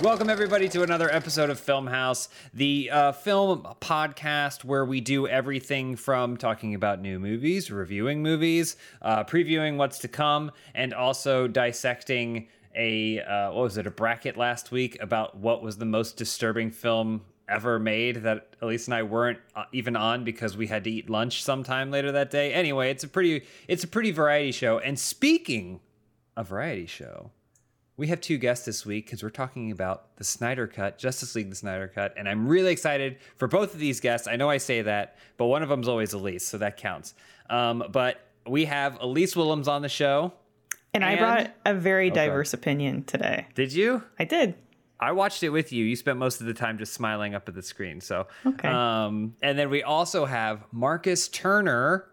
Welcome, 0.00 0.30
everybody, 0.30 0.68
to 0.68 0.84
another 0.84 1.12
episode 1.12 1.50
of 1.50 1.60
Filmhaus, 1.60 2.28
the 2.54 2.88
uh, 2.88 3.10
film 3.10 3.66
podcast 3.80 4.62
where 4.62 4.84
we 4.84 5.00
do 5.00 5.26
everything 5.26 5.96
from 5.96 6.36
talking 6.36 6.76
about 6.76 7.00
new 7.00 7.18
movies, 7.18 7.68
reviewing 7.68 8.22
movies, 8.22 8.76
uh, 9.02 9.24
previewing 9.24 9.76
what's 9.76 9.98
to 9.98 10.08
come, 10.08 10.52
and 10.72 10.94
also 10.94 11.48
dissecting 11.48 12.46
a 12.76 13.20
uh, 13.22 13.50
what 13.50 13.62
was 13.62 13.76
it 13.76 13.88
a 13.88 13.90
bracket 13.90 14.36
last 14.36 14.70
week 14.70 14.96
about 15.00 15.36
what 15.36 15.64
was 15.64 15.78
the 15.78 15.84
most 15.84 16.16
disturbing 16.16 16.70
film 16.70 17.22
ever 17.48 17.80
made 17.80 18.22
that 18.22 18.56
Elyse 18.60 18.86
and 18.86 18.94
I 18.94 19.02
weren't 19.02 19.40
uh, 19.56 19.64
even 19.72 19.96
on 19.96 20.22
because 20.22 20.56
we 20.56 20.68
had 20.68 20.84
to 20.84 20.90
eat 20.90 21.10
lunch 21.10 21.42
sometime 21.42 21.90
later 21.90 22.12
that 22.12 22.30
day. 22.30 22.52
Anyway, 22.52 22.92
it's 22.92 23.02
a 23.02 23.08
pretty 23.08 23.44
it's 23.66 23.82
a 23.82 23.88
pretty 23.88 24.12
variety 24.12 24.52
show. 24.52 24.78
And 24.78 24.96
speaking 24.96 25.80
of 26.36 26.50
variety 26.50 26.86
show, 26.86 27.32
we 27.98 28.06
have 28.06 28.20
two 28.20 28.38
guests 28.38 28.64
this 28.64 28.86
week 28.86 29.06
because 29.06 29.22
we're 29.24 29.28
talking 29.28 29.72
about 29.72 30.16
the 30.16 30.24
Snyder 30.24 30.68
Cut, 30.68 30.98
Justice 30.98 31.34
League, 31.34 31.50
the 31.50 31.56
Snyder 31.56 31.90
Cut, 31.92 32.14
and 32.16 32.28
I'm 32.28 32.46
really 32.46 32.70
excited 32.72 33.18
for 33.36 33.48
both 33.48 33.74
of 33.74 33.80
these 33.80 34.00
guests. 34.00 34.28
I 34.28 34.36
know 34.36 34.48
I 34.48 34.58
say 34.58 34.82
that, 34.82 35.16
but 35.36 35.46
one 35.46 35.64
of 35.64 35.68
them's 35.68 35.88
always 35.88 36.14
Elyse, 36.14 36.42
so 36.42 36.58
that 36.58 36.76
counts. 36.76 37.14
Um, 37.50 37.82
but 37.90 38.20
we 38.46 38.66
have 38.66 38.98
Elyse 39.00 39.34
Willems 39.34 39.66
on 39.66 39.82
the 39.82 39.88
show. 39.88 40.32
And, 40.94 41.04
I 41.04 41.16
brought 41.16 41.50
a 41.66 41.74
very 41.74 42.08
diverse 42.10 42.54
opinion 42.54 43.04
today. 43.04 43.46
Did 43.54 43.72
you? 43.72 44.02
I 44.18 44.24
did. 44.24 44.54
I 45.00 45.12
watched 45.12 45.42
it 45.42 45.50
with 45.50 45.72
you. 45.72 45.84
You 45.84 45.94
spent 45.96 46.18
most 46.18 46.40
of 46.40 46.46
the 46.46 46.54
time 46.54 46.78
just 46.78 46.94
smiling 46.94 47.34
up 47.34 47.48
at 47.48 47.54
the 47.54 47.62
screen. 47.62 48.00
So, 48.00 48.26
Okay. 48.46 48.68
Um, 48.68 49.34
and 49.42 49.58
then 49.58 49.70
we 49.70 49.82
also 49.82 50.24
have 50.24 50.64
Marcus 50.72 51.28
Turner 51.28 52.06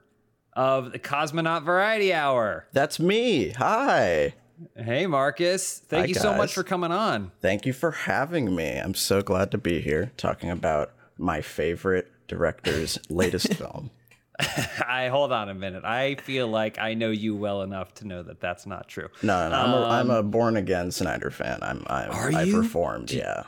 of 0.54 0.92
the 0.92 1.00
Cosmonaut 1.00 1.64
Variety 1.64 2.14
Hour. 2.14 2.68
That's 2.74 3.00
me. 3.00 3.50
Hi. 3.52 4.34
Hey, 4.76 5.05
Marcus. 5.07 5.80
Thank 5.80 6.04
Hi, 6.04 6.07
you 6.07 6.13
so 6.16 6.34
much 6.34 6.54
for 6.54 6.63
coming 6.63 6.91
on. 6.91 7.32
Thank 7.41 7.66
you 7.66 7.74
for 7.74 7.91
having 7.91 8.55
me. 8.55 8.77
I'm 8.77 8.93
so 8.93 9.21
glad 9.21 9.52
to 9.52 9.57
be 9.57 9.82
here 9.82 10.12
talking 10.18 10.49
about 10.49 10.91
my 11.18 11.41
favorite 11.41 12.12
director's 12.27 12.98
latest 13.10 13.54
film. 13.54 13.91
I 14.88 15.07
hold 15.10 15.32
on 15.32 15.49
a 15.49 15.54
minute. 15.54 15.85
I 15.85 16.15
feel 16.15 16.48
like 16.48 16.77
I 16.77 16.93
know 16.93 17.10
you 17.10 17.35
well 17.35 17.62
enough 17.62 17.93
to 17.96 18.07
know 18.07 18.21
that 18.24 18.41
that's 18.41 18.65
not 18.65 18.88
true. 18.88 19.07
No, 19.24 19.49
no, 19.49 19.49
no. 19.49 19.55
I'm, 19.55 19.74
a, 19.74 19.88
I'm 19.88 20.10
a 20.10 20.24
born 20.24 20.58
again 20.58 20.91
Snyder 20.91 21.32
fan. 21.32 21.60
I'm, 21.62 21.84
I'm 21.87 22.12
Um, 22.12 22.15
Are 22.18 22.32
I've 22.34 22.48
you? 22.48 22.60
reformed. 22.60 23.12
Yeah. 23.12 23.43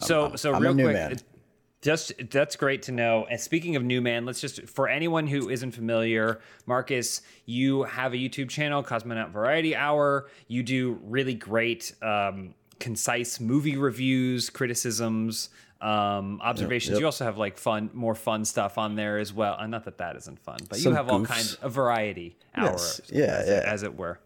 So, 0.00 0.34
so 0.36 0.54
I'm 0.54 0.62
real 0.62 0.74
quick, 0.74 0.94
man. 0.94 1.18
Just 1.82 2.12
that's 2.30 2.56
great 2.56 2.82
to 2.82 2.92
know. 2.92 3.26
And 3.28 3.40
speaking 3.40 3.76
of 3.76 3.82
new 3.82 4.00
man, 4.00 4.24
let's 4.24 4.40
just 4.40 4.68
for 4.68 4.88
anyone 4.88 5.26
who 5.26 5.50
isn't 5.50 5.72
familiar, 5.72 6.40
Marcus, 6.64 7.22
you 7.44 7.82
have 7.82 8.14
a 8.14 8.16
YouTube 8.16 8.48
channel, 8.48 8.82
Cosmonaut 8.82 9.30
Variety 9.30 9.76
Hour. 9.76 10.28
You 10.46 10.62
do 10.62 10.98
really 11.02 11.34
great, 11.34 11.92
um, 12.00 12.54
concise 12.78 13.40
movie 13.40 13.76
reviews, 13.76 14.48
criticisms, 14.48 15.50
um, 15.80 16.40
observations. 16.40 16.94
yep. 16.94 17.00
You 17.00 17.06
also 17.06 17.24
have 17.24 17.36
like 17.36 17.58
fun, 17.58 17.90
more 17.92 18.14
fun 18.14 18.44
stuff 18.44 18.78
on 18.78 18.94
there 18.94 19.18
as 19.18 19.32
well. 19.32 19.56
Uh, 19.58 19.66
not 19.66 19.84
that 19.84 19.98
that 19.98 20.16
isn't 20.16 20.38
fun, 20.38 20.58
but 20.68 20.78
you 20.78 20.84
Some 20.84 20.94
have 20.94 21.08
all 21.08 21.24
kinds 21.24 21.54
of 21.56 21.72
variety 21.72 22.36
hour, 22.54 22.70
Yes. 22.70 23.00
Yeah, 23.12 23.24
as, 23.24 23.48
yeah. 23.48 23.54
It, 23.58 23.64
as 23.64 23.82
it 23.82 23.96
were. 23.96 24.20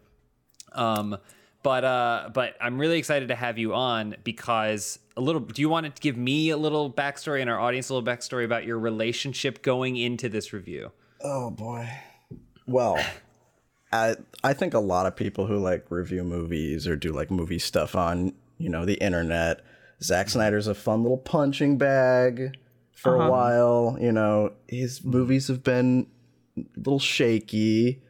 Um, 0.73 1.17
but 1.63 1.83
uh, 1.83 2.29
but 2.33 2.55
I'm 2.61 2.77
really 2.77 2.97
excited 2.97 3.29
to 3.29 3.35
have 3.35 3.57
you 3.57 3.73
on 3.73 4.15
because 4.23 4.99
a 5.15 5.21
little. 5.21 5.41
Do 5.41 5.61
you 5.61 5.69
want 5.69 5.93
to 5.93 6.01
give 6.01 6.17
me 6.17 6.49
a 6.49 6.57
little 6.57 6.91
backstory 6.91 7.41
and 7.41 7.49
our 7.49 7.59
audience 7.59 7.89
a 7.89 7.93
little 7.93 8.07
backstory 8.07 8.45
about 8.45 8.65
your 8.65 8.79
relationship 8.79 9.61
going 9.61 9.97
into 9.97 10.29
this 10.29 10.53
review? 10.53 10.91
Oh 11.21 11.49
boy. 11.49 11.89
Well, 12.67 13.03
I 13.91 14.15
I 14.43 14.53
think 14.53 14.73
a 14.73 14.79
lot 14.79 15.05
of 15.05 15.15
people 15.15 15.47
who 15.47 15.57
like 15.57 15.85
review 15.89 16.23
movies 16.23 16.87
or 16.87 16.95
do 16.95 17.11
like 17.11 17.31
movie 17.31 17.59
stuff 17.59 17.95
on 17.95 18.33
you 18.57 18.69
know 18.69 18.85
the 18.85 18.95
internet. 18.95 19.61
Zack 20.01 20.29
Snyder's 20.29 20.67
a 20.67 20.75
fun 20.75 21.01
little 21.01 21.17
punching 21.17 21.77
bag 21.77 22.55
for 22.93 23.15
a 23.15 23.29
while. 23.29 23.97
You 23.99 24.11
know 24.11 24.53
his 24.67 25.03
movies 25.03 25.47
have 25.47 25.63
been 25.63 26.07
a 26.57 26.63
little 26.77 26.99
shaky, 26.99 28.01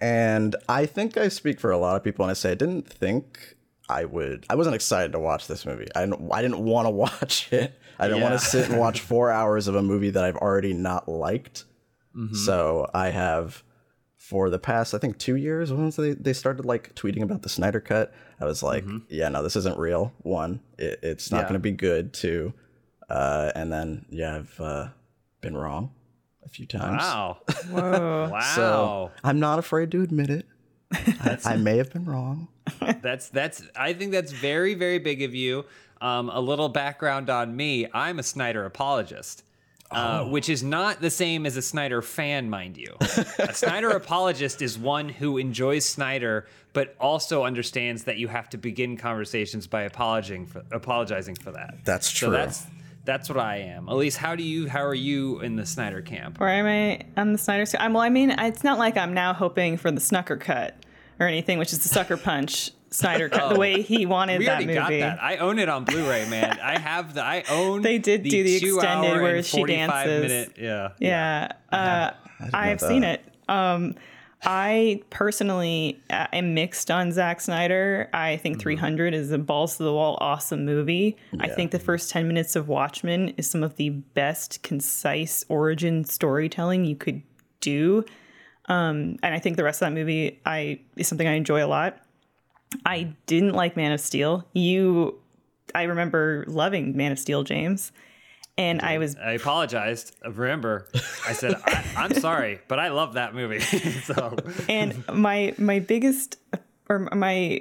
and 0.00 0.56
I 0.68 0.86
think 0.86 1.16
I 1.16 1.28
speak 1.28 1.60
for 1.60 1.70
a 1.70 1.78
lot 1.78 1.96
of 1.96 2.04
people 2.04 2.22
when 2.24 2.30
I 2.30 2.34
say 2.34 2.52
I 2.52 2.54
didn't 2.54 2.88
think 2.88 3.56
I 3.88 4.04
would. 4.04 4.46
I 4.48 4.54
wasn't 4.54 4.74
excited 4.76 5.12
to 5.12 5.18
watch 5.18 5.46
this 5.48 5.66
movie. 5.66 5.88
I 5.94 6.00
didn't. 6.06 6.30
I 6.32 6.42
didn't 6.42 6.60
want 6.64 6.86
to 6.86 6.90
watch 7.04 7.52
it. 7.52 7.78
I 7.98 8.08
didn't 8.08 8.22
want 8.22 8.38
to 8.40 8.44
sit 8.44 8.68
and 8.68 8.78
watch 8.78 9.00
four 9.12 9.30
hours 9.30 9.68
of 9.68 9.74
a 9.74 9.82
movie 9.82 10.10
that 10.10 10.24
I've 10.24 10.36
already 10.36 10.72
not 10.72 11.08
liked. 11.08 11.64
So 12.34 12.90
I 12.92 13.08
have 13.08 13.62
for 14.16 14.50
the 14.50 14.58
past 14.58 14.92
I 14.94 14.98
think 14.98 15.18
two 15.18 15.34
years 15.36 15.72
once 15.72 15.96
they, 15.96 16.12
they 16.12 16.32
started 16.34 16.64
like 16.66 16.94
tweeting 16.94 17.22
about 17.22 17.40
the 17.42 17.48
Snyder 17.48 17.80
cut, 17.80 18.12
I 18.40 18.44
was 18.44 18.62
like, 18.62 18.84
yeah, 19.08 19.28
no, 19.30 19.42
this 19.42 19.56
isn't 19.56 19.78
real. 19.78 20.12
One, 20.18 20.60
it, 20.78 20.98
it's 21.02 21.30
not 21.32 21.38
Yeah. 21.38 21.42
going 21.44 21.54
to 21.54 21.58
be 21.60 21.72
good. 21.72 22.12
Two, 22.12 22.52
uh, 23.08 23.50
and 23.54 23.72
then 23.72 24.04
yeah, 24.10 24.36
I've 24.36 24.60
uh, 24.60 24.88
been 25.40 25.56
wrong 25.56 25.90
few 26.52 26.66
times. 26.66 27.00
Wow, 27.02 27.38
Whoa. 27.70 28.28
wow. 28.32 28.40
So 28.54 29.10
I'm 29.24 29.40
not 29.40 29.58
afraid 29.58 29.90
to 29.92 30.02
admit 30.02 30.30
it. 30.30 30.46
I, 30.92 31.38
I 31.44 31.56
may 31.56 31.78
have 31.78 31.92
been 31.92 32.04
wrong. 32.04 32.48
that's 33.02 33.28
that's. 33.30 33.62
I 33.74 33.92
think 33.94 34.12
that's 34.12 34.32
very 34.32 34.74
very 34.74 34.98
big 34.98 35.22
of 35.22 35.34
you. 35.34 35.64
Um, 36.00 36.28
a 36.30 36.40
little 36.40 36.68
background 36.68 37.30
on 37.30 37.54
me. 37.56 37.86
I'm 37.94 38.18
a 38.18 38.22
Snyder 38.22 38.64
apologist. 38.64 39.44
Uh, 39.90 40.24
which 40.24 40.48
is 40.48 40.62
not 40.62 41.02
the 41.02 41.10
same 41.10 41.44
as 41.44 41.58
a 41.58 41.60
Snyder 41.60 42.00
fan, 42.00 42.48
mind 42.48 42.78
you. 42.78 42.96
a 43.38 43.52
Snyder 43.52 43.90
apologist 44.02 44.62
is 44.62 44.78
one 44.78 45.06
who 45.10 45.36
enjoys 45.36 45.84
Snyder, 45.84 46.46
but 46.72 46.96
also 46.98 47.44
understands 47.44 48.04
that 48.04 48.16
you 48.16 48.26
have 48.28 48.48
to 48.48 48.56
begin 48.56 48.96
conversations 48.96 49.66
by 49.66 49.82
apologizing 49.82 50.46
for 50.46 50.64
apologizing 50.72 51.34
for 51.34 51.52
that. 51.52 51.74
That's 51.84 52.08
So 52.08 52.28
true. 52.28 52.36
that's 52.38 52.64
that's 53.04 53.28
what 53.28 53.38
I 53.38 53.56
am. 53.58 53.86
Elyse, 53.86 54.16
how 54.16 54.36
do 54.36 54.42
you 54.42 54.68
how 54.68 54.84
are 54.84 54.94
you 54.94 55.40
in 55.40 55.56
the 55.56 55.66
Snyder 55.66 56.02
camp? 56.02 56.38
Where 56.38 56.48
am 56.48 56.66
I 56.66 57.04
on 57.20 57.32
the 57.32 57.38
Snyder? 57.38 57.66
Sc- 57.66 57.76
I'm, 57.80 57.92
well, 57.94 58.02
I 58.02 58.08
mean, 58.10 58.30
it's 58.30 58.62
not 58.64 58.78
like 58.78 58.96
I'm 58.96 59.12
now 59.14 59.32
hoping 59.32 59.76
for 59.76 59.90
the 59.90 60.00
Snucker 60.00 60.38
cut 60.38 60.76
or 61.18 61.26
anything, 61.26 61.58
which 61.58 61.72
is 61.72 61.82
the 61.82 61.88
sucker 61.88 62.16
punch 62.16 62.70
Snyder 62.90 63.28
cut, 63.28 63.52
the 63.54 63.58
way 63.60 63.82
he 63.82 64.06
wanted 64.06 64.36
Oh. 64.36 64.38
We 64.38 64.44
that 64.46 64.50
already 64.52 64.66
movie. 64.66 64.76
got 64.78 64.90
that. 64.90 65.22
I 65.22 65.38
own 65.38 65.58
it 65.58 65.68
on 65.68 65.84
Blu-ray, 65.84 66.28
man. 66.28 66.58
I 66.62 66.78
have 66.78 67.14
the 67.14 67.22
I 67.24 67.42
own 67.50 67.82
They 67.82 67.98
did 67.98 68.22
do 68.22 68.30
the 68.44 68.56
extended 68.56 69.20
where 69.22 69.42
she 69.42 69.64
dances. 69.64 70.22
Minute, 70.22 70.52
yeah. 70.58 70.88
Yeah, 70.98 71.52
uh, 71.70 72.10
I've 72.52 72.80
seen 72.80 73.02
it. 73.04 73.24
Um, 73.48 73.94
I 74.44 75.02
personally 75.10 76.02
uh, 76.10 76.26
am 76.32 76.54
mixed 76.54 76.90
on 76.90 77.12
Zack 77.12 77.40
Snyder. 77.40 78.10
I 78.12 78.38
think 78.38 78.58
300 78.60 79.14
is 79.14 79.30
a 79.30 79.38
balls 79.38 79.76
to 79.76 79.84
the 79.84 79.92
wall 79.92 80.18
awesome 80.20 80.64
movie. 80.64 81.16
I 81.38 81.48
think 81.48 81.70
the 81.70 81.78
first 81.78 82.10
10 82.10 82.26
minutes 82.26 82.56
of 82.56 82.68
Watchmen 82.68 83.28
is 83.36 83.48
some 83.48 83.62
of 83.62 83.76
the 83.76 83.90
best 83.90 84.62
concise 84.62 85.44
origin 85.48 86.04
storytelling 86.04 86.84
you 86.84 86.96
could 86.96 87.22
do. 87.60 88.04
Um, 88.66 89.16
and 89.22 89.34
I 89.34 89.38
think 89.38 89.56
the 89.56 89.64
rest 89.64 89.80
of 89.80 89.86
that 89.86 89.92
movie 89.92 90.40
I 90.44 90.80
is 90.96 91.06
something 91.06 91.26
I 91.26 91.34
enjoy 91.34 91.64
a 91.64 91.66
lot. 91.68 91.98
I 92.84 93.14
didn't 93.26 93.52
like 93.52 93.76
Man 93.76 93.92
of 93.92 94.00
Steel. 94.00 94.44
You 94.54 95.18
I 95.74 95.84
remember 95.84 96.44
loving 96.48 96.96
Man 96.96 97.12
of 97.12 97.18
Steel, 97.18 97.44
James. 97.44 97.92
And 98.58 98.82
I 98.82 98.98
was 98.98 99.16
I 99.16 99.32
apologized. 99.32 100.14
Remember, 100.24 100.86
I 101.26 101.32
said 101.32 101.54
I, 101.64 101.84
I'm 101.96 102.14
sorry, 102.14 102.60
but 102.68 102.78
I 102.78 102.88
love 102.88 103.14
that 103.14 103.34
movie. 103.34 103.60
so 104.04 104.36
and 104.68 105.06
my 105.08 105.54
my 105.56 105.78
biggest 105.78 106.36
or 106.88 107.08
my 107.14 107.60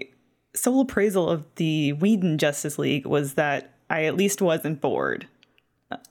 sole 0.53 0.81
appraisal 0.81 1.29
of 1.29 1.45
the 1.55 1.93
Whedon 1.93 2.37
Justice 2.37 2.77
League 2.77 3.05
was 3.05 3.35
that 3.35 3.73
I 3.89 4.05
at 4.05 4.15
least 4.15 4.41
wasn't 4.41 4.81
bored. 4.81 5.27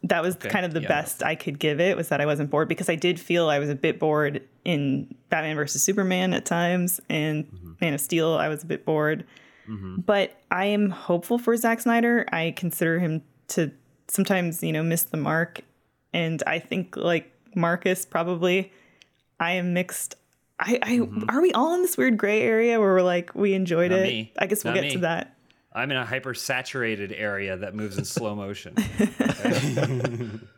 That 0.02 0.22
was 0.22 0.34
kind 0.34 0.66
of 0.66 0.74
the 0.74 0.82
yeah. 0.82 0.88
best 0.88 1.22
I 1.22 1.34
could 1.34 1.58
give 1.58 1.80
it 1.80 1.96
was 1.96 2.08
that 2.08 2.20
I 2.20 2.26
wasn't 2.26 2.50
bored 2.50 2.68
because 2.68 2.90
I 2.90 2.96
did 2.96 3.18
feel 3.18 3.48
I 3.48 3.58
was 3.58 3.70
a 3.70 3.74
bit 3.74 3.98
bored 3.98 4.42
in 4.64 5.14
Batman 5.30 5.56
versus 5.56 5.82
Superman 5.82 6.34
at 6.34 6.44
times 6.44 7.00
and 7.08 7.46
mm-hmm. 7.46 7.72
Man 7.80 7.94
of 7.94 8.00
Steel 8.00 8.32
I 8.34 8.48
was 8.48 8.62
a 8.62 8.66
bit 8.66 8.84
bored. 8.84 9.24
Mm-hmm. 9.68 10.00
But 10.00 10.38
I 10.50 10.66
am 10.66 10.90
hopeful 10.90 11.38
for 11.38 11.56
Zack 11.56 11.80
Snyder. 11.80 12.26
I 12.30 12.52
consider 12.56 12.98
him 12.98 13.22
to 13.48 13.70
sometimes, 14.10 14.62
you 14.62 14.72
know, 14.72 14.82
miss 14.82 15.04
the 15.04 15.16
mark 15.16 15.60
and 16.12 16.42
I 16.46 16.58
think 16.58 16.96
like 16.96 17.32
Marcus 17.54 18.04
probably 18.04 18.72
I 19.38 19.52
am 19.52 19.72
mixed. 19.72 20.16
I, 20.58 20.78
I 20.82 21.08
are 21.28 21.40
we 21.40 21.52
all 21.52 21.74
in 21.74 21.82
this 21.82 21.96
weird 21.96 22.18
gray 22.18 22.42
area 22.42 22.78
where 22.78 22.94
we're 22.94 23.02
like 23.02 23.34
we 23.34 23.54
enjoyed 23.54 23.90
Not 23.90 24.00
it? 24.00 24.04
me. 24.04 24.32
I 24.38 24.46
guess 24.46 24.64
we'll 24.64 24.74
Not 24.74 24.82
get 24.82 24.92
to 24.92 24.98
that. 25.00 25.36
I'm 25.72 25.90
in 25.90 25.96
a 25.96 26.04
hyper 26.04 26.34
saturated 26.34 27.12
area 27.12 27.56
that 27.56 27.74
moves 27.74 27.96
in 27.96 28.04
slow 28.04 28.34
motion. 28.34 28.74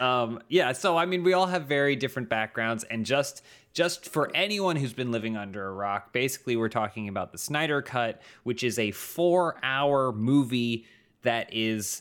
um, 0.00 0.40
yeah, 0.48 0.72
so 0.72 0.96
I 0.96 1.04
mean, 1.04 1.22
we 1.22 1.34
all 1.34 1.46
have 1.46 1.66
very 1.66 1.96
different 1.96 2.30
backgrounds, 2.30 2.82
and 2.84 3.04
just 3.04 3.44
just 3.74 4.08
for 4.08 4.34
anyone 4.34 4.76
who's 4.76 4.94
been 4.94 5.12
living 5.12 5.36
under 5.36 5.66
a 5.68 5.72
rock, 5.72 6.14
basically, 6.14 6.56
we're 6.56 6.70
talking 6.70 7.08
about 7.08 7.30
the 7.32 7.38
Snyder 7.38 7.82
Cut, 7.82 8.22
which 8.42 8.64
is 8.64 8.78
a 8.78 8.90
four-hour 8.92 10.12
movie 10.12 10.86
that 11.22 11.52
is 11.52 12.00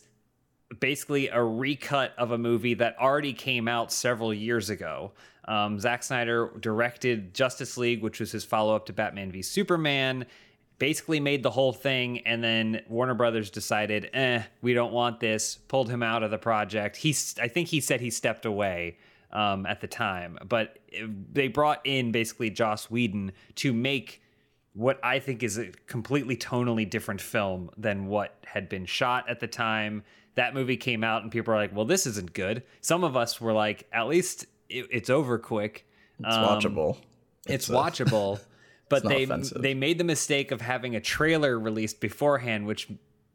basically 0.80 1.28
a 1.28 1.44
recut 1.44 2.14
of 2.18 2.32
a 2.32 2.38
movie 2.38 2.74
that 2.76 2.96
already 3.00 3.34
came 3.34 3.68
out 3.68 3.92
several 3.92 4.34
years 4.34 4.70
ago. 4.70 5.12
Um, 5.46 5.80
Zack 5.80 6.04
Snyder 6.04 6.52
directed 6.60 7.34
Justice 7.34 7.78
League, 7.78 8.02
which 8.02 8.20
was 8.20 8.32
his 8.32 8.46
follow 8.46 8.76
up 8.76 8.86
to 8.86 8.94
Batman 8.94 9.32
v 9.32 9.42
Superman. 9.42 10.26
basically 10.80 11.20
made 11.20 11.44
the 11.44 11.52
whole 11.52 11.74
thing 11.74 12.20
and 12.26 12.44
then 12.44 12.82
Warner 12.90 13.14
Brothers 13.14 13.52
decided, 13.52 14.10
"Eh, 14.14 14.42
we 14.64 14.74
don't 14.74 14.92
want 14.92 15.20
this." 15.20 15.56
Pulled 15.68 15.90
him 15.90 16.02
out 16.02 16.24
of 16.24 16.32
the 16.32 16.40
project. 16.40 16.98
He's 16.98 17.36
I 17.40 17.48
think 17.48 17.68
he 17.68 17.80
said 17.82 18.02
he 18.02 18.10
stepped 18.10 18.46
away 18.46 18.98
um, 19.32 19.66
at 19.66 19.82
the 19.82 19.88
time, 19.88 20.40
but 20.48 20.80
they 21.32 21.48
brought 21.48 21.82
in 21.86 22.12
basically 22.12 22.50
Joss 22.50 22.90
Whedon 22.90 23.32
to 23.56 23.74
make 23.74 24.22
what 24.74 25.00
I 25.04 25.20
think 25.20 25.44
is 25.44 25.58
a 25.58 25.68
completely 25.88 26.38
tonally 26.38 26.90
different 26.90 27.22
film 27.22 27.70
than 27.78 28.08
what 28.08 28.38
had 28.46 28.70
been 28.70 28.86
shot 28.86 29.30
at 29.30 29.40
the 29.40 29.48
time. 29.48 30.04
That 30.36 30.54
movie 30.54 30.78
came 30.78 31.04
out 31.04 31.24
and 31.24 31.32
people 31.32 31.54
were 31.54 31.60
like, 31.60 31.76
"Well, 31.76 31.86
this 31.86 32.08
isn't 32.08 32.34
good." 32.34 32.64
Some 32.82 33.04
of 33.04 33.18
us 33.18 33.42
were 33.42 33.54
like, 33.54 33.88
"At 33.92 34.08
least 34.08 34.46
it, 34.70 34.88
it's 34.92 35.10
over 35.10 35.38
quick." 35.38 35.86
It's 36.20 36.36
watchable. 36.36 36.98
It's, 37.48 37.70
uh, 37.70 37.74
watchable, 37.74 38.40
but 38.90 39.04
not 39.04 39.10
they 39.10 39.24
offensive. 39.24 39.62
they 39.62 39.74
made 39.74 39.98
the 39.98 40.04
mistake 40.04 40.52
of 40.52 40.62
having 40.62 40.96
a 40.96 41.02
trailer 41.02 41.60
released 41.60 42.00
beforehand, 42.00 42.68
which 42.68 42.88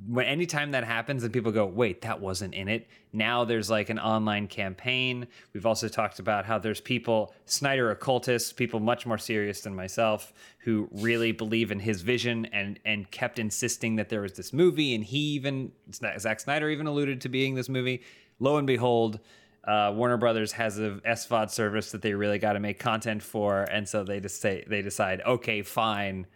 when 0.05 0.27
anytime 0.27 0.73
that 0.73 0.85
happens 0.85 1.25
and 1.25 1.33
people 1.33 1.53
go, 1.53 1.65
wait, 1.65 2.03
that 2.03 2.21
wasn't 2.21 2.55
in 2.55 2.69
it. 2.69 2.87
Now 3.13 3.45
there's 3.45 3.71
like 3.71 3.89
an 3.89 3.99
online 3.99 4.47
campaign. 4.47 5.27
We've 5.55 5.65
also 5.65 5.89
talked 5.89 6.19
about 6.19 6.45
how 6.45 6.59
there's 6.59 6.83
people, 6.83 7.35
Snyder 7.47 7.91
occultists, 7.91 8.53
people 8.53 8.79
much 8.79 9.07
more 9.07 9.17
serious 9.17 9.63
than 9.63 9.75
myself, 9.75 10.35
who 10.59 10.89
really 10.93 11.33
believe 11.33 11.71
in 11.71 11.81
his 11.81 12.03
vision 12.03 12.45
and 12.47 12.79
and 12.85 13.11
kept 13.11 13.39
insisting 13.39 13.97
that 13.97 14.11
there 14.11 14.21
was 14.21 14.35
this 14.35 14.53
movie. 14.53 14.95
And 14.95 15.03
he 15.03 15.19
even 15.19 15.73
Zack 15.93 16.41
Snyder 16.41 16.69
even 16.69 16.87
alluded 16.87 17.23
to 17.23 17.29
being 17.31 17.55
this 17.55 17.71
movie. 17.71 18.03
Lo 18.39 18.59
and 18.59 18.67
behold, 18.67 19.21
uh, 19.67 19.93
Warner 19.95 20.19
Brothers 20.19 20.53
has 20.53 20.79
a 20.79 21.01
SVOD 21.07 21.51
service 21.51 21.91
that 21.93 22.03
they 22.03 22.15
really 22.15 22.39
got 22.39 22.53
to 22.53 22.61
make 22.61 22.79
content 22.79 23.23
for, 23.23 23.63
and 23.63 23.89
so 23.89 24.05
they 24.05 24.21
just 24.21 24.41
say 24.41 24.63
they 24.69 24.83
decide, 24.83 25.23
okay, 25.27 25.63
fine, 25.63 26.27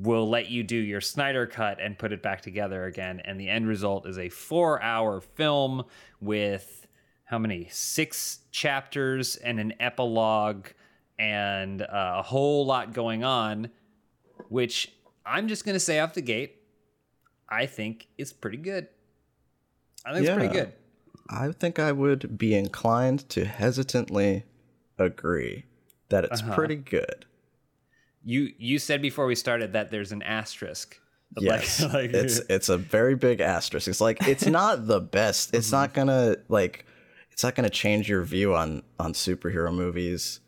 we'll 0.00 0.28
let 0.28 0.48
you 0.48 0.62
do 0.62 0.76
your 0.76 1.00
Snyder 1.00 1.46
cut 1.46 1.80
and 1.80 1.98
put 1.98 2.12
it 2.12 2.22
back 2.22 2.40
together 2.42 2.84
again. 2.86 3.20
And 3.24 3.38
the 3.40 3.48
end 3.48 3.66
result 3.66 4.06
is 4.06 4.18
a 4.18 4.28
four-hour 4.28 5.20
film 5.20 5.84
with 6.20 6.86
how 7.24 7.38
many? 7.38 7.68
Six 7.70 8.40
chapters 8.50 9.36
and 9.36 9.58
an 9.60 9.74
epilogue, 9.80 10.68
and 11.18 11.82
uh, 11.82 12.14
a 12.18 12.22
whole 12.22 12.64
lot 12.64 12.92
going 12.94 13.24
on, 13.24 13.70
which 14.48 14.92
I'm 15.26 15.48
just 15.48 15.64
gonna 15.66 15.80
say 15.80 15.98
off 15.98 16.14
the 16.14 16.22
gate, 16.22 16.62
I 17.48 17.66
think 17.66 18.06
is 18.16 18.32
pretty 18.32 18.56
good. 18.58 18.88
I 20.06 20.12
think 20.14 20.26
it's 20.26 20.34
pretty 20.36 20.54
good. 20.54 20.72
I 21.28 21.52
think 21.52 21.78
I 21.78 21.92
would 21.92 22.38
be 22.38 22.54
inclined 22.54 23.28
to 23.30 23.44
hesitantly 23.44 24.44
agree 24.98 25.64
that 26.08 26.24
it's 26.24 26.40
Uh-huh. 26.40 26.54
pretty 26.54 26.76
good. 26.76 27.26
You 28.24 28.52
you 28.58 28.78
said 28.78 29.02
before 29.02 29.26
we 29.26 29.34
started 29.34 29.72
that 29.72 29.90
there's 29.90 30.12
an 30.12 30.22
asterisk. 30.22 31.00
Yes, 31.36 31.82
like- 31.92 32.12
it's 32.12 32.40
it's 32.48 32.68
a 32.68 32.78
very 32.78 33.14
big 33.14 33.40
asterisk. 33.40 33.88
It's 33.88 34.00
like 34.00 34.26
it's 34.26 34.46
not 34.60 34.86
the 34.86 35.00
best. 35.00 35.54
It's 35.54 35.68
mm-hmm. 35.68 35.76
not 35.76 35.94
gonna 35.94 36.36
like 36.48 36.86
it's 37.30 37.42
not 37.42 37.54
gonna 37.54 37.70
change 37.70 38.08
your 38.08 38.22
view 38.22 38.54
on 38.54 38.82
on 38.98 39.12
superhero 39.12 39.74
movies. 39.74 40.40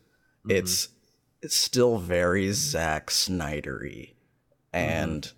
Mm-hmm. 0.45 0.57
It's 0.57 0.89
it's 1.41 1.55
still 1.55 1.97
very 1.97 2.51
Zack 2.51 3.09
Snydery, 3.09 4.13
mm-hmm. 4.73 4.77
and 4.77 5.31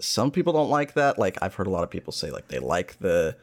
some 0.00 0.30
people 0.30 0.52
don't 0.52 0.70
like 0.70 0.94
that. 0.94 1.18
Like 1.18 1.38
I've 1.42 1.54
heard 1.54 1.66
a 1.66 1.70
lot 1.70 1.84
of 1.84 1.90
people 1.90 2.12
say 2.12 2.30
like 2.30 2.48
they 2.48 2.58
like 2.58 2.98
the 2.98 3.36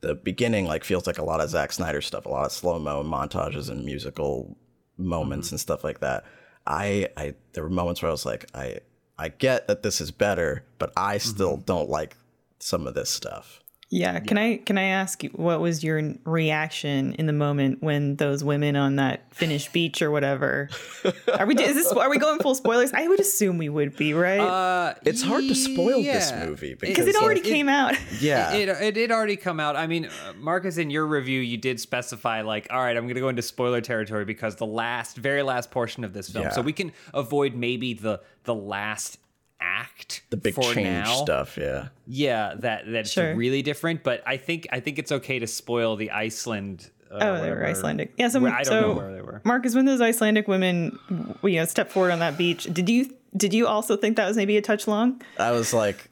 the 0.00 0.14
beginning 0.14 0.66
like 0.66 0.84
feels 0.84 1.06
like 1.06 1.18
a 1.18 1.24
lot 1.24 1.40
of 1.40 1.50
Zack 1.50 1.72
Snyder 1.72 2.00
stuff, 2.00 2.26
a 2.26 2.28
lot 2.28 2.46
of 2.46 2.52
slow 2.52 2.78
mo 2.78 3.02
montages 3.02 3.70
and 3.70 3.84
musical 3.84 4.56
moments 4.98 5.50
and 5.50 5.60
stuff 5.60 5.84
like 5.84 6.00
that. 6.00 6.24
I 6.66 7.08
I 7.16 7.34
there 7.52 7.62
were 7.62 7.70
moments 7.70 8.02
where 8.02 8.08
I 8.08 8.12
was 8.12 8.26
like 8.26 8.46
I 8.54 8.80
I 9.18 9.28
get 9.28 9.66
that 9.68 9.82
this 9.82 10.00
is 10.00 10.10
better, 10.10 10.64
but 10.78 10.92
I 10.96 11.18
still 11.18 11.54
mm-hmm. 11.54 11.64
don't 11.64 11.88
like 11.88 12.16
some 12.58 12.86
of 12.86 12.94
this 12.94 13.10
stuff. 13.10 13.62
Yeah, 13.88 14.18
can 14.18 14.36
I 14.36 14.56
can 14.56 14.78
I 14.78 14.82
ask 14.82 15.22
you 15.22 15.30
what 15.30 15.60
was 15.60 15.84
your 15.84 16.14
reaction 16.24 17.12
in 17.14 17.26
the 17.26 17.32
moment 17.32 17.82
when 17.84 18.16
those 18.16 18.42
women 18.42 18.74
on 18.74 18.96
that 18.96 19.32
Finnish 19.32 19.70
beach 19.70 20.02
or 20.02 20.10
whatever? 20.10 20.68
Are 21.38 21.46
we 21.46 21.54
is 21.54 21.74
this 21.76 21.92
are 21.92 22.10
we 22.10 22.18
going 22.18 22.40
full 22.40 22.56
spoilers? 22.56 22.92
I 22.92 23.06
would 23.06 23.20
assume 23.20 23.58
we 23.58 23.68
would 23.68 23.96
be, 23.96 24.12
right? 24.12 24.40
Uh, 24.40 24.94
It's 25.04 25.22
hard 25.22 25.44
to 25.44 25.54
spoil 25.54 26.02
this 26.02 26.32
movie 26.32 26.74
Because 26.74 27.04
because 27.04 27.06
it 27.06 27.22
already 27.22 27.42
like, 27.42 27.48
came 27.48 27.68
out. 27.68 27.94
yeah. 28.20 28.54
It, 28.54 28.68
it 28.68 28.94
did 28.94 29.12
already 29.12 29.36
come 29.36 29.60
out. 29.60 29.76
I 29.76 29.86
mean, 29.86 30.06
uh, 30.06 30.32
Marcus, 30.36 30.78
in 30.78 30.90
your 30.90 31.06
review, 31.06 31.40
you 31.40 31.56
did 31.56 31.78
specify 31.78 32.42
like, 32.42 32.66
all 32.70 32.80
right, 32.80 32.96
I'm 32.96 33.04
going 33.04 33.14
to 33.14 33.20
go 33.20 33.28
into 33.28 33.42
spoiler 33.42 33.80
territory 33.80 34.24
because 34.24 34.56
the 34.56 34.66
last, 34.66 35.16
very 35.16 35.42
last 35.44 35.70
portion 35.70 36.02
of 36.02 36.12
this 36.12 36.28
film, 36.30 36.46
Yeah. 36.46 36.50
so 36.50 36.60
we 36.60 36.72
can 36.72 36.90
avoid 37.14 37.54
maybe 37.54 37.94
the 37.94 38.20
the 38.44 38.54
last 38.54 39.18
act, 39.60 40.22
the 40.30 40.36
big 40.36 40.54
for 40.54 40.62
change 40.74 40.86
now. 41.06 41.14
stuff, 41.16 41.56
yeah. 41.56 41.88
Yeah, 42.06 42.54
that 42.58 42.84
that's 42.86 43.10
Sure. 43.10 43.34
really 43.34 43.62
different. 43.62 44.02
But 44.04 44.22
I 44.26 44.36
think 44.36 44.66
I 44.72 44.80
think 44.80 44.98
it's 44.98 45.12
okay 45.12 45.38
to 45.38 45.46
spoil 45.46 45.96
the 45.96 46.10
Iceland. 46.10 46.90
Uh, 47.10 47.18
Oh, 47.20 47.40
they 47.40 47.50
were 47.50 47.64
Icelandic. 47.64 48.12
Yeah, 48.18 48.28
so, 48.28 48.40
Where- 48.40 48.52
I 48.52 48.62
don't 48.62 48.66
so 48.66 48.80
know 48.80 48.92
where 48.94 49.14
they 49.14 49.22
were. 49.22 49.40
Marcus, 49.44 49.74
when 49.76 49.84
those 49.84 50.00
Icelandic 50.00 50.48
women, 50.48 50.98
you 51.42 51.52
know, 51.52 51.64
step 51.64 51.90
forward 51.90 52.10
on 52.10 52.18
that 52.18 52.36
beach, 52.36 52.64
did 52.72 52.88
you 52.88 53.14
did 53.36 53.52
you 53.54 53.66
also 53.66 53.96
think 53.96 54.16
that 54.16 54.26
was 54.26 54.36
maybe 54.36 54.56
a 54.56 54.62
touch 54.62 54.86
long? 54.88 55.20
I 55.38 55.50
was 55.52 55.72
like, 55.74 56.10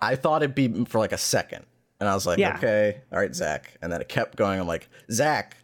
I 0.00 0.14
thought 0.14 0.42
it'd 0.42 0.54
be 0.54 0.84
for 0.84 0.98
like 0.98 1.12
a 1.12 1.18
second, 1.18 1.64
and 2.00 2.08
I 2.08 2.14
was 2.14 2.26
like, 2.26 2.38
Yeah. 2.38 2.56
okay, 2.56 3.00
all 3.12 3.18
right, 3.18 3.34
Zack, 3.34 3.76
and 3.82 3.90
then 3.92 4.00
it 4.00 4.08
kept 4.08 4.36
going. 4.36 4.60
I'm 4.60 4.66
like, 4.66 4.88
Zack, 5.10 5.56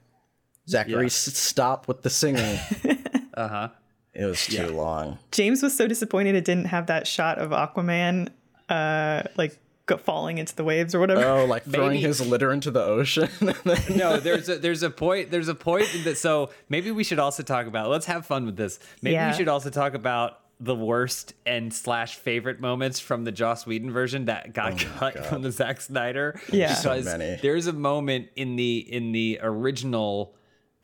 Zachary, 0.69 0.93
Yeah. 1.03 1.07
s- 1.07 1.15
stop 1.37 1.87
with 1.89 2.03
the 2.03 2.11
singing. 2.11 2.59
Uh 3.35 3.49
huh. 3.49 3.69
It 4.15 4.25
was 4.27 4.47
too 4.47 4.69
long. 4.69 5.19
James 5.31 5.63
was 5.63 5.77
so 5.77 5.87
disappointed 5.87 6.35
it 6.35 6.45
didn't 6.45 6.67
have 6.67 6.87
that 6.87 7.07
shot 7.07 7.39
of 7.39 7.51
Aquaman, 7.51 8.29
uh, 8.69 9.23
like 9.37 9.59
falling 10.05 10.39
into 10.39 10.55
the 10.57 10.65
waves 10.65 10.95
or 10.95 11.01
whatever. 11.01 11.25
Oh, 11.25 11.45
like 11.45 11.65
throwing 11.65 11.93
Maybe- 11.93 12.03
his 12.03 12.21
litter 12.27 12.53
into 12.53 12.71
the 12.71 12.83
ocean. 12.83 13.29
no, 13.97 14.19
there's 14.19 14.49
a 14.49 14.57
there's 14.59 14.83
a 14.83 14.91
point 14.91 15.31
there's 15.31 15.49
a 15.49 15.55
point 15.55 15.89
that 16.05 16.17
so 16.17 16.51
maybe 16.69 16.91
we 16.91 17.05
should 17.05 17.19
also 17.19 17.43
talk 17.43 17.67
about 17.67 17.91
let's 17.91 18.07
have 18.07 18.25
fun 18.27 18.47
with 18.47 18.57
this. 18.57 18.79
Maybe 19.03 19.15
Yeah. 19.15 19.31
we 19.31 19.37
should 19.37 19.49
also 19.49 19.71
talk 19.71 19.95
about 19.95 20.39
the 20.61 20.75
worst 20.77 21.35
and 21.45 21.75
slash 21.75 22.15
favorite 22.17 22.61
moments 22.61 23.01
from 23.01 23.25
the 23.25 23.33
Joss 23.33 23.67
Whedon 23.67 23.91
version 23.91 24.27
that 24.27 24.53
got 24.55 24.79
cut 24.79 25.27
from 25.27 25.43
the 25.43 25.51
Zack 25.51 25.81
Snyder. 25.81 26.41
Yeah. 26.53 26.75
So 26.75 26.91
because 26.91 27.05
many. 27.19 27.39
there's 27.43 27.67
a 27.67 27.73
moment 27.73 28.29
in 28.37 28.55
the 28.57 28.79
in 28.79 29.11
the 29.13 29.41
original 29.43 30.35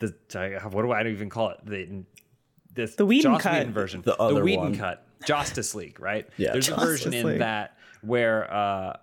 the 0.00 0.14
what 0.70 0.82
do 0.82 0.90
I 0.92 1.06
even 1.06 1.30
call 1.30 1.50
it 1.50 1.58
the 1.64 2.04
this 2.78 2.94
The 2.94 3.04
Whedon 3.06 3.32
Joss 3.34 3.42
cut. 3.42 3.52
Whedon 3.58 3.72
version 3.72 4.02
The 4.02 4.16
other 4.16 4.42
Whedon 4.42 4.62
one. 4.64 4.76
cut 4.76 5.04
Justice 5.26 5.74
League 5.74 6.00
right 6.00 6.26
Yeah, 6.38 6.52
there's 6.52 6.68
a 6.68 6.70
Justice 6.70 6.84
version 6.88 7.12
in 7.14 7.38
that 7.40 7.76
where 8.00 8.50
uh 8.52 8.96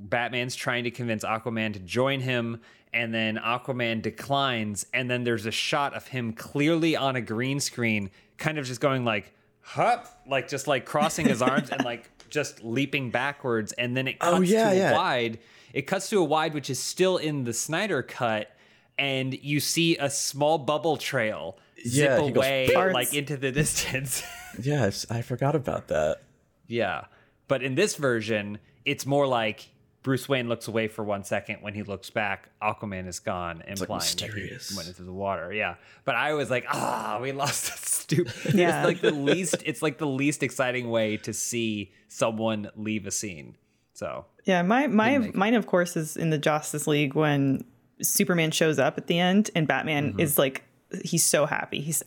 Batman's 0.00 0.54
trying 0.54 0.84
to 0.84 0.90
convince 0.90 1.24
Aquaman 1.24 1.72
to 1.72 1.80
join 1.80 2.20
him, 2.20 2.60
and 2.92 3.12
then 3.12 3.36
Aquaman 3.36 4.00
declines, 4.00 4.86
and 4.94 5.10
then 5.10 5.24
there's 5.24 5.44
a 5.44 5.50
shot 5.50 5.92
of 5.94 6.06
him 6.06 6.32
clearly 6.32 6.94
on 6.96 7.16
a 7.16 7.20
green 7.20 7.58
screen, 7.58 8.10
kind 8.36 8.58
of 8.58 8.64
just 8.64 8.80
going 8.80 9.04
like, 9.04 9.32
hup, 9.60 10.22
like 10.26 10.46
just 10.46 10.68
like 10.68 10.84
crossing 10.84 11.26
his 11.26 11.42
arms 11.50 11.70
and 11.70 11.84
like 11.84 12.08
just 12.30 12.62
leaping 12.62 13.10
backwards, 13.10 13.72
and 13.72 13.96
then 13.96 14.06
it 14.06 14.20
cuts 14.20 14.36
Oh, 14.36 14.40
yeah, 14.40 14.72
to 14.72 14.92
a 14.92 14.94
wide. 14.94 15.38
It 15.72 15.82
cuts 15.88 16.08
to 16.10 16.18
a 16.18 16.24
wide, 16.24 16.54
which 16.54 16.70
is 16.70 16.78
still 16.78 17.16
in 17.16 17.42
the 17.42 17.52
Snyder 17.52 18.00
cut, 18.04 18.52
and 19.00 19.34
you 19.42 19.58
see 19.58 19.96
a 19.96 20.08
small 20.08 20.58
bubble 20.58 20.96
trail 20.96 21.58
zip 21.58 21.66
Yeah, 21.84 22.20
he 22.22 22.30
goes, 22.30 22.36
away 22.44 22.68
Farts. 22.74 22.92
like 22.92 23.14
into 23.14 23.36
the 23.36 23.52
distance. 23.62 24.22
yes, 24.60 25.06
I 25.10 25.22
forgot 25.22 25.54
about 25.54 25.88
that. 25.88 26.18
Yeah. 26.66 27.04
But 27.46 27.62
in 27.62 27.74
this 27.74 27.94
version, 27.96 28.58
it's 28.84 29.06
more 29.06 29.26
like 29.26 29.68
Bruce 30.02 30.28
Wayne 30.28 30.48
looks 30.48 30.68
away 30.68 30.88
for 30.88 31.02
one 31.04 31.24
second. 31.24 31.58
When 31.62 31.74
he 31.74 31.82
looks 31.82 32.10
back, 32.10 32.48
Aquaman 32.62 33.06
is 33.06 33.20
gone, 33.20 33.62
implying 33.66 33.78
that 33.78 34.20
he 34.20 34.26
mysterious. 34.26 34.76
went 34.76 34.88
into 34.88 35.02
the 35.02 35.12
water. 35.12 35.52
Yeah. 35.52 35.76
But 36.04 36.14
I 36.14 36.34
was 36.34 36.50
like, 36.50 36.66
ah, 36.68 37.18
we 37.22 37.32
lost 37.32 37.68
a 37.72 37.76
stupid. 37.78 38.32
Yeah. 38.54 38.78
It's 38.80 38.86
like 38.86 39.00
the 39.00 39.10
least. 39.18 39.56
It's 39.64 39.82
like 39.82 39.98
the 39.98 40.06
least 40.06 40.42
exciting 40.42 40.90
way 40.90 41.16
to 41.18 41.32
see 41.32 41.92
someone 42.08 42.70
leave 42.76 43.06
a 43.06 43.10
scene. 43.10 43.56
So 43.94 44.26
Yeah, 44.44 44.62
my 44.62 44.86
my 44.86 45.18
mine 45.34 45.54
of 45.54 45.66
course 45.66 45.96
is 45.96 46.16
in 46.16 46.30
the 46.30 46.38
Justice 46.38 46.86
League 46.86 47.14
when 47.14 47.64
Superman 48.00 48.50
shows 48.50 48.78
up 48.78 48.96
at 48.98 49.06
the 49.08 49.18
end 49.18 49.50
and 49.54 49.66
Batman 49.66 50.10
Mm-hmm. 50.10 50.20
is 50.20 50.38
like 50.38 50.62
he's 51.04 51.24
so 51.24 51.46
happy. 51.46 51.80
He's 51.80 52.02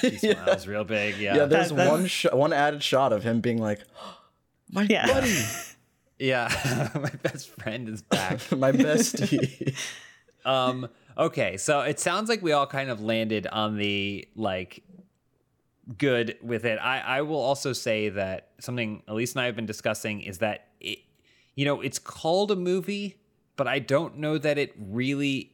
he 0.00 0.16
smiles 0.18 0.66
real 0.66 0.84
big. 0.84 1.16
Yeah. 1.16 1.36
Yeah, 1.36 1.44
there's 1.46 1.68
That- 1.70 1.76
that's- 1.76 1.90
one 1.90 2.06
sh- 2.06 2.26
one 2.32 2.52
added 2.52 2.82
shot 2.82 3.12
of 3.12 3.22
him 3.22 3.40
being 3.40 3.58
like, 3.58 3.80
"My 4.70 4.82
Yeah. 4.88 5.06
buddy, 5.06 5.38
Yeah. 6.18 6.90
My 6.94 7.10
best 7.22 7.48
friend 7.60 7.88
is 7.88 8.02
back. 8.02 8.40
my 8.52 8.72
bestie." 8.72 9.74
Um, 10.44 10.88
okay, 11.16 11.56
so 11.56 11.80
it 11.80 12.00
sounds 12.00 12.28
like 12.28 12.42
we 12.42 12.52
all 12.52 12.66
kind 12.66 12.90
of 12.90 13.00
landed 13.00 13.46
on 13.46 13.76
the 13.76 14.26
like 14.34 14.82
good 15.96 16.36
with 16.42 16.64
it. 16.64 16.78
I, 16.78 17.00
I 17.00 17.22
will 17.22 17.40
also 17.40 17.72
say 17.72 18.08
that 18.10 18.50
something 18.60 19.02
Elyse 19.08 19.32
and 19.32 19.40
I 19.42 19.46
have 19.46 19.56
been 19.56 19.66
discussing 19.66 20.20
is 20.20 20.38
that 20.38 20.68
it, 20.80 20.98
you 21.54 21.64
know, 21.64 21.80
it's 21.80 21.98
called 21.98 22.50
a 22.50 22.56
movie, 22.56 23.16
but 23.56 23.66
I 23.66 23.78
don't 23.78 24.18
know 24.18 24.38
that 24.38 24.58
it 24.58 24.74
really 24.78 25.52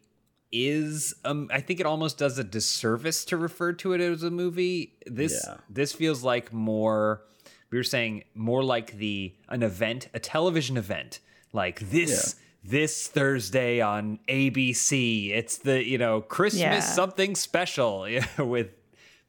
is. 0.54 1.14
Um, 1.24 1.48
I 1.52 1.60
think 1.60 1.80
it 1.80 1.86
almost 1.86 2.18
does 2.18 2.38
a 2.38 2.44
disservice 2.44 3.24
to 3.26 3.36
refer 3.36 3.72
to 3.74 3.92
it 3.92 4.00
as 4.00 4.22
a 4.22 4.30
movie. 4.30 4.94
This 5.06 5.44
Yeah. 5.46 5.56
this 5.68 5.92
feels 5.92 6.22
like 6.22 6.52
more 6.52 7.22
We 7.70 7.78
were 7.78 7.82
saying 7.84 8.22
more 8.34 8.62
like 8.62 8.98
the 8.98 9.34
an 9.48 9.62
event, 9.64 10.08
a 10.14 10.20
television 10.20 10.76
event, 10.76 11.18
like 11.52 11.80
this 11.90 12.36
this 12.62 13.08
Thursday 13.08 13.80
on 13.80 14.20
ABC. 14.28 15.30
It's 15.32 15.58
the 15.58 15.84
you 15.84 15.98
know 15.98 16.20
Christmas 16.20 16.60
Yeah. 16.62 16.80
something 16.80 17.34
special 17.34 18.06
with 18.38 18.68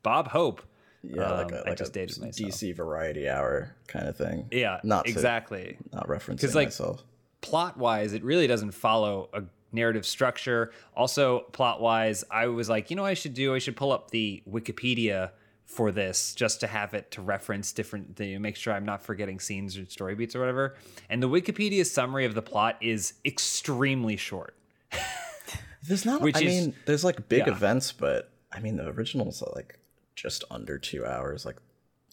Bob 0.04 0.28
Hope. 0.30 0.62
Yeah, 1.04 1.32
like 1.32 1.52
Um, 1.52 1.54
a 1.54 1.62
I 1.62 1.70
like 1.70 1.78
just 1.78 1.92
a 1.96 2.00
dated 2.00 2.20
myself. 2.20 2.52
DC 2.52 2.76
Variety 2.76 3.28
Hour 3.30 3.76
kind 3.88 4.08
of 4.08 4.16
thing. 4.18 4.48
Yeah, 4.52 4.80
not 4.84 5.06
to, 5.06 5.12
exactly. 5.12 5.78
not 5.94 6.08
referencing 6.08 6.54
like, 6.56 6.68
myself. 6.68 7.04
plot 7.42 7.78
wise, 7.78 8.14
it 8.14 8.24
really 8.24 8.48
doesn't 8.48 8.72
follow 8.72 9.30
a 9.34 9.44
narrative 9.76 10.06
structure. 10.06 10.72
Also, 10.96 11.42
plot 11.52 11.80
wise, 11.82 12.24
I 12.32 12.48
was 12.48 12.70
like, 12.70 12.90
you 12.90 12.96
know, 12.96 13.04
what 13.04 13.10
I 13.10 13.14
should 13.14 13.34
do. 13.36 13.54
I 13.54 13.60
should 13.60 13.76
pull 13.76 13.92
up 13.92 14.10
the 14.12 14.42
Wikipedia 14.50 15.32
for 15.66 15.92
this 15.92 16.34
just 16.36 16.60
to 16.62 16.68
have 16.68 16.94
it 16.94 17.12
to 17.12 17.22
reference 17.22 17.74
different, 17.74 18.16
to 18.18 18.40
make 18.40 18.56
sure 18.56 18.74
I'm 18.74 18.86
not 18.86 19.04
forgetting 19.04 19.40
scenes 19.40 19.78
or 19.78 19.86
story 19.86 20.16
beats 20.16 20.36
or 20.36 20.40
whatever. 20.40 20.76
And 21.10 21.22
the 21.22 21.30
Wikipedia 21.30 21.86
summary 21.86 22.26
of 22.26 22.34
the 22.36 22.42
plot 22.42 22.78
is 22.82 23.14
extremely 23.26 24.16
short. 24.16 24.56
There's 25.88 26.06
not. 26.06 26.22
which 26.22 26.36
I 26.36 26.42
is- 26.42 26.46
mean, 26.66 26.76
there's 26.86 27.04
like 27.04 27.30
big 27.30 27.46
yeah. 27.46 27.54
events, 27.54 27.92
but 27.92 28.32
I 28.52 28.60
mean, 28.60 28.78
the 28.78 28.88
original's 28.88 29.44
like 29.56 29.80
just 30.16 30.44
under 30.50 30.80
two 30.80 31.06
hours, 31.06 31.46
like 31.46 31.58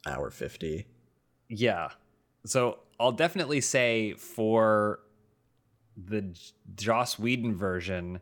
hour 0.06 0.30
fifty. 0.30 0.86
Yeah. 1.48 1.88
So 2.44 2.80
I'll 3.00 3.12
definitely 3.12 3.60
say 3.62 4.14
for 4.14 5.00
the 5.96 6.34
Joss 6.74 7.18
Whedon 7.18 7.54
version, 7.54 8.20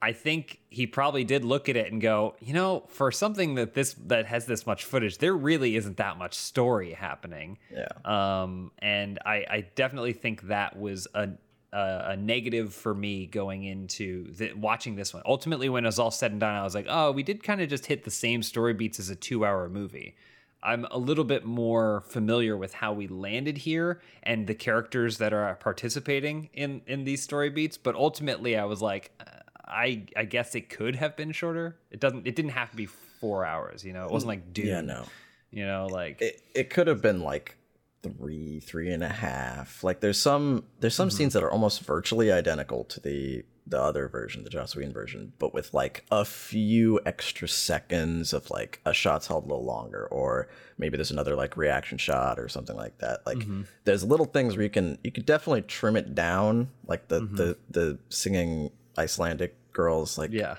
I 0.00 0.12
think 0.12 0.58
he 0.68 0.86
probably 0.86 1.22
did 1.22 1.44
look 1.44 1.68
at 1.68 1.76
it 1.76 1.92
and 1.92 2.00
go, 2.00 2.34
you 2.40 2.54
know, 2.54 2.84
for 2.88 3.12
something 3.12 3.54
that 3.54 3.74
this 3.74 3.94
that 4.06 4.26
has 4.26 4.46
this 4.46 4.66
much 4.66 4.84
footage, 4.84 5.18
there 5.18 5.36
really 5.36 5.76
isn't 5.76 5.96
that 5.98 6.18
much 6.18 6.34
story 6.34 6.92
happening. 6.92 7.58
Yeah. 7.72 7.86
Um, 8.04 8.72
and 8.80 9.18
I, 9.24 9.44
I 9.48 9.66
definitely 9.74 10.12
think 10.12 10.42
that 10.48 10.76
was 10.78 11.06
a 11.14 11.30
a, 11.72 12.04
a 12.08 12.16
negative 12.16 12.74
for 12.74 12.94
me 12.94 13.26
going 13.26 13.64
into 13.64 14.32
the, 14.34 14.52
watching 14.54 14.96
this 14.96 15.14
one. 15.14 15.22
Ultimately, 15.24 15.68
when 15.68 15.84
it 15.84 15.88
was 15.88 15.98
all 15.98 16.10
said 16.10 16.30
and 16.32 16.40
done, 16.40 16.54
I 16.54 16.62
was 16.64 16.74
like, 16.74 16.86
oh, 16.88 17.12
we 17.12 17.22
did 17.22 17.42
kind 17.42 17.60
of 17.60 17.68
just 17.68 17.86
hit 17.86 18.04
the 18.04 18.10
same 18.10 18.42
story 18.42 18.74
beats 18.74 18.98
as 18.98 19.08
a 19.08 19.16
two 19.16 19.44
hour 19.44 19.68
movie. 19.68 20.16
I'm 20.62 20.86
a 20.90 20.98
little 20.98 21.24
bit 21.24 21.44
more 21.44 22.02
familiar 22.08 22.56
with 22.56 22.74
how 22.74 22.92
we 22.92 23.08
landed 23.08 23.58
here 23.58 24.00
and 24.22 24.46
the 24.46 24.54
characters 24.54 25.18
that 25.18 25.32
are 25.32 25.54
participating 25.56 26.50
in 26.52 26.82
in 26.86 27.04
these 27.04 27.22
story 27.22 27.50
beats. 27.50 27.76
But 27.76 27.94
ultimately, 27.96 28.56
I 28.56 28.64
was 28.64 28.80
like, 28.80 29.10
uh, 29.20 29.24
I 29.66 30.04
I 30.16 30.24
guess 30.24 30.54
it 30.54 30.68
could 30.68 30.96
have 30.96 31.16
been 31.16 31.32
shorter. 31.32 31.76
It 31.90 32.00
doesn't. 32.00 32.26
It 32.26 32.36
didn't 32.36 32.52
have 32.52 32.70
to 32.70 32.76
be 32.76 32.86
four 32.86 33.44
hours. 33.44 33.84
You 33.84 33.92
know, 33.92 34.04
it 34.04 34.10
wasn't 34.10 34.28
like 34.28 34.52
Dune. 34.52 34.66
Yeah, 34.66 34.80
no. 34.82 35.04
You 35.50 35.66
know, 35.66 35.86
like 35.86 36.20
It 36.22 36.40
it 36.54 36.70
could 36.70 36.86
have 36.86 37.02
been 37.02 37.20
like 37.22 37.56
three, 38.02 38.58
three 38.60 38.90
and 38.92 39.02
a 39.02 39.08
half. 39.08 39.84
Like 39.84 40.00
there's 40.00 40.18
some 40.18 40.64
there's 40.80 40.94
Mm-hmm. 40.94 40.96
some 41.02 41.10
scenes 41.10 41.32
that 41.34 41.42
are 41.42 41.50
almost 41.50 41.80
virtually 41.82 42.30
identical 42.32 42.84
to 42.84 43.00
the 43.00 43.44
the 43.66 43.80
other 43.80 44.08
version, 44.08 44.42
the 44.44 44.50
Joss 44.50 44.74
Whedon 44.74 44.92
version, 44.92 45.32
but 45.38 45.54
with 45.54 45.72
like 45.72 46.04
a 46.10 46.24
few 46.24 47.00
extra 47.06 47.46
seconds 47.48 48.32
of 48.32 48.50
like 48.50 48.80
a 48.84 48.92
shot's 48.92 49.28
held 49.28 49.44
a 49.44 49.48
little 49.48 49.64
longer, 49.64 50.06
or 50.10 50.48
maybe 50.78 50.96
there's 50.96 51.10
another 51.12 51.36
like 51.36 51.56
reaction 51.56 51.96
shot 51.96 52.38
or 52.38 52.48
something 52.48 52.76
like 52.76 52.98
that. 52.98 53.20
Like 53.24 53.38
Mm-hmm. 53.38 53.62
there's 53.84 54.02
little 54.04 54.26
things 54.26 54.56
where 54.56 54.64
you 54.64 54.70
can 54.70 54.98
you 55.04 55.12
could 55.12 55.26
definitely 55.26 55.62
trim 55.62 55.96
it 55.96 56.14
down, 56.14 56.68
like 56.86 57.08
the 57.08 57.20
the 57.20 57.56
the 57.70 57.98
singing 58.08 58.70
Icelandic 58.98 59.54
girls, 59.72 60.18
like 60.18 60.30
Mm-hmm. 60.30 60.38
yeah. 60.40 60.56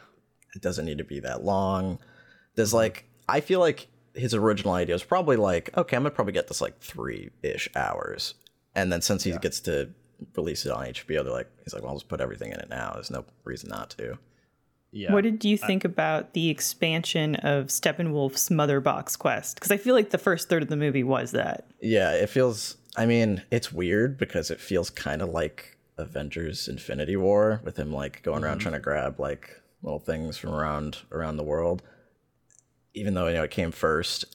it 0.56 0.62
doesn't 0.62 0.86
need 0.86 0.98
to 0.98 1.04
be 1.04 1.20
that 1.20 1.44
long. 1.44 2.00
There's 2.56 2.74
like 2.74 3.06
I 3.28 3.42
feel 3.42 3.60
like 3.60 3.88
his 4.16 4.34
original 4.34 4.74
idea 4.74 4.94
was 4.96 5.04
probably 5.04 5.36
like, 5.38 5.76
okay, 5.76 5.98
I'm 5.98 6.04
gonna 6.04 6.12
probably 6.16 6.34
get 6.34 6.48
this 6.48 6.62
like 6.62 6.80
three 6.80 7.32
ish 7.42 7.68
hours, 7.76 8.36
and 8.76 8.92
then 8.94 9.02
since 9.02 9.24
he 9.24 9.32
gets 9.40 9.60
to 9.62 9.90
release 10.36 10.66
it 10.66 10.72
on 10.72 10.86
HBO, 10.86 11.24
they're 11.24 11.32
like, 11.32 11.50
he's 11.64 11.74
like, 11.74 11.84
well, 11.84 11.92
I'll 11.92 11.98
just 11.98 12.08
put 12.08 12.22
everything 12.22 12.52
in 12.52 12.60
it 12.60 12.70
now. 12.70 12.92
There's 12.94 13.12
no 13.12 13.26
reason 13.44 13.70
not 13.70 13.90
to. 13.92 14.18
Yeah. 14.94 15.12
What 15.12 15.24
did 15.24 15.44
you 15.44 15.58
think 15.58 15.84
about 15.86 16.34
the 16.34 16.50
expansion 16.52 17.36
of 17.38 17.68
Steppenwolf's 17.68 18.52
Mother 18.52 18.80
Box 18.80 19.16
quest? 19.16 19.56
Because 19.56 19.72
I 19.72 19.78
feel 19.78 19.96
like 19.96 20.12
the 20.12 20.20
first 20.20 20.50
third 20.50 20.62
of 20.62 20.70
the 20.70 20.78
movie 20.78 21.04
was 21.04 21.32
that. 21.32 21.66
Yeah, 21.82 22.12
it 22.12 22.30
feels. 22.30 22.78
I 22.96 23.08
mean, 23.08 23.42
it's 23.50 23.74
weird 23.74 24.20
because 24.20 24.52
it 24.52 24.60
feels 24.60 24.92
kind 24.92 25.24
of 25.24 25.30
like 25.30 25.80
Avengers: 25.98 26.68
Infinity 26.68 27.16
War 27.16 27.60
with 27.64 27.76
him 27.76 27.92
like 27.92 28.22
going 28.22 28.44
around 28.44 28.58
mm-hmm. 28.58 28.70
trying 28.70 28.74
to 28.74 28.80
grab 28.80 29.20
like 29.20 29.60
little 29.82 30.00
things 30.00 30.38
from 30.38 30.52
around 30.52 31.00
around 31.12 31.38
the 31.38 31.44
world. 31.44 31.82
Even 32.94 33.16
though 33.16 33.28
you 33.28 33.34
know 33.34 33.44
it 33.44 33.52
came 33.52 33.72
first, 33.72 34.26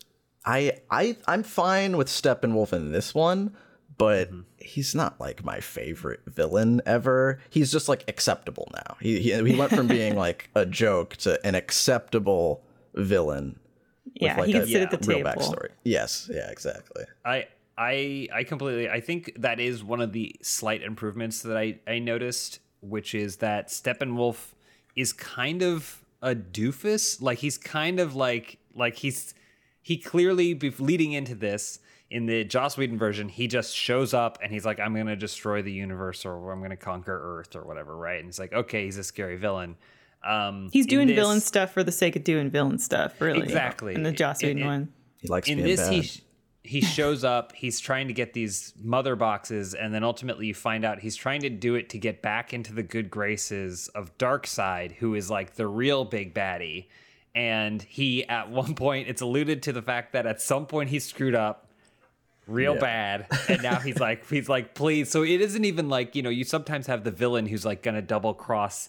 I 0.44 0.78
I 0.90 1.16
I'm 1.28 1.44
fine 1.44 1.96
with 1.96 2.08
Steppenwolf 2.08 2.72
in 2.72 2.90
this 2.90 3.14
one, 3.14 3.54
but 3.98 4.28
mm-hmm. 4.28 4.40
he's 4.58 4.94
not 4.94 5.20
like 5.20 5.44
my 5.44 5.60
favorite 5.60 6.20
villain 6.26 6.80
ever. 6.86 7.40
He's 7.50 7.70
just 7.70 7.88
like 7.88 8.04
acceptable 8.08 8.70
now. 8.72 8.96
He 9.00 9.20
he, 9.20 9.32
he 9.32 9.56
went 9.56 9.72
from 9.72 9.88
being 9.88 10.16
like 10.26 10.48
a 10.54 10.64
joke 10.64 11.16
to 11.16 11.44
an 11.44 11.54
acceptable 11.54 12.62
villain. 12.94 13.58
with, 14.06 14.22
Yeah, 14.22 14.36
like, 14.36 14.46
he 14.46 14.52
can 14.52 14.62
a 14.62 14.66
sit 14.66 14.82
at 14.82 14.90
the 14.90 15.06
real 15.06 15.18
table. 15.18 15.30
backstory. 15.30 15.68
Yes, 15.84 16.30
yeah, 16.32 16.50
exactly. 16.50 17.04
I 17.24 17.48
I 17.76 18.28
I 18.32 18.44
completely 18.44 18.88
I 18.88 19.00
think 19.00 19.32
that 19.38 19.60
is 19.60 19.82
one 19.84 20.00
of 20.00 20.12
the 20.12 20.34
slight 20.42 20.82
improvements 20.82 21.42
that 21.42 21.56
I 21.56 21.80
I 21.86 21.98
noticed, 21.98 22.60
which 22.80 23.14
is 23.14 23.36
that 23.36 23.68
Steppenwolf 23.68 24.54
is 24.94 25.12
kind 25.12 25.62
of 25.62 26.04
a 26.22 26.34
doofus. 26.34 27.20
Like 27.20 27.38
he's 27.38 27.58
kind 27.58 27.98
of 27.98 28.14
like 28.14 28.58
like 28.74 28.96
he's 28.96 29.34
he 29.82 29.96
clearly 29.96 30.54
be 30.54 30.70
leading 30.70 31.12
into 31.12 31.34
this 31.34 31.80
in 32.10 32.26
the 32.26 32.44
Joss 32.44 32.76
Whedon 32.76 32.98
version, 32.98 33.28
he 33.28 33.46
just 33.48 33.76
shows 33.76 34.14
up 34.14 34.38
and 34.42 34.50
he's 34.52 34.64
like, 34.64 34.80
I'm 34.80 34.94
gonna 34.94 35.16
destroy 35.16 35.62
the 35.62 35.72
universe 35.72 36.24
or 36.24 36.50
I'm 36.52 36.62
gonna 36.62 36.76
conquer 36.76 37.38
Earth 37.38 37.54
or 37.54 37.64
whatever, 37.64 37.96
right? 37.96 38.18
And 38.20 38.28
it's 38.28 38.38
like, 38.38 38.52
okay, 38.52 38.84
he's 38.86 38.96
a 38.98 39.04
scary 39.04 39.36
villain. 39.36 39.76
Um, 40.26 40.68
He's 40.72 40.86
doing 40.86 41.06
this- 41.06 41.14
villain 41.16 41.40
stuff 41.40 41.72
for 41.72 41.84
the 41.84 41.92
sake 41.92 42.16
of 42.16 42.24
doing 42.24 42.50
villain 42.50 42.78
stuff, 42.78 43.20
really. 43.20 43.42
Exactly. 43.42 43.94
In 43.94 44.02
the 44.02 44.10
Joss 44.12 44.42
It- 44.42 44.48
Whedon 44.48 44.62
it- 44.62 44.66
one. 44.66 44.92
He 45.18 45.28
likes 45.28 45.48
in 45.48 45.56
being 45.56 45.66
this 45.68 45.80
bad. 45.80 45.92
he 45.92 46.10
he 46.64 46.80
shows 46.82 47.24
up 47.24 47.52
he's 47.54 47.80
trying 47.80 48.08
to 48.08 48.12
get 48.12 48.34
these 48.34 48.74
mother 48.82 49.16
boxes 49.16 49.72
and 49.74 49.94
then 49.94 50.04
ultimately 50.04 50.46
you 50.46 50.54
find 50.54 50.84
out 50.84 50.98
he's 51.00 51.16
trying 51.16 51.40
to 51.40 51.48
do 51.48 51.76
it 51.76 51.88
to 51.88 51.98
get 51.98 52.20
back 52.20 52.52
into 52.52 52.74
the 52.74 52.82
good 52.82 53.10
graces 53.10 53.88
of 53.94 54.16
darkseid 54.18 54.92
who 54.92 55.14
is 55.14 55.30
like 55.30 55.54
the 55.54 55.66
real 55.66 56.04
big 56.04 56.34
baddie 56.34 56.86
and 57.34 57.80
he 57.82 58.28
at 58.28 58.50
one 58.50 58.74
point 58.74 59.08
it's 59.08 59.22
alluded 59.22 59.62
to 59.62 59.72
the 59.72 59.80
fact 59.80 60.12
that 60.12 60.26
at 60.26 60.42
some 60.42 60.66
point 60.66 60.90
he 60.90 60.98
screwed 60.98 61.34
up 61.34 61.67
real 62.48 62.74
Yeah. 62.74 62.80
bad. 62.80 63.26
And 63.48 63.62
now 63.62 63.76
he's 63.76 64.00
like 64.00 64.28
he's 64.28 64.48
like 64.48 64.74
please. 64.74 65.10
So 65.10 65.22
it 65.22 65.40
isn't 65.40 65.64
even 65.64 65.88
like 65.88 66.14
you 66.14 66.22
know 66.22 66.30
you 66.30 66.44
sometimes 66.44 66.86
have 66.86 67.04
the 67.04 67.10
villain 67.10 67.46
who's 67.46 67.64
like 67.64 67.82
gonna 67.82 68.02
double 68.02 68.34
cross 68.34 68.88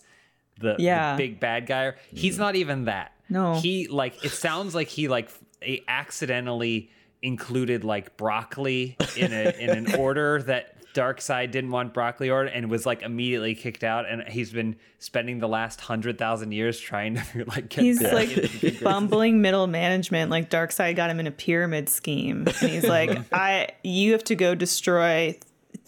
the, 0.59 0.75
the 0.77 1.15
big 1.17 1.39
bad 1.39 1.67
guy. 1.67 1.93
He's 2.09 2.33
mm-hmm. 2.33 2.41
not 2.41 2.55
even 2.55 2.85
that. 2.85 3.13
No. 3.29 3.55
he 3.55 3.87
like 3.87 4.25
it 4.25 4.31
sounds 4.31 4.73
like 4.73 4.87
he 4.87 5.07
like 5.07 5.29
a- 5.61 5.83
accidentally 5.87 6.89
included 7.21 7.83
like 7.83 8.17
broccoli 8.17 8.97
in 9.15 9.33
a 9.33 9.53
in 9.59 9.69
an 9.69 9.95
order 9.99 10.41
that 10.43 10.75
Darkseid 10.93 11.51
didn't 11.51 11.71
want 11.71 11.93
broccoli 11.93 12.29
order 12.29 12.49
and 12.49 12.69
was 12.69 12.85
like 12.85 13.01
immediately 13.01 13.55
kicked 13.55 13.83
out 13.83 14.09
and 14.09 14.23
he's 14.27 14.51
been 14.51 14.75
spending 14.97 15.39
the 15.39 15.47
last 15.47 15.81
hundred 15.81 16.17
thousand 16.17 16.51
years 16.51 16.79
trying 16.79 17.15
to 17.15 17.45
like 17.47 17.69
get 17.69 17.83
He's 17.83 18.01
like 18.01 18.29
into 18.29 18.41
the 18.41 18.47
good 18.47 18.59
graces. 18.59 18.81
bumbling 18.81 19.41
middle 19.41 19.67
management. 19.67 20.31
Like 20.31 20.49
Darkseid 20.49 20.95
got 20.95 21.09
him 21.09 21.19
in 21.19 21.27
a 21.27 21.31
pyramid 21.31 21.89
scheme, 21.89 22.45
and 22.47 22.71
he's 22.71 22.85
like, 22.87 23.17
"I, 23.33 23.69
you 23.83 24.11
have 24.13 24.23
to 24.25 24.35
go 24.35 24.55
destroy 24.55 25.37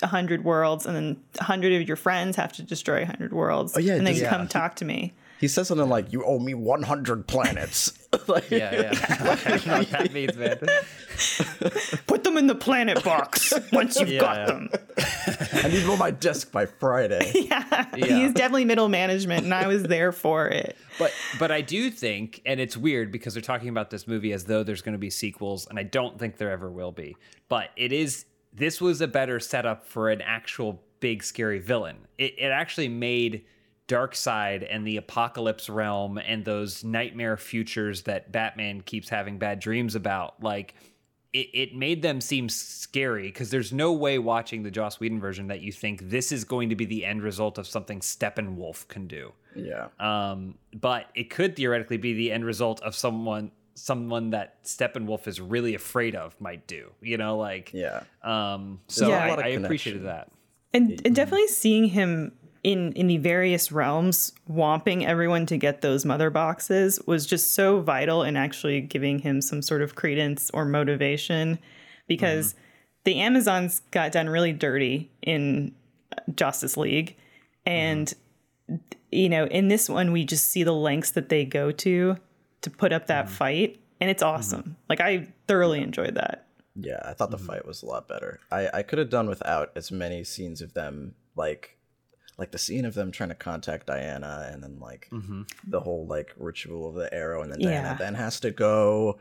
a 0.03 0.07
hundred 0.07 0.43
worlds, 0.43 0.85
and 0.85 0.95
then 0.95 1.17
a 1.39 1.43
hundred 1.43 1.73
of 1.81 1.87
your 1.87 1.97
friends 1.97 2.35
have 2.35 2.53
to 2.53 2.63
destroy 2.63 3.01
a 3.01 3.05
hundred 3.05 3.33
worlds. 3.33 3.75
Oh, 3.75 3.79
yeah, 3.79 3.95
and 3.95 4.05
then 4.05 4.13
does- 4.13 4.23
come 4.27 4.41
yeah. 4.43 4.47
talk 4.47 4.75
to 4.77 4.85
me." 4.85 5.13
He 5.41 5.47
says 5.49 5.67
something 5.67 5.89
like, 5.89 6.13
"You 6.13 6.23
owe 6.23 6.39
me 6.39 6.53
100 6.53 7.27
planets." 7.27 7.91
like, 8.27 8.49
yeah 8.51 8.73
yeah 8.73 8.91
I 9.45 9.49
don't 9.49 9.65
know 9.67 9.77
what 9.79 9.89
that 9.91 10.13
means 10.13 10.37
man 10.37 10.59
Put 12.07 12.23
them 12.23 12.37
in 12.37 12.47
the 12.47 12.55
planet 12.55 13.03
box 13.03 13.53
once 13.71 13.99
you've 13.99 14.09
Yeah, 14.09 14.19
got 14.21 14.37
yeah. 14.37 14.45
them. 14.45 14.69
I 15.63 15.67
need 15.69 15.79
them 15.83 15.91
on 15.91 15.99
my 15.99 16.11
desk 16.11 16.51
by 16.51 16.65
Friday. 16.65 17.31
yeah. 17.35 17.85
he's 17.95 18.33
definitely 18.33 18.65
middle 18.65 18.89
management, 18.89 19.43
and 19.43 19.53
I 19.53 19.67
was 19.67 19.83
there 19.83 20.11
for 20.11 20.47
it. 20.47 20.77
but 20.99 21.11
but 21.39 21.51
I 21.51 21.61
do 21.61 21.89
think, 21.89 22.41
and 22.45 22.59
it's 22.59 22.75
weird 22.77 23.11
because 23.11 23.33
they're 23.33 23.41
talking 23.41 23.69
about 23.69 23.89
this 23.89 24.07
movie 24.07 24.33
as 24.33 24.45
though 24.45 24.63
there's 24.63 24.81
going 24.81 24.93
to 24.93 24.99
be 24.99 25.09
sequels, 25.09 25.67
and 25.67 25.77
I 25.79 25.83
don't 25.83 26.17
think 26.19 26.37
there 26.37 26.51
ever 26.51 26.69
will 26.71 26.91
be. 26.91 27.15
But 27.49 27.69
it 27.75 27.91
is. 27.91 28.25
This 28.53 28.81
was 28.81 28.99
a 28.99 29.07
better 29.07 29.39
setup 29.39 29.87
for 29.87 30.09
an 30.09 30.21
actual 30.21 30.83
big 30.99 31.23
scary 31.23 31.59
villain. 31.59 31.97
It 32.17 32.35
it 32.37 32.47
actually 32.51 32.89
made 32.89 33.45
Darkseid 33.91 34.67
and 34.69 34.87
the 34.87 34.97
Apokolips 34.99 35.73
realm 35.73 36.17
and 36.17 36.45
those 36.45 36.83
nightmare 36.83 37.37
futures 37.37 38.03
that 38.03 38.31
Batman 38.31 38.81
keeps 38.81 39.09
having 39.09 39.37
bad 39.37 39.59
dreams 39.59 39.95
about 39.95 40.41
like. 40.41 40.73
It, 41.33 41.47
it 41.53 41.75
made 41.75 42.01
them 42.01 42.19
seem 42.19 42.49
scary 42.49 43.27
because 43.27 43.51
there's 43.51 43.71
no 43.71 43.93
way 43.93 44.19
watching 44.19 44.63
the 44.63 44.69
Joss 44.69 44.99
Whedon 44.99 45.21
version 45.21 45.47
that 45.47 45.61
you 45.61 45.71
think 45.71 46.09
this 46.09 46.29
is 46.29 46.43
going 46.43 46.67
to 46.67 46.75
be 46.75 46.83
the 46.83 47.05
end 47.05 47.23
result 47.23 47.57
of 47.57 47.65
something 47.65 48.01
Steppenwolf 48.01 48.85
can 48.89 49.07
do. 49.07 49.31
Yeah. 49.55 49.87
Um, 49.97 50.55
but 50.73 51.05
it 51.15 51.29
could 51.29 51.55
theoretically 51.55 51.95
be 51.95 52.13
the 52.13 52.33
end 52.33 52.43
result 52.43 52.81
of 52.81 52.95
someone 52.95 53.51
someone 53.75 54.31
that 54.31 54.61
Steppenwolf 54.65 55.25
is 55.25 55.39
really 55.39 55.73
afraid 55.73 56.15
of 56.15 56.35
might 56.41 56.67
do. 56.67 56.91
You 57.01 57.17
know, 57.17 57.37
like 57.37 57.71
Yeah. 57.73 58.03
Um, 58.23 58.81
so 58.87 59.07
Yeah. 59.07 59.19
I, 59.19 59.27
A 59.27 59.29
lot 59.29 59.39
of 59.39 59.45
I 59.45 59.49
appreciated 59.49 60.05
that. 60.05 60.31
And, 60.73 61.01
and 61.05 61.15
definitely 61.15 61.47
seeing 61.47 61.85
him 61.85 62.33
in 62.63 62.91
in 62.93 63.07
the 63.07 63.17
various 63.17 63.71
realms 63.71 64.33
womping 64.49 65.05
everyone 65.05 65.45
to 65.47 65.57
get 65.57 65.81
those 65.81 66.05
mother 66.05 66.29
boxes 66.29 66.99
was 67.07 67.25
just 67.25 67.53
so 67.53 67.81
vital 67.81 68.23
in 68.23 68.37
actually 68.37 68.81
giving 68.81 69.19
him 69.19 69.41
some 69.41 69.61
sort 69.61 69.81
of 69.81 69.95
credence 69.95 70.51
or 70.53 70.65
motivation 70.65 71.57
because 72.07 72.53
mm-hmm. 72.53 72.61
the 73.05 73.19
Amazons 73.19 73.81
got 73.91 74.11
done 74.11 74.29
really 74.29 74.53
dirty 74.53 75.09
in 75.21 75.73
uh, 76.11 76.21
Justice 76.35 76.77
League. 76.77 77.15
And 77.65 78.13
mm-hmm. 78.69 78.75
you 79.11 79.29
know 79.29 79.45
in 79.45 79.67
this 79.67 79.89
one 79.89 80.11
we 80.11 80.23
just 80.23 80.47
see 80.47 80.63
the 80.63 80.73
lengths 80.73 81.11
that 81.11 81.29
they 81.29 81.45
go 81.45 81.71
to 81.71 82.17
to 82.61 82.69
put 82.69 82.93
up 82.93 83.07
that 83.07 83.25
mm-hmm. 83.25 83.33
fight. 83.33 83.79
And 83.99 84.09
it's 84.09 84.23
awesome. 84.23 84.77
Like 84.89 84.99
I 84.99 85.27
thoroughly 85.47 85.81
enjoyed 85.81 86.15
that. 86.15 86.47
Yeah, 86.75 87.01
I 87.03 87.13
thought 87.13 87.31
the 87.31 87.37
fight 87.37 87.65
was 87.65 87.83
a 87.83 87.85
lot 87.85 88.07
better. 88.07 88.39
I, 88.51 88.69
I 88.73 88.81
could 88.83 88.97
have 88.97 89.09
done 89.09 89.27
without 89.27 89.71
as 89.75 89.91
many 89.91 90.23
scenes 90.23 90.61
of 90.61 90.73
them 90.73 91.15
like 91.35 91.77
like 92.41 92.51
the 92.51 92.57
scene 92.57 92.85
of 92.85 92.95
them 92.95 93.11
trying 93.11 93.29
to 93.29 93.35
contact 93.35 93.85
Diana 93.85 94.49
and 94.51 94.63
then 94.63 94.79
like 94.79 95.07
mm-hmm. 95.11 95.43
the 95.67 95.79
whole 95.79 96.07
like 96.07 96.33
ritual 96.37 96.89
of 96.89 96.95
the 96.95 97.13
arrow 97.13 97.43
and 97.43 97.51
then 97.51 97.59
Diana 97.59 97.89
Yeah. 97.89 97.93
then 97.93 98.15
has 98.15 98.39
to 98.39 98.49
go 98.49 99.19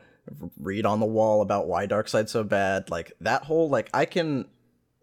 read 0.57 0.87
on 0.87 0.99
the 0.99 1.05
wall 1.05 1.43
about 1.43 1.67
why 1.67 1.85
Darkseid's 1.85 2.31
so 2.31 2.43
bad. 2.43 2.89
Like 2.89 3.11
that 3.21 3.43
whole 3.43 3.69
like 3.69 3.91
I 3.93 4.05
can 4.05 4.47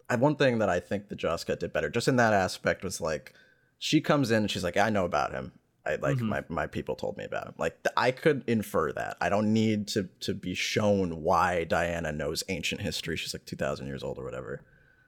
I 0.09 0.17
one 0.17 0.35
thing 0.35 0.59
that 0.59 0.67
I 0.67 0.81
think 0.81 1.07
the 1.07 1.15
Joss 1.15 1.45
cut 1.45 1.61
did 1.61 1.71
better 1.71 1.89
just 1.89 2.09
in 2.09 2.17
that 2.17 2.33
aspect 2.33 2.83
was 2.83 2.99
like 2.99 3.33
she 3.77 4.01
comes 4.01 4.31
in 4.31 4.39
and 4.39 4.51
she's 4.51 4.65
like 4.65 4.75
I 4.75 4.89
know 4.89 5.05
about 5.05 5.31
him. 5.31 5.53
I 5.85 5.95
like 5.95 6.17
mm-hmm. 6.17 6.27
my, 6.27 6.43
my 6.49 6.67
people 6.67 6.95
told 6.97 7.15
me 7.15 7.23
about 7.23 7.47
him. 7.47 7.53
Like 7.57 7.81
th- 7.83 7.93
I 7.95 8.11
could 8.11 8.43
infer 8.47 8.91
that. 8.91 9.15
I 9.21 9.29
don't 9.29 9.53
need 9.53 9.87
to 9.89 10.09
to 10.19 10.33
be 10.33 10.55
shown 10.55 11.23
why 11.23 11.63
Diana 11.63 12.11
knows 12.11 12.43
ancient 12.49 12.81
history. 12.81 13.15
She's 13.15 13.33
like 13.33 13.45
two 13.45 13.55
thousand 13.55 13.87
years 13.87 14.03
old 14.03 14.19
or 14.19 14.25
whatever. 14.25 14.61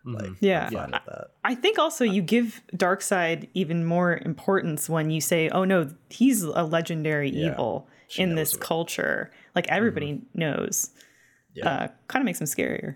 Like 0.06 0.32
Yeah. 0.40 0.66
I'm 0.68 0.74
fine 0.74 0.92
with 0.92 1.02
that. 1.06 1.28
I 1.44 1.56
think 1.56 1.78
also 1.80 2.04
you 2.04 2.22
give 2.22 2.62
Darkseid 2.76 3.50
even 3.54 3.86
more 3.86 4.18
importance 4.18 4.90
when 4.90 5.10
you 5.12 5.22
say, 5.22 5.50
"Oh 5.50 5.64
no, 5.64 5.90
he's 6.10 6.42
a 6.44 6.64
legendary 6.64 7.30
evil 7.30 7.88
in 8.18 8.36
this 8.36 8.54
of 8.54 8.62
it. 8.62 8.66
culture." 8.66 9.32
Like 9.56 9.68
everybody 9.70 10.22
knows. 10.34 10.92
Yeah. 11.54 11.70
Uh, 11.70 11.88
kind 12.08 12.22
of 12.22 12.26
makes 12.26 12.40
him 12.42 12.48
scarier. 12.48 12.96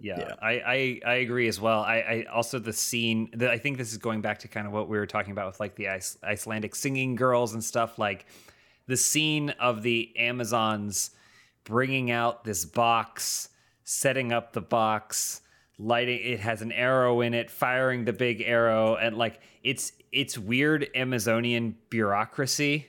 Yeah, 0.00 0.18
Yeah. 0.18 0.34
I, 0.42 0.50
I 0.50 1.00
I 1.06 1.14
agree 1.14 1.48
as 1.48 1.60
well. 1.60 1.80
I, 1.80 1.96
I 1.96 2.26
also 2.32 2.58
the 2.58 2.72
scene 2.72 3.30
that 3.34 3.50
I 3.50 3.58
think 3.58 3.78
this 3.78 3.92
is 3.92 3.98
going 3.98 4.20
back 4.20 4.40
to 4.40 4.48
kind 4.48 4.66
of 4.66 4.72
what 4.72 4.88
we 4.88 4.98
were 4.98 5.06
talking 5.06 5.32
about 5.32 5.46
with 5.46 5.60
like 5.60 5.76
the 5.76 5.88
Ice, 5.88 6.18
Icelandic 6.24 6.74
singing 6.74 7.14
girls 7.14 7.52
and 7.54 7.62
stuff. 7.62 7.98
Like 7.98 8.26
the 8.86 8.96
scene 8.96 9.50
of 9.60 9.82
the 9.82 10.12
Amazons 10.18 11.10
bringing 11.64 12.10
out 12.10 12.44
this 12.44 12.64
box, 12.64 13.48
setting 13.84 14.32
up 14.32 14.52
the 14.52 14.60
box, 14.60 15.40
lighting. 15.78 16.20
It 16.22 16.40
has 16.40 16.62
an 16.62 16.72
arrow 16.72 17.20
in 17.20 17.34
it, 17.34 17.50
firing 17.50 18.04
the 18.04 18.12
big 18.12 18.42
arrow, 18.42 18.96
and 18.96 19.16
like 19.16 19.40
it's 19.62 19.92
it's 20.12 20.36
weird 20.38 20.88
Amazonian 20.94 21.76
bureaucracy 21.90 22.88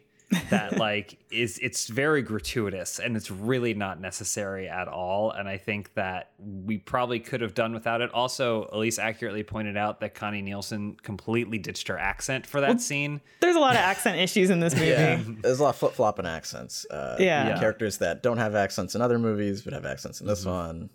that 0.49 0.77
like 0.79 1.17
is 1.31 1.59
it's 1.61 1.87
very 1.87 2.21
gratuitous 2.23 2.97
and 2.99 3.15
it's 3.15 3.29
really 3.29 3.73
not 3.75 4.01
necessary 4.01 4.67
at 4.67 4.87
all 4.87 5.29
and 5.29 5.47
i 5.47 5.57
think 5.57 5.93
that 5.93 6.31
we 6.39 6.77
probably 6.79 7.19
could 7.19 7.39
have 7.39 7.53
done 7.53 7.71
without 7.71 8.01
it 8.01 8.11
also 8.15 8.67
elyse 8.73 8.97
accurately 8.97 9.43
pointed 9.43 9.77
out 9.77 9.99
that 9.99 10.15
connie 10.15 10.41
nielsen 10.41 10.95
completely 11.03 11.59
ditched 11.59 11.87
her 11.87 11.99
accent 11.99 12.47
for 12.47 12.61
that 12.61 12.81
scene 12.81 13.21
There's 13.41 13.55
a 13.55 13.59
lot 13.59 13.75
of 13.75 13.81
accent 13.81 14.17
issues 14.17 14.49
in 14.49 14.59
this 14.59 14.73
movie. 14.73 14.87
Yeah, 14.87 15.21
there's 15.43 15.59
a 15.59 15.63
lot 15.63 15.69
of 15.69 15.75
flip 15.75 15.93
flopping 15.93 16.25
accents. 16.25 16.85
Uh, 16.89 17.15
Yeah. 17.19 17.49
Yeah. 17.49 17.59
characters 17.59 17.99
that 17.99 18.23
don't 18.23 18.37
have 18.37 18.55
accents 18.55 18.95
in 18.95 19.01
other 19.03 19.19
movies 19.19 19.61
but 19.61 19.73
have 19.73 19.85
accents 19.85 20.19
in 20.19 20.25
this 20.25 20.45
one. 20.45 20.89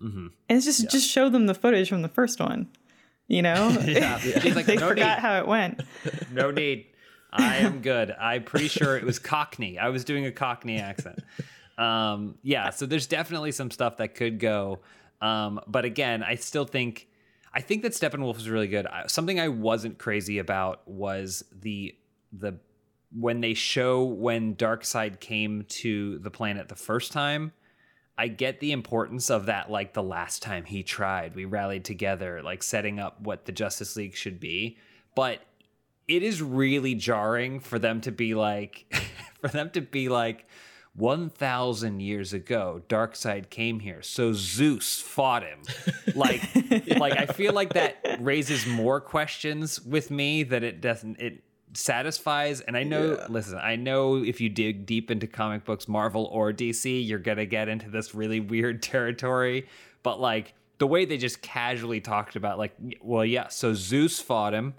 Yeah, 0.00 0.06
And 0.08 0.30
it's 0.48 0.64
just 0.66 0.90
just 0.90 1.08
show 1.08 1.28
them 1.28 1.46
the 1.46 1.54
footage 1.54 1.88
from 1.88 2.02
the 2.02 2.08
first 2.08 2.40
one. 2.40 2.68
You 3.28 3.42
know? 3.42 3.76
yeah. 3.84 4.18
Like 4.54 4.66
they 4.66 4.76
no 4.76 4.88
forgot 4.88 5.18
need. 5.18 5.22
how 5.22 5.38
it 5.38 5.46
went. 5.46 5.80
no 6.32 6.50
need. 6.50 6.86
I 7.32 7.56
am 7.56 7.82
good. 7.82 8.12
I'm 8.12 8.44
pretty 8.44 8.68
sure 8.68 8.96
it 8.96 9.04
was 9.04 9.18
cockney. 9.18 9.78
I 9.78 9.88
was 9.88 10.04
doing 10.04 10.24
a 10.26 10.32
cockney 10.32 10.78
accent. 10.78 11.20
Um 11.78 12.36
yeah 12.42 12.70
so 12.70 12.86
there's 12.86 13.06
definitely 13.06 13.52
some 13.52 13.70
stuff 13.70 13.96
that 13.98 14.14
could 14.14 14.38
go. 14.38 14.80
Um 15.20 15.60
but 15.66 15.84
again 15.84 16.22
i 16.22 16.34
still 16.36 16.64
think 16.64 17.08
i 17.52 17.60
think 17.60 17.82
that 17.82 17.92
steppenwolf 17.92 18.36
is 18.38 18.48
really 18.48 18.68
good. 18.68 18.86
I- 18.86 19.06
something 19.08 19.38
i 19.40 19.48
wasn't 19.48 19.98
crazy 19.98 20.38
about 20.38 20.86
was 20.88 21.42
the 21.52 21.94
the 22.32 22.58
when 23.12 23.40
they 23.40 23.54
show 23.54 24.04
when 24.04 24.54
darkseid 24.56 25.20
came 25.20 25.64
to 25.68 26.18
the 26.18 26.30
planet 26.30 26.68
the 26.68 26.74
first 26.76 27.12
time 27.12 27.52
I 28.18 28.28
get 28.28 28.60
the 28.60 28.72
importance 28.72 29.30
of 29.30 29.46
that, 29.46 29.70
like 29.70 29.92
the 29.92 30.02
last 30.02 30.42
time 30.42 30.64
he 30.64 30.82
tried, 30.82 31.34
we 31.34 31.44
rallied 31.44 31.84
together, 31.84 32.42
like 32.42 32.62
setting 32.62 32.98
up 32.98 33.20
what 33.20 33.44
the 33.44 33.52
Justice 33.52 33.94
League 33.96 34.16
should 34.16 34.40
be. 34.40 34.78
But 35.14 35.40
it 36.08 36.22
is 36.22 36.40
really 36.40 36.94
jarring 36.94 37.60
for 37.60 37.78
them 37.78 38.00
to 38.02 38.12
be 38.12 38.34
like, 38.34 38.94
for 39.40 39.48
them 39.48 39.70
to 39.70 39.80
be 39.80 40.08
like, 40.08 40.46
1000 40.94 42.00
years 42.00 42.32
ago 42.32 42.80
darkseid 42.88 43.50
came 43.50 43.80
here 43.80 44.00
so 44.00 44.32
zeus 44.32 44.98
fought 44.98 45.42
him 45.42 45.60
like 46.14 46.40
like 46.96 47.12
i 47.18 47.26
feel 47.26 47.52
like 47.52 47.74
that 47.74 47.98
raises 48.20 48.66
more 48.66 48.98
questions 48.98 49.78
with 49.82 50.10
me 50.10 50.42
that 50.42 50.62
it 50.62 50.80
doesn't 50.80 51.20
it 51.20 51.44
satisfies 51.76 52.60
and 52.62 52.76
i 52.76 52.82
know 52.82 53.16
Yeah. 53.18 53.26
listen 53.28 53.58
i 53.58 53.76
know 53.76 54.16
if 54.16 54.40
you 54.40 54.48
dig 54.48 54.86
deep 54.86 55.10
into 55.10 55.26
comic 55.26 55.64
books 55.64 55.86
marvel 55.86 56.24
or 56.32 56.52
dc 56.52 57.06
you're 57.06 57.18
gonna 57.18 57.46
get 57.46 57.68
into 57.68 57.90
this 57.90 58.14
really 58.14 58.40
weird 58.40 58.82
territory 58.92 59.66
but 60.02 60.18
like 60.20 60.54
the 60.78 60.86
way 60.86 61.04
they 61.04 61.16
just 61.16 61.40
casually 61.42 62.00
talked 62.00 62.36
about 62.36 62.58
like 62.58 62.74
well 63.00 63.24
yeah 63.24 63.48
so 63.48 63.74
zeus 63.74 64.20
fought 64.20 64.52
him 64.54 64.74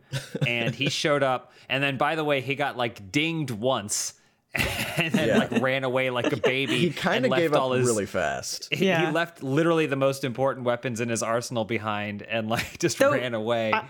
and 0.46 0.76
he 0.76 0.90
showed 1.02 1.24
up 1.24 1.52
and 1.70 1.84
then 1.84 1.98
by 1.98 2.16
the 2.16 2.24
way 2.24 2.42
he 2.42 2.56
got 2.56 2.78
like 2.78 3.12
dinged 3.12 3.52
once 3.52 4.14
and 4.54 5.14
then 5.14 5.28
Yeah. 5.28 5.38
like 5.38 5.52
ran 5.62 5.84
away 5.84 6.10
like 6.10 6.32
a 6.34 6.38
baby 6.38 6.78
he 6.80 6.90
kind 6.90 7.26
of 7.26 7.32
left 7.32 7.42
gave 7.42 7.54
up 7.54 7.62
all 7.62 7.72
his 7.74 7.86
really 7.86 8.06
fast. 8.08 8.74
he, 8.74 8.88
Yeah. 8.88 9.08
he 9.08 9.12
left 9.12 9.44
literally 9.44 9.86
the 9.86 9.96
most 9.96 10.24
important 10.24 10.66
weapons 10.66 11.00
in 11.00 11.10
his 11.10 11.22
arsenal 11.22 11.64
behind 11.66 12.22
and 12.24 12.50
like 12.50 12.80
just 12.80 12.98
Though, 12.98 13.12
ran 13.12 13.34
away 13.36 13.72
I 13.74 13.86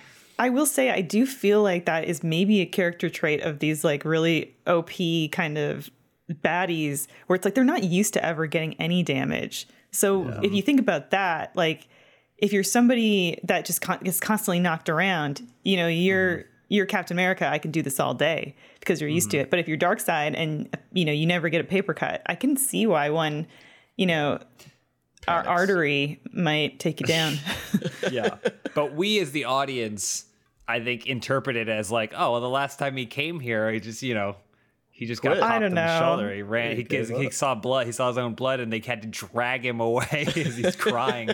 will 0.50 0.66
say 0.66 0.92
I 0.92 1.02
do 1.02 1.26
feel 1.26 1.64
like 1.64 1.86
that 1.86 2.06
is 2.06 2.24
maybe 2.24 2.62
a 2.62 2.66
character 2.66 3.10
trait 3.10 3.42
of 3.42 3.60
these 3.60 3.84
like 3.84 4.06
really 4.06 4.56
OP 4.68 4.92
kind 5.32 5.58
of 5.58 5.90
baddies 6.32 7.08
where 7.26 7.36
it's 7.36 7.46
like 7.46 7.56
they're 7.56 7.64
not 7.64 7.84
used 7.84 8.14
to 8.14 8.24
ever 8.24 8.46
getting 8.46 8.74
any 8.76 9.02
damage. 9.04 9.68
So 9.92 10.28
if 10.44 10.54
you 10.54 10.62
think 10.62 10.80
about 10.80 11.12
that, 11.12 11.56
like 11.56 11.88
if 12.38 12.54
you're 12.54 12.64
somebody 12.64 13.40
that 13.44 13.66
just 13.66 13.82
con- 13.82 14.00
gets 14.04 14.20
constantly 14.20 14.60
knocked 14.60 14.90
around, 14.90 15.42
you 15.64 15.78
know, 15.78 15.88
you're 15.88 16.38
mm-hmm. 16.38 16.48
you're 16.68 16.86
Captain 16.86 17.16
America, 17.16 17.48
I 17.48 17.58
can 17.58 17.72
do 17.72 17.82
this 17.82 18.00
all 18.00 18.14
day 18.14 18.56
because 18.80 19.02
you're 19.02 19.10
used 19.10 19.32
to 19.32 19.38
mm-hmm. 19.38 19.46
it. 19.46 19.50
But 19.50 19.60
if 19.60 19.68
you're 19.68 19.78
Darkseid 19.78 20.34
and 20.36 20.70
you 20.94 21.06
know, 21.06 21.14
you 21.14 21.26
never 21.26 21.50
get 21.50 21.62
a 21.62 21.64
paper 21.64 21.96
cut, 21.96 22.22
I 22.28 22.36
can 22.36 22.58
see 22.58 22.86
why 22.86 23.10
one, 23.10 23.48
you 23.96 24.06
know, 24.06 24.40
our 25.28 25.48
artery 25.48 26.22
might 26.32 26.80
take 26.80 27.00
you 27.00 27.08
down. 27.08 27.38
yeah 28.12 28.38
but 28.78 28.94
we 28.94 29.20
as 29.20 29.32
the 29.32 29.44
audience 29.44 30.27
i 30.68 30.80
think 30.80 31.06
interpreted 31.08 31.70
as 31.70 31.92
like 31.92 32.14
oh 32.16 32.34
well 32.34 32.42
the 32.42 32.50
last 32.50 32.80
time 32.80 32.96
he 32.98 33.06
came 33.06 33.40
here 33.40 33.72
he 33.72 33.80
just 33.80 34.02
you 34.02 34.14
know 34.14 34.36
he 34.90 35.06
just 35.06 35.22
got 35.22 35.30
Quit. 35.30 35.42
popped 35.42 35.52
I 35.52 35.56
on 35.58 35.62
don't 35.62 35.76
the 35.76 35.86
know. 35.86 36.00
shoulder 36.00 36.34
he 36.34 36.42
ran 36.42 36.76
he, 36.76 36.84
gave 36.84 37.10
he 37.10 37.30
saw 37.30 37.54
blood 37.56 37.86
he 37.86 37.92
saw 37.92 38.08
his 38.08 38.18
own 38.18 38.34
blood 38.34 38.60
and 38.60 38.74
they 38.74 38.80
had 38.80 39.02
to 39.04 39.08
drag 39.08 39.66
him 39.66 39.80
away 39.80 40.06
as 40.36 40.58
he's 40.58 40.76
crying 40.76 41.30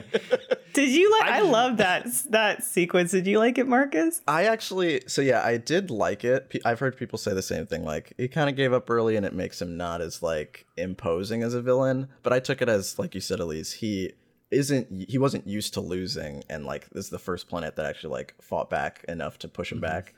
Did 0.73 0.89
you 0.89 1.11
like? 1.19 1.29
I 1.29 1.37
I, 1.37 1.41
love 1.41 1.77
that 1.77 2.07
that 2.29 2.63
sequence. 2.63 3.11
Did 3.11 3.27
you 3.27 3.37
like 3.37 3.59
it, 3.59 3.67
Marcus? 3.67 4.21
I 4.27 4.45
actually, 4.45 5.03
so 5.07 5.21
yeah, 5.21 5.43
I 5.45 5.57
did 5.57 5.91
like 5.91 6.23
it. 6.23 6.51
I've 6.65 6.79
heard 6.79 6.97
people 6.97 7.19
say 7.19 7.33
the 7.33 7.43
same 7.43 7.67
thing. 7.67 7.85
Like 7.85 8.13
he 8.17 8.27
kind 8.27 8.49
of 8.49 8.55
gave 8.55 8.73
up 8.73 8.89
early, 8.89 9.15
and 9.15 9.25
it 9.25 9.33
makes 9.33 9.61
him 9.61 9.77
not 9.77 10.01
as 10.01 10.23
like 10.23 10.65
imposing 10.75 11.43
as 11.43 11.53
a 11.53 11.61
villain. 11.61 12.07
But 12.23 12.33
I 12.33 12.39
took 12.39 12.61
it 12.61 12.69
as, 12.69 12.97
like 12.97 13.13
you 13.13 13.21
said, 13.21 13.39
Elyse, 13.39 13.73
he 13.73 14.13
isn't. 14.51 15.09
He 15.09 15.17
wasn't 15.17 15.47
used 15.47 15.73
to 15.75 15.81
losing, 15.81 16.43
and 16.49 16.65
like 16.65 16.89
this 16.89 17.05
is 17.05 17.11
the 17.11 17.19
first 17.19 17.47
planet 17.47 17.75
that 17.75 17.85
actually 17.85 18.11
like 18.11 18.35
fought 18.41 18.69
back 18.69 19.03
enough 19.07 19.39
to 19.39 19.47
push 19.47 19.71
him 19.71 19.77
mm-hmm. 19.77 19.85
back. 19.85 20.13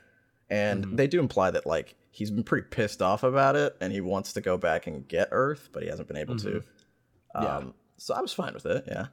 And 0.48 0.84
mm-hmm. 0.84 0.96
they 0.96 1.06
do 1.06 1.18
imply 1.18 1.50
that 1.50 1.66
like 1.66 1.96
he's 2.10 2.30
been 2.30 2.44
pretty 2.44 2.68
pissed 2.70 3.02
off 3.02 3.22
about 3.22 3.56
it, 3.56 3.76
and 3.80 3.92
he 3.92 4.00
wants 4.00 4.32
to 4.34 4.40
go 4.40 4.56
back 4.56 4.86
and 4.86 5.06
get 5.06 5.28
Earth, 5.32 5.70
but 5.72 5.82
he 5.82 5.88
hasn't 5.88 6.08
been 6.08 6.16
able 6.16 6.36
to. 6.36 6.48
Mm-hmm. 6.48 7.38
Um, 7.38 7.44
yeah. 7.44 7.56
Um, 7.56 7.74
so 7.98 8.14
I 8.14 8.20
was 8.20 8.32
fine 8.32 8.54
with 8.54 8.66
it. 8.66 8.84
Yeah. 8.86 9.06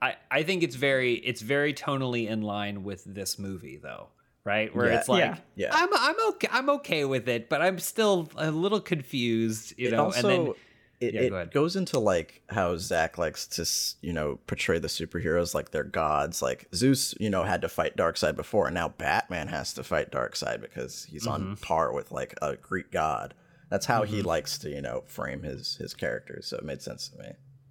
I, 0.00 0.16
I 0.30 0.42
think 0.42 0.62
it's 0.62 0.76
very 0.76 1.14
it's 1.14 1.40
very 1.40 1.74
tonally 1.74 2.28
in 2.28 2.42
line 2.42 2.84
with 2.84 3.02
this 3.04 3.38
movie 3.38 3.78
though 3.78 4.08
right 4.44 4.74
where 4.74 4.86
Yeah. 4.86 4.98
it's 4.98 5.08
like 5.08 5.20
Yeah. 5.20 5.36
Yeah. 5.56 5.70
I'm 5.72 5.88
I'm 5.92 6.28
okay 6.30 6.48
I'm 6.52 6.70
okay 6.70 7.04
with 7.04 7.28
it 7.28 7.48
but 7.48 7.60
I'm 7.60 7.78
still 7.78 8.28
a 8.36 8.50
little 8.50 8.80
confused 8.80 9.74
you 9.76 9.88
It 9.88 9.92
know 9.92 10.04
also, 10.04 10.28
and 10.28 10.46
then 10.46 10.54
it, 11.00 11.14
Yeah, 11.14 11.20
it 11.22 11.30
go 11.30 11.46
goes 11.46 11.76
into 11.76 11.98
like 11.98 12.42
how 12.48 12.76
Zack 12.76 13.18
likes 13.18 13.46
to, 13.48 14.06
you 14.06 14.12
know, 14.12 14.38
portray 14.46 14.78
the 14.78 14.88
superheroes 14.88 15.54
like 15.54 15.70
they're 15.70 15.84
gods. 15.84 16.42
Like 16.42 16.66
Zeus, 16.74 17.14
you 17.20 17.30
know, 17.30 17.44
had 17.44 17.60
to 17.62 17.68
fight 17.68 17.96
Darkseid 17.96 18.36
before, 18.36 18.66
and 18.66 18.74
now 18.74 18.88
Batman 18.88 19.48
has 19.48 19.72
to 19.74 19.84
fight 19.84 20.10
Darkseid 20.10 20.60
because 20.60 21.04
he's 21.10 21.26
on 21.26 21.42
Mm-hmm. 21.42 21.54
par 21.62 21.92
with 21.92 22.10
like 22.10 22.34
a 22.42 22.56
Greek 22.56 22.90
god. 22.90 23.34
That's 23.70 23.86
how 23.86 24.02
he 24.04 24.22
likes 24.22 24.58
to, 24.58 24.70
you 24.70 24.80
know, 24.82 25.04
frame 25.06 25.42
his 25.42 25.76
his 25.76 25.94
characters. 25.94 26.46
So 26.46 26.56
it 26.56 26.64
made 26.64 26.82
sense 26.82 27.08
to 27.08 27.18
me. 27.18 27.28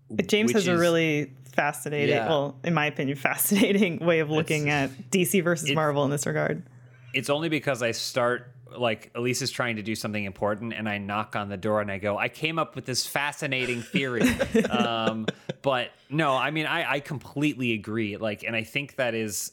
But 0.09 0.27
James 0.27 0.53
Which 0.53 0.63
has 0.65 0.67
a 0.67 0.77
really 0.77 1.33
fascinating, 1.53 2.15
Yeah. 2.15 2.29
well, 2.29 2.57
in 2.63 2.73
my 2.73 2.85
opinion, 2.85 3.17
fascinating 3.31 3.99
way 3.99 4.19
of 4.19 4.29
looking 4.29 4.69
at 4.69 4.89
DC 5.11 5.43
versus 5.43 5.69
it- 5.71 5.75
Marvel 5.75 6.05
in 6.05 6.11
this 6.11 6.25
regard. 6.25 6.63
it's 7.13 7.29
only 7.29 7.49
because 7.49 7.81
I 7.83 7.91
start 7.91 8.51
like 8.75 9.13
Elyse 9.13 9.41
is 9.41 9.51
trying 9.51 9.75
to 9.75 9.81
do 9.81 9.95
something 9.95 10.23
important 10.23 10.73
and 10.73 10.87
I 10.89 10.97
knock 10.97 11.35
on 11.35 11.49
the 11.49 11.57
door 11.57 11.81
and 11.81 11.91
I 11.91 11.97
go, 11.97 12.17
I 12.17 12.29
came 12.29 12.57
up 12.57 12.75
with 12.75 12.85
this 12.85 13.05
fascinating 13.05 13.81
theory. 13.81 14.27
um, 14.69 15.27
but 15.61 15.91
no, 16.09 16.35
I 16.35 16.51
mean, 16.51 16.65
I, 16.65 16.93
I 16.93 16.99
completely 16.99 17.73
agree. 17.73 18.17
Like, 18.17 18.43
and 18.43 18.55
I 18.55 18.63
think 18.63 18.95
that 18.95 19.13
is, 19.13 19.51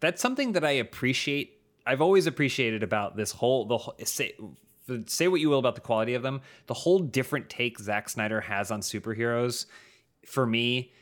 that's 0.00 0.20
something 0.20 0.52
that 0.52 0.64
I 0.64 0.72
appreciate. 0.72 1.60
I've 1.86 2.02
always 2.02 2.26
appreciated 2.26 2.82
about 2.82 3.16
this 3.16 3.32
whole, 3.32 3.64
the 3.64 3.78
whole, 3.78 3.94
say, 4.04 4.34
say 5.06 5.28
what 5.28 5.40
you 5.40 5.48
will 5.48 5.58
about 5.58 5.74
the 5.74 5.80
quality 5.80 6.14
of 6.14 6.22
them. 6.22 6.40
The 6.66 6.74
whole 6.74 6.98
different 6.98 7.48
take 7.48 7.78
Zack 7.78 8.08
Snyder 8.08 8.40
has 8.40 8.70
on 8.70 8.80
superheroes 8.80 9.66
for 10.26 10.46
me 10.46 10.92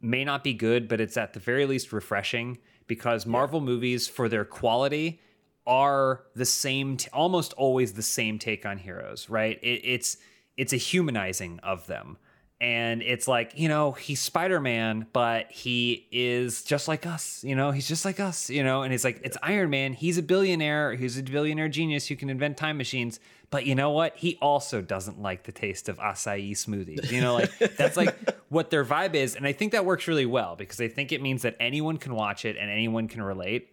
may 0.00 0.24
not 0.24 0.44
be 0.44 0.54
good, 0.54 0.88
but 0.88 1.00
it's 1.00 1.16
at 1.16 1.32
the 1.32 1.40
very 1.40 1.66
least 1.66 1.92
refreshing 1.92 2.58
because 2.86 3.24
Marvel 3.24 3.60
movies, 3.60 4.06
for 4.06 4.28
their 4.28 4.44
quality, 4.44 5.20
are 5.66 6.24
the 6.34 6.44
same, 6.44 6.96
t- 6.96 7.08
almost 7.12 7.52
always 7.54 7.94
the 7.94 8.02
same 8.02 8.38
take 8.38 8.66
on 8.66 8.78
heroes, 8.78 9.28
right? 9.28 9.58
It, 9.62 9.80
it's 9.84 10.16
it's 10.56 10.72
a 10.72 10.76
humanizing 10.76 11.58
of 11.60 11.86
them, 11.86 12.16
and 12.60 13.02
it's 13.02 13.26
like 13.26 13.52
you 13.56 13.68
know 13.68 13.92
he's 13.92 14.20
Spider 14.20 14.60
Man, 14.60 15.06
but 15.12 15.50
he 15.50 16.06
is 16.12 16.62
just 16.62 16.86
like 16.86 17.06
us, 17.06 17.42
you 17.44 17.56
know, 17.56 17.70
he's 17.70 17.88
just 17.88 18.04
like 18.04 18.20
us, 18.20 18.50
you 18.50 18.62
know, 18.62 18.82
and 18.82 18.92
it's 18.92 19.04
like 19.04 19.20
it's 19.24 19.36
Iron 19.42 19.70
Man, 19.70 19.92
he's 19.92 20.18
a 20.18 20.22
billionaire, 20.22 20.94
he's 20.94 21.18
a 21.18 21.22
billionaire 21.22 21.68
genius 21.68 22.06
who 22.06 22.16
can 22.16 22.30
invent 22.30 22.56
time 22.56 22.76
machines, 22.76 23.18
but 23.50 23.66
you 23.66 23.74
know 23.74 23.90
what? 23.90 24.16
He 24.16 24.38
also 24.40 24.80
doesn't 24.80 25.20
like 25.20 25.44
the 25.44 25.52
taste 25.52 25.88
of 25.88 25.98
acai 25.98 26.50
smoothies, 26.52 27.10
you 27.10 27.20
know, 27.20 27.34
like 27.34 27.58
that's 27.76 27.96
like 27.96 28.16
what 28.48 28.70
their 28.70 28.84
vibe 28.84 29.14
is, 29.14 29.34
and 29.34 29.46
I 29.46 29.52
think 29.52 29.72
that 29.72 29.84
works 29.84 30.06
really 30.06 30.26
well 30.26 30.56
because 30.56 30.80
I 30.80 30.88
think 30.88 31.10
it 31.10 31.22
means 31.22 31.42
that 31.42 31.56
anyone 31.58 31.96
can 31.96 32.14
watch 32.14 32.44
it 32.44 32.56
and 32.56 32.70
anyone 32.70 33.08
can 33.08 33.22
relate. 33.22 33.70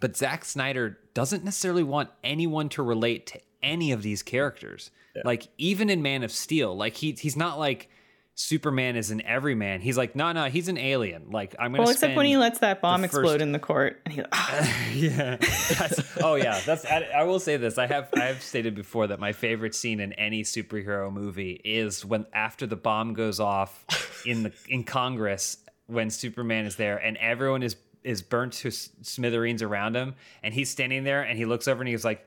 But 0.00 0.16
Zack 0.16 0.44
Snyder 0.44 0.98
doesn't 1.14 1.44
necessarily 1.44 1.82
want 1.82 2.10
anyone 2.22 2.68
to 2.70 2.82
relate 2.82 3.26
to 3.28 3.40
any 3.62 3.92
of 3.92 4.02
these 4.02 4.22
characters. 4.22 4.90
Like 5.24 5.48
even 5.58 5.90
in 5.90 6.02
Man 6.02 6.22
of 6.22 6.32
Steel, 6.32 6.74
like 6.74 6.96
he 6.96 7.12
he's 7.12 7.36
not 7.36 7.58
like 7.58 7.90
Superman 8.34 8.96
is 8.96 9.10
an 9.10 9.20
everyman. 9.22 9.82
He's 9.82 9.98
like, 9.98 10.16
no, 10.16 10.32
no, 10.32 10.44
he's 10.44 10.68
an 10.68 10.78
alien. 10.78 11.30
Like 11.30 11.54
I'm 11.58 11.72
gonna. 11.72 11.82
Well, 11.82 11.90
except 11.90 12.16
when 12.16 12.24
he 12.24 12.38
lets 12.38 12.60
that 12.60 12.80
bomb 12.80 13.02
the 13.02 13.06
explode 13.06 13.42
in 13.42 13.52
the 13.52 13.58
court. 13.58 14.00
And 14.06 14.14
he, 14.14 14.22
ah, 14.32 14.88
yeah. 14.94 15.36
That's, 15.36 16.00
oh 16.22 16.36
yeah. 16.36 16.60
That's. 16.64 16.86
I, 16.86 17.02
I 17.14 17.24
will 17.24 17.40
say 17.40 17.58
this. 17.58 17.76
I 17.76 17.86
have. 17.86 18.08
I 18.16 18.24
have 18.24 18.42
stated 18.42 18.74
before 18.74 19.08
that 19.08 19.20
my 19.20 19.32
favorite 19.32 19.74
scene 19.74 20.00
in 20.00 20.14
any 20.14 20.44
superhero 20.44 21.12
movie 21.12 21.60
is 21.62 22.04
when 22.06 22.24
after 22.32 22.66
the 22.66 22.76
bomb 22.76 23.12
goes 23.12 23.38
off 23.38 24.24
in 24.26 24.44
the 24.44 24.52
in 24.66 24.84
Congress 24.84 25.58
when 25.86 26.08
Superman 26.08 26.64
is 26.64 26.76
there 26.76 26.96
and 26.96 27.18
everyone 27.18 27.62
is 27.62 27.76
is 28.04 28.22
burnt 28.22 28.52
to 28.54 28.70
smithereens 28.70 29.62
around 29.62 29.94
him 29.96 30.14
and 30.42 30.52
he's 30.54 30.70
standing 30.70 31.04
there 31.04 31.22
and 31.22 31.38
he 31.38 31.44
looks 31.44 31.68
over 31.68 31.80
and 31.80 31.88
he's 31.88 32.04
like. 32.04 32.26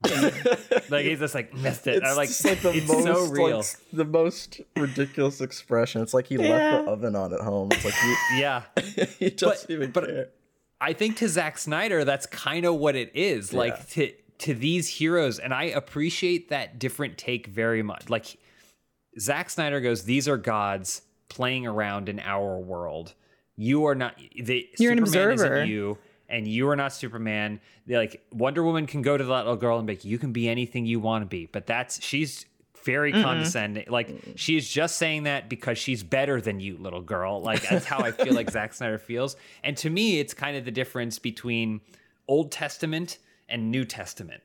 like 0.90 1.04
he's 1.04 1.18
just 1.18 1.34
like 1.34 1.52
missed 1.54 1.88
it. 1.88 2.02
I'm 2.04 2.16
like, 2.16 2.28
like 2.44 2.60
the 2.60 2.70
it's 2.72 2.86
most 2.88 3.02
so 3.04 3.26
real. 3.32 3.56
like, 3.58 3.66
the 3.92 4.04
most 4.04 4.60
ridiculous 4.76 5.40
expression. 5.40 6.02
It's 6.02 6.14
like 6.14 6.28
he 6.28 6.36
Yeah. 6.36 6.48
left 6.76 6.84
the 6.86 6.90
oven 6.92 7.16
on 7.16 7.32
at 7.34 7.40
home. 7.40 7.70
It's 7.72 7.84
like 7.84 7.94
yeah. 8.36 8.62
he, 8.80 9.04
he 9.24 9.30
doesn't 9.30 9.66
But- 9.68 9.74
even 9.74 9.90
but- 9.90 10.06
care. 10.06 10.28
I 10.80 10.92
think 10.92 11.16
to 11.16 11.28
Zack 11.28 11.58
Snyder, 11.58 12.04
that's 12.04 12.26
kind 12.26 12.64
of 12.64 12.76
what 12.76 12.94
it 12.94 13.10
is. 13.12 13.52
Like 13.52 13.88
to 13.90 14.12
to 14.38 14.54
these 14.54 14.86
heroes, 14.86 15.40
and 15.40 15.52
I 15.52 15.64
appreciate 15.64 16.50
that 16.50 16.78
different 16.78 17.18
take 17.18 17.48
very 17.48 17.82
much. 17.82 18.08
Like 18.08 18.36
Zack 19.18 19.50
Snyder 19.50 19.80
goes, 19.80 20.04
"These 20.04 20.28
are 20.28 20.36
gods 20.36 21.02
playing 21.28 21.66
around 21.66 22.08
in 22.08 22.20
our 22.20 22.60
world. 22.60 23.14
You 23.58 23.86
are 23.86 23.94
not. 23.94 24.16
The 24.16 24.66
You're 24.78 24.92
an 24.92 24.98
Superman 25.04 25.32
observer. 25.32 25.56
Isn't 25.56 25.68
you 25.68 25.98
and 26.28 26.46
you 26.46 26.68
are 26.68 26.76
not 26.76 26.92
Superman. 26.92 27.60
They're 27.86 27.98
like 27.98 28.24
Wonder 28.32 28.62
Woman 28.62 28.86
can 28.86 29.02
go 29.02 29.16
to 29.16 29.24
that 29.24 29.30
little 29.30 29.56
girl 29.56 29.78
and 29.78 29.86
be 29.86 29.94
like, 29.94 30.04
you 30.04 30.18
can 30.18 30.32
be 30.32 30.48
anything 30.48 30.86
you 30.86 31.00
want 31.00 31.22
to 31.22 31.26
be. 31.26 31.46
But 31.46 31.66
that's 31.66 32.02
she's 32.02 32.46
very 32.84 33.12
mm-hmm. 33.12 33.22
condescending. 33.22 33.86
Like 33.88 34.14
she's 34.36 34.68
just 34.68 34.96
saying 34.96 35.24
that 35.24 35.48
because 35.48 35.78
she's 35.78 36.02
better 36.02 36.40
than 36.40 36.60
you, 36.60 36.76
little 36.78 37.02
girl. 37.02 37.40
Like 37.40 37.68
that's 37.68 37.84
how 37.84 37.98
I 37.98 38.12
feel 38.12 38.34
like 38.34 38.50
Zack 38.52 38.74
Snyder 38.74 38.98
feels. 38.98 39.36
And 39.64 39.76
to 39.78 39.90
me, 39.90 40.20
it's 40.20 40.34
kind 40.34 40.56
of 40.56 40.64
the 40.64 40.70
difference 40.70 41.18
between 41.18 41.80
Old 42.26 42.52
Testament 42.52 43.18
and 43.48 43.70
New 43.70 43.84
Testament. 43.84 44.42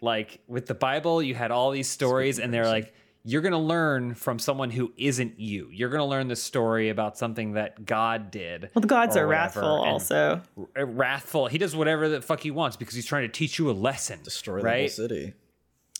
Like 0.00 0.40
with 0.48 0.66
the 0.66 0.74
Bible, 0.74 1.22
you 1.22 1.34
had 1.34 1.50
all 1.50 1.70
these 1.70 1.88
stories, 1.88 2.38
and 2.38 2.52
they're 2.52 2.66
like, 2.66 2.94
you're 3.24 3.40
going 3.40 3.52
to 3.52 3.58
learn 3.58 4.14
from 4.14 4.38
someone 4.38 4.70
who 4.70 4.92
isn't 4.98 5.40
you. 5.40 5.68
You're 5.72 5.88
going 5.88 6.00
to 6.00 6.06
learn 6.06 6.28
the 6.28 6.36
story 6.36 6.90
about 6.90 7.16
something 7.16 7.52
that 7.54 7.86
God 7.86 8.30
did. 8.30 8.70
well, 8.74 8.82
the 8.82 8.86
gods 8.86 9.16
are 9.16 9.26
whatever, 9.26 9.30
wrathful 9.30 9.82
and- 9.82 9.90
also. 9.92 10.42
r- 10.58 10.66
eh, 10.76 10.84
wrathful. 10.86 11.46
He 11.46 11.56
does 11.56 11.74
whatever 11.74 12.08
the 12.08 12.20
fuck 12.20 12.40
he 12.40 12.50
wants 12.50 12.76
because 12.76 12.94
he's 12.94 13.06
trying 13.06 13.22
to 13.22 13.28
teach 13.28 13.58
you 13.58 13.70
a 13.70 13.72
lesson. 13.72 14.20
Destroy 14.22 14.56
the 14.56 14.68
whole 14.68 14.70
right? 14.70 14.90
city. 14.90 15.32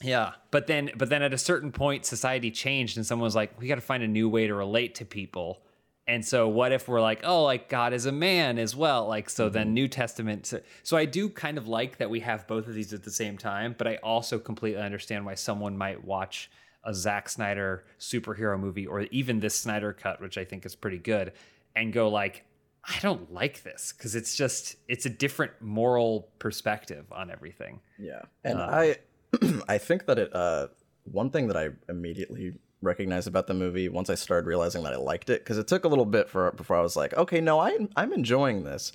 Yeah, 0.03 0.33
but 0.51 0.67
then 0.67 0.91
but 0.97 1.09
then 1.09 1.23
at 1.23 1.33
a 1.33 1.39
certain 1.39 1.73
point, 1.73 2.05
society 2.05 2.51
changed, 2.51 2.99
and 2.99 3.07
someone 3.07 3.25
was 3.25 3.37
like, 3.37 3.59
"We 3.59 3.69
got 3.69 3.77
to 3.77 3.81
find 3.81 4.03
a 4.03 4.09
new 4.09 4.29
way 4.29 4.47
to 4.47 4.55
relate 4.55 4.97
to 4.97 5.05
people." 5.07 5.63
And 6.07 6.23
so, 6.23 6.49
what 6.49 6.73
if 6.73 6.89
we're 6.89 7.01
like, 7.01 7.21
"Oh, 7.25 7.45
like 7.45 7.71
God 7.71 7.95
is 7.95 8.05
a 8.05 8.13
man 8.13 8.59
as 8.59 8.77
well"? 8.77 9.07
Like, 9.07 9.31
so 9.31 9.49
then 9.49 9.69
mm-hmm. 9.69 9.75
New 9.75 9.89
Testament. 9.89 10.47
So, 10.47 10.61
so 10.83 10.97
I 10.99 11.07
do 11.07 11.31
kind 11.31 11.57
of 11.57 11.69
like 11.69 11.99
that 11.99 12.11
we 12.11 12.21
have 12.21 12.47
both 12.47 12.67
of 12.67 12.75
these 12.75 12.93
at 12.93 13.05
the 13.05 13.11
same 13.11 13.39
time, 13.39 13.75
but 13.79 13.87
I 13.87 13.97
also 14.03 14.39
completely 14.39 14.83
understand 14.83 15.25
why 15.25 15.37
someone 15.37 15.79
might 15.79 16.05
watch 16.05 16.51
a 16.85 16.95
Zack 16.95 17.29
Snyder 17.29 17.85
superhero 17.99 18.59
movie 18.59 18.87
or 18.87 19.03
even 19.03 19.41
this 19.41 19.55
Snyder 19.55 19.93
cut, 19.93 20.21
which 20.21 20.39
I 20.39 20.45
think 20.45 20.67
is 20.67 20.75
pretty 20.75 20.99
good, 20.99 21.33
and 21.75 21.93
go 21.93 22.09
like, 22.09 22.45
I 22.87 22.99
don't 23.01 23.33
like 23.33 23.63
this 23.63 23.95
because 23.97 24.15
it's 24.15 24.37
just 24.37 24.77
it's 24.89 25.07
a 25.07 25.11
different 25.11 25.53
moral 25.61 26.29
perspective 26.39 27.07
on 27.13 27.31
everything. 27.31 27.81
Yeah, 27.99 28.23
and 28.45 28.61
I, 28.61 28.97
I 29.69 29.79
think 29.79 30.07
that 30.07 30.19
it. 30.19 30.35
Uh, 30.35 30.69
one 31.05 31.31
thing 31.31 31.49
that 31.49 31.57
I 31.57 31.69
immediately 31.91 32.55
recognized 32.81 33.29
about 33.29 33.47
the 33.47 33.55
movie 33.55 33.89
once 33.89 34.11
I 34.11 34.15
started 34.15 34.47
realizing 34.47 34.83
that 34.85 34.93
I 34.93 34.97
liked 34.97 35.31
it, 35.31 35.43
because 35.43 35.59
it 35.59 35.69
took 35.69 35.85
a 35.85 35.89
little 35.89 36.05
bit 36.05 36.29
for 36.29 36.51
before 36.53 36.77
I 36.77 36.81
was 36.81 36.97
like, 36.97 37.15
okay, 37.15 37.41
no, 37.41 37.59
I 37.59 37.77
I'm 37.97 38.13
enjoying 38.13 38.65
this. 38.65 38.93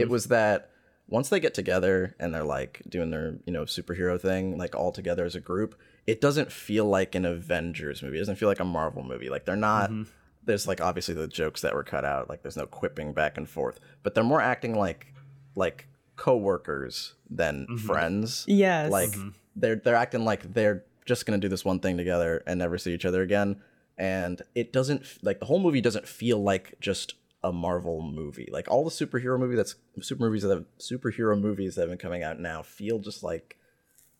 It 0.00 0.08
was 0.08 0.26
that 0.26 0.70
once 1.06 1.28
they 1.28 1.40
get 1.40 1.54
together 1.54 2.14
and 2.18 2.34
they're 2.34 2.44
like 2.44 2.82
doing 2.88 3.10
their 3.10 3.38
you 3.46 3.52
know 3.52 3.62
superhero 3.62 4.20
thing, 4.20 4.58
like 4.58 4.74
all 4.74 4.92
together 4.92 5.24
as 5.24 5.34
a 5.34 5.40
group, 5.40 5.78
it 6.08 6.22
doesn't 6.22 6.50
feel 6.50 6.86
like 6.86 7.14
an 7.14 7.26
Avengers 7.26 8.02
movie. 8.02 8.16
It 8.16 8.20
doesn't 8.20 8.36
feel 8.36 8.48
like 8.48 8.60
a 8.60 8.64
Marvel 8.64 9.02
movie. 9.02 9.28
Like 9.28 9.44
they're 9.44 9.56
not. 9.56 9.90
Mm-hmm. 9.90 10.04
There's 10.42 10.66
like 10.66 10.80
obviously 10.80 11.12
the 11.12 11.28
jokes 11.28 11.60
that 11.60 11.74
were 11.74 11.84
cut 11.84 12.06
out. 12.06 12.30
Like 12.30 12.40
there's 12.40 12.56
no 12.56 12.64
quipping 12.64 13.12
back 13.12 13.36
and 13.36 13.46
forth, 13.46 13.78
but 14.02 14.14
they're 14.14 14.24
more 14.24 14.40
acting 14.40 14.74
like 14.74 15.12
like 15.54 15.86
co-workers 16.16 17.12
than 17.28 17.66
mm-hmm. 17.66 17.86
friends. 17.86 18.46
Yes. 18.48 18.90
Like 18.90 19.10
mm-hmm. 19.10 19.28
they're 19.54 19.76
they're 19.76 19.94
acting 19.94 20.24
like 20.24 20.54
they're 20.54 20.82
just 21.04 21.26
gonna 21.26 21.36
do 21.36 21.48
this 21.48 21.62
one 21.62 21.78
thing 21.78 21.98
together 21.98 22.42
and 22.46 22.58
never 22.58 22.78
see 22.78 22.94
each 22.94 23.04
other 23.04 23.20
again. 23.20 23.60
And 23.98 24.40
it 24.54 24.72
doesn't 24.72 25.04
like 25.20 25.40
the 25.40 25.46
whole 25.46 25.60
movie 25.60 25.82
doesn't 25.82 26.08
feel 26.08 26.42
like 26.42 26.74
just 26.80 27.16
a 27.44 27.52
Marvel 27.52 28.00
movie. 28.00 28.48
Like 28.50 28.70
all 28.70 28.82
the 28.82 28.90
superhero 28.90 29.38
movie 29.38 29.56
that's 29.56 29.74
super 30.00 30.22
movies 30.22 30.42
that 30.42 30.54
have 30.54 30.64
superhero 30.78 31.38
movies 31.38 31.74
that 31.74 31.82
have 31.82 31.90
been 31.90 31.98
coming 31.98 32.22
out 32.22 32.40
now 32.40 32.62
feel 32.62 32.98
just 32.98 33.22
like 33.22 33.57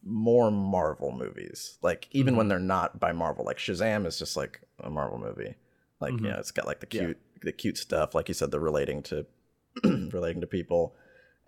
more 0.04 0.50
Marvel 0.50 1.12
movies. 1.12 1.78
Like 1.82 2.08
even 2.12 2.37
when 2.37 2.44
mm-hmm. 2.44 2.50
they're 2.50 2.58
not 2.58 3.00
by 3.00 3.12
Marvel. 3.12 3.44
Like 3.44 3.58
Shazam 3.58 4.06
is 4.06 4.18
just 4.18 4.37
like 4.37 4.61
a 4.80 4.90
Marvel 4.90 5.18
movie. 5.18 5.54
Like 6.00 6.14
mm-hmm. 6.14 6.26
yeah, 6.26 6.38
it's 6.38 6.50
got 6.50 6.66
like 6.66 6.80
the 6.80 6.87
cute 6.87 7.18
the 7.42 7.52
cute 7.52 7.78
stuff, 7.78 8.14
like 8.14 8.28
you 8.28 8.34
said, 8.34 8.50
the 8.50 8.61
relating 8.61 9.02
to 9.04 9.26
relating 9.84 10.40
to 10.40 10.46
people. 10.46 10.94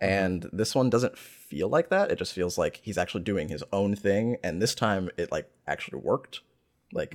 Mm-hmm. 0.01 0.13
And 0.13 0.49
this 0.51 0.73
one 0.73 0.89
doesn't 0.89 1.17
feel 1.17 1.69
like 1.69 1.89
that. 1.89 2.11
It 2.11 2.17
just 2.17 2.33
feels 2.33 2.57
like 2.57 2.81
he's 2.83 2.97
actually 2.97 3.23
doing 3.23 3.49
his 3.49 3.63
own 3.71 3.95
thing. 3.95 4.37
And 4.43 4.61
this 4.61 4.75
time 4.75 5.09
it 5.17 5.31
like 5.31 5.49
actually 5.67 5.99
worked. 5.99 6.41
Like 6.93 7.13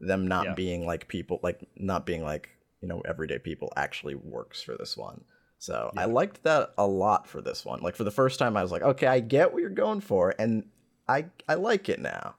them 0.00 0.26
not 0.26 0.46
Yeah. 0.46 0.54
being 0.54 0.86
like 0.86 1.08
people 1.08 1.38
like 1.42 1.68
not 1.76 2.06
being 2.06 2.22
like, 2.22 2.48
you 2.80 2.88
know, 2.88 3.02
everyday 3.02 3.38
people 3.38 3.72
actually 3.76 4.14
works 4.14 4.62
for 4.62 4.76
this 4.76 4.96
one. 4.96 5.24
So 5.58 5.92
I 5.96 6.04
liked 6.04 6.44
that 6.44 6.72
a 6.78 6.86
lot 6.86 7.26
for 7.26 7.42
this 7.42 7.64
one. 7.64 7.80
Like 7.80 7.96
for 7.96 8.04
the 8.04 8.10
first 8.10 8.38
time 8.38 8.56
I 8.56 8.62
was 8.62 8.70
like, 8.70 8.82
okay, 8.82 9.06
I 9.06 9.20
get 9.20 9.52
what 9.52 9.60
you're 9.60 9.70
going 9.70 10.00
for 10.00 10.34
and 10.38 10.64
I 11.08 11.26
I 11.48 11.54
like 11.54 11.88
it 11.88 12.00
now. 12.00 12.36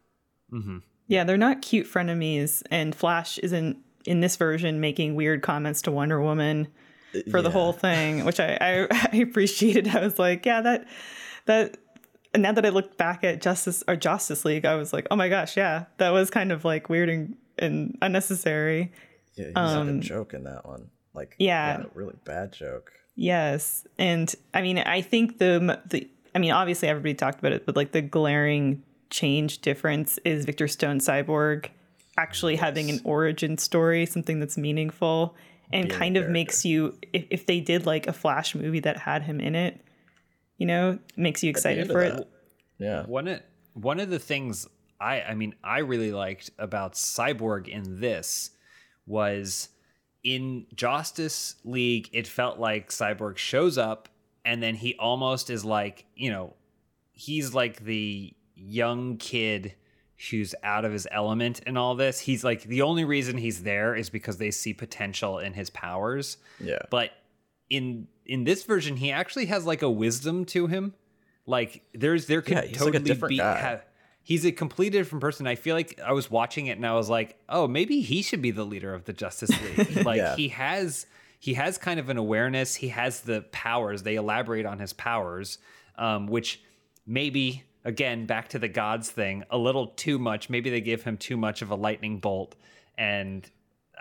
Mm-hmm. 0.51 0.79
Yeah, 1.07 1.23
they're 1.23 1.37
not 1.37 1.61
cute 1.61 1.87
frenemies, 1.87 2.61
and 2.69 2.95
Flash 2.95 3.37
isn't 3.39 3.77
in 4.05 4.21
this 4.21 4.35
version 4.35 4.79
making 4.79 5.15
weird 5.15 5.41
comments 5.41 5.81
to 5.83 5.91
Wonder 5.91 6.21
Woman 6.21 6.67
uh, 7.15 7.19
for 7.31 7.41
the 7.41 7.49
whole 7.49 7.73
thing, 7.73 8.25
which 8.25 8.39
I, 8.39 8.57
I 8.61 8.87
I 9.13 9.17
appreciated. 9.17 9.87
I 9.87 10.01
was 10.01 10.19
like, 10.19 10.45
yeah, 10.45 10.61
that 10.61 10.87
that. 11.45 11.77
And 12.31 12.43
now 12.43 12.51
that 12.51 12.63
I 12.63 12.69
look 12.69 12.95
back 12.95 13.23
at 13.23 13.41
Justice 13.41 13.83
or 13.87 13.95
Justice 13.95 14.45
League, 14.45 14.63
I 14.63 14.75
was 14.75 14.93
like, 14.93 15.07
oh 15.09 15.15
my 15.15 15.29
gosh, 15.29 15.57
yeah, 15.57 15.85
that 15.97 16.11
was 16.11 16.29
kind 16.29 16.51
of 16.51 16.63
like 16.63 16.87
weird 16.87 17.09
and, 17.09 17.35
and 17.57 17.97
unnecessary. 18.03 18.91
Yeah, 19.33 19.45
he's 19.45 19.55
like 19.55 19.65
a 19.65 19.79
um, 19.79 20.01
joke 20.01 20.35
in 20.35 20.43
that 20.43 20.63
one. 20.67 20.91
Like 21.15 21.35
yeah. 21.39 21.81
a 21.81 21.85
really 21.95 22.17
bad 22.25 22.53
joke. 22.53 22.91
Yes, 23.15 23.87
and 23.97 24.33
I 24.53 24.61
mean, 24.61 24.77
I 24.77 25.01
think 25.01 25.39
the 25.39 25.81
the 25.87 26.07
I 26.33 26.39
mean, 26.39 26.51
obviously 26.51 26.87
everybody 26.87 27.13
talked 27.13 27.39
about 27.39 27.51
it, 27.51 27.65
but 27.65 27.75
like 27.75 27.91
the 27.91 28.01
glaring 28.01 28.83
change 29.09 29.59
difference 29.59 30.19
is 30.19 30.45
Victor 30.45 30.67
Stone 30.67 30.99
Cyborg 30.99 31.69
actually 32.17 32.55
having 32.55 32.89
an 32.89 33.01
origin 33.03 33.57
story, 33.57 34.05
something 34.05 34.39
that's 34.39 34.57
meaningful 34.57 35.35
and 35.71 35.87
Being 35.87 35.99
kind 35.99 36.17
of 36.17 36.21
character. 36.21 36.33
makes 36.33 36.65
you 36.65 36.97
if, 37.13 37.25
if 37.29 37.45
they 37.45 37.59
did 37.59 37.85
like 37.85 38.07
a 38.07 38.13
Flash 38.13 38.55
movie 38.55 38.79
that 38.81 38.97
had 38.97 39.23
him 39.23 39.39
in 39.39 39.55
it, 39.55 39.81
you 40.57 40.65
know, 40.65 40.99
makes 41.15 41.43
you 41.43 41.49
excited 41.49 41.87
for 41.87 42.03
that. 42.03 42.19
it. 42.19 42.29
Yeah. 42.77 43.05
One 43.05 43.27
of, 43.27 43.41
one 43.73 43.99
of 43.99 44.09
the 44.09 44.19
things 44.19 44.67
I 44.99 45.21
I 45.21 45.33
mean 45.35 45.55
I 45.63 45.79
really 45.79 46.11
liked 46.11 46.51
about 46.57 46.93
Cyborg 46.93 47.67
in 47.67 47.99
this 47.99 48.51
was 49.05 49.69
in 50.23 50.65
Justice 50.75 51.55
League 51.63 52.09
it 52.11 52.27
felt 52.27 52.59
like 52.59 52.89
Cyborg 52.89 53.37
shows 53.37 53.77
up 53.77 54.09
and 54.45 54.61
then 54.63 54.75
he 54.75 54.95
almost 54.99 55.49
is 55.49 55.63
like, 55.65 56.05
you 56.15 56.29
know, 56.31 56.53
he's 57.11 57.53
like 57.53 57.83
the 57.83 58.33
young 58.55 59.17
kid 59.17 59.73
who's 60.29 60.53
out 60.63 60.83
of 60.85 60.91
his 60.91 61.07
element 61.11 61.59
in 61.65 61.77
all 61.77 61.95
this. 61.95 62.19
He's 62.19 62.43
like 62.43 62.63
the 62.63 62.81
only 62.81 63.05
reason 63.05 63.37
he's 63.37 63.63
there 63.63 63.95
is 63.95 64.09
because 64.09 64.37
they 64.37 64.51
see 64.51 64.73
potential 64.73 65.39
in 65.39 65.53
his 65.53 65.69
powers 65.69 66.37
Yeah. 66.59 66.79
but 66.89 67.11
in 67.69 68.07
in 68.25 68.43
this 68.43 68.63
version 68.63 68.97
he 68.97 69.11
actually 69.11 69.45
has 69.45 69.65
like 69.65 69.81
a 69.81 69.89
wisdom 69.89 70.43
to 70.45 70.67
him 70.67 70.93
like 71.45 71.83
there's 71.93 72.25
there 72.25 72.41
could 72.41 72.53
Yeah, 72.55 72.61
like 72.61 72.73
totally 72.73 72.99
different 73.03 73.29
be 73.29 73.37
ha- 73.39 73.81
he's 74.23 74.43
a 74.45 74.51
completely 74.51 74.97
different 74.99 75.21
person 75.21 75.45
i 75.47 75.53
feel 75.55 75.75
like 75.75 75.99
i 76.03 76.11
was 76.11 76.29
watching 76.31 76.65
it 76.67 76.77
and 76.77 76.85
i 76.85 76.93
was 76.93 77.09
like 77.09 77.37
oh 77.47 77.67
maybe 77.67 78.01
he 78.01 78.21
should 78.23 78.41
be 78.41 78.49
the 78.51 78.63
leader 78.65 78.93
of 78.93 79.05
the 79.05 79.13
justice 79.13 79.51
league 79.61 80.03
like 80.05 80.17
Yeah. 80.17 80.35
he 80.35 80.47
has 80.49 81.05
he 81.39 81.55
has 81.55 81.77
kind 81.77 81.99
of 81.99 82.09
an 82.09 82.17
awareness. 82.17 82.75
He 82.75 82.89
has 82.89 83.21
the 83.21 83.41
powers. 83.51 84.03
They 84.03 84.15
elaborate 84.15 84.65
on 84.65 84.79
his 84.79 84.93
powers 84.93 85.57
um, 85.99 86.27
which 86.27 86.61
maybe 87.05 87.63
again 87.85 88.25
back 88.25 88.47
to 88.49 88.59
the 88.59 88.67
gods 88.67 89.11
thing 89.11 89.43
a 89.51 89.57
little 89.57 89.87
too 89.87 90.17
much. 90.17 90.49
Maybe 90.49 90.69
they 90.71 90.81
give 90.81 91.03
him 91.03 91.17
too 91.17 91.37
much 91.37 91.61
of 91.61 91.69
a 91.69 91.75
lightning 91.75 92.19
bolt. 92.19 92.55
And 92.97 93.47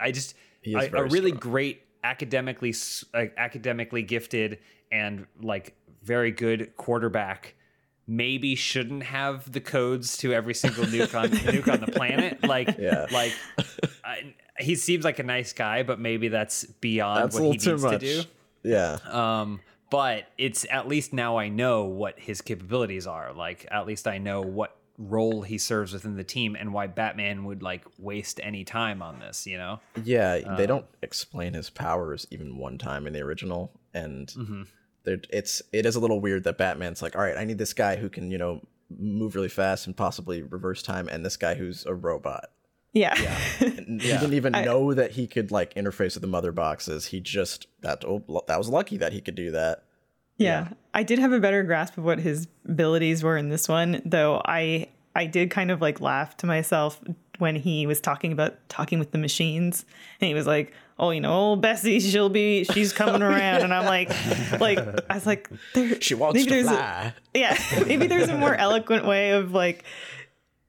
i 0.00 0.10
just 0.12 0.34
I- 0.74 0.90
a 0.94 1.04
really 1.04 1.30
strong. 1.30 1.40
great 1.40 1.82
academically 2.04 2.74
uh, 3.12 3.24
academically 3.36 4.02
gifted 4.02 4.60
and 4.90 5.26
like 5.42 5.74
very 6.02 6.30
good 6.30 6.74
quarterback 6.76 7.54
maybe 8.08 8.54
shouldn't 8.54 9.02
have 9.04 9.52
the 9.52 9.60
codes 9.60 10.16
to 10.16 10.32
every 10.32 10.54
single 10.54 10.84
nuke 10.84 11.14
on 11.14 11.28
nuke 11.52 11.70
on 11.72 11.80
the 11.80 11.86
planet 11.92 12.42
like 12.42 12.76
Yeah. 12.78 13.06
like 13.12 13.32
I, 14.04 14.34
he 14.58 14.74
seems 14.74 15.04
like 15.04 15.18
a 15.18 15.22
nice 15.22 15.52
guy 15.52 15.82
but 15.82 16.00
maybe 16.00 16.28
that's 16.28 16.64
beyond 16.64 17.24
That's 17.24 17.34
what 17.34 17.44
he 17.44 17.50
needs 17.50 17.64
too 17.64 17.76
to 17.78 17.98
do 17.98 18.22
Yeah. 18.62 18.96
um 19.10 19.60
but 19.90 20.24
it's 20.38 20.64
at 20.70 20.88
least 20.88 21.12
now 21.12 21.36
i 21.36 21.48
know 21.48 21.84
what 21.84 22.18
his 22.18 22.40
capabilities 22.40 23.06
are 23.06 23.32
like 23.34 23.66
at 23.70 23.86
least 23.86 24.08
i 24.08 24.16
know 24.18 24.40
what 24.40 24.74
role 24.96 25.42
he 25.42 25.58
serves 25.58 25.92
within 25.92 26.16
the 26.16 26.24
team 26.24 26.56
and 26.58 26.72
why 26.72 26.86
batman 26.88 27.44
would 27.44 27.62
like 27.62 27.84
waste 27.98 28.40
any 28.42 28.64
time 28.64 29.00
on 29.00 29.20
this 29.20 29.46
you 29.46 29.56
know 29.56 29.78
Yeah, 30.02 30.40
Um, 30.46 30.56
they 30.56 30.66
don't 30.66 30.86
explain 31.02 31.52
his 31.54 31.70
powers 31.70 32.26
even 32.32 32.56
one 32.56 32.78
time 32.78 33.06
in 33.06 33.12
the 33.12 33.20
original, 33.20 33.70
and 33.94 34.26
Mm-hmm. 34.28 34.62
It's 35.30 35.62
it 35.72 35.86
is 35.86 35.96
a 35.96 36.00
little 36.00 36.20
weird 36.20 36.44
that 36.44 36.58
Batman's 36.58 37.02
like, 37.02 37.16
all 37.16 37.22
right, 37.22 37.36
I 37.36 37.44
need 37.44 37.58
this 37.58 37.74
guy 37.74 37.96
who 37.96 38.08
can 38.08 38.30
you 38.30 38.38
know 38.38 38.60
move 38.90 39.34
really 39.34 39.48
fast 39.48 39.86
and 39.86 39.96
possibly 39.96 40.42
reverse 40.42 40.82
time, 40.82 41.08
and 41.08 41.24
this 41.24 41.36
guy 41.36 41.54
who's 41.54 41.84
a 41.86 41.94
robot. 41.94 42.50
Yeah. 42.92 43.14
And 43.60 44.00
He 44.02 44.08
didn't 44.08 44.34
even 44.34 44.52
know 44.52 44.94
that 44.94 45.12
he 45.12 45.26
could 45.26 45.50
like 45.50 45.74
interface 45.74 46.14
with 46.14 46.22
the 46.22 46.28
mother 46.28 46.52
boxes. 46.52 47.06
He 47.06 47.20
just 47.20 47.66
that 47.82 48.04
oh, 48.04 48.24
that 48.46 48.58
was 48.58 48.68
lucky 48.68 48.96
that 48.98 49.12
he 49.12 49.20
could 49.20 49.34
do 49.34 49.50
that. 49.52 49.84
Yeah. 50.36 50.68
I 50.94 51.02
did 51.02 51.18
have 51.18 51.32
a 51.32 51.40
better 51.40 51.62
grasp 51.64 51.98
of 51.98 52.04
what 52.04 52.20
his 52.20 52.46
abilities 52.66 53.22
were 53.22 53.36
in 53.36 53.48
this 53.48 53.68
one, 53.68 54.02
though 54.04 54.40
I 54.44 54.88
I 55.14 55.26
did 55.26 55.50
kind 55.50 55.70
of 55.70 55.80
like 55.80 56.00
laugh 56.00 56.36
to 56.38 56.46
myself 56.46 57.00
when 57.38 57.56
he 57.56 57.86
was 57.86 58.00
talking 58.00 58.32
about 58.32 58.56
talking 58.68 58.98
with 58.98 59.10
the 59.12 59.18
machines 59.18 59.84
and 60.20 60.28
he 60.28 60.34
was 60.34 60.46
like, 60.46 60.72
"Oh, 60.98 61.10
you 61.10 61.20
know, 61.20 61.32
old 61.32 61.62
Bessie, 61.62 62.00
she'll 62.00 62.28
be 62.28 62.64
she's 62.64 62.92
coming 62.92 63.22
oh, 63.22 63.28
around." 63.28 63.62
And 63.62 63.72
I'm 63.72 63.84
like 63.84 64.08
like 64.60 64.78
I 65.10 65.14
was 65.14 65.26
like, 65.26 65.48
there, 65.74 66.00
She 66.00 66.14
wants 66.14 66.34
maybe 66.34 66.44
to 66.48 66.50
there's 66.54 66.66
a- 66.68 67.14
yeah, 67.34 67.56
maybe 67.86 68.06
there's 68.06 68.28
a 68.28 68.36
more 68.36 68.54
eloquent 68.66 69.06
way 69.06 69.30
of 69.30 69.52
like 69.52 69.84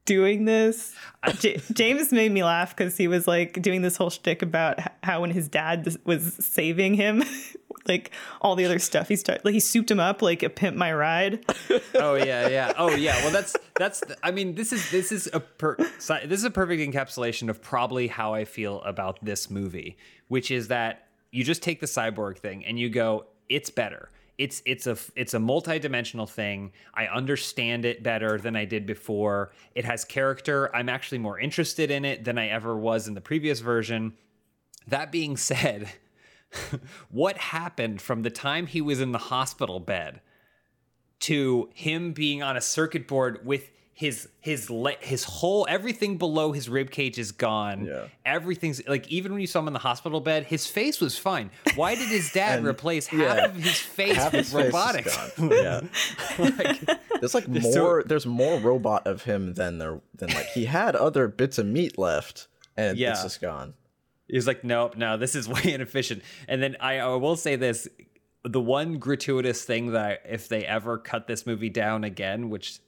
doing 0.06 0.46
this. 0.46 0.96
J- 1.40 1.62
James 1.74 2.12
made 2.12 2.32
me 2.32 2.44
laugh 2.44 2.76
because 2.76 2.98
he 2.98 3.08
was 3.08 3.28
like 3.28 3.62
doing 3.62 3.82
this 3.82 3.96
whole 3.98 4.10
shtick 4.10 4.42
about 4.42 4.80
how 5.04 5.22
when 5.22 5.32
his 5.32 5.48
dad 5.48 5.96
was 6.06 6.34
saving 6.34 6.96
him, 6.96 7.24
like 7.88 8.12
all 8.42 8.56
the 8.56 8.66
other 8.66 8.80
stuff. 8.80 9.08
He 9.08 9.16
started, 9.16 9.46
like 9.46 9.54
he 9.54 9.60
souped 9.60 9.90
him 9.90 10.00
up 10.00 10.22
like 10.22 10.44
a 10.44 10.50
pimp 10.50 10.76
my 10.78 10.94
ride. 10.94 11.46
oh 11.96 12.16
yeah 12.16 12.48
yeah. 12.48 12.74
Oh 12.78 12.92
yeah. 12.96 13.22
Well 13.24 13.32
that's 13.32 13.56
that's 13.76 14.04
i 14.24 14.32
mean 14.32 14.56
this 14.56 14.74
is 14.74 14.92
this 14.92 15.12
is 15.12 15.30
a 15.32 15.40
per, 15.40 15.76
this 15.78 16.10
is 16.10 16.44
a 16.44 16.52
perfect 16.52 16.82
encapsulation 16.82 17.50
of 17.50 17.62
probably 17.62 18.08
how 18.08 18.34
i 18.34 18.44
feel 18.44 18.82
about 18.82 19.24
this 19.24 19.50
movie 19.50 19.98
which 20.28 20.52
is 20.52 20.68
that 20.68 21.08
you 21.32 21.46
just 21.46 21.64
take 21.64 21.80
the 21.80 21.86
cyborg 21.86 22.38
thing 22.38 22.66
and 22.66 22.78
you 22.78 22.90
go 22.90 23.26
it's 23.50 23.70
better. 23.70 24.12
It's 24.38 24.62
it's 24.66 24.88
a 24.88 24.96
it's 25.16 25.34
a 25.34 25.40
multi-dimensional 25.40 26.26
thing. 26.26 26.72
I 26.94 27.08
understand 27.08 27.84
it 27.84 28.04
better 28.04 28.38
than 28.38 28.56
i 28.56 28.64
did 28.64 28.86
before. 28.86 29.52
It 29.76 29.84
has 29.84 30.06
character. 30.06 30.74
I'm 30.74 30.88
actually 30.88 31.18
more 31.18 31.38
interested 31.38 31.92
in 31.92 32.06
it 32.06 32.24
than 32.24 32.38
i 32.38 32.48
ever 32.48 32.78
was 32.78 33.08
in 33.08 33.16
the 33.16 33.22
previous 33.22 33.60
version. 33.60 34.14
That 34.88 35.12
being 35.12 35.36
said 35.36 35.90
what 37.10 37.38
happened 37.38 38.02
from 38.02 38.24
the 38.24 38.30
time 38.30 38.68
he 38.68 38.82
was 38.82 39.00
in 39.02 39.12
the 39.12 39.18
hospital 39.18 39.80
bed 39.80 40.22
to 41.22 41.70
him 41.74 42.14
being 42.14 42.42
on 42.42 42.56
a 42.58 42.62
circuit 42.62 43.08
board 43.08 43.46
with 43.46 43.70
his 43.94 44.30
his 44.40 44.70
le- 44.70 44.96
his 45.02 45.26
whole 45.26 45.68
everything 45.70 46.18
below 46.18 46.54
his 46.54 46.70
rib 46.70 46.90
cage 46.90 47.20
is 47.20 47.34
gone. 47.34 47.84
Yeah. 47.86 48.06
Everything's 48.26 48.82
like 48.88 49.06
even 49.10 49.34
when 49.34 49.42
you 49.42 49.48
saw 49.48 49.60
him 49.60 49.68
in 49.68 49.74
the 49.74 49.80
hospital 49.80 50.22
bed, 50.22 50.46
his 50.46 50.66
face 50.66 51.02
was 51.02 51.18
fine. 51.18 51.52
Why 51.76 51.96
did 51.96 52.08
his 52.08 52.32
dad 52.32 52.64
replace 52.66 53.08
half 53.08 53.20
yeah. 53.20 53.46
of 53.46 53.56
his 53.56 53.78
face 53.78 54.16
Half 54.16 54.32
with 54.32 54.46
his 54.46 54.54
face 54.54 54.64
robotics? 54.66 55.18
Yeah. 55.40 55.82
Like, 56.38 56.86
There's 57.20 57.34
like 57.36 57.44
so- 57.44 57.82
more. 57.84 58.04
there's 58.06 58.26
more 58.26 58.58
robot 58.60 59.06
of 59.06 59.24
him 59.24 59.56
than 59.56 59.80
there 59.80 60.00
than 60.16 60.30
like 60.30 60.46
he 60.48 60.64
had 60.66 60.96
other 60.96 61.28
bits 61.28 61.58
of 61.58 61.66
meat 61.66 61.98
left, 61.98 62.48
and 62.78 62.98
Yeah. 62.98 63.12
it's 63.12 63.24
just 63.24 63.42
gone. 63.42 63.74
He 64.30 64.38
was 64.38 64.48
like, 64.48 64.64
nope, 64.64 64.96
no, 64.96 65.18
this 65.18 65.36
is 65.36 65.48
way 65.50 65.74
inefficient. 65.74 66.24
And 66.48 66.62
then 66.62 66.78
I, 66.80 67.00
I 67.00 67.16
will 67.16 67.36
say 67.36 67.56
this 67.56 67.88
the 68.46 68.62
one 68.62 69.00
gratuitous 69.00 69.66
thing 69.66 69.92
that 69.92 70.06
I, 70.06 70.18
if 70.26 70.48
they 70.48 70.66
ever 70.66 70.98
cut 70.98 71.28
this 71.28 71.46
movie 71.46 71.70
down 71.70 72.06
again, 72.06 72.50
which 72.50 72.80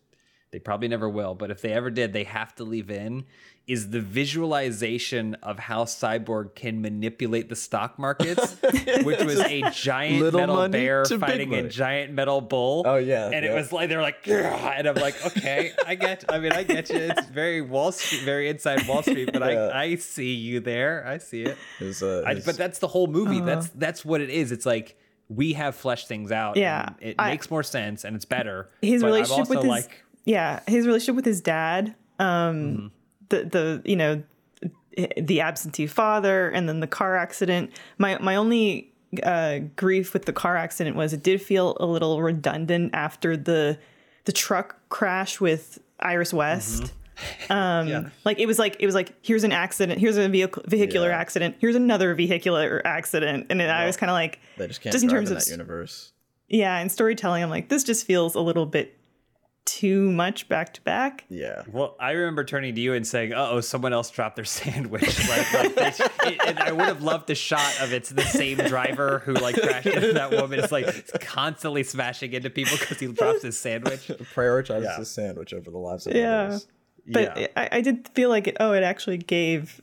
they 0.52 0.60
probably 0.60 0.88
never 0.88 1.10
will, 1.10 1.34
but 1.34 1.50
if 1.52 1.62
they 1.62 1.72
ever 1.72 1.90
did, 1.90 2.14
they 2.14 2.26
have 2.26 2.54
to 2.56 2.64
leave 2.64 2.92
in 2.92 3.26
is 3.68 3.90
the 3.92 4.02
visualization 4.02 5.36
of 5.36 5.60
how 5.60 5.86
Cyborg 5.86 6.56
can 6.56 6.82
manipulate 6.82 7.48
the 7.48 7.56
stock 7.56 7.98
markets, 8.00 8.56
which 9.04 9.24
was 9.24 9.40
a 9.40 9.62
giant 9.72 10.20
Little 10.22 10.40
metal 10.40 10.68
bear 10.70 11.06
fighting 11.06 11.54
a 11.54 11.70
giant 11.70 12.12
metal 12.12 12.42
bull. 12.42 12.84
Oh, 12.86 12.98
yeah, 12.98 13.30
and 13.30 13.46
it 13.46 13.54
was 13.54 13.72
like 13.72 13.88
they're 13.90 14.02
like, 14.02 14.24
"Grr," 14.26 14.44
and 14.44 14.88
I'm 14.88 14.96
like, 14.96 15.26
okay, 15.26 15.72
I 15.86 15.96
get. 15.96 16.26
I 16.28 16.40
mean, 16.40 16.52
I 16.52 16.64
get 16.64 16.90
you. 16.90 16.98
It's 16.98 17.28
very 17.28 17.62
Wall 17.62 17.92
Street, 17.92 18.24
very 18.24 18.50
inside 18.50 18.88
Wall 18.88 19.04
Street, 19.04 19.30
but 19.32 19.42
Yeah. 19.42 19.68
I 19.74 19.84
I 19.84 19.96
see 19.96 20.34
you 20.34 20.60
there. 20.60 21.06
I 21.08 21.18
see 21.20 21.44
it. 21.44 21.58
His, 21.80 22.02
uh, 22.04 22.24
I, 22.26 22.36
but 22.46 22.58
that's 22.58 22.80
the 22.80 22.88
whole 22.88 23.08
movie. 23.08 23.40
That's 23.40 23.70
that's 23.70 24.04
what 24.04 24.22
it 24.22 24.30
is. 24.30 24.52
It's 24.52 24.66
like 24.66 24.98
we 25.30 25.54
have 25.54 25.76
fleshed 25.76 26.08
things 26.08 26.32
out. 26.32 26.58
Yeah, 26.58 26.88
and 27.02 27.10
it 27.12 27.16
I- 27.20 27.30
makes 27.32 27.50
more 27.50 27.64
sense 27.64 28.04
and 28.04 28.16
it's 28.16 28.26
better. 28.26 28.70
His 28.82 29.02
but 29.02 29.08
I've 29.08 29.14
relationship 29.14 29.50
with 29.50 29.60
his 29.60 29.68
like 29.68 30.04
yeah, 30.26 30.60
his 30.68 30.86
relationship 30.88 31.16
with 31.16 31.26
his 31.26 31.42
dad, 31.42 31.96
um, 32.20 32.56
Mm-hmm. 32.56 32.88
the 33.30 33.44
the 33.46 33.82
you 33.86 33.96
know 33.96 34.24
the 35.18 35.40
absentee 35.42 35.88
father, 35.88 36.50
and 36.50 36.68
then 36.68 36.80
the 36.82 36.88
car 36.88 37.16
accident. 37.18 37.72
My 37.98 38.18
my 38.20 38.36
only 38.36 38.92
uh, 39.24 39.60
grief 39.76 40.14
with 40.14 40.26
the 40.26 40.34
car 40.34 40.56
accident 40.58 40.96
was 40.96 41.14
it 41.14 41.24
did 41.24 41.42
feel 41.42 41.78
a 41.80 41.86
little 41.86 42.22
redundant 42.22 42.92
after 42.94 43.38
the 43.38 43.78
the 44.26 44.32
truck 44.32 44.78
crash 44.90 45.40
with 45.42 45.80
Iris 46.00 46.34
West. 46.34 46.84
Mm-hmm. 46.84 47.54
Um, 47.54 47.88
Yeah. 47.88 48.10
like 48.26 48.40
it 48.40 48.48
was 48.48 48.58
like 48.60 48.78
it 48.80 48.86
was 48.86 48.96
like 48.96 49.14
here's 49.22 49.44
an 49.44 49.52
accident, 49.52 50.00
here's 50.00 50.18
a 50.18 50.28
vehicle 50.28 50.64
vehicular 50.68 51.10
Yeah. 51.10 51.18
accident, 51.20 51.56
here's 51.60 51.76
another 51.76 52.14
vehicular 52.16 52.82
accident, 52.86 53.48
and 53.50 53.62
I 53.62 53.86
was 53.86 53.96
kind 53.98 54.10
of 54.10 54.14
like, 54.16 54.40
they 54.58 54.68
just 54.68 54.82
can't 54.82 54.92
just 54.92 55.04
in 55.04 55.10
terms 55.10 55.30
in 55.32 55.38
of 55.38 55.44
that 55.44 55.50
universe. 55.52 56.14
yeah, 56.50 56.78
and 56.80 56.92
storytelling, 56.92 57.44
I'm 57.44 57.50
like, 57.50 57.70
this 57.70 57.84
just 57.84 58.06
feels 58.08 58.34
a 58.36 58.42
little 58.42 58.66
bit 58.66 58.98
too 59.80 60.12
much 60.12 60.50
back 60.50 60.74
to 60.74 60.82
back. 60.82 61.24
Yeah. 61.30 61.64
well, 61.72 61.96
I 62.00 62.12
remember 62.12 62.44
turning 62.44 62.76
to 62.76 62.82
you 62.82 62.94
and 62.94 63.06
saying, 63.08 63.34
"Uh 63.34 63.48
oh, 63.52 63.62
someone 63.62 63.94
else 63.94 64.10
dropped 64.10 64.36
their 64.36 64.46
sandwich." 64.60 65.28
like, 65.30 65.54
like 65.54 65.76
they, 65.76 66.06
it, 66.34 66.40
and 66.46 66.60
I 66.60 66.72
would 66.72 66.86
have 66.88 67.02
loved 67.02 67.28
the 67.28 67.36
shot 67.36 67.80
of 67.82 67.94
it's 67.94 68.10
the 68.10 68.24
same 68.24 68.58
driver 68.58 69.20
who 69.20 69.34
like 69.34 69.56
crashed 69.56 69.88
into 69.88 70.14
that 70.14 70.32
woman. 70.32 70.60
It's 70.60 70.72
like 70.72 71.10
constantly 71.22 71.84
smashing 71.84 72.34
into 72.34 72.50
people 72.50 72.78
because 72.78 73.00
he 73.00 73.08
drops 73.08 73.44
his 73.44 73.58
sandwich. 73.58 74.08
Prioritizes 74.36 74.84
Yeah. 74.84 74.98
his 74.98 75.10
sandwich 75.12 75.54
over 75.54 75.72
the 75.72 75.78
lives 75.78 76.06
of 76.08 76.16
Yeah. 76.16 76.42
others. 76.44 76.68
But 77.08 77.38
yeah. 77.40 77.48
I, 77.56 77.70
I 77.74 77.82
did 77.82 78.08
feel 78.10 78.30
like 78.30 78.48
it, 78.48 78.58
oh, 78.60 78.74
it 78.74 78.84
actually 78.84 79.18
gave. 79.18 79.82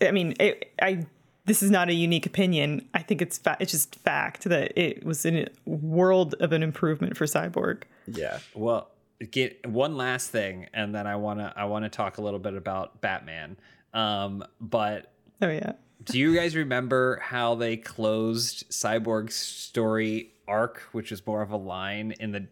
I 0.00 0.10
mean, 0.10 0.34
it, 0.40 0.72
I 0.80 1.06
this 1.44 1.62
is 1.62 1.70
not 1.70 1.88
a 1.88 1.94
unique 1.94 2.26
opinion. 2.26 2.88
I 2.94 3.02
think 3.02 3.22
it's 3.22 3.38
fa- 3.38 3.56
it's 3.60 3.70
just 3.72 3.94
fact 3.96 4.44
that 4.44 4.72
it 4.76 5.04
was 5.04 5.24
in 5.24 5.36
a 5.36 5.46
world 5.64 6.34
of 6.40 6.52
an 6.52 6.62
improvement 6.62 7.16
for 7.16 7.24
Cyborg. 7.26 7.82
Yeah. 8.06 8.38
Well, 8.54 8.88
get 9.30 9.66
one 9.66 9.96
last 9.96 10.30
thing, 10.30 10.66
and 10.74 10.94
then 10.94 11.06
I 11.06 11.16
wanna 11.16 11.52
I 11.56 11.64
wanna 11.66 11.88
talk 11.88 12.18
a 12.18 12.22
little 12.22 12.38
bit 12.38 12.54
about 12.54 13.00
Batman. 13.00 13.56
Um, 13.94 14.44
but 14.60 15.12
Oh 15.42 15.48
yeah. 15.50 15.72
do 16.04 16.18
you 16.18 16.34
guys 16.34 16.54
remember 16.56 17.18
how 17.22 17.54
they 17.54 17.76
closed 17.76 18.70
Cyborg's 18.70 19.34
story 19.34 20.32
arc, 20.48 20.80
which 20.92 21.10
was 21.10 21.26
more 21.26 21.42
of 21.42 21.50
a 21.50 21.56
line 21.56 22.14
in 22.20 22.32
the 22.32 22.46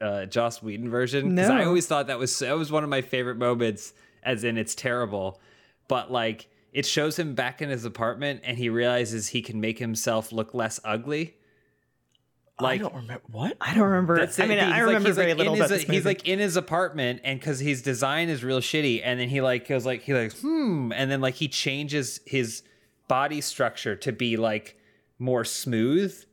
uh, 0.00 0.26
Joss 0.26 0.62
Whedon 0.62 0.90
version? 0.90 1.34
Because 1.34 1.50
I 1.50 1.64
always 1.64 1.86
thought 1.86 2.08
that 2.08 2.18
was 2.18 2.36
that 2.40 2.56
was 2.56 2.70
one 2.72 2.84
of 2.84 2.90
my 2.90 3.02
favorite 3.02 3.36
moments. 3.36 3.92
As 4.22 4.44
in, 4.44 4.58
it's 4.58 4.74
terrible, 4.74 5.40
but 5.86 6.10
like 6.10 6.48
it 6.72 6.84
shows 6.84 7.18
him 7.18 7.34
back 7.34 7.62
in 7.62 7.68
his 7.70 7.84
apartment, 7.84 8.40
and 8.44 8.58
he 8.58 8.68
realizes 8.68 9.28
he 9.28 9.40
can 9.40 9.60
make 9.60 9.78
himself 9.78 10.32
look 10.32 10.52
less 10.54 10.80
ugly. 10.84 11.36
Like 12.60 12.80
I 12.80 12.82
don't 12.82 12.94
remember 12.94 13.22
what. 13.30 13.56
I 13.60 13.74
don't 13.74 13.84
remember. 13.88 14.18
that's 14.18 14.38
I 14.40 14.46
mean, 14.46 14.58
He's 14.58 14.66
I 14.66 14.70
like- 14.70 14.82
remember 14.82 15.08
he's 15.10 15.16
very 15.16 15.28
like 15.32 15.38
little 15.38 15.54
in 15.54 15.60
about 15.60 15.70
his, 15.70 15.82
He's 15.82 16.04
like 16.04 16.26
in 16.26 16.38
his 16.40 16.56
apartment, 16.56 17.20
and 17.24 17.38
because 17.38 17.60
his 17.60 17.82
design 17.82 18.28
is 18.28 18.42
real 18.42 18.60
shitty, 18.60 19.00
and 19.04 19.20
then 19.20 19.28
he 19.28 19.40
like 19.40 19.68
goes 19.68 19.86
like 19.86 20.02
he 20.02 20.12
like 20.14 20.32
hmm, 20.38 20.92
and 20.92 21.10
then 21.10 21.20
like 21.20 21.34
he 21.34 21.46
changes 21.48 22.20
his 22.26 22.62
body 23.06 23.40
structure 23.40 23.94
to 23.96 24.12
be 24.12 24.36
like 24.36 24.76
more 25.18 25.44
smooth. 25.44 26.24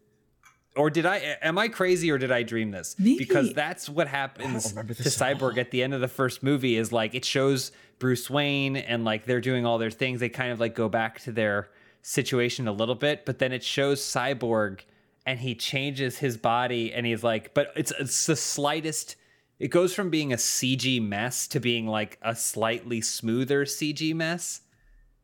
Or 0.76 0.90
did 0.90 1.06
I? 1.06 1.38
Am 1.42 1.58
I 1.58 1.68
crazy, 1.70 2.12
or 2.12 2.18
did 2.18 2.32
I 2.32 2.44
dream 2.44 2.72
this? 2.72 2.96
Maybe. 3.00 3.18
Because 3.18 3.54
that's 3.54 3.88
what 3.88 4.08
happens 4.10 4.74
to 4.74 4.84
Cyborg 4.84 5.58
at 5.58 5.72
the 5.72 5.82
end 5.84 5.94
of 5.94 6.02
the 6.02 6.08
first 6.10 6.44
movie. 6.44 6.76
Is 6.76 6.92
like 6.92 7.14
it 7.16 7.24
shows 7.24 7.72
Bruce 8.00 8.30
Wayne, 8.30 8.76
and 8.76 9.06
like 9.06 9.26
they're 9.26 9.40
doing 9.42 9.66
all 9.66 9.78
their 9.78 9.92
things. 9.92 10.20
They 10.20 10.28
kind 10.30 10.52
of 10.52 10.60
like 10.60 10.76
go 10.76 10.90
back 10.90 11.20
to 11.22 11.32
their 11.32 11.70
situation 12.02 12.68
a 12.68 12.74
little 12.74 12.96
bit, 12.96 13.26
but 13.26 13.40
then 13.40 13.52
it 13.54 13.64
shows 13.64 14.02
Cyborg 14.02 14.82
and 15.26 15.40
he 15.40 15.56
changes 15.56 16.18
his 16.20 16.38
body 16.38 16.94
and 16.94 17.06
he's 17.06 17.24
like, 17.24 17.54
but 17.54 17.72
it's 17.76 17.92
it's 18.00 18.26
the 18.26 18.36
slightest. 18.36 19.16
It 19.60 19.70
goes 19.70 19.94
from 19.94 20.10
being 20.10 20.34
a 20.34 20.38
CG 20.38 21.02
mess 21.02 21.48
to 21.50 21.60
being 21.60 21.88
like 21.88 22.18
a 22.22 22.36
slightly 22.36 23.02
smoother 23.02 23.66
CG 23.66 24.14
mess. 24.14 24.62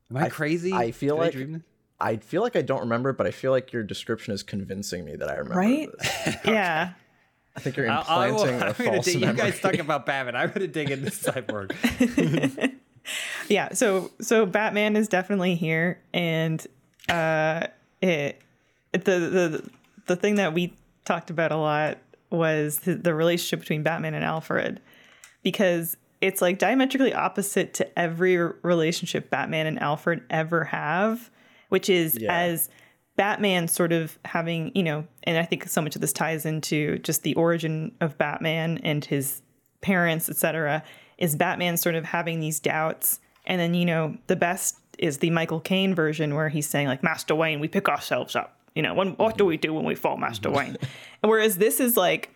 Am 0.10 0.18
I, 0.18 0.30
crazy? 0.30 0.74
I 0.74 0.92
feel 0.92 1.16
Did 1.18 1.22
like 1.22 1.32
dream? 1.34 1.64
I 2.00 2.16
feel 2.18 2.42
like 2.42 2.56
I 2.56 2.62
don't 2.62 2.80
remember, 2.82 3.14
but 3.14 3.28
I 3.28 3.32
feel 3.32 3.52
like 3.52 3.72
your 3.74 3.84
description 3.84 4.34
is 4.34 4.42
convincing 4.42 5.06
me 5.06 5.16
that 5.18 5.30
I 5.30 5.36
remember. 5.36 5.60
right? 5.60 5.90
This. 6.00 6.36
Yeah. 6.46 6.94
I 7.56 7.60
think 7.60 7.76
you're 7.76 7.90
I- 7.90 8.02
I 8.08 8.32
will- 8.32 8.44
implanting 8.46 8.62
a 8.62 8.66
I'm 8.68 8.74
false 8.74 9.06
dig- 9.06 9.22
you 9.22 9.34
guys 9.34 9.60
talk 9.60 9.78
about 9.78 10.06
Batman. 10.06 10.36
I'm 10.38 10.52
gonna 10.52 10.68
dig 10.68 10.90
into 10.92 11.12
Cyborg. 11.12 11.72
yeah 13.50 13.74
so 13.74 14.12
so 14.22 14.46
batman 14.46 14.96
is 14.96 15.08
definitely 15.08 15.56
here 15.56 16.00
and 16.14 16.66
uh 17.10 17.66
it, 18.02 18.40
it 18.94 19.06
the 19.06 19.20
the 19.20 19.70
the 20.08 20.16
thing 20.16 20.36
that 20.36 20.54
we 20.54 20.74
talked 21.06 21.30
about 21.30 21.52
a 21.52 21.58
lot 21.58 21.98
was 22.30 22.80
the, 22.80 23.14
relationship 23.14 23.60
between 23.60 23.84
batman 23.84 24.14
and 24.14 24.24
alfred 24.24 24.80
because 25.44 25.98
it's 26.22 26.42
like 26.42 26.60
diametrically 26.60 27.14
opposite 27.14 27.74
to 27.74 28.00
every 28.00 28.38
relationship 28.38 29.30
batman 29.30 29.68
and 29.68 29.80
alfred 29.80 30.24
ever 30.30 30.64
have 30.66 31.30
which 31.70 31.90
is 31.90 32.18
Yeah. 32.20 32.34
as 32.34 32.70
batman 33.18 33.68
sort 33.68 33.92
of 33.92 34.18
having 34.26 34.72
you 34.76 34.84
know 34.84 35.06
and 35.24 35.38
i 35.38 35.44
think 35.44 35.68
so 35.68 35.82
much 35.82 35.96
of 35.96 36.02
this 36.02 36.14
ties 36.14 36.46
into 36.46 37.00
just 37.00 37.24
the 37.24 37.34
origin 37.36 37.92
of 38.00 38.18
batman 38.18 38.78
and 38.84 39.04
his 39.04 39.42
parents, 39.82 40.30
etc., 40.30 40.84
is 41.18 41.36
Batman 41.36 41.78
sort 41.78 41.96
of 41.96 42.06
having 42.06 42.40
these 42.40 42.60
doubts. 42.60 43.20
And 43.46 43.60
then, 43.60 43.74
you 43.74 43.86
know, 43.86 44.16
the 44.28 44.36
best 44.36 44.78
is 44.98 45.18
the 45.18 45.30
Michael 45.32 45.60
Caine 45.60 45.94
version 45.94 46.36
where 46.36 46.50
he's 46.50 46.68
saying, 46.68 46.88
like, 46.88 47.04
Master 47.04 47.36
Wayne, 47.36 47.60
we 47.60 47.68
pick 47.68 47.90
ourselves 47.90 48.36
up. 48.36 48.56
You 48.75 48.81
know, 48.81 48.93
when, 48.93 49.10
what 49.12 49.38
do 49.38 49.45
we 49.45 49.57
do 49.57 49.73
when 49.73 49.86
we 49.86 49.95
fall, 49.95 50.17
Master 50.17 50.49
mm-hmm. 50.49 50.57
Wayne? 50.57 50.77
Whereas 51.21 51.57
this 51.57 51.79
is 51.79 51.97
like 51.97 52.29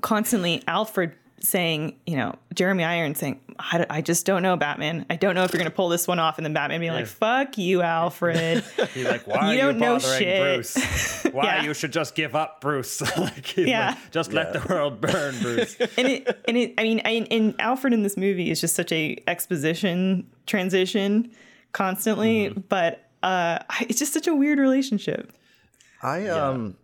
constantly 0.00 0.62
Alfred 0.66 1.14
saying, 1.40 1.96
you 2.06 2.16
know, 2.16 2.34
Jeremy 2.54 2.84
Irons 2.84 3.18
saying, 3.18 3.40
I, 3.58 3.86
I 3.88 4.00
just 4.00 4.26
don't 4.26 4.42
know, 4.42 4.56
Batman. 4.56 5.06
I 5.10 5.16
don't 5.16 5.34
know 5.34 5.44
if 5.44 5.52
you're 5.52 5.58
going 5.58 5.70
to 5.70 5.74
pull 5.74 5.88
this 5.88 6.06
one 6.06 6.18
off. 6.18 6.38
And 6.38 6.44
then 6.44 6.52
Batman 6.52 6.80
being 6.80 6.92
like, 6.92 7.06
fuck 7.06 7.58
you, 7.58 7.82
Alfred. 7.82 8.64
He's 8.94 9.04
like, 9.04 9.26
why 9.26 9.52
You 9.54 9.60
are 9.60 9.72
don't 9.72 9.74
you 9.74 9.80
know 9.80 9.98
shit. 9.98 10.54
Bruce? 10.56 11.24
Why 11.32 11.44
Yeah. 11.44 11.62
you 11.64 11.74
should 11.74 11.92
just 11.92 12.14
give 12.14 12.34
up, 12.34 12.60
Bruce? 12.60 13.00
like, 13.18 13.56
Yeah. 13.56 13.90
like, 13.90 14.10
just 14.10 14.32
let 14.32 14.52
the 14.52 14.66
world 14.68 15.00
burn, 15.00 15.38
Bruce. 15.40 15.76
and 15.96 16.08
it 16.08 16.42
and 16.48 16.56
it 16.56 16.74
I 16.78 16.82
mean 16.82 17.02
I, 17.04 17.26
and 17.30 17.54
Alfred 17.60 17.92
in 17.92 18.02
this 18.02 18.16
movie 18.16 18.50
is 18.50 18.60
just 18.60 18.74
such 18.74 18.90
a 18.92 19.16
exposition 19.26 20.26
transition 20.46 21.30
constantly 21.72 22.46
mm-hmm. 22.48 22.60
but 22.68 23.07
uh 23.22 23.58
it's 23.80 23.98
just 23.98 24.12
such 24.12 24.26
a 24.26 24.34
weird 24.34 24.58
relationship 24.58 25.32
I 26.02 26.26
um 26.28 26.76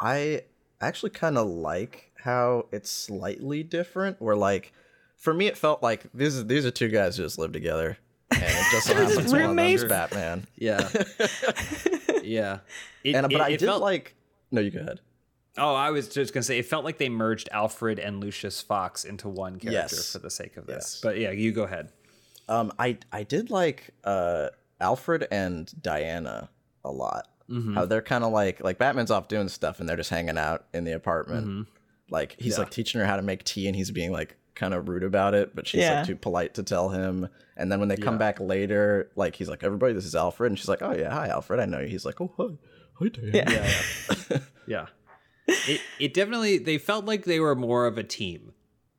I 0.00 0.42
actually 0.80 1.10
kind 1.10 1.38
of 1.38 1.46
like 1.48 2.10
how 2.22 2.66
it's 2.72 2.90
slightly 2.90 3.62
different 3.62 4.20
where 4.20 4.36
like 4.36 4.72
for 5.16 5.32
me 5.34 5.46
it 5.46 5.56
felt 5.56 5.82
like 5.82 6.06
these 6.14 6.44
these 6.46 6.64
are 6.66 6.70
two 6.70 6.88
guys 6.88 7.16
who 7.16 7.22
just 7.24 7.38
live 7.38 7.52
together 7.52 7.98
and 8.30 8.42
it 8.42 8.66
just 8.70 8.86
so 8.86 8.94
just 8.94 9.14
happens 9.14 9.32
one 9.32 9.42
of 9.42 9.48
them 9.48 9.58
is 9.58 9.82
roommates. 9.82 9.84
Batman. 9.84 10.46
Yeah, 10.56 10.88
yeah. 12.22 12.58
It, 13.04 13.14
And 13.14 13.22
but 13.24 13.32
it- 13.32 13.40
I 13.40 13.48
it 13.50 13.58
did 13.58 13.66
felt 13.66 13.82
like 13.82 14.14
no 14.50 14.60
you 14.60 14.70
go 14.70 14.80
ahead. 14.80 15.00
Oh, 15.56 15.74
I 15.74 15.90
was 15.90 16.08
just 16.08 16.32
gonna 16.32 16.42
say 16.44 16.58
it 16.58 16.66
felt 16.66 16.84
like 16.84 16.98
they 16.98 17.08
merged 17.08 17.48
Alfred 17.52 17.98
and 17.98 18.20
Lucius 18.20 18.60
Fox 18.60 19.04
into 19.04 19.28
one 19.28 19.58
character 19.58 19.96
Yes. 19.96 20.12
for 20.12 20.18
the 20.18 20.30
sake 20.30 20.56
of 20.56 20.66
this. 20.66 20.76
Yes. 20.76 21.00
But 21.02 21.18
yeah, 21.18 21.30
you 21.32 21.52
go 21.52 21.64
ahead. 21.64 21.90
Um 22.48 22.72
I 22.78 22.98
I 23.12 23.22
did 23.24 23.50
like 23.50 23.90
uh 24.04 24.48
Alfred 24.80 25.26
and 25.30 25.70
Diana 25.82 26.50
a 26.84 26.90
lot. 26.90 27.28
Mm-hmm. 27.50 27.74
How 27.74 27.86
they're 27.86 28.02
kind 28.02 28.24
of 28.24 28.32
like 28.32 28.62
like 28.62 28.78
Batman's 28.78 29.10
off 29.10 29.28
doing 29.28 29.48
stuff 29.48 29.80
and 29.80 29.88
they're 29.88 29.96
just 29.96 30.10
hanging 30.10 30.36
out 30.38 30.66
in 30.74 30.84
the 30.84 30.92
apartment. 30.92 31.46
Mm-hmm. 31.46 31.62
Like 32.10 32.36
he's 32.38 32.58
like 32.58 32.70
teaching 32.70 33.00
her 33.00 33.06
how 33.06 33.16
to 33.16 33.22
make 33.22 33.44
tea 33.44 33.66
and 33.66 33.76
he's 33.76 33.90
being 33.90 34.12
like 34.12 34.36
kind 34.54 34.74
of 34.74 34.88
rude 34.88 35.02
about 35.04 35.34
it, 35.34 35.54
but 35.54 35.66
she's 35.66 35.80
Yeah. 35.82 35.98
like 35.98 36.06
too 36.06 36.16
polite 36.16 36.54
to 36.54 36.62
tell 36.62 36.88
him. 36.90 37.28
And 37.56 37.70
then 37.72 37.80
when 37.80 37.88
they 37.88 37.96
come 37.96 38.18
back 38.18 38.38
later, 38.40 39.10
like 39.16 39.34
he's 39.36 39.48
like, 39.48 39.62
"Everybody, 39.64 39.92
this 39.94 40.04
is 40.04 40.14
Alfred," 40.14 40.50
and 40.52 40.58
she's 40.58 40.68
like, 40.68 40.82
"Oh 40.82 40.94
yeah, 40.94 41.10
hi 41.10 41.28
Alfred, 41.28 41.58
I 41.60 41.64
know 41.66 41.80
you." 41.80 41.88
He's 41.88 42.04
like, 42.04 42.20
"Oh 42.20 42.32
hi, 42.36 42.44
hi 42.94 43.08
Diana." 43.08 43.50
yeah, 44.30 44.38
Yeah. 44.66 44.86
it 45.48 45.80
it 45.98 46.14
definitely 46.14 46.58
they 46.58 46.76
felt 46.78 47.04
like 47.06 47.24
they 47.24 47.40
were 47.40 47.54
more 47.54 47.86
of 47.86 47.96
a 47.98 48.02
team, 48.04 48.52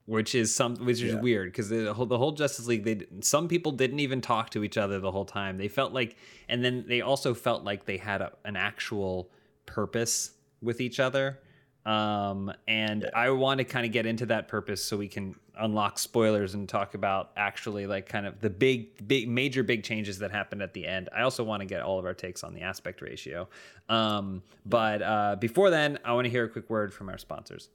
which 0.09 0.33
is 0.33 0.53
some 0.55 0.75
which 0.77 1.01
is 1.01 1.13
Yeah. 1.13 1.21
weird 1.21 1.51
because 1.51 1.69
the 1.69 1.93
whole 1.93 2.07
the 2.07 2.17
whole 2.17 2.31
Justice 2.31 2.65
League 2.65 2.83
they 2.83 3.05
some 3.21 3.47
people 3.47 3.71
didn't 3.71 3.99
even 3.99 4.21
talk 4.21 4.49
to 4.51 4.63
each 4.63 4.75
other 4.77 4.99
the 4.99 5.11
whole 5.11 5.25
time. 5.25 5.57
They 5.57 5.67
felt 5.67 5.93
like 5.93 6.15
and 6.49 6.65
then 6.65 6.85
they 6.87 7.01
also 7.01 7.35
felt 7.35 7.63
like 7.63 7.85
they 7.85 7.97
had 7.97 8.21
a, 8.21 8.31
an 8.43 8.55
actual 8.55 9.29
purpose 9.67 10.31
with 10.61 10.81
each 10.81 10.99
other. 10.99 11.39
Um 11.85 12.51
and 12.67 13.09
I 13.15 13.29
want 13.29 13.59
to 13.59 13.63
kind 13.63 13.85
of 13.85 13.91
get 13.91 14.05
into 14.07 14.25
that 14.27 14.47
purpose 14.47 14.83
so 14.83 14.97
we 14.97 15.07
can 15.07 15.35
unlock 15.59 15.99
spoilers 15.99 16.55
and 16.55 16.67
talk 16.67 16.95
about 16.95 17.31
actually 17.37 17.85
like 17.85 18.07
kind 18.09 18.25
of 18.25 18.39
the 18.41 18.49
big 18.49 19.07
big 19.07 19.29
major 19.29 19.61
big 19.61 19.83
changes 19.83 20.17
that 20.19 20.31
happened 20.31 20.61
at 20.63 20.73
the 20.73 20.87
end. 20.87 21.09
I 21.15 21.21
also 21.21 21.43
want 21.43 21.61
to 21.61 21.65
get 21.67 21.81
all 21.81 21.99
of 21.99 22.05
our 22.05 22.13
takes 22.15 22.43
on 22.43 22.55
the 22.55 22.61
aspect 22.61 23.01
ratio. 23.03 23.47
Um 23.87 24.41
but 24.65 25.03
uh 25.03 25.35
before 25.39 25.69
then, 25.69 25.99
I 26.03 26.13
want 26.13 26.25
to 26.25 26.31
hear 26.31 26.45
a 26.45 26.49
quick 26.49 26.67
word 26.69 26.93
from 26.93 27.09
our 27.09 27.17
sponsors. 27.19 27.69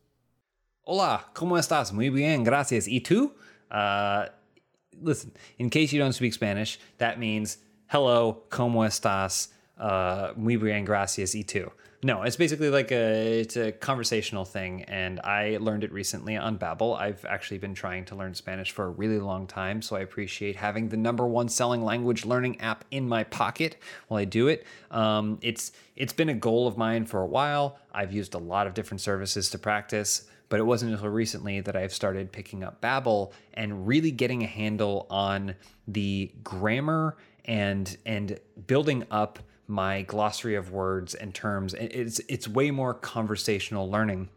Hola, 0.87 1.31
¿cómo 1.33 1.57
estás? 1.57 1.95
Muy 1.95 2.11
bien, 2.11 2.45
gracias. 2.45 2.87
¿Y 2.87 3.01
tú? 3.01 3.33
Uh, 3.71 4.27
listen, 5.01 5.33
in 5.57 5.71
case 5.71 5.95
you 5.95 5.99
don't 5.99 6.13
speak 6.13 6.35
Spanish, 6.35 6.79
that 6.99 7.19
means 7.19 7.57
hello, 7.87 8.43
¿cómo 8.51 8.85
estás? 8.85 9.49
Uh, 9.79 10.35
muy 10.37 10.57
bien, 10.57 10.85
gracias. 10.85 11.35
¿Y 11.35 11.45
tú? 11.45 11.73
No, 12.03 12.23
it's 12.23 12.37
basically 12.37 12.69
like 12.69 12.93
a 12.93 13.41
it's 13.41 13.57
a 13.57 13.73
conversational 13.73 14.45
thing, 14.45 14.83
and 14.83 15.21
I 15.21 15.57
learned 15.59 15.85
it 15.85 15.91
recently 15.91 16.37
on 16.37 16.59
Babbel. 16.59 17.01
I've 17.01 17.25
actually 17.25 17.57
been 17.57 17.73
trying 17.73 18.05
to 18.05 18.15
learn 18.15 18.35
Spanish 18.35 18.71
for 18.71 18.85
a 18.85 18.91
really 18.91 19.19
long 19.19 19.47
time, 19.47 19.81
so 19.81 19.97
I 19.97 20.01
appreciate 20.01 20.55
having 20.55 20.91
the 20.91 20.99
number 20.99 21.27
one 21.27 21.49
selling 21.49 21.83
language 21.83 22.27
learning 22.27 22.61
app 22.61 22.85
in 22.91 23.09
my 23.09 23.25
pocket 23.25 23.79
while 24.09 24.21
I 24.21 24.27
do 24.27 24.49
it. 24.49 24.67
Um, 24.91 25.39
it's 25.41 25.73
it's 25.97 26.13
been 26.13 26.29
a 26.29 26.35
goal 26.35 26.69
of 26.69 26.77
mine 26.77 27.07
for 27.07 27.23
a 27.23 27.27
while. 27.27 27.79
I've 27.91 28.13
used 28.13 28.35
a 28.35 28.39
lot 28.39 28.67
of 28.67 28.75
different 28.75 29.01
services 29.01 29.49
to 29.49 29.59
practice 29.59 30.29
but 30.55 30.61
it 30.61 30.67
wasn't 30.67 30.93
until 30.93 31.09
recently 31.09 31.61
that 31.61 31.75
I've 31.75 31.93
started 31.93 32.31
picking 32.31 32.63
up 32.63 32.81
Babbel 32.81 33.33
and 33.55 33.89
really 33.89 34.13
getting 34.13 34.45
a 34.45 34.47
handle 34.47 35.09
on 35.11 35.57
the 35.89 36.31
grammar 36.45 37.17
and 37.45 37.97
and 38.07 38.39
building 38.69 39.03
up 39.11 39.41
my 39.67 40.03
glossary 40.03 40.55
of 40.55 40.71
words 40.71 41.17
and 41.17 41.35
terms. 41.35 41.75
It's 41.75 42.21
it's 42.29 42.47
way 42.47 42.71
more 42.71 42.95
conversational 42.95 43.91
learning. 43.91 44.29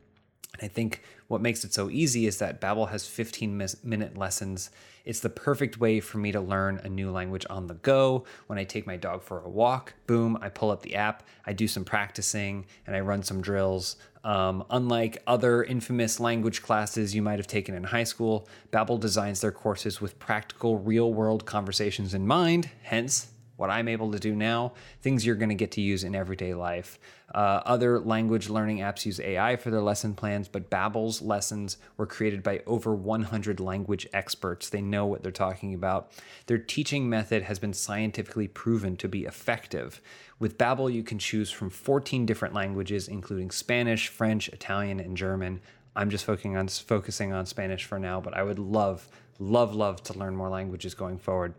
And 0.53 0.63
I 0.63 0.67
think 0.67 1.03
what 1.27 1.39
makes 1.39 1.63
it 1.63 1.71
so 1.71 1.87
easy 1.91 2.25
is 2.25 2.39
that 2.39 2.59
Babbel 2.59 2.89
has 2.89 3.05
15 3.05 3.55
mis- 3.55 3.83
minute 3.83 4.17
lessons. 4.17 4.71
It's 5.05 5.19
the 5.19 5.29
perfect 5.29 5.79
way 5.79 5.99
for 5.99 6.17
me 6.17 6.31
to 6.31 6.41
learn 6.41 6.81
a 6.83 6.89
new 6.89 7.11
language 7.11 7.45
on 7.49 7.67
the 7.67 7.75
go. 7.75 8.25
When 8.47 8.57
I 8.57 8.63
take 8.63 8.87
my 8.87 8.97
dog 8.97 9.21
for 9.21 9.41
a 9.41 9.49
walk, 9.49 9.93
boom, 10.07 10.37
I 10.41 10.49
pull 10.49 10.71
up 10.71 10.81
the 10.81 10.95
app, 10.95 11.23
I 11.45 11.53
do 11.53 11.67
some 11.67 11.85
practicing, 11.85 12.65
and 12.87 12.95
I 12.95 13.01
run 13.01 13.21
some 13.21 13.39
drills. 13.41 13.97
Um, 14.27 14.65
unlike 14.69 15.23
other 15.25 15.63
infamous 15.63 16.19
language 16.19 16.61
classes 16.61 17.15
you 17.15 17.21
might 17.21 17.39
have 17.39 17.47
taken 17.47 17.73
in 17.73 17.85
high 17.85 18.03
school, 18.03 18.49
Babbel 18.73 18.99
designs 18.99 19.39
their 19.39 19.53
courses 19.53 20.01
with 20.01 20.19
practical, 20.19 20.79
real-world 20.79 21.45
conversations 21.45 22.13
in 22.13 22.27
mind. 22.27 22.69
Hence, 22.83 23.27
what 23.55 23.69
I'm 23.69 23.87
able 23.87 24.11
to 24.11 24.19
do 24.19 24.35
now, 24.35 24.73
things 25.01 25.25
you're 25.25 25.37
going 25.37 25.47
to 25.47 25.55
get 25.55 25.71
to 25.71 25.81
use 25.81 26.03
in 26.03 26.13
everyday 26.13 26.53
life. 26.53 26.99
Uh, 27.33 27.61
other 27.65 27.99
language 27.99 28.47
learning 28.47 28.77
apps 28.77 29.05
use 29.05 29.19
AI 29.19 29.57
for 29.57 29.69
their 29.69 29.81
lesson 29.81 30.13
plans, 30.13 30.47
but 30.47 30.69
Babbel's 30.69 31.21
lessons 31.21 31.77
were 31.97 32.05
created 32.05 32.41
by 32.41 32.61
over 32.65 32.95
100 32.95 33.59
language 33.59 34.07
experts. 34.13 34.69
They 34.69 34.81
know 34.81 35.05
what 35.05 35.23
they're 35.23 35.31
talking 35.31 35.73
about. 35.73 36.11
Their 36.45 36.57
teaching 36.57 37.09
method 37.09 37.43
has 37.43 37.59
been 37.59 37.73
scientifically 37.73 38.47
proven 38.47 38.95
to 38.97 39.09
be 39.09 39.25
effective. 39.25 40.01
With 40.39 40.57
Babbel, 40.57 40.93
you 40.93 41.03
can 41.03 41.19
choose 41.19 41.51
from 41.51 41.69
14 41.69 42.25
different 42.25 42.53
languages, 42.53 43.09
including 43.09 43.51
Spanish, 43.51 44.07
French, 44.07 44.47
Italian, 44.49 44.99
and 45.01 45.17
German. 45.17 45.59
I'm 45.97 46.09
just 46.09 46.25
focusing 46.25 46.55
on 46.55 46.67
focusing 46.69 47.33
on 47.33 47.45
Spanish 47.45 47.83
for 47.83 47.99
now, 47.99 48.21
but 48.21 48.35
I 48.35 48.43
would 48.43 48.59
love, 48.59 49.07
love, 49.39 49.75
love 49.75 50.01
to 50.03 50.17
learn 50.17 50.35
more 50.35 50.49
languages 50.49 50.93
going 50.93 51.17
forward. 51.17 51.55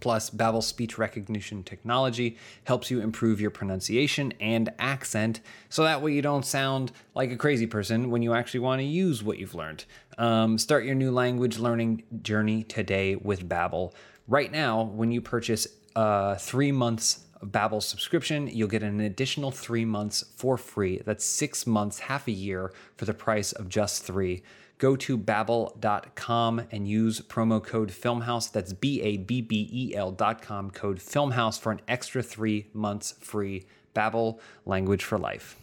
Plus, 0.00 0.30
Babbel's 0.30 0.66
speech 0.66 0.96
recognition 0.96 1.64
technology 1.64 2.36
helps 2.64 2.90
you 2.90 3.00
improve 3.00 3.40
your 3.40 3.50
pronunciation 3.50 4.32
and 4.40 4.72
accent, 4.78 5.40
so 5.68 5.82
that 5.82 6.00
way 6.00 6.12
you 6.12 6.22
don't 6.22 6.46
sound 6.46 6.92
like 7.14 7.32
a 7.32 7.36
crazy 7.36 7.66
person 7.66 8.10
when 8.10 8.22
you 8.22 8.32
actually 8.32 8.60
want 8.60 8.80
to 8.80 8.84
use 8.84 9.24
what 9.24 9.38
you've 9.38 9.56
learned. 9.56 9.84
Um, 10.18 10.56
start 10.56 10.84
your 10.84 10.94
new 10.94 11.10
language 11.10 11.58
learning 11.58 12.04
journey 12.22 12.62
today 12.62 13.16
with 13.16 13.48
Babbel. 13.48 13.92
Right 14.28 14.52
now, 14.52 14.84
when 14.84 15.10
you 15.10 15.20
purchase 15.20 15.66
uh, 15.96 16.36
three 16.36 16.70
months 16.70 17.24
of 17.40 17.48
Babbel 17.48 17.82
subscription, 17.82 18.46
you'll 18.46 18.68
get 18.68 18.84
an 18.84 19.00
additional 19.00 19.50
three 19.50 19.84
months 19.84 20.24
for 20.36 20.56
free. 20.56 21.02
That's 21.04 21.24
six 21.24 21.66
months, 21.66 21.98
half 21.98 22.28
a 22.28 22.32
year, 22.32 22.72
for 22.96 23.04
the 23.04 23.14
price 23.14 23.50
of 23.50 23.68
just 23.68 24.04
three 24.04 24.44
go 24.82 24.96
to 24.96 25.16
babbel.com 25.16 26.60
and 26.72 26.88
use 26.88 27.20
promo 27.20 27.62
code 27.62 27.90
filmhaus 27.90 28.50
that's 28.50 28.72
b-a-b-b-e-l.com 28.72 30.72
code 30.72 30.98
filmhaus 30.98 31.60
for 31.60 31.70
an 31.70 31.80
extra 31.86 32.20
three 32.20 32.66
months 32.74 33.14
free 33.20 33.64
babbel 33.94 34.40
language 34.66 35.04
for 35.04 35.18
life 35.18 35.56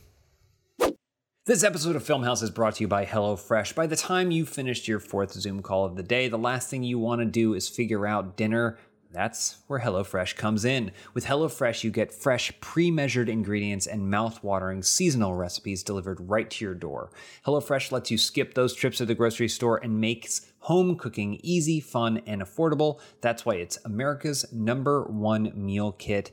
this 1.45 1.63
episode 1.63 1.95
of 1.95 2.03
Filmhaus 2.03 2.43
is 2.43 2.51
brought 2.51 2.75
to 2.75 2.83
you 2.83 2.87
by 2.87 3.07
HelloFresh. 3.07 3.73
By 3.73 3.87
the 3.87 3.95
time 3.95 4.29
you've 4.29 4.49
finished 4.49 4.87
your 4.87 4.99
fourth 4.99 5.31
Zoom 5.31 5.63
call 5.63 5.83
of 5.83 5.95
the 5.95 6.03
day, 6.03 6.27
the 6.27 6.37
last 6.37 6.69
thing 6.69 6.83
you 6.83 6.99
want 6.99 7.21
to 7.21 7.25
do 7.25 7.55
is 7.55 7.67
figure 7.67 8.05
out 8.05 8.37
dinner 8.37 8.77
that's 9.11 9.57
where 9.65 9.79
HelloFresh 9.79 10.35
comes 10.35 10.65
in. 10.65 10.91
With 11.15 11.25
HelloFresh, 11.25 11.83
you 11.83 11.89
get 11.89 12.13
fresh, 12.13 12.51
pre 12.61 12.91
measured 12.91 13.27
ingredients 13.27 13.87
and 13.87 14.09
mouth-watering 14.09 14.83
seasonal 14.83 15.33
recipes 15.33 15.81
delivered 15.81 16.29
right 16.29 16.49
to 16.51 16.65
your 16.65 16.75
door. 16.75 17.09
HelloFresh 17.45 17.91
lets 17.91 18.11
you 18.11 18.19
skip 18.19 18.53
those 18.53 18.75
trips 18.75 18.97
to 18.97 19.05
the 19.05 19.15
grocery 19.15 19.47
store 19.47 19.77
and 19.77 19.99
makes 19.99 20.51
home 20.59 20.95
cooking 20.95 21.39
easy, 21.41 21.79
fun, 21.79 22.21
and 22.27 22.41
affordable. 22.41 22.99
That's 23.21 23.45
why 23.45 23.55
it's 23.55 23.79
America's 23.83 24.45
number 24.53 25.03
one 25.05 25.53
meal 25.55 25.93
kit. 25.93 26.31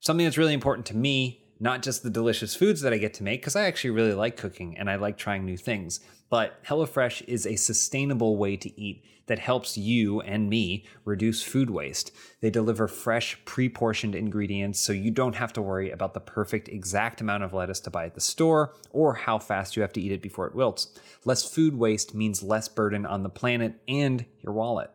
Something 0.00 0.26
that's 0.26 0.38
really 0.38 0.54
important 0.54 0.86
to 0.86 0.96
me 0.96 1.41
not 1.62 1.80
just 1.80 2.02
the 2.02 2.10
delicious 2.10 2.56
foods 2.56 2.80
that 2.80 2.92
I 2.92 2.98
get 2.98 3.14
to 3.14 3.22
make, 3.22 3.40
because 3.40 3.54
I 3.54 3.66
actually 3.66 3.90
really 3.90 4.14
like 4.14 4.36
cooking 4.36 4.76
and 4.76 4.90
I 4.90 4.96
like 4.96 5.16
trying 5.16 5.44
new 5.44 5.56
things, 5.56 6.00
but 6.28 6.62
HelloFresh 6.64 7.22
is 7.28 7.46
a 7.46 7.54
sustainable 7.54 8.36
way 8.36 8.56
to 8.56 8.80
eat 8.80 9.04
that 9.26 9.38
helps 9.38 9.78
you 9.78 10.20
and 10.22 10.50
me 10.50 10.84
reduce 11.04 11.40
food 11.44 11.70
waste. 11.70 12.10
They 12.40 12.50
deliver 12.50 12.88
fresh, 12.88 13.38
pre 13.44 13.68
portioned 13.68 14.16
ingredients 14.16 14.80
so 14.80 14.92
you 14.92 15.12
don't 15.12 15.36
have 15.36 15.52
to 15.52 15.62
worry 15.62 15.92
about 15.92 16.14
the 16.14 16.20
perfect 16.20 16.68
exact 16.68 17.20
amount 17.20 17.44
of 17.44 17.52
lettuce 17.52 17.78
to 17.80 17.90
buy 17.90 18.06
at 18.06 18.16
the 18.16 18.20
store 18.20 18.74
or 18.90 19.14
how 19.14 19.38
fast 19.38 19.76
you 19.76 19.82
have 19.82 19.92
to 19.92 20.00
eat 20.00 20.10
it 20.10 20.20
before 20.20 20.48
it 20.48 20.56
wilts. 20.56 20.98
Less 21.24 21.48
food 21.48 21.76
waste 21.76 22.12
means 22.12 22.42
less 22.42 22.66
burden 22.66 23.06
on 23.06 23.22
the 23.22 23.28
planet 23.28 23.74
and 23.86 24.24
your 24.42 24.52
wallet. 24.52 24.90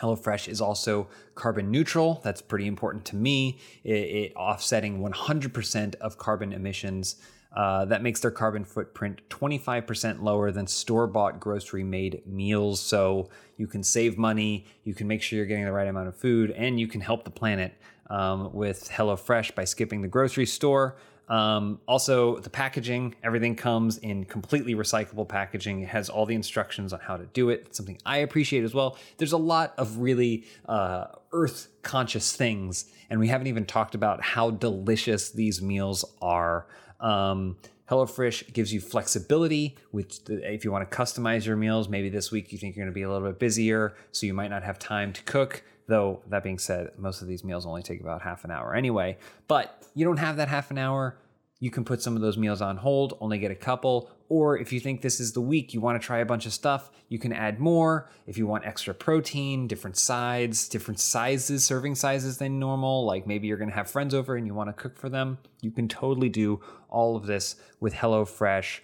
HelloFresh 0.00 0.48
is 0.48 0.60
also 0.60 1.08
carbon 1.34 1.70
neutral. 1.70 2.20
That's 2.24 2.40
pretty 2.40 2.66
important 2.66 3.04
to 3.06 3.16
me. 3.16 3.58
It, 3.84 3.92
it 3.92 4.32
offsetting 4.36 5.00
100% 5.00 5.94
of 5.96 6.18
carbon 6.18 6.52
emissions. 6.52 7.16
Uh, 7.54 7.84
that 7.84 8.02
makes 8.02 8.20
their 8.20 8.30
carbon 8.30 8.64
footprint 8.64 9.20
25% 9.28 10.22
lower 10.22 10.50
than 10.50 10.66
store 10.66 11.06
bought 11.06 11.38
grocery 11.38 11.84
made 11.84 12.22
meals. 12.26 12.80
So 12.80 13.28
you 13.58 13.66
can 13.66 13.82
save 13.82 14.16
money, 14.16 14.64
you 14.84 14.94
can 14.94 15.06
make 15.06 15.20
sure 15.20 15.36
you're 15.36 15.46
getting 15.46 15.66
the 15.66 15.72
right 15.72 15.88
amount 15.88 16.08
of 16.08 16.16
food, 16.16 16.50
and 16.52 16.80
you 16.80 16.88
can 16.88 17.02
help 17.02 17.24
the 17.24 17.30
planet 17.30 17.74
um, 18.08 18.52
with 18.54 18.88
HelloFresh 18.88 19.54
by 19.54 19.64
skipping 19.64 20.00
the 20.00 20.08
grocery 20.08 20.46
store. 20.46 20.96
Um, 21.28 21.80
also, 21.86 22.38
the 22.38 22.50
packaging, 22.50 23.14
everything 23.22 23.56
comes 23.56 23.98
in 23.98 24.24
completely 24.24 24.74
recyclable 24.74 25.26
packaging. 25.26 25.80
It 25.80 25.88
has 25.88 26.10
all 26.10 26.26
the 26.26 26.34
instructions 26.34 26.92
on 26.92 27.00
how 27.00 27.16
to 27.16 27.26
do 27.26 27.48
it. 27.48 27.64
It's 27.66 27.76
something 27.76 27.98
I 28.04 28.18
appreciate 28.18 28.64
as 28.64 28.74
well. 28.74 28.98
There's 29.16 29.32
a 29.32 29.38
lot 29.38 29.72
of 29.78 29.98
really 29.98 30.44
uh, 30.66 31.06
earth 31.32 31.68
conscious 31.82 32.34
things, 32.34 32.86
and 33.08 33.18
we 33.18 33.28
haven't 33.28 33.46
even 33.46 33.64
talked 33.64 33.94
about 33.94 34.22
how 34.22 34.50
delicious 34.50 35.30
these 35.30 35.62
meals 35.62 36.04
are. 36.20 36.66
Um, 37.00 37.56
HelloFresh 37.90 38.52
gives 38.52 38.72
you 38.72 38.80
flexibility, 38.80 39.76
which 39.90 40.20
if 40.28 40.64
you 40.64 40.72
want 40.72 40.90
to 40.90 40.96
customize 40.96 41.44
your 41.44 41.56
meals, 41.56 41.88
maybe 41.88 42.08
this 42.08 42.30
week 42.30 42.52
you 42.52 42.58
think 42.58 42.74
you're 42.74 42.84
going 42.84 42.92
to 42.92 42.94
be 42.94 43.02
a 43.02 43.10
little 43.10 43.28
bit 43.28 43.38
busier, 43.38 43.94
so 44.12 44.24
you 44.26 44.34
might 44.34 44.48
not 44.48 44.62
have 44.62 44.78
time 44.78 45.12
to 45.12 45.22
cook. 45.24 45.62
Though, 45.88 46.22
that 46.28 46.42
being 46.42 46.58
said, 46.58 46.90
most 46.96 47.22
of 47.22 47.28
these 47.28 47.44
meals 47.44 47.66
only 47.66 47.82
take 47.82 48.00
about 48.00 48.22
half 48.22 48.44
an 48.44 48.50
hour 48.50 48.74
anyway. 48.74 49.18
But 49.48 49.84
you 49.94 50.04
don't 50.04 50.18
have 50.18 50.36
that 50.36 50.48
half 50.48 50.70
an 50.70 50.78
hour. 50.78 51.18
You 51.58 51.70
can 51.70 51.84
put 51.84 52.02
some 52.02 52.16
of 52.16 52.22
those 52.22 52.36
meals 52.36 52.60
on 52.60 52.76
hold, 52.76 53.16
only 53.20 53.38
get 53.38 53.52
a 53.52 53.56
couple. 53.56 54.10
Or 54.28 54.58
if 54.58 54.72
you 54.72 54.80
think 54.80 55.00
this 55.00 55.20
is 55.20 55.32
the 55.32 55.40
week, 55.40 55.72
you 55.72 55.80
want 55.80 56.00
to 56.00 56.04
try 56.04 56.18
a 56.18 56.26
bunch 56.26 56.44
of 56.44 56.52
stuff, 56.52 56.90
you 57.08 57.20
can 57.20 57.32
add 57.32 57.60
more. 57.60 58.10
If 58.26 58.36
you 58.36 58.48
want 58.48 58.64
extra 58.64 58.92
protein, 58.94 59.68
different 59.68 59.96
sides, 59.96 60.68
different 60.68 60.98
sizes, 60.98 61.64
serving 61.64 61.94
sizes 61.94 62.38
than 62.38 62.58
normal, 62.58 63.04
like 63.04 63.28
maybe 63.28 63.46
you're 63.46 63.58
going 63.58 63.70
to 63.70 63.76
have 63.76 63.88
friends 63.88 64.12
over 64.12 64.34
and 64.34 64.44
you 64.44 64.54
want 64.54 64.70
to 64.70 64.72
cook 64.72 64.98
for 64.98 65.08
them, 65.08 65.38
you 65.60 65.70
can 65.70 65.86
totally 65.86 66.28
do 66.28 66.60
all 66.88 67.14
of 67.14 67.26
this 67.26 67.54
with 67.78 67.94
HelloFresh. 67.94 68.80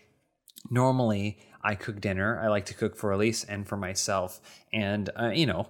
Normally, 0.71 1.39
I 1.63 1.75
cook 1.75 2.01
dinner. 2.01 2.41
I 2.41 2.47
like 2.47 2.67
to 2.67 2.75
cook 2.75 2.95
for 2.95 3.11
Elyse 3.11 3.45
and 3.49 3.67
for 3.67 3.77
myself. 3.77 4.41
And, 4.73 5.11
uh, 5.21 5.31
you 5.31 5.47
know, 5.47 5.69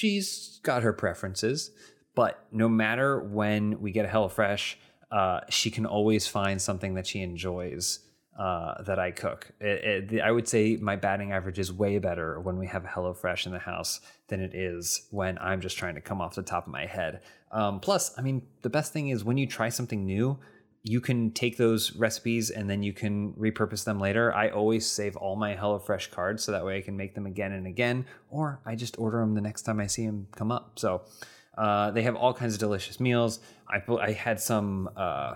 she's 0.00 0.60
got 0.62 0.82
her 0.82 0.94
preferences, 0.94 1.72
but 2.14 2.46
no 2.50 2.70
matter 2.70 3.20
when 3.20 3.80
we 3.82 3.92
get 3.92 4.06
a 4.06 4.08
HelloFresh, 4.08 4.76
uh, 5.10 5.40
she 5.50 5.70
can 5.70 5.84
always 5.84 6.26
find 6.26 6.60
something 6.60 6.94
that 6.94 7.06
she 7.06 7.20
enjoys 7.20 8.00
uh, 8.38 8.82
that 8.84 8.98
I 8.98 9.10
cook. 9.10 9.50
It, 9.60 10.12
it, 10.12 10.20
I 10.22 10.30
would 10.30 10.48
say 10.48 10.76
my 10.80 10.96
batting 10.96 11.32
average 11.32 11.58
is 11.58 11.70
way 11.70 11.98
better 11.98 12.40
when 12.40 12.56
we 12.56 12.66
have 12.68 12.86
a 12.86 12.88
HelloFresh 12.88 13.44
in 13.44 13.52
the 13.52 13.58
house 13.58 14.00
than 14.28 14.40
it 14.40 14.54
is 14.54 15.06
when 15.10 15.36
I'm 15.36 15.60
just 15.60 15.76
trying 15.76 15.96
to 15.96 16.00
come 16.00 16.22
off 16.22 16.34
the 16.34 16.42
top 16.42 16.66
of 16.66 16.72
my 16.72 16.86
head. 16.86 17.20
Um, 17.52 17.78
plus, 17.78 18.16
I 18.16 18.22
mean, 18.22 18.40
the 18.62 18.70
best 18.70 18.94
thing 18.94 19.08
is 19.08 19.22
when 19.22 19.36
you 19.36 19.46
try 19.46 19.68
something 19.68 20.06
new, 20.06 20.38
you 20.82 21.00
can 21.00 21.30
take 21.32 21.56
those 21.58 21.94
recipes 21.96 22.50
and 22.50 22.68
then 22.68 22.82
you 22.82 22.92
can 22.92 23.32
repurpose 23.34 23.84
them 23.84 24.00
later. 24.00 24.34
I 24.34 24.48
always 24.48 24.86
save 24.86 25.16
all 25.16 25.36
my 25.36 25.54
HelloFresh 25.54 26.10
cards 26.10 26.42
so 26.42 26.52
that 26.52 26.64
way 26.64 26.78
I 26.78 26.80
can 26.80 26.96
make 26.96 27.14
them 27.14 27.26
again 27.26 27.52
and 27.52 27.66
again, 27.66 28.06
or 28.30 28.60
I 28.64 28.76
just 28.76 28.98
order 28.98 29.20
them 29.20 29.34
the 29.34 29.42
next 29.42 29.62
time 29.62 29.78
I 29.78 29.86
see 29.86 30.06
them 30.06 30.28
come 30.34 30.50
up. 30.50 30.78
So 30.78 31.02
uh, 31.58 31.90
they 31.90 32.02
have 32.02 32.16
all 32.16 32.32
kinds 32.32 32.54
of 32.54 32.60
delicious 32.60 32.98
meals. 32.98 33.40
I, 33.68 33.82
I 34.00 34.12
had 34.12 34.40
some, 34.40 34.88
uh, 34.96 35.34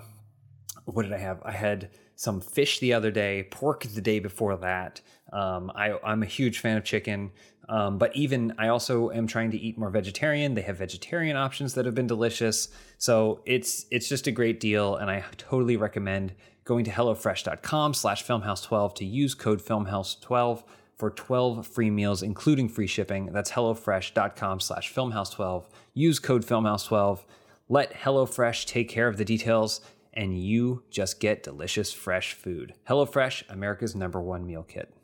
what 0.86 1.02
did 1.02 1.12
I 1.12 1.18
have? 1.18 1.42
I 1.44 1.52
had 1.52 1.90
some 2.16 2.40
fish 2.40 2.78
the 2.78 2.94
other 2.94 3.10
day, 3.10 3.46
pork 3.50 3.82
the 3.82 4.00
day 4.00 4.20
before 4.20 4.56
that. 4.58 5.02
Um, 5.32 5.70
I, 5.74 5.98
I'm 6.04 6.22
a 6.22 6.26
huge 6.26 6.60
fan 6.60 6.76
of 6.76 6.84
chicken. 6.84 7.32
Um, 7.68 7.98
but 7.98 8.14
even 8.14 8.54
I 8.58 8.68
also 8.68 9.10
am 9.10 9.26
trying 9.26 9.50
to 9.52 9.58
eat 9.58 9.78
more 9.78 9.90
vegetarian. 9.90 10.54
They 10.54 10.62
have 10.62 10.78
vegetarian 10.78 11.36
options 11.36 11.74
that 11.74 11.86
have 11.86 11.94
been 11.94 12.06
delicious. 12.06 12.68
So 12.98 13.40
it's 13.46 13.86
it's 13.90 14.08
just 14.08 14.26
a 14.26 14.30
great 14.30 14.60
deal, 14.60 14.96
and 14.96 15.10
I 15.10 15.24
totally 15.36 15.76
recommend 15.76 16.34
going 16.64 16.84
to 16.84 16.90
hellofresh.com 16.90 17.94
slash 17.94 18.24
filmhaus12 18.24 18.94
to 18.96 19.04
use 19.04 19.34
code 19.34 19.62
filmhaus12 19.62 20.64
for 20.96 21.10
12 21.10 21.66
free 21.66 21.90
meals, 21.90 22.22
including 22.22 22.68
free 22.68 22.86
shipping. 22.86 23.26
That's 23.32 23.52
hellofresh.com 23.52 24.60
slash 24.60 24.94
filmhaus12. 24.94 25.66
Use 25.92 26.18
code 26.18 26.46
filmhaus12. 26.46 27.24
Let 27.68 27.94
HelloFresh 27.94 28.66
take 28.66 28.88
care 28.88 29.08
of 29.08 29.16
the 29.16 29.24
details, 29.24 29.80
and 30.12 30.38
you 30.38 30.82
just 30.90 31.18
get 31.18 31.42
delicious 31.42 31.92
fresh 31.92 32.34
food. 32.34 32.74
HelloFresh, 32.88 33.50
America's 33.50 33.94
number 33.94 34.20
one 34.20 34.46
meal 34.46 34.62
kit. 34.62 34.94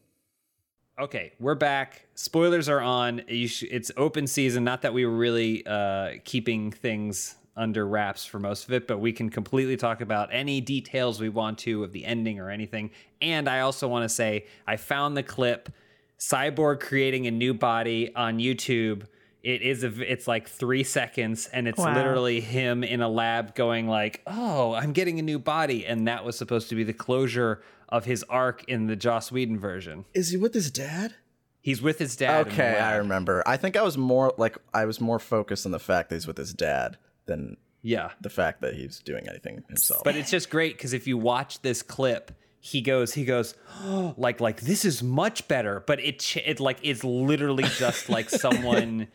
Okay, 1.01 1.33
we're 1.41 1.55
back. 1.55 2.05
Spoilers 2.15 2.69
are 2.69 2.83
on. 2.83 3.23
Sh- 3.27 3.63
it's 3.71 3.91
open 3.97 4.27
season. 4.27 4.65
Not 4.65 4.83
that 4.83 4.93
we 4.93 5.07
were 5.07 5.17
really 5.17 5.67
uh, 5.67 6.17
keeping 6.27 6.71
things 6.71 7.37
under 7.57 7.87
wraps 7.87 8.27
for 8.27 8.39
most 8.39 8.65
of 8.65 8.75
it, 8.75 8.87
but 8.87 8.99
we 8.99 9.11
can 9.11 9.31
completely 9.31 9.79
talk 9.79 10.03
about 10.03 10.29
any 10.31 10.61
details 10.61 11.19
we 11.19 11.31
want 11.31 11.57
to 11.61 11.83
of 11.85 11.93
the 11.93 12.05
ending 12.05 12.39
or 12.39 12.51
anything. 12.51 12.91
And 13.23 13.49
I 13.49 13.61
also 13.61 13.89
want 13.89 14.03
to 14.03 14.11
say 14.11 14.45
I 14.67 14.77
found 14.77 15.17
the 15.17 15.23
clip 15.23 15.71
Cyborg 16.19 16.81
creating 16.81 17.27
a 17.27 17.31
new 17.31 17.55
body 17.55 18.15
on 18.15 18.39
YouTube. 18.39 19.05
It 19.43 19.63
is 19.63 19.85
a, 19.85 20.13
it's 20.13 20.29
like 20.29 20.51
three 20.51 20.85
seconds, 20.85 21.49
and 21.51 21.67
it's 21.67 21.79
wow. 21.79 21.95
literally 21.95 22.43
him 22.43 22.85
in 22.85 23.01
a 23.01 23.09
lab 23.09 23.55
going 23.55 23.89
like, 23.89 24.21
"Oh, 24.27 24.75
I'm 24.75 24.93
getting 24.93 25.19
a 25.19 25.23
new 25.23 25.39
body," 25.39 25.87
and 25.87 26.09
that 26.09 26.27
was 26.27 26.37
supposed 26.37 26.69
to 26.69 26.75
be 26.75 26.85
the 26.85 26.93
closure 26.93 27.63
of 27.91 28.05
his 28.05 28.23
arc 28.25 28.65
in 28.69 28.87
the 28.87 28.97
Joss 28.97 29.31
Whedon 29.33 29.59
version. 29.59 30.05
Is 30.15 30.31
he 30.31 30.37
with 30.37 30.55
his 30.55 30.71
dad? 30.71 31.15
He's 31.61 31.83
with 31.83 31.99
his 31.99 32.17
dad. 32.17 32.47
Okay, 32.49 32.79
I 32.79 32.97
remember. 32.97 33.43
I 33.47 33.57
think 33.57 33.77
I 33.77 33.83
was 33.83 33.99
more 33.99 34.33
like 34.39 34.57
I 34.73 34.85
was 34.87 35.01
more 35.01 35.19
focused 35.19 35.67
on 35.67 35.73
the 35.73 35.79
fact 35.79 36.09
that 36.09 36.17
he's 36.17 36.27
with 36.27 36.39
his 36.39 36.55
dad 36.55 36.97
than 37.27 37.57
Yeah. 37.83 38.11
the 38.21 38.31
fact 38.31 38.63
that 38.63 38.75
he's 38.75 39.01
doing 39.01 39.29
anything 39.29 39.63
himself. 39.69 40.03
But 40.05 40.17
it's 40.17 40.31
just 40.31 40.49
great 40.51 40.77
because 40.77 40.93
if 40.95 41.07
you 41.07 41.19
watch 41.19 41.61
this 41.61 41.83
clip, 41.83 42.33
he 42.61 42.81
goes, 42.81 43.13
he 43.15 43.25
goes, 43.27 43.55
oh, 43.83 44.15
like, 44.19 44.41
like 44.41 44.63
this 44.63 44.85
is 44.87 45.03
much 45.03 45.49
better. 45.49 45.83
But 45.87 46.01
it, 46.01 46.21
ch- 46.21 46.39
it 46.39 46.61
like, 46.61 46.79
it's 46.83 47.05
literally 47.05 47.65
just 47.65 48.09
like 48.09 48.31
someone. 48.45 49.09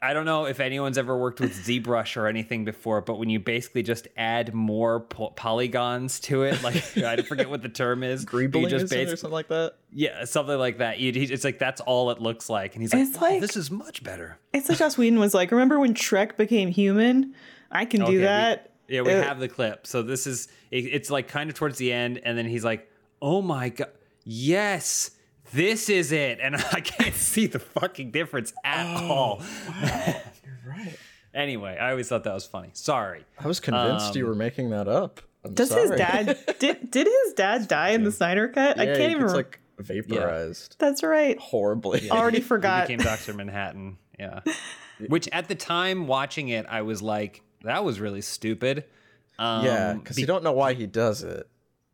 I 0.00 0.12
don't 0.12 0.24
know 0.26 0.44
if 0.44 0.60
anyone's 0.60 0.96
ever 0.96 1.16
worked 1.18 1.40
with 1.40 1.52
ZBrush 1.66 2.16
or 2.16 2.28
anything 2.28 2.64
before, 2.64 3.00
but 3.00 3.18
when 3.18 3.28
you 3.30 3.40
basically 3.40 3.82
just 3.82 4.06
add 4.16 4.54
more 4.54 5.00
po- 5.00 5.30
polygons 5.30 6.20
to 6.20 6.44
it, 6.44 6.62
like 6.62 6.76
I 6.98 7.16
forget 7.22 7.50
what 7.50 7.62
the 7.62 7.68
term 7.68 8.04
is, 8.04 8.24
Greebling 8.24 8.68
just 8.70 8.92
it 8.92 9.08
or 9.08 9.16
something 9.16 9.32
like 9.34 9.48
that. 9.48 9.74
yeah, 9.92 10.24
something 10.24 10.56
like 10.56 10.78
that. 10.78 11.00
You, 11.00 11.10
it's 11.14 11.42
like 11.42 11.58
that's 11.58 11.80
all 11.80 12.10
it 12.12 12.20
looks 12.20 12.48
like, 12.48 12.74
and 12.74 12.82
he's 12.82 12.94
like, 12.94 13.12
"Wow, 13.14 13.20
like- 13.28 13.40
this 13.40 13.56
is 13.56 13.72
much 13.72 14.04
better. 14.04 14.38
It's 14.52 14.68
like 14.68 14.78
Joss 14.78 14.96
Whedon 14.96 15.18
was 15.18 15.34
like, 15.34 15.50
remember 15.50 15.80
when 15.80 15.94
Shrek 15.94 16.36
became 16.36 16.68
human? 16.68 17.34
I 17.72 17.84
can 17.84 18.02
Okay, 18.02 18.12
do 18.12 18.18
we- 18.18 18.22
that. 18.24 18.70
yeah, 18.86 19.00
we 19.00 19.12
Uh, 19.12 19.22
have 19.22 19.40
the 19.40 19.48
clip. 19.48 19.84
So 19.84 20.02
this 20.02 20.28
is 20.28 20.46
it, 20.70 20.84
it's 20.84 21.10
like 21.10 21.26
kind 21.26 21.50
of 21.50 21.56
towards 21.56 21.76
the 21.78 21.92
end, 21.92 22.20
and 22.24 22.38
then 22.38 22.46
he's 22.46 22.64
like, 22.64 22.88
"Oh 23.20 23.42
my 23.42 23.70
god, 23.70 23.90
yes, 24.22 25.10
this 25.52 25.88
is 25.88 26.12
it," 26.12 26.38
and 26.42 26.56
I 26.72 26.80
can't 26.80 27.14
see 27.14 27.46
the 27.46 27.58
fucking 27.58 28.10
difference 28.10 28.52
at 28.64 28.86
Oh, 29.02 29.12
all. 29.12 29.42
You're 30.44 30.58
right. 30.66 30.96
Anyway, 31.34 31.76
I 31.78 31.90
always 31.90 32.08
thought 32.08 32.24
that 32.24 32.34
was 32.34 32.46
funny. 32.46 32.70
Sorry. 32.72 33.24
I 33.38 33.46
was 33.46 33.60
convinced 33.60 34.14
you 34.16 34.24
Um, 34.24 34.30
were 34.30 34.34
making 34.34 34.70
that 34.70 34.88
up. 34.88 35.20
I'm 35.44 35.54
Does 35.54 35.72
his 35.72 35.90
dad 35.90 36.36
did 36.58 36.90
did 36.90 37.06
his 37.06 37.34
dad 37.34 37.68
die 37.68 37.90
in 37.90 38.02
the 38.04 38.10
Snyder 38.12 38.48
cut? 38.48 38.78
I 38.78 38.86
can't 38.86 39.00
even. 39.12 39.22
gets, 39.22 39.34
like 39.34 39.60
vaporized 39.78 40.76
That's 40.78 41.02
right. 41.04 41.38
horribly. 41.38 42.10
Already 42.10 42.38
He 42.38 42.42
forgot. 42.42 42.88
became 42.88 42.98
Doctor 43.04 43.32
Manhattan. 43.34 43.98
Yeah. 44.18 44.40
Which 45.06 45.28
at 45.30 45.46
the 45.46 45.54
time 45.54 46.08
watching 46.08 46.48
it, 46.48 46.66
I 46.68 46.82
was 46.82 47.00
like, 47.02 47.42
that 47.62 47.84
was 47.84 48.00
really 48.00 48.20
stupid. 48.20 48.84
Um, 49.38 49.64
yeah, 49.64 49.92
because 49.92 50.18
you 50.18 50.26
don't 50.26 50.42
know 50.42 50.50
why 50.52 50.74
he 50.74 50.86
does 50.86 51.22
it. 51.22 51.48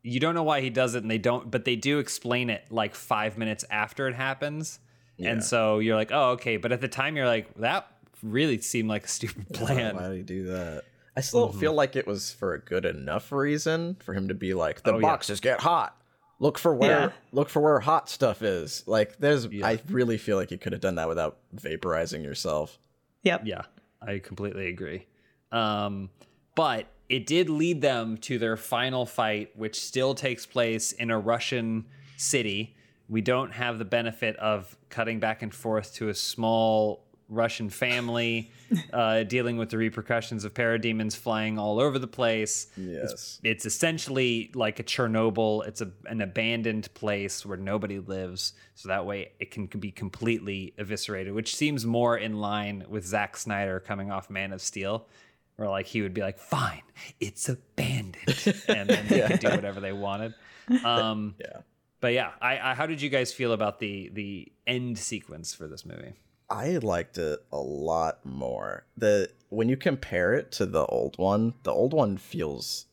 You 0.07 0.19
don't 0.19 0.35
know 0.35 0.43
why 0.43 0.61
he 0.61 0.69
does 0.69 0.93
it 0.95 1.01
and 1.01 1.09
they 1.09 1.17
don't 1.17 1.49
but 1.49 1.65
they 1.65 1.75
do 1.75 1.99
explain 1.99 2.49
it 2.49 2.63
like 2.69 2.93
five 2.95 3.37
minutes 3.37 3.65
after 3.71 4.07
it 4.07 4.13
happens 4.15 4.79
Yeah. 5.17 5.31
and 5.31 5.43
so 5.43 5.79
you're 5.79 5.95
like 5.95 6.11
oh 6.11 6.31
okay 6.31 6.57
but 6.57 6.71
at 6.71 6.79
the 6.81 6.87
time 6.87 7.15
you're 7.17 7.25
like 7.25 7.53
that 7.55 7.87
really 8.21 8.59
seemed 8.59 8.87
like 8.89 9.05
a 9.05 9.07
stupid 9.07 9.49
plan 9.53 9.95
Why 9.95 10.07
did 10.09 10.17
he 10.17 10.23
do 10.23 10.45
that? 10.47 10.83
I 11.17 11.21
still 11.21 11.49
Mm-hmm. 11.49 11.59
feel 11.59 11.73
like 11.73 11.95
it 11.95 12.05
was 12.05 12.31
for 12.31 12.53
a 12.53 12.59
good 12.59 12.85
enough 12.85 13.31
reason 13.31 13.95
for 14.03 14.13
him 14.13 14.27
to 14.27 14.33
be 14.33 14.53
like 14.53 14.83
the 14.83 14.93
Oh, 14.93 14.97
yeah. 14.97 15.01
boxes 15.01 15.39
get 15.39 15.59
hot. 15.61 15.95
Look 16.39 16.57
for 16.57 16.75
where 16.75 16.89
Yeah. 16.99 17.09
look 17.31 17.49
for 17.49 17.61
where 17.61 17.79
hot 17.79 18.09
stuff 18.09 18.41
is. 18.41 18.83
Like 18.85 19.17
there's 19.17 19.47
I 19.63 19.79
really 19.89 20.17
feel 20.17 20.35
like 20.37 20.51
you 20.51 20.57
could 20.57 20.73
have 20.73 20.81
done 20.81 20.95
that 20.95 21.07
without 21.07 21.37
vaporizing 21.55 22.23
yourself. 22.23 22.77
Yep. 23.23 23.41
yeah 23.45 23.61
i 24.01 24.19
completely 24.19 24.67
agree 24.67 25.07
um, 25.51 26.09
but 26.53 26.85
it 27.09 27.25
did 27.27 27.49
lead 27.49 27.81
them 27.81 28.17
to 28.17 28.37
their 28.39 28.57
final 28.57 29.05
fight 29.05 29.51
which 29.55 29.79
still 29.79 30.13
takes 30.15 30.45
place 30.45 30.91
in 30.91 31.11
a 31.11 31.19
russian 31.19 31.85
city 32.17 32.75
we 33.07 33.21
don't 33.21 33.51
have 33.53 33.77
the 33.77 33.85
benefit 33.85 34.35
of 34.37 34.75
cutting 34.89 35.19
back 35.19 35.41
and 35.43 35.53
forth 35.53 35.93
to 35.93 36.09
a 36.09 36.13
small 36.13 37.03
russian 37.27 37.69
family 37.71 38.51
uh, 38.93 39.23
dealing 39.23 39.57
with 39.57 39.69
the 39.69 39.77
repercussions 39.77 40.45
of 40.45 40.53
parademons 40.53 41.15
flying 41.15 41.57
all 41.57 41.79
over 41.79 41.97
the 41.99 42.07
place 42.07 42.67
Yes. 42.77 43.39
it's 43.43 43.65
essentially 43.65 44.51
like 44.55 44.79
a 44.79 44.83
Chernobyl. 44.83 45.67
It's 45.67 45.81
a, 45.81 45.91
an 46.05 46.21
abandoned 46.21 46.91
place 46.93 47.43
where 47.45 47.57
nobody 47.57 47.97
lives, 47.99 48.53
so 48.75 48.89
that 48.89 49.05
way 49.07 49.31
it 49.39 49.49
can 49.51 49.65
be 49.65 49.91
completely 49.91 50.73
eviscerated, 50.77 51.33
which 51.33 51.55
seems 51.55 51.83
more 51.85 52.15
in 52.17 52.39
line 52.39 52.85
with 52.87 53.05
Zack 53.05 53.37
Snyder 53.37 53.79
coming 53.79 54.11
off 54.11 54.29
Man 54.29 54.53
of 54.53 54.61
Steel, 54.61 55.07
where 55.57 55.69
like 55.69 55.85
he 55.87 56.01
would 56.01 56.13
be 56.13 56.21
like, 56.21 56.37
"Fine, 56.37 56.81
it's 57.19 57.47
abandoned," 57.49 58.53
and 58.67 58.89
then 58.89 59.07
they 59.07 59.21
could 59.27 59.39
do 59.39 59.49
whatever 59.49 59.79
they 59.79 59.93
wanted. 59.93 60.33
Um, 60.83 61.35
Yeah. 61.39 61.61
but 62.01 62.13
yeah, 62.13 62.31
I, 62.41 62.71
I 62.71 62.73
how 62.73 62.87
did 62.87 62.99
you 63.01 63.09
guys 63.09 63.31
feel 63.31 63.53
about 63.53 63.79
the 63.79 64.09
the 64.13 64.51
end 64.65 64.97
sequence 64.97 65.53
for 65.53 65.67
this 65.67 65.85
movie? 65.85 66.13
I 66.49 66.77
liked 66.77 67.17
it 67.19 67.39
a 67.51 67.57
lot 67.59 68.25
more. 68.25 68.85
The 68.97 69.29
when 69.49 69.69
you 69.69 69.77
compare 69.77 70.33
it 70.33 70.51
to 70.53 70.65
the 70.65 70.85
old 70.87 71.17
one, 71.19 71.53
the 71.63 71.71
old 71.71 71.93
one 71.93 72.17
feels 72.17 72.87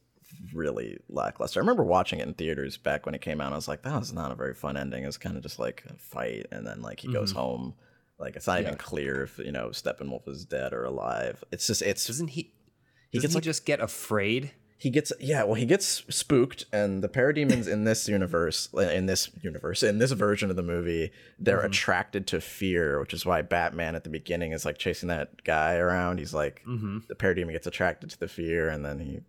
really 0.52 0.98
lackluster. 1.08 1.60
I 1.60 1.62
remember 1.62 1.82
watching 1.84 2.18
it 2.18 2.26
in 2.28 2.34
theaters 2.34 2.76
back 2.76 3.06
when 3.06 3.14
it 3.14 3.20
came 3.22 3.40
out. 3.40 3.52
I 3.52 3.56
was 3.56 3.68
like, 3.68 3.82
that 3.82 3.98
was 3.98 4.12
not 4.12 4.32
a 4.32 4.34
very 4.34 4.54
fun 4.54 4.76
ending. 4.76 5.04
It's 5.04 5.16
kind 5.16 5.36
of 5.36 5.42
just 5.42 5.58
like 5.58 5.84
a 5.88 5.94
fight, 5.94 6.46
and 6.52 6.66
then 6.66 6.82
like 6.82 7.00
he 7.00 7.12
goes 7.12 7.32
home. 7.32 7.74
Like 8.22 8.36
it's 8.36 8.46
not 8.46 8.60
even 8.60 8.76
clear 8.76 9.24
if 9.24 9.38
you 9.38 9.52
know 9.52 9.68
Steppenwolf 9.68 10.28
is 10.28 10.44
dead 10.44 10.72
or 10.72 10.84
alive. 10.84 11.42
It's 11.50 11.66
just 11.66 11.82
it's 11.82 12.06
Doesn't 12.06 12.28
he? 12.28 12.54
He 13.10 13.18
doesn't 13.18 13.22
gets 13.22 13.32
he 13.32 13.36
like- 13.36 13.44
just 13.44 13.66
get 13.66 13.80
afraid? 13.80 14.52
he 14.82 14.90
gets 14.90 15.12
yeah 15.20 15.44
well 15.44 15.54
he 15.54 15.64
gets 15.64 16.02
spooked 16.08 16.64
and 16.72 17.04
the 17.04 17.08
parademons 17.08 17.68
in 17.68 17.84
this 17.84 18.08
universe 18.08 18.68
uh, 18.74 18.80
in 18.80 19.06
this 19.06 19.30
universe 19.40 19.84
in 19.84 19.98
this 19.98 20.10
version 20.10 20.50
of 20.50 20.56
the 20.56 20.62
movie 20.62 21.12
they're 21.38 21.58
mm-hmm. 21.58 21.66
attracted 21.66 22.26
to 22.26 22.40
fear 22.40 22.98
which 22.98 23.14
is 23.14 23.24
why 23.24 23.40
batman 23.42 23.94
at 23.94 24.02
the 24.02 24.10
beginning 24.10 24.50
is 24.50 24.64
like 24.64 24.78
chasing 24.78 25.08
that 25.08 25.44
guy 25.44 25.76
around 25.76 26.18
he's 26.18 26.34
like 26.34 26.62
mm-hmm. 26.66 26.98
the 27.06 27.14
parademon 27.14 27.52
gets 27.52 27.68
attracted 27.68 28.10
to 28.10 28.18
the 28.18 28.26
fear 28.26 28.68
and 28.68 28.84
then 28.84 28.98
he 28.98 29.20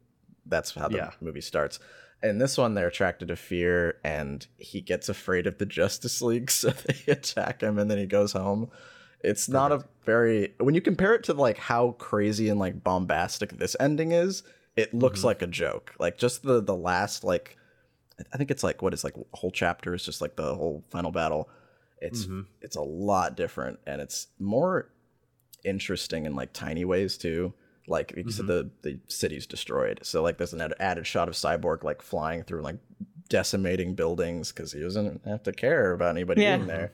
that's 0.47 0.73
how 0.73 0.87
the 0.87 0.97
Yeah. 0.97 1.11
movie 1.21 1.39
starts 1.39 1.77
in 2.23 2.37
this 2.39 2.57
one 2.57 2.73
they're 2.73 2.87
attracted 2.87 3.27
to 3.27 3.35
fear 3.35 3.97
and 4.03 4.47
he 4.57 4.79
gets 4.81 5.09
afraid 5.09 5.45
of 5.45 5.57
the 5.57 5.65
justice 5.65 6.21
league 6.21 6.49
so 6.59 6.69
they 6.71 7.11
attack 7.11 7.61
him 7.61 7.77
and 7.77 7.91
then 7.91 7.97
he 7.97 8.05
goes 8.05 8.31
home. 8.31 8.69
It's 9.21 9.47
not 9.47 9.71
a 9.71 9.85
very 10.05 10.53
when 10.59 10.73
you 10.75 10.81
compare 10.81 11.13
it 11.13 11.23
to 11.25 11.33
like 11.33 11.57
how 11.57 11.91
crazy 11.93 12.49
and 12.49 12.59
like 12.59 12.83
bombastic 12.83 13.57
this 13.57 13.75
ending 13.79 14.11
is 14.11 14.43
it 14.75 14.93
looks 14.93 15.19
Mm-hmm. 15.19 15.27
like 15.27 15.41
a 15.43 15.47
joke. 15.47 15.93
Like 15.99 16.17
just 16.17 16.43
the 16.43 16.61
the 16.61 16.75
last 16.75 17.23
like 17.23 17.57
i 18.31 18.37
think 18.37 18.51
it's 18.51 18.63
like 18.63 18.81
what 18.81 18.93
is 18.93 19.03
like 19.03 19.15
whole 19.33 19.49
chapter 19.51 19.93
is 19.93 20.03
just 20.05 20.21
like 20.21 20.35
the 20.35 20.55
whole 20.55 20.83
final 20.89 21.11
battle. 21.11 21.49
It's 22.01 22.25
Mm-hmm. 22.25 22.41
it's 22.61 22.75
a 22.75 22.81
lot 22.81 23.37
different 23.37 23.79
and 23.87 24.01
it's 24.01 24.27
more 24.39 24.89
interesting 25.63 26.25
in 26.25 26.35
like 26.35 26.51
tiny 26.53 26.83
ways 26.85 27.17
too 27.17 27.53
like 27.87 28.13
you 28.15 28.29
said 28.31 28.45
Mm-hmm. 28.45 28.69
the 28.83 28.91
the 28.91 28.99
city's 29.07 29.45
destroyed 29.45 29.99
so 30.03 30.21
like 30.23 30.37
there's 30.37 30.53
an 30.53 30.61
add- 30.61 30.73
added 30.79 31.05
shot 31.07 31.27
of 31.27 31.33
cyborg 31.33 31.83
like 31.83 32.01
flying 32.01 32.43
through 32.43 32.61
like 32.61 32.77
decimating 33.29 33.95
buildings 33.95 34.51
because 34.51 34.71
he 34.71 34.79
doesn't 34.79 35.21
have 35.25 35.43
to 35.43 35.51
care 35.51 35.91
about 35.91 36.09
anybody 36.15 36.41
Yeah. 36.41 36.57
being 36.57 36.67
there 36.67 36.91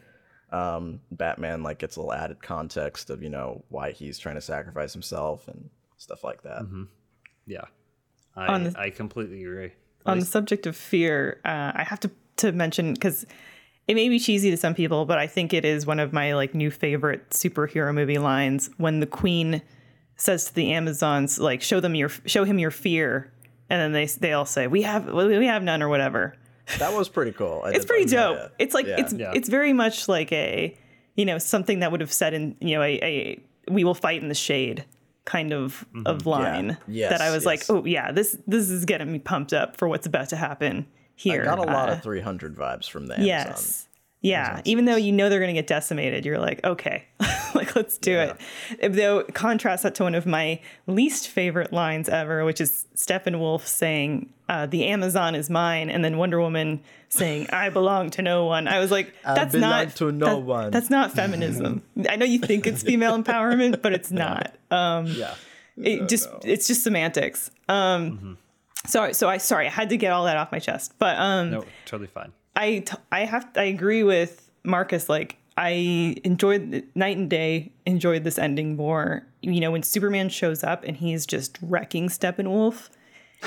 um 0.51 0.99
batman 1.11 1.61
like 1.63 1.77
gets 1.79 1.95
a 1.95 1.99
little 1.99 2.13
added 2.13 2.41
context 2.41 3.09
of 3.09 3.21
you 3.21 3.29
know 3.29 3.63
why 3.69 3.91
he's 3.91 4.17
trying 4.17 4.35
to 4.35 4.41
sacrifice 4.41 4.93
himself 4.93 5.47
and 5.47 5.69
stuff 5.97 6.23
like 6.23 6.41
that 6.43 6.61
Mm-hmm. 6.63 6.83
Yeah, 7.45 7.65
I 8.35 8.57
the- 8.59 8.79
I 8.79 8.89
completely 8.91 9.43
agree. 9.43 9.71
on 10.05 10.19
the 10.19 10.25
subject 10.25 10.65
of 10.67 10.75
fear, 10.75 11.39
uh, 11.45 11.71
I 11.75 11.83
have 11.83 11.99
to 12.01 12.11
to 12.37 12.51
mention 12.51 12.93
because 12.93 13.25
it 13.87 13.95
may 13.95 14.07
be 14.07 14.19
cheesy 14.19 14.51
to 14.51 14.57
some 14.57 14.75
people, 14.75 15.05
but 15.05 15.17
I 15.17 15.25
think 15.25 15.51
it 15.51 15.65
is 15.65 15.87
one 15.87 15.99
of 15.99 16.13
my 16.13 16.35
like 16.35 16.53
new 16.53 16.69
favorite 16.69 17.31
superhero 17.31 17.91
movie 17.93 18.19
lines 18.19 18.69
when 18.77 18.99
the 18.99 19.07
queen 19.07 19.63
says 20.19 20.45
to 20.45 20.53
the 20.53 20.71
Amazons, 20.73 21.39
like, 21.39 21.61
"Show 21.61 21.79
them 21.79 21.95
your 21.95 22.09
show 22.25 22.43
him 22.43 22.59
your 22.59 22.71
fear," 22.71 23.31
and 23.69 23.81
then 23.81 23.91
they 23.93 24.05
they 24.05 24.33
all 24.33 24.45
say, 24.45 24.67
"We 24.67 24.81
have 24.83 25.11
we 25.11 25.45
have 25.47 25.63
none" 25.63 25.81
or 25.81 25.89
whatever. 25.89 26.35
that 26.77 26.93
was 26.93 27.09
pretty 27.09 27.31
cool 27.31 27.63
I 27.65 27.71
It's 27.73 27.85
pretty 27.85 28.03
like 28.03 28.11
that, 28.11 28.15
dope. 28.15 28.37
yeah. 28.37 28.47
It's 28.63 28.73
like 28.75 28.85
Yeah. 28.85 28.95
it's 28.99 29.13
Yeah. 29.13 29.31
it's 29.33 29.49
very 29.49 29.73
much 29.73 30.07
like 30.07 30.31
a 30.31 30.77
you 31.15 31.25
know 31.25 31.37
something 31.39 31.79
that 31.79 31.91
would 31.91 32.01
have 32.01 32.13
said 32.13 32.33
in 32.35 32.55
you 32.59 32.75
know 32.75 32.83
a, 32.83 32.99
a 33.01 33.39
we 33.71 33.83
will 33.83 33.95
fight 33.95 34.21
in 34.21 34.29
the 34.29 34.35
shade 34.35 34.85
kind 35.25 35.51
of 35.53 35.85
of 36.05 36.25
line 36.25 36.77
Yes, 36.87 37.09
that 37.11 37.21
I 37.21 37.31
was 37.31 37.45
like, 37.45 37.63
oh 37.69 37.85
yeah, 37.85 38.11
this 38.11 38.37
this 38.47 38.69
is 38.69 38.85
getting 38.85 39.11
me 39.11 39.17
pumped 39.19 39.51
up 39.53 39.77
for 39.77 39.87
what's 39.87 40.05
about 40.07 40.29
to 40.29 40.35
happen 40.35 40.85
here. 41.15 41.41
I 41.41 41.45
got 41.45 41.59
a 41.59 41.63
lot 41.63 41.89
Uh, 41.89 41.93
of 41.93 42.03
300 42.03 42.55
vibes 42.55 42.89
from 42.89 43.07
the 43.07 43.15
Amazon. 43.15 43.25
yes. 43.27 43.87
Yeah, 44.21 44.61
even 44.65 44.83
though 44.83 44.97
you 44.97 45.13
know 45.13 45.29
they're 45.29 45.39
going 45.39 45.55
to 45.55 45.59
get 45.61 45.67
decimated, 45.67 46.25
you're 46.25 46.39
like, 46.39 46.61
okay, 46.65 47.05
like 47.55 47.73
let's 47.75 47.97
do 47.97 48.17
it. 48.19 48.93
Though 48.93 49.23
contrast 49.23 49.83
that 49.83 49.95
to 49.95 50.03
one 50.03 50.13
of 50.13 50.25
my 50.25 50.59
least 50.87 51.29
favorite 51.29 51.71
lines 51.71 52.09
ever, 52.09 52.43
which 52.43 52.59
is 52.59 52.85
Steppenwolf 52.97 53.61
saying, 53.65 54.29
uh, 54.49 54.65
"The 54.65 54.87
Amazon 54.87 55.35
is 55.35 55.49
mine," 55.49 55.89
and 55.89 56.03
then 56.03 56.17
Wonder 56.17 56.41
Woman 56.41 56.81
saying, 57.07 57.47
"I 57.53 57.69
belong 57.69 58.09
to 58.11 58.21
no 58.21 58.43
one." 58.43 58.67
I 58.67 58.79
was 58.79 58.91
like, 58.91 59.13
that's 59.23 59.53
belong 59.53 59.85
not 59.85 59.95
to 59.95 60.11
no 60.11 60.25
that- 60.25 60.39
one. 60.41 60.71
That's 60.71 60.89
not 60.89 61.13
feminism. 61.13 61.81
I 62.09 62.17
know 62.17 62.25
you 62.25 62.39
think 62.39 62.67
it's 62.67 62.83
female 62.83 63.17
empowerment, 63.23 63.81
but 63.81 63.93
it's 63.93 64.11
not. 64.11 64.53
Um, 64.69 65.05
Yeah, 65.07 65.33
it 65.77 66.09
just 66.09 66.27
it's 66.43 66.67
just 66.67 66.83
semantics. 66.83 67.51
Um, 67.69 68.37
sorry, 68.85 69.13
so 69.13 69.29
I 69.29 69.37
sorry 69.37 69.67
I 69.67 69.69
had 69.69 69.87
to 69.91 69.97
get 69.97 70.11
all 70.11 70.25
that 70.25 70.35
off 70.35 70.51
my 70.51 70.59
chest, 70.59 70.95
but 70.99 71.17
um, 71.17 71.51
no, 71.51 71.65
totally 71.85 72.07
fine. 72.07 72.33
I 72.59 72.83
I 73.11 73.25
have 73.25 73.49
I 73.55 73.63
agree 73.63 74.03
with 74.03 74.51
Marcus. 74.63 75.07
Like 75.07 75.37
I 75.57 76.15
enjoyed 76.23 76.83
night 76.93 77.17
and 77.17 77.29
day. 77.29 77.71
Enjoyed 77.85 78.25
this 78.25 78.37
ending 78.37 78.75
more. 78.75 79.25
You 79.41 79.61
know 79.61 79.71
when 79.71 79.83
Superman 79.83 80.27
shows 80.29 80.63
up 80.63 80.83
and 80.83 80.97
he's 80.97 81.25
just 81.25 81.57
wrecking 81.61 82.09
Steppenwolf, 82.09 82.89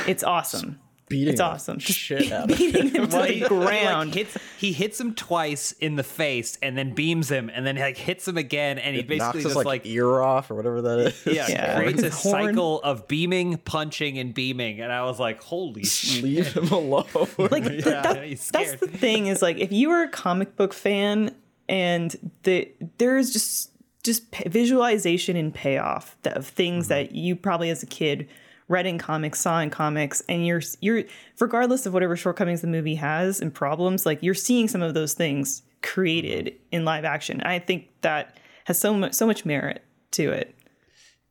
it's 0.08 0.24
awesome. 0.24 0.80
Beating 1.12 1.32
It's 1.34 1.40
awesome. 1.40 1.78
Just 1.78 1.98
shit 1.98 2.32
out 2.32 2.50
of 2.50 2.56
beating 2.58 2.88
him 2.88 3.06
to 3.08 3.16
the 3.18 3.26
he, 3.26 3.34
he, 3.34 3.40
like, 3.40 3.48
ground. 3.48 4.14
hits, 4.14 4.36
he 4.58 4.72
hits 4.72 4.98
him 5.00 5.14
twice 5.14 5.72
in 5.72 5.96
the 5.96 6.02
face 6.02 6.58
and 6.62 6.76
then 6.76 6.94
beams 6.94 7.30
him 7.30 7.50
and 7.54 7.66
then 7.66 7.76
like 7.76 7.96
hits 7.98 8.26
him 8.26 8.36
again 8.38 8.78
and 8.78 8.96
he 8.96 9.02
knocks 9.02 9.08
basically 9.08 9.38
his 9.40 9.44
just 9.44 9.56
like, 9.56 9.66
like 9.66 9.86
ear 9.86 10.20
off 10.22 10.50
or 10.50 10.54
whatever 10.54 10.80
that 10.82 10.98
is. 10.98 11.26
yeah, 11.26 11.46
Yeah. 11.48 11.76
creates 11.76 12.02
a 12.02 12.10
horn. 12.10 12.46
cycle 12.46 12.80
of 12.82 13.06
beaming, 13.06 13.58
punching, 13.58 14.18
and 14.18 14.32
beaming. 14.34 14.80
And 14.80 14.90
I 14.90 15.04
was 15.04 15.20
like, 15.20 15.42
holy 15.42 15.84
shit. 15.84 16.24
Leave 16.24 16.52
him 16.54 16.68
alone. 16.72 17.04
like 17.38 17.64
th- 17.66 17.84
Yeah, 17.84 18.02
that- 18.02 18.24
he's 18.24 18.48
that's 18.50 18.76
the 18.76 18.86
thing 18.88 19.26
is 19.26 19.42
like 19.42 19.58
if 19.58 19.70
you 19.70 19.90
were 19.90 20.02
a 20.02 20.08
comic 20.08 20.56
book 20.56 20.72
fan 20.72 21.34
and 21.68 22.32
the 22.44 22.68
there's 22.98 23.32
just 23.32 23.70
just 24.02 24.24
visualization 24.48 25.36
and 25.36 25.54
payoff 25.54 26.16
that, 26.22 26.36
of 26.36 26.46
things 26.46 26.86
Mm-hmm. 26.86 26.88
that 27.06 27.12
you 27.14 27.36
probably 27.36 27.70
as 27.70 27.82
a 27.82 27.86
kid 27.86 28.28
read 28.68 28.86
in 28.86 28.98
comics 28.98 29.40
saw 29.40 29.58
in 29.60 29.70
comics 29.70 30.22
and 30.28 30.46
you're 30.46 30.62
you're 30.80 31.02
regardless 31.40 31.84
of 31.86 31.92
whatever 31.92 32.16
shortcomings 32.16 32.60
the 32.60 32.66
movie 32.66 32.94
has 32.94 33.40
and 33.40 33.52
problems 33.52 34.06
like 34.06 34.22
you're 34.22 34.34
seeing 34.34 34.68
some 34.68 34.82
of 34.82 34.94
those 34.94 35.14
things 35.14 35.62
created 35.82 36.46
Mm-hmm. 36.46 36.58
in 36.72 36.84
live 36.84 37.04
action 37.04 37.40
i 37.42 37.58
think 37.58 37.88
that 38.02 38.38
has 38.64 38.78
so 38.78 38.94
much 38.94 39.12
so 39.14 39.26
much 39.26 39.44
merit 39.44 39.82
to 40.12 40.30
it 40.30 40.54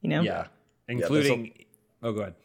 you 0.01 0.09
know 0.09 0.21
Yeah. 0.21 0.47
Including. 0.87 1.53
oh, 2.03 2.11
go 2.11 2.19
ahead. 2.21 2.35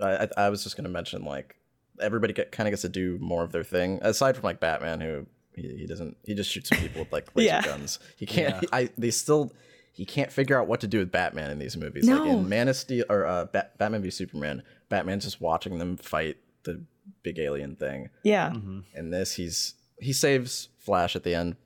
I, 0.00 0.24
I, 0.24 0.46
I 0.46 0.48
was 0.48 0.62
just 0.62 0.76
gonna 0.76 0.88
mention 0.88 1.24
like 1.24 1.56
everybody 2.00 2.32
get, 2.32 2.50
kind 2.52 2.66
of 2.66 2.72
gets 2.72 2.82
to 2.82 2.88
do 2.88 3.18
more 3.20 3.44
of 3.44 3.52
their 3.52 3.64
thing 3.64 3.98
aside 4.02 4.34
from 4.36 4.44
like 4.44 4.60
Batman 4.60 5.00
who 5.02 5.26
he, 5.54 5.76
he 5.80 5.86
doesn't 5.86 6.16
he 6.24 6.34
just 6.34 6.50
shoots 6.50 6.70
people 6.70 7.02
with 7.02 7.12
like 7.12 7.28
laser 7.36 7.48
Yeah. 7.48 7.62
guns. 7.62 7.98
He 8.16 8.24
can't. 8.24 8.60
he- 8.60 8.68
I 8.72 8.88
they 8.96 9.10
still 9.10 9.52
he 9.92 10.04
can't 10.04 10.32
figure 10.32 10.58
out 10.60 10.66
what 10.66 10.80
to 10.80 10.86
do 10.86 10.98
with 10.98 11.12
Batman 11.12 11.50
in 11.50 11.58
these 11.58 11.76
movies. 11.76 12.08
Like 12.08 12.24
No. 12.24 12.30
in 12.38 12.48
Man 12.48 12.68
of 12.68 12.76
Steel 12.76 13.04
or 13.10 13.26
uh, 13.26 13.44
Bat, 13.46 13.78
Batman 13.78 14.02
v 14.02 14.10
Superman, 14.10 14.62
Batman's 14.88 15.24
just 15.24 15.40
watching 15.40 15.78
them 15.78 15.96
fight 15.96 16.38
the 16.64 16.82
big 17.22 17.38
alien 17.38 17.76
thing. 17.76 18.08
yeah 18.22 18.50
Mm-hmm. 18.50 18.80
In 18.94 19.10
this, 19.10 19.34
he's 19.34 19.74
he 20.00 20.12
saves 20.12 20.68
Flash 20.78 21.14
at 21.14 21.22
the 21.24 21.34
end 21.34 21.56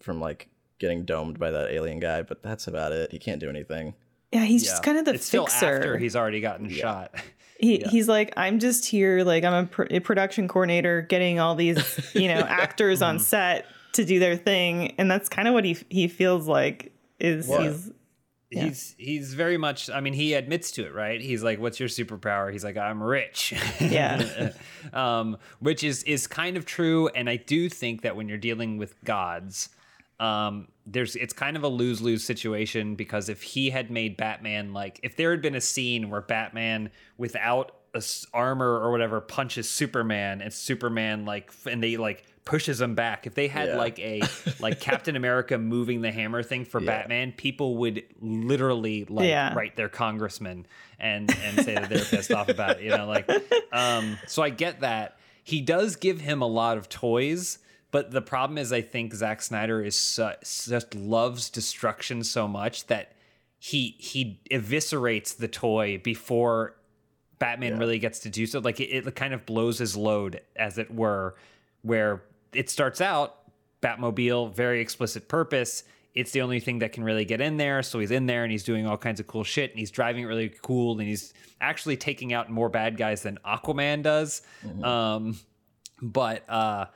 from 0.00 0.20
like 0.20 0.48
getting 0.78 1.04
domed 1.04 1.38
by 1.38 1.50
that 1.50 1.70
alien 1.70 2.00
guy, 2.00 2.22
but 2.22 2.42
that's 2.42 2.66
about 2.66 2.92
it. 2.92 3.12
He 3.12 3.18
can't 3.18 3.40
do 3.40 3.48
anything. 3.50 3.94
yeah 4.32 4.44
he's 4.44 4.64
Yeah. 4.64 4.70
just 4.72 4.82
kind 4.82 4.98
of 4.98 5.04
the 5.04 5.14
it's 5.14 5.26
still 5.26 5.46
fixer 5.46 5.76
after 5.76 5.98
he's 5.98 6.16
already 6.16 6.40
gotten 6.40 6.68
shot. 6.68 7.14
He, 7.58 7.78
He's 7.90 8.06
like, 8.06 8.34
I'm 8.36 8.58
just 8.58 8.84
here, 8.84 9.24
like, 9.24 9.42
I'm 9.42 9.64
a, 9.64 9.66
pr- 9.66 9.86
a 9.90 10.00
production 10.00 10.46
coordinator 10.46 11.00
getting 11.00 11.40
all 11.40 11.54
these, 11.54 11.98
you 12.14 12.28
know, 12.28 12.40
actors 12.48 13.00
on 13.00 13.18
set 13.18 13.64
to 13.94 14.04
do 14.04 14.18
their 14.18 14.36
thing. 14.36 14.94
And 14.98 15.10
that's 15.10 15.30
kind 15.30 15.48
of 15.48 15.54
what 15.54 15.64
he 15.64 15.78
he 15.88 16.06
feels 16.06 16.46
like 16.46 16.92
is 17.18 17.48
What? 17.48 17.62
he's, 17.62 17.92
He's 18.48 18.94
he's 18.96 19.34
very 19.34 19.58
much. 19.58 19.90
I 19.90 20.00
mean, 20.00 20.12
he 20.12 20.34
admits 20.34 20.70
to 20.72 20.86
it, 20.86 20.94
right? 20.94 21.20
He's 21.20 21.42
like, 21.42 21.58
"What's 21.58 21.80
your 21.80 21.88
superpower?" 21.88 22.52
He's 22.52 22.62
like, 22.62 22.76
"I'm 22.76 23.02
rich." 23.02 23.52
yeah. 23.80 24.52
um, 24.92 25.36
which 25.58 25.82
is 25.82 26.04
is 26.04 26.28
kind 26.28 26.56
of 26.56 26.64
true. 26.64 27.08
And 27.08 27.28
I 27.28 27.36
do 27.36 27.68
think 27.68 28.02
that 28.02 28.14
when 28.14 28.28
you're 28.28 28.38
dealing 28.38 28.78
with 28.78 29.02
gods, 29.04 29.70
um, 30.20 30.68
there's 30.86 31.16
it's 31.16 31.32
kind 31.32 31.56
of 31.56 31.64
a 31.64 31.68
lose 31.68 32.00
lose 32.00 32.22
situation 32.22 32.94
because 32.94 33.28
if 33.28 33.42
he 33.42 33.68
had 33.70 33.90
made 33.90 34.16
Batman 34.16 34.72
like 34.72 35.00
if 35.02 35.16
there 35.16 35.32
had 35.32 35.42
been 35.42 35.56
a 35.56 35.60
scene 35.60 36.08
where 36.08 36.20
Batman 36.20 36.90
without 37.18 37.72
a 37.94 37.98
s- 37.98 38.26
armor 38.32 38.78
or 38.78 38.92
whatever 38.92 39.20
punches 39.20 39.68
Superman 39.68 40.40
and 40.40 40.52
Superman 40.52 41.24
like 41.24 41.52
and 41.68 41.82
they 41.82 41.96
like 41.96 42.24
pushes 42.46 42.80
him 42.80 42.94
back 42.94 43.26
if 43.26 43.34
they 43.34 43.48
had 43.48 43.68
Yeah. 43.68 43.76
like 43.76 43.98
a 43.98 44.22
like 44.60 44.80
Captain 44.80 45.16
America 45.16 45.58
moving 45.58 46.00
the 46.00 46.10
hammer 46.10 46.42
thing 46.42 46.64
for 46.64 46.80
Batman 46.80 47.32
people 47.32 47.76
would 47.76 48.02
literally 48.20 49.04
like 49.04 49.28
Yeah. 49.28 49.52
write 49.54 49.76
their 49.76 49.90
congressman 49.90 50.66
and 50.98 51.30
and 51.44 51.62
say 51.62 51.74
that 51.74 51.90
they're 51.90 52.04
pissed 52.04 52.32
off 52.32 52.48
about 52.48 52.78
it 52.78 52.84
you 52.84 52.90
know 52.96 53.06
like 53.06 53.28
um 53.72 54.16
so 54.26 54.42
I 54.42 54.48
get 54.50 54.80
that 54.80 55.18
he 55.44 55.60
does 55.60 55.96
give 55.96 56.20
him 56.22 56.40
a 56.40 56.46
lot 56.46 56.78
of 56.78 56.88
toys 56.88 57.58
but 57.90 58.10
the 58.10 58.22
problem 58.22 58.58
is 58.58 58.72
I 58.72 58.80
think 58.80 59.12
Zack 59.14 59.42
Snyder 59.42 59.82
is 59.82 59.94
su- 59.96 60.30
just 60.42 60.94
loves 60.94 61.50
destruction 61.50 62.22
so 62.24 62.46
much 62.48 62.86
that 62.86 63.12
he 63.58 63.96
he 63.98 64.40
eviscerates 64.52 65.36
the 65.36 65.48
toy 65.48 65.98
before 65.98 66.76
Batman 67.38 67.78
really 67.78 67.98
gets 67.98 68.20
to 68.20 68.30
do 68.30 68.46
so. 68.46 68.60
Like 68.60 68.80
it, 68.80 68.90
it 69.06 69.14
kind 69.14 69.34
of 69.34 69.44
blows 69.44 69.78
his 69.78 69.94
load, 69.96 70.40
as 70.56 70.78
it 70.78 70.92
were, 70.94 71.34
where 71.82 72.22
it 72.56 72.70
starts 72.70 73.00
out 73.00 73.36
Batmobile, 73.82 74.54
very 74.54 74.80
explicit 74.80 75.28
purpose. 75.28 75.84
It's 76.14 76.30
the 76.30 76.40
only 76.40 76.60
thing 76.60 76.78
that 76.78 76.92
can 76.92 77.04
really 77.04 77.26
get 77.26 77.40
in 77.40 77.58
there. 77.58 77.82
So 77.82 77.98
he's 77.98 78.10
in 78.10 78.26
there 78.26 78.42
and 78.42 78.50
he's 78.50 78.64
doing 78.64 78.86
all 78.86 78.96
kinds 78.96 79.20
of 79.20 79.26
cool 79.26 79.44
shit 79.44 79.70
and 79.70 79.78
he's 79.78 79.90
driving 79.90 80.24
it 80.24 80.26
really 80.26 80.48
cool 80.62 80.98
and 80.98 81.06
he's 81.06 81.34
actually 81.60 81.96
taking 81.96 82.32
out 82.32 82.50
more 82.50 82.70
bad 82.70 82.96
guys 82.96 83.22
than 83.22 83.38
Aquaman 83.44 84.02
does. 84.02 84.42
Um, 84.82 85.38
but 86.00 86.48
uh, 86.48 86.86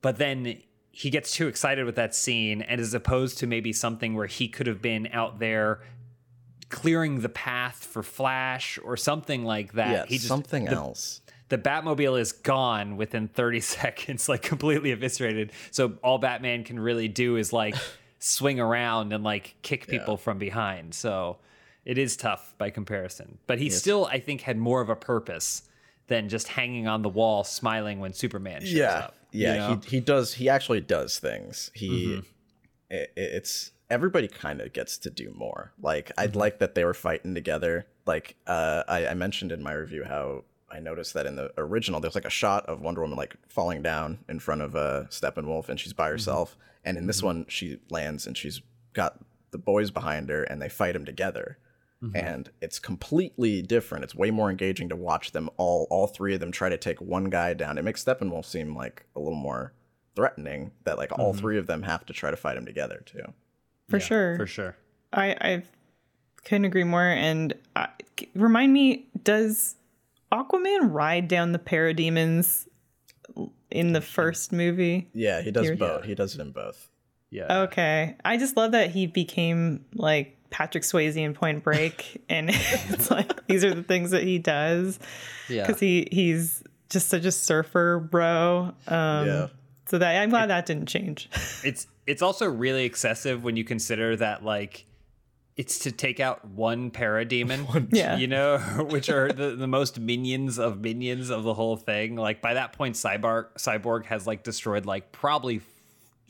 but 0.00 0.16
then 0.16 0.58
he 0.90 1.10
gets 1.10 1.32
too 1.32 1.48
excited 1.48 1.84
with 1.84 1.96
that 1.96 2.14
scene 2.14 2.62
and 2.62 2.80
as 2.80 2.94
opposed 2.94 3.38
to 3.38 3.46
maybe 3.46 3.72
something 3.72 4.14
where 4.14 4.26
he 4.26 4.48
could 4.48 4.66
have 4.66 4.80
been 4.80 5.08
out 5.12 5.40
there 5.40 5.80
clearing 6.70 7.20
the 7.20 7.28
path 7.28 7.84
for 7.84 8.02
Flash 8.02 8.78
or 8.82 8.96
something 8.96 9.44
like 9.44 9.74
that. 9.74 9.90
Yeah, 9.90 10.04
he 10.06 10.16
just, 10.16 10.28
something 10.28 10.64
the, 10.64 10.72
else. 10.72 11.20
The 11.50 11.58
Batmobile 11.58 12.18
is 12.18 12.32
gone 12.32 12.96
within 12.96 13.28
30 13.28 13.60
seconds, 13.78 14.28
like 14.28 14.42
completely 14.42 14.90
eviscerated. 14.92 15.52
So 15.70 15.94
all 16.02 16.18
Batman 16.18 16.64
can 16.64 16.78
really 16.80 17.08
do 17.08 17.36
is 17.36 17.52
like 17.52 17.74
swing 18.18 18.60
around 18.60 19.12
and 19.12 19.22
like 19.22 19.54
kick 19.62 19.86
people 19.86 20.16
from 20.16 20.38
behind. 20.38 20.94
So 20.94 21.38
it 21.84 21.98
is 21.98 22.16
tough 22.16 22.54
by 22.56 22.70
comparison. 22.70 23.38
But 23.46 23.58
he 23.58 23.68
still, 23.70 24.06
I 24.06 24.20
think, 24.20 24.40
had 24.40 24.56
more 24.56 24.80
of 24.80 24.88
a 24.88 24.96
purpose 24.96 25.62
than 26.06 26.28
just 26.28 26.48
hanging 26.48 26.86
on 26.86 27.02
the 27.02 27.08
wall 27.08 27.44
smiling 27.44 27.98
when 28.00 28.12
Superman 28.12 28.60
shows 28.60 28.72
yeah 28.72 28.92
up. 28.98 29.14
yeah 29.32 29.52
you 29.52 29.58
know? 29.58 29.80
he, 29.84 29.96
he 29.96 30.00
does 30.00 30.34
he 30.34 30.48
actually 30.50 30.80
does 30.82 31.18
things 31.18 31.70
he 31.74 32.06
Mm-hmm. 32.06 32.20
it, 32.90 33.12
it's 33.16 33.70
everybody 33.88 34.28
kind 34.28 34.60
of 34.60 34.72
gets 34.74 34.98
to 34.98 35.08
do 35.10 35.32
more 35.34 35.72
like 35.80 36.08
Mm-hmm. 36.08 36.20
i'd 36.20 36.36
like 36.36 36.58
that 36.58 36.74
they 36.74 36.84
were 36.84 36.92
fighting 36.92 37.34
together 37.34 37.86
like 38.06 38.36
uh 38.46 38.82
I, 38.86 39.06
I 39.08 39.14
mentioned 39.14 39.50
in 39.50 39.62
my 39.62 39.72
review 39.72 40.04
how 40.04 40.44
i 40.74 40.80
noticed 40.80 41.14
that 41.14 41.26
in 41.26 41.36
the 41.36 41.50
original 41.56 42.00
there's 42.00 42.14
like 42.14 42.24
a 42.24 42.30
shot 42.30 42.66
of 42.66 42.80
wonder 42.80 43.00
woman 43.00 43.16
like 43.16 43.36
falling 43.48 43.82
down 43.82 44.18
in 44.28 44.38
front 44.38 44.60
of 44.60 44.74
uh 44.76 45.04
steppenwolf 45.10 45.68
and 45.68 45.78
she's 45.80 45.92
by 45.92 46.04
Mm-hmm. 46.06 46.12
herself 46.12 46.56
and 46.84 46.98
in 46.98 47.06
this 47.06 47.22
one 47.22 47.46
she 47.48 47.78
lands 47.90 48.26
and 48.26 48.36
she's 48.36 48.60
got 48.92 49.18
the 49.52 49.58
boys 49.58 49.90
behind 49.90 50.28
her 50.28 50.42
and 50.44 50.60
they 50.60 50.68
fight 50.68 50.94
him 50.96 51.04
together 51.04 51.58
Mm-hmm. 52.02 52.16
and 52.16 52.50
it's 52.60 52.78
completely 52.78 53.62
different. 53.62 54.04
It's 54.04 54.14
way 54.14 54.30
more 54.30 54.50
engaging 54.50 54.90
to 54.90 54.96
watch 54.96 55.32
them 55.32 55.48
all, 55.56 55.86
all 55.88 56.06
three 56.06 56.34
of 56.34 56.40
them 56.40 56.52
try 56.52 56.68
to 56.68 56.76
take 56.76 57.00
one 57.00 57.30
guy 57.30 57.54
down. 57.54 57.78
It 57.78 57.82
makes 57.84 58.04
Steppenwolf 58.04 58.44
seem 58.44 58.76
like 58.76 59.06
a 59.16 59.20
little 59.20 59.38
more 59.38 59.72
threatening 60.14 60.72
that 60.84 60.98
like 60.98 61.18
all 61.18 61.32
three 61.32 61.56
of 61.56 61.66
them 61.66 61.82
have 61.84 62.04
to 62.06 62.12
try 62.12 62.30
to 62.30 62.36
fight 62.36 62.58
him 62.58 62.66
together 62.66 63.02
too. 63.06 63.22
For 63.88 63.96
Yeah, 63.96 64.04
sure. 64.04 64.36
For 64.36 64.46
sure. 64.46 64.76
I, 65.14 65.26
I 65.40 65.62
couldn't 66.44 66.66
agree 66.66 66.84
more. 66.84 67.06
And 67.08 67.54
I, 67.74 67.88
remind 68.34 68.74
me, 68.74 69.06
does 69.22 69.76
Aquaman 70.34 70.92
ride 70.92 71.28
down 71.28 71.52
the 71.52 71.58
parademons 71.58 72.66
in 73.70 73.92
the 73.92 74.00
first 74.00 74.52
movie? 74.52 75.08
Yeah, 75.14 75.42
he 75.42 75.50
does 75.50 75.66
Here- 75.66 75.76
both. 75.76 76.04
He 76.04 76.14
does 76.14 76.34
it 76.34 76.40
in 76.40 76.50
both. 76.52 76.88
Yeah. 77.30 77.62
Okay. 77.62 78.16
I 78.24 78.36
just 78.36 78.56
love 78.56 78.72
that 78.72 78.90
he 78.90 79.06
became 79.06 79.84
like 79.94 80.36
Patrick 80.50 80.84
Swayze 80.84 81.16
in 81.16 81.34
Point 81.34 81.64
Break. 81.64 82.22
and 82.28 82.48
it's 82.50 83.10
like 83.10 83.46
these 83.46 83.64
are 83.64 83.74
the 83.74 83.82
things 83.82 84.12
that 84.12 84.22
he 84.22 84.38
does 84.38 84.98
yeah. 85.48 85.66
because 85.66 85.80
he, 85.80 86.08
he's 86.12 86.62
just 86.90 87.08
such 87.08 87.24
a 87.24 87.32
surfer 87.32 87.98
bro. 87.98 88.72
Um, 88.86 89.26
Yeah. 89.26 89.46
So 89.86 89.98
that 89.98 90.22
I'm 90.22 90.30
glad 90.30 90.48
that 90.48 90.64
didn't 90.64 90.86
change. 90.86 91.28
it's 91.62 91.86
it's 92.06 92.22
also 92.22 92.48
really 92.48 92.84
excessive 92.84 93.44
when 93.44 93.56
you 93.56 93.64
consider 93.64 94.16
that 94.16 94.44
like 94.44 94.86
it's 95.56 95.78
to 95.80 95.92
take 95.92 96.18
out 96.18 96.44
one 96.44 96.90
parademon 96.90 97.88
Yeah. 97.92 98.16
you 98.16 98.26
know 98.26 98.58
which 98.90 99.08
are 99.08 99.30
the, 99.30 99.54
the 99.54 99.66
most 99.68 100.00
minions 100.00 100.58
of 100.58 100.80
minions 100.80 101.30
of 101.30 101.44
the 101.44 101.54
whole 101.54 101.76
thing 101.76 102.16
like 102.16 102.42
by 102.42 102.54
that 102.54 102.72
point 102.72 102.96
cyborg 102.96 103.46
cyborg 103.56 104.04
has 104.06 104.26
like 104.26 104.42
destroyed 104.42 104.84
like 104.86 105.12
probably 105.12 105.60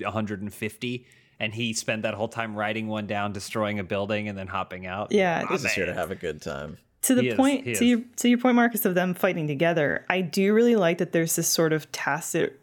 150 0.08 1.06
and 1.40 1.52
he 1.54 1.72
spent 1.72 2.02
that 2.02 2.14
whole 2.14 2.28
time 2.28 2.54
riding 2.54 2.86
one 2.86 3.06
down 3.06 3.32
destroying 3.32 3.78
a 3.78 3.84
building 3.84 4.28
and 4.28 4.36
then 4.38 4.46
hopping 4.46 4.86
out 4.86 5.10
Yeah. 5.12 5.44
He's 5.48 5.62
just 5.62 5.74
here 5.74 5.86
to 5.86 5.94
have 5.94 6.10
a 6.10 6.14
good 6.14 6.40
time. 6.42 6.78
to 7.02 7.14
the 7.14 7.22
He 7.22 7.34
point 7.34 7.64
he 7.64 7.74
to 7.74 7.84
is. 7.84 7.90
your 7.90 8.00
to 8.16 8.28
your 8.28 8.38
point 8.38 8.56
marcus 8.56 8.84
of 8.84 8.94
them 8.94 9.14
fighting 9.14 9.46
together 9.46 10.04
i 10.08 10.20
do 10.20 10.52
really 10.54 10.76
like 10.76 10.98
that 10.98 11.12
there's 11.12 11.36
this 11.36 11.48
sort 11.48 11.72
of 11.72 11.90
tacit 11.92 12.60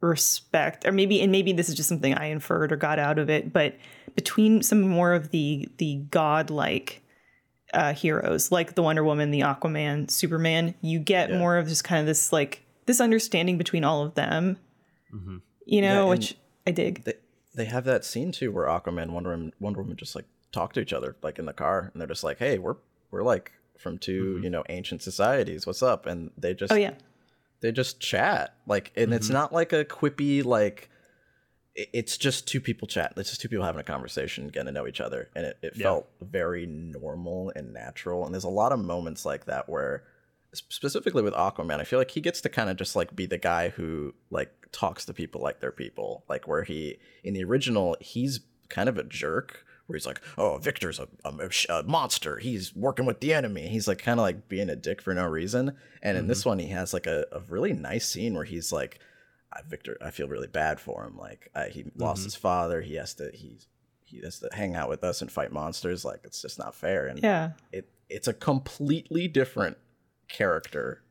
respect 0.00 0.86
or 0.86 0.92
maybe 0.92 1.20
and 1.20 1.30
maybe 1.30 1.52
this 1.52 1.68
is 1.68 1.74
just 1.74 1.88
something 1.88 2.14
i 2.14 2.26
inferred 2.26 2.72
or 2.72 2.76
got 2.76 2.98
out 2.98 3.18
of 3.18 3.28
it 3.28 3.52
but 3.52 3.76
between 4.14 4.62
some 4.62 4.80
more 4.80 5.12
of 5.12 5.30
the 5.30 5.68
the 5.76 5.96
godlike 6.10 7.02
uh, 7.74 7.92
heroes 7.92 8.50
like 8.50 8.74
the 8.74 8.82
wonder 8.82 9.04
woman 9.04 9.30
the 9.30 9.40
aquaman 9.40 10.10
superman 10.10 10.74
you 10.80 10.98
get 10.98 11.32
more 11.32 11.56
of 11.58 11.68
just 11.68 11.84
kind 11.84 12.00
of 12.00 12.06
this 12.06 12.32
like 12.32 12.62
this 12.90 13.00
understanding 13.00 13.56
between 13.56 13.84
all 13.84 14.02
of 14.02 14.14
them. 14.14 14.58
You 15.64 15.82
know 15.82 16.04
Yeah, 16.06 16.10
which 16.10 16.36
i 16.66 16.70
dig. 16.72 17.04
They 17.04 17.14
they 17.54 17.64
have 17.66 17.84
that 17.84 18.04
scene 18.04 18.32
too 18.32 18.52
where 18.52 18.66
Aquaman 18.66 19.10
Wonder 19.10 19.30
Woman, 19.30 19.52
Wonder 19.60 19.80
Woman 19.82 19.96
just 19.96 20.14
like 20.14 20.26
talk 20.52 20.72
to 20.74 20.80
each 20.80 20.92
other 20.92 21.16
like 21.22 21.38
in 21.38 21.46
the 21.46 21.52
car 21.52 21.90
and 21.92 22.00
they're 22.00 22.08
just 22.08 22.24
like, 22.24 22.38
"Hey, 22.38 22.58
we're 22.58 22.76
we're 23.10 23.22
like 23.22 23.52
from 23.78 23.98
2 23.98 24.40
you 24.42 24.50
know, 24.50 24.64
ancient 24.68 25.02
societies. 25.02 25.66
What's 25.66 25.82
up?" 25.82 26.06
And 26.06 26.30
they 26.36 26.54
just 26.54 26.72
oh 26.72 26.76
yeah 26.76 26.94
they 27.60 27.72
just 27.72 28.00
chat 28.00 28.54
like 28.66 28.92
and 28.96 29.12
it's 29.12 29.26
mm-hmm. 29.26 29.34
not 29.34 29.52
like 29.52 29.72
a 29.72 29.84
quippy 29.84 30.44
like 30.44 30.88
it's 31.74 32.16
just 32.16 32.48
two 32.48 32.60
people 32.60 32.86
chat 32.88 33.12
it's 33.16 33.30
just 33.30 33.40
two 33.40 33.48
people 33.48 33.64
having 33.64 33.80
a 33.80 33.84
conversation 33.84 34.48
getting 34.48 34.66
to 34.66 34.72
know 34.72 34.86
each 34.86 35.00
other 35.00 35.28
and 35.34 35.46
it, 35.46 35.58
it 35.62 35.72
Yeah. 35.76 35.84
felt 35.84 36.08
very 36.20 36.66
normal 36.66 37.52
and 37.54 37.72
natural 37.72 38.24
and 38.24 38.34
there's 38.34 38.44
a 38.44 38.48
lot 38.48 38.72
of 38.72 38.80
moments 38.80 39.24
like 39.24 39.46
that 39.46 39.68
where 39.68 40.02
specifically 40.52 41.22
with 41.22 41.34
aquaman 41.34 41.78
i 41.78 41.84
feel 41.84 41.98
like 41.98 42.10
he 42.10 42.20
gets 42.20 42.40
to 42.40 42.48
kind 42.48 42.68
of 42.68 42.76
just 42.76 42.96
like 42.96 43.14
be 43.14 43.24
the 43.26 43.38
guy 43.38 43.68
who 43.68 44.14
like 44.30 44.50
talks 44.72 45.04
to 45.04 45.14
people 45.14 45.40
like 45.40 45.60
they're 45.60 45.70
people 45.70 46.24
like 46.28 46.48
where 46.48 46.64
he 46.64 46.96
in 47.22 47.34
the 47.34 47.44
original 47.44 47.96
he's 48.00 48.40
kind 48.68 48.88
of 48.88 48.98
a 48.98 49.04
jerk 49.04 49.64
where 49.90 49.96
he's 49.96 50.06
like 50.06 50.20
oh 50.38 50.56
victor's 50.58 50.98
a, 50.98 51.08
a, 51.24 51.50
a 51.68 51.82
monster. 51.82 52.38
He's 52.38 52.74
working 52.74 53.04
with 53.06 53.20
the 53.20 53.34
enemy. 53.34 53.68
He's 53.68 53.86
like 53.88 53.98
kind 53.98 54.18
of 54.18 54.22
like 54.22 54.48
being 54.48 54.70
a 54.70 54.76
dick 54.76 55.02
for 55.02 55.12
no 55.14 55.26
reason. 55.26 55.76
And 56.02 56.16
in 56.16 56.26
this 56.28 56.44
one 56.46 56.58
he 56.58 56.68
has 56.68 56.94
like 56.94 57.06
a, 57.06 57.26
a 57.32 57.40
really 57.48 57.72
nice 57.72 58.08
scene 58.08 58.34
where 58.34 58.44
he's 58.44 58.72
like 58.72 58.98
"I- 59.52 59.62
victor 59.68 59.98
i 60.00 60.10
feel 60.10 60.28
really 60.28 60.46
bad 60.46 60.80
for 60.80 61.04
him. 61.04 61.16
Like 61.18 61.50
uh, 61.54 61.64
he 61.66 61.84
lost 61.96 62.24
his 62.24 62.34
father. 62.36 62.80
He 62.80 62.94
has 62.94 63.14
to 63.14 63.30
he's 63.34 63.66
he 64.04 64.20
has 64.22 64.38
to 64.40 64.48
hang 64.52 64.74
out 64.74 64.88
with 64.88 65.04
us 65.04 65.20
and 65.22 65.30
fight 65.30 65.52
monsters. 65.52 66.04
Like 66.04 66.20
it's 66.24 66.40
just 66.42 66.58
not 66.58 66.74
fair. 66.74 67.06
And 67.06 67.20
Yeah. 67.22 67.50
it 67.72 67.88
it's 68.08 68.26
a 68.28 68.32
completely 68.32 69.28
different 69.28 69.76
character 70.28 71.02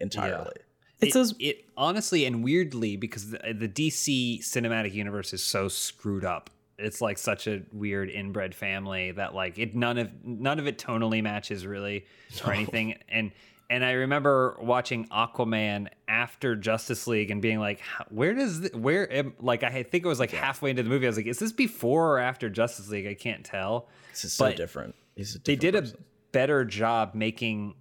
entirely. 0.00 0.56
It's 1.00 1.14
it, 1.16 1.18
those 1.18 1.34
it 1.38 1.64
honestly 1.76 2.24
and 2.26 2.44
weirdly 2.44 2.96
because 2.96 3.30
the, 3.30 3.38
the 3.58 3.68
DC 3.68 4.40
cinematic 4.40 4.92
universe 4.92 5.32
is 5.32 5.42
so 5.42 5.68
screwed 5.68 6.24
up. 6.24 6.50
It's 6.82 7.00
like 7.00 7.18
such 7.18 7.46
a 7.46 7.62
weird 7.72 8.10
inbred 8.10 8.54
family 8.54 9.12
that 9.12 9.34
like 9.34 9.58
it 9.58 9.74
none 9.74 9.98
of 9.98 10.10
none 10.24 10.58
of 10.58 10.66
it 10.66 10.78
tonally 10.78 11.22
matches 11.22 11.66
really 11.66 12.06
or 12.44 12.52
anything. 12.52 12.98
And 13.08 13.32
and 13.70 13.82
I 13.84 13.92
remember 13.92 14.58
watching 14.60 15.06
Aquaman 15.08 15.88
after 16.06 16.54
Justice 16.56 17.06
League 17.06 17.30
and 17.30 17.40
being 17.40 17.58
like, 17.58 17.80
where 18.10 18.34
does 18.34 18.60
th- 18.60 18.74
where 18.74 19.10
am, 19.10 19.32
like 19.40 19.62
I 19.62 19.82
think 19.82 20.04
it 20.04 20.08
was 20.08 20.20
like 20.20 20.30
halfway 20.30 20.70
into 20.70 20.82
the 20.82 20.90
movie. 20.90 21.06
I 21.06 21.08
was 21.08 21.16
like, 21.16 21.26
is 21.26 21.38
this 21.38 21.52
before 21.52 22.16
or 22.16 22.18
after 22.18 22.50
Justice 22.50 22.90
League? 22.90 23.06
I 23.06 23.14
can't 23.14 23.44
tell. 23.44 23.88
this 24.10 24.24
is 24.24 24.32
so 24.34 24.46
But 24.46 24.56
different 24.56 24.94
he's 25.16 25.36
a 25.36 25.38
They 25.38 25.56
did 25.56 25.74
person. 25.74 25.96
a 25.98 26.02
better 26.32 26.64
job 26.66 27.14
making 27.14 27.74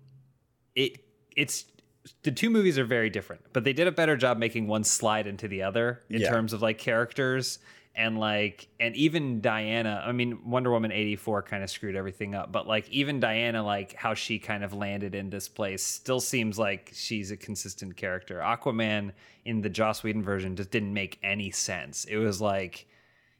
it. 0.75 1.03
It's 1.35 1.65
the 2.23 2.31
two 2.31 2.49
movies 2.49 2.79
are 2.79 2.85
very 2.85 3.09
different, 3.09 3.41
but 3.53 3.63
they 3.63 3.73
did 3.73 3.87
a 3.87 3.91
better 3.91 4.15
job 4.15 4.37
making 4.37 4.67
one 4.67 4.83
slide 4.83 5.27
into 5.27 5.47
the 5.47 5.61
other 5.63 6.01
in 6.09 6.21
Yeah. 6.21 6.29
terms 6.29 6.53
of 6.53 6.61
like 6.61 6.77
characters 6.77 7.59
and 7.95 8.17
like 8.17 8.67
and 8.79 8.95
even 8.95 9.41
Diana. 9.41 10.03
I 10.05 10.11
mean, 10.11 10.49
Wonder 10.49 10.71
Woman 10.71 10.91
eighty 10.91 11.15
four 11.15 11.41
kind 11.41 11.63
of 11.63 11.69
screwed 11.69 11.95
everything 11.95 12.35
up, 12.35 12.51
but 12.51 12.67
like 12.67 12.89
even 12.89 13.19
Diana, 13.19 13.63
like 13.63 13.93
how 13.93 14.13
she 14.13 14.39
kind 14.39 14.63
of 14.63 14.73
landed 14.73 15.15
in 15.15 15.29
this 15.29 15.49
place, 15.49 15.83
still 15.83 16.19
seems 16.19 16.57
like 16.57 16.91
she's 16.93 17.31
a 17.31 17.37
consistent 17.37 17.97
character. 17.97 18.39
Aquaman 18.39 19.11
in 19.45 19.61
the 19.61 19.69
Joss 19.69 20.03
Whedon 20.03 20.23
version 20.23 20.55
just 20.55 20.71
didn't 20.71 20.93
make 20.93 21.19
any 21.23 21.51
sense. 21.51 22.05
It 22.05 22.17
was 22.17 22.39
like 22.39 22.87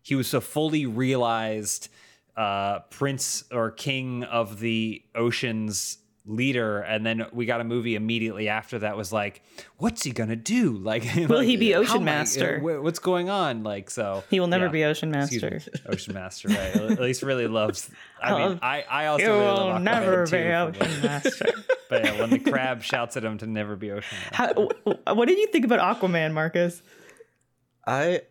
he 0.01 0.15
was 0.15 0.27
so 0.27 0.41
fully 0.41 0.85
realized 0.85 1.89
uh 2.37 2.79
prince 2.89 3.43
or 3.51 3.71
king 3.71 4.23
of 4.23 4.59
the 4.59 5.03
oceans 5.15 5.97
leader 6.25 6.79
and 6.81 7.03
then 7.03 7.25
we 7.33 7.47
got 7.47 7.61
a 7.61 7.63
movie 7.63 7.95
immediately 7.95 8.47
after 8.47 8.77
that 8.77 8.95
was 8.95 9.11
like 9.11 9.41
what's 9.77 10.03
he 10.03 10.11
gonna 10.11 10.35
do 10.35 10.71
like 10.77 11.03
Will 11.15 11.37
like, 11.39 11.47
he 11.47 11.57
be 11.57 11.73
Ocean 11.73 11.95
am 11.97 12.01
I- 12.03 12.05
Master? 12.05 12.59
what's 12.59 12.99
going 12.99 13.29
on 13.29 13.63
like 13.63 13.89
so 13.89 14.23
He 14.29 14.39
will 14.39 14.47
never 14.47 14.65
yeah. 14.65 14.71
be 14.71 14.83
Ocean 14.83 15.09
Master. 15.09 15.59
ocean 15.89 16.13
master 16.13 16.47
right 16.49 16.75
at 16.75 16.99
least 16.99 17.23
really 17.23 17.47
loves 17.47 17.89
i 18.21 18.31
oh, 18.33 18.49
mean 18.49 18.59
i 18.61 18.83
i 18.89 19.05
also 19.07 19.25
really 19.25 19.37
will 19.39 19.45
love 19.55 19.81
Aquaman 19.81 19.83
never 19.83 20.23
be 20.25 20.29
from 20.29 20.87
Ocean 20.87 21.01
Master. 21.01 21.45
but 21.89 22.05
yeah 22.05 22.19
when 22.19 22.29
the 22.29 22.39
crab 22.39 22.83
shouts 22.83 23.17
at 23.17 23.23
him 23.25 23.37
to 23.39 23.47
never 23.47 23.75
be 23.75 23.91
ocean 23.91 24.17
master 24.31 24.67
How, 24.85 25.13
what 25.15 25.27
did 25.27 25.39
you 25.39 25.47
think 25.47 25.65
about 25.65 25.79
Aquaman, 25.79 26.33
Marcus? 26.33 26.81
I 27.87 28.21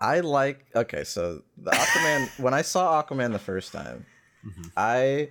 I 0.00 0.20
like 0.20 0.66
okay, 0.74 1.04
so 1.04 1.42
the 1.56 1.70
Aquaman 1.70 2.40
when 2.40 2.52
I 2.54 2.62
saw 2.62 3.02
Aquaman 3.02 3.32
the 3.32 3.38
first 3.38 3.72
time, 3.72 4.04
mm-hmm. 4.44 4.68
I 4.76 5.30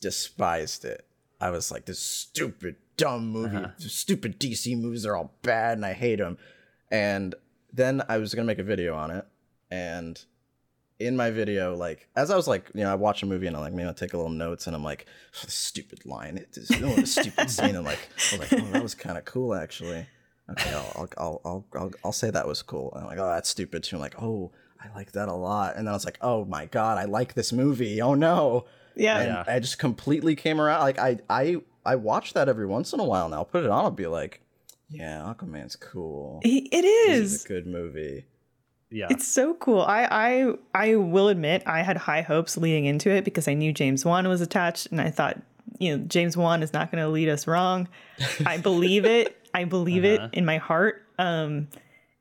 despised 0.00 0.84
it. 0.84 1.06
I 1.40 1.50
was 1.50 1.70
like, 1.70 1.86
this 1.86 1.98
stupid, 1.98 2.76
dumb 2.96 3.28
movie. 3.28 3.56
Uh-huh. 3.56 3.68
These 3.78 3.92
Stupid 3.92 4.38
DC 4.38 4.78
movies 4.78 5.06
are 5.06 5.16
all 5.16 5.34
bad 5.42 5.78
and 5.78 5.86
I 5.86 5.92
hate 5.92 6.18
them. 6.18 6.38
And 6.90 7.34
then 7.72 8.02
I 8.08 8.18
was 8.18 8.34
gonna 8.34 8.46
make 8.46 8.58
a 8.58 8.64
video 8.64 8.96
on 8.96 9.10
it, 9.10 9.24
and 9.70 10.22
in 10.98 11.16
my 11.16 11.30
video, 11.30 11.74
like 11.74 12.08
as 12.16 12.30
I 12.30 12.36
was 12.36 12.48
like, 12.48 12.70
you 12.74 12.82
know, 12.82 12.92
I 12.92 12.94
watch 12.94 13.22
a 13.22 13.26
movie 13.26 13.46
and 13.46 13.56
I'm 13.56 13.62
like 13.62 13.72
maybe 13.72 13.86
I'll 13.86 13.94
take 13.94 14.12
a 14.12 14.16
little 14.16 14.32
notes 14.32 14.66
and 14.66 14.76
I'm 14.76 14.84
like, 14.84 15.06
oh, 15.36 15.46
stupid 15.48 16.04
line, 16.04 16.36
it 16.36 16.56
is 16.56 16.70
oh, 16.70 16.94
this 16.94 17.12
stupid 17.12 17.50
scene, 17.50 17.76
and 17.76 17.84
like, 17.84 17.98
I 18.32 18.38
was 18.38 18.52
like, 18.52 18.60
oh, 18.60 18.66
that 18.72 18.82
was 18.82 18.94
kind 18.94 19.16
of 19.16 19.24
cool 19.24 19.54
actually. 19.54 20.06
Okay, 20.50 20.70
I'll 20.74 20.92
I'll, 20.96 21.08
I'll 21.16 21.40
I'll 21.44 21.66
I'll 21.74 21.90
I'll 22.06 22.12
say 22.12 22.30
that 22.30 22.46
was 22.46 22.60
cool. 22.62 22.92
And 22.94 23.02
I'm 23.02 23.06
like, 23.06 23.18
oh, 23.18 23.28
that's 23.28 23.48
stupid 23.48 23.84
too. 23.84 23.96
I'm 23.96 24.02
like, 24.02 24.20
oh, 24.20 24.50
I 24.80 24.92
like 24.96 25.12
that 25.12 25.28
a 25.28 25.34
lot. 25.34 25.76
And 25.76 25.86
then 25.86 25.92
I 25.92 25.96
was 25.96 26.04
like, 26.04 26.18
oh 26.20 26.44
my 26.44 26.66
god, 26.66 26.98
I 26.98 27.04
like 27.04 27.34
this 27.34 27.52
movie. 27.52 28.02
Oh 28.02 28.14
no. 28.14 28.64
Yeah. 29.00 29.18
And 29.18 29.28
Yeah. 29.28 29.44
I 29.54 29.58
just 29.60 29.78
completely 29.78 30.36
came 30.36 30.60
around. 30.60 30.80
Like 30.80 30.98
I 30.98 31.18
I 31.28 31.56
I 31.84 31.96
watch 31.96 32.34
that 32.34 32.48
every 32.48 32.66
once 32.66 32.92
in 32.92 33.00
a 33.00 33.04
while 33.04 33.28
now. 33.28 33.36
I'll 33.38 33.44
put 33.44 33.64
it 33.64 33.70
on. 33.70 33.84
I'll 33.84 33.90
be 33.90 34.06
like, 34.06 34.40
yeah, 34.88 35.32
Aquaman's 35.34 35.76
cool. 35.76 36.40
He- 36.42 36.68
It 36.70 36.82
This 36.82 37.16
is. 37.18 37.34
is 37.34 37.44
a 37.44 37.48
good 37.48 37.66
movie. 37.66 38.26
yeah 38.90 39.06
It's 39.10 39.26
so 39.26 39.54
cool. 39.54 39.80
I, 39.82 40.04
I 40.10 40.54
I 40.74 40.96
will 40.96 41.28
admit 41.28 41.62
I 41.66 41.82
had 41.82 41.96
high 41.96 42.22
hopes 42.22 42.56
leading 42.56 42.84
into 42.86 43.08
it 43.10 43.24
because 43.24 43.48
I 43.48 43.54
knew 43.54 43.72
James 43.72 44.04
Wan 44.04 44.28
was 44.28 44.40
attached 44.40 44.88
and 44.90 45.00
I 45.00 45.10
thought, 45.10 45.40
you 45.78 45.96
know, 45.96 46.04
James 46.04 46.36
Wan 46.36 46.62
is 46.62 46.72
not 46.72 46.90
going 46.92 47.02
to 47.02 47.08
lead 47.08 47.28
us 47.28 47.46
wrong. 47.46 47.88
I 48.44 48.58
believe 48.58 49.04
it. 49.06 49.36
I 49.54 49.64
believe 49.64 50.04
Uh-huh. 50.04 50.28
it 50.32 50.36
in 50.38 50.44
my 50.44 50.58
heart. 50.58 51.02
Um 51.18 51.68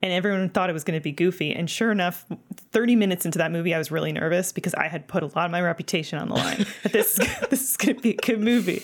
and 0.02 0.14
everyone 0.14 0.50
thought 0.50 0.70
it 0.70 0.74
was 0.74 0.84
going 0.84 0.97
to 1.00 1.04
be 1.04 1.12
goofy 1.12 1.54
and 1.54 1.70
sure 1.70 1.91
enough 1.91 2.26
30 2.72 2.95
minutes 2.95 3.26
into 3.26 3.38
that 3.39 3.52
movie 3.52 3.74
I 3.74 3.78
was 3.78 3.91
really 3.91 4.12
nervous 4.12 4.52
because 4.52 4.74
I 4.76 4.88
had 4.88 5.08
put 5.08 5.24
a 5.24 5.28
lot 5.28 5.45
of 5.45 5.52
my 5.52 5.62
reputation 5.62 6.20
on 6.20 6.30
the 6.30 6.36
line 6.36 6.66
that 6.84 6.93
this 6.93 7.16
this 7.50 7.70
is 7.72 7.78
going 7.78 7.95
to 7.95 8.02
be 8.02 8.12
a 8.12 8.16
good 8.18 8.39
movie. 8.39 8.84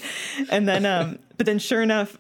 And 0.50 0.68
then 0.68 0.86
um 0.86 1.20
but 1.38 1.46
then 1.46 1.60
sure 1.60 1.82
enough 1.82 2.18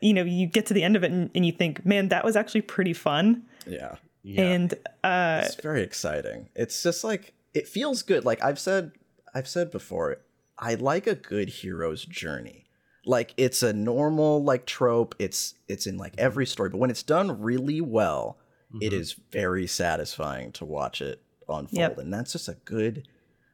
you 0.00 0.12
know 0.14 0.22
you 0.24 0.46
get 0.46 0.66
to 0.66 0.74
the 0.74 0.82
end 0.82 0.96
of 0.96 1.04
it 1.04 1.12
and, 1.12 1.30
and 1.34 1.46
you 1.46 1.52
think 1.52 1.84
man 1.86 2.08
that 2.08 2.24
was 2.24 2.34
actually 2.36 2.62
pretty 2.62 2.92
fun 2.92 3.42
Yeah. 3.66 3.96
yeah 4.22 4.42
and 4.42 4.74
uh 5.04 5.42
It's 5.44 5.56
very 5.56 5.82
exciting. 5.82 6.48
It's 6.54 6.82
just 6.82 7.04
like 7.04 7.34
it 7.54 7.68
feels 7.68 8.02
good. 8.02 8.24
Like 8.24 8.42
I've 8.42 8.58
said 8.58 8.92
I've 9.34 9.48
said 9.48 9.70
before, 9.70 10.18
I 10.58 10.74
like 10.74 11.06
a 11.06 11.14
good 11.14 11.48
hero's 11.48 12.04
journey. 12.04 12.61
Like 13.04 13.34
it's 13.36 13.62
a 13.62 13.72
normal 13.72 14.42
like 14.44 14.66
trope. 14.66 15.14
It's 15.18 15.54
it's 15.68 15.86
in 15.86 15.96
like 15.96 16.14
every 16.18 16.46
story, 16.46 16.70
but 16.70 16.78
when 16.78 16.90
it's 16.90 17.02
done 17.02 17.40
really 17.40 17.80
well, 17.80 18.38
it 18.80 18.92
mm-hmm. 18.92 19.00
is 19.00 19.16
very 19.30 19.66
satisfying 19.66 20.52
to 20.52 20.64
watch 20.64 21.00
it 21.00 21.22
unfold. 21.48 21.72
Yep. 21.72 21.98
And 21.98 22.14
that's 22.14 22.32
just 22.32 22.48
a 22.48 22.56
good 22.64 23.08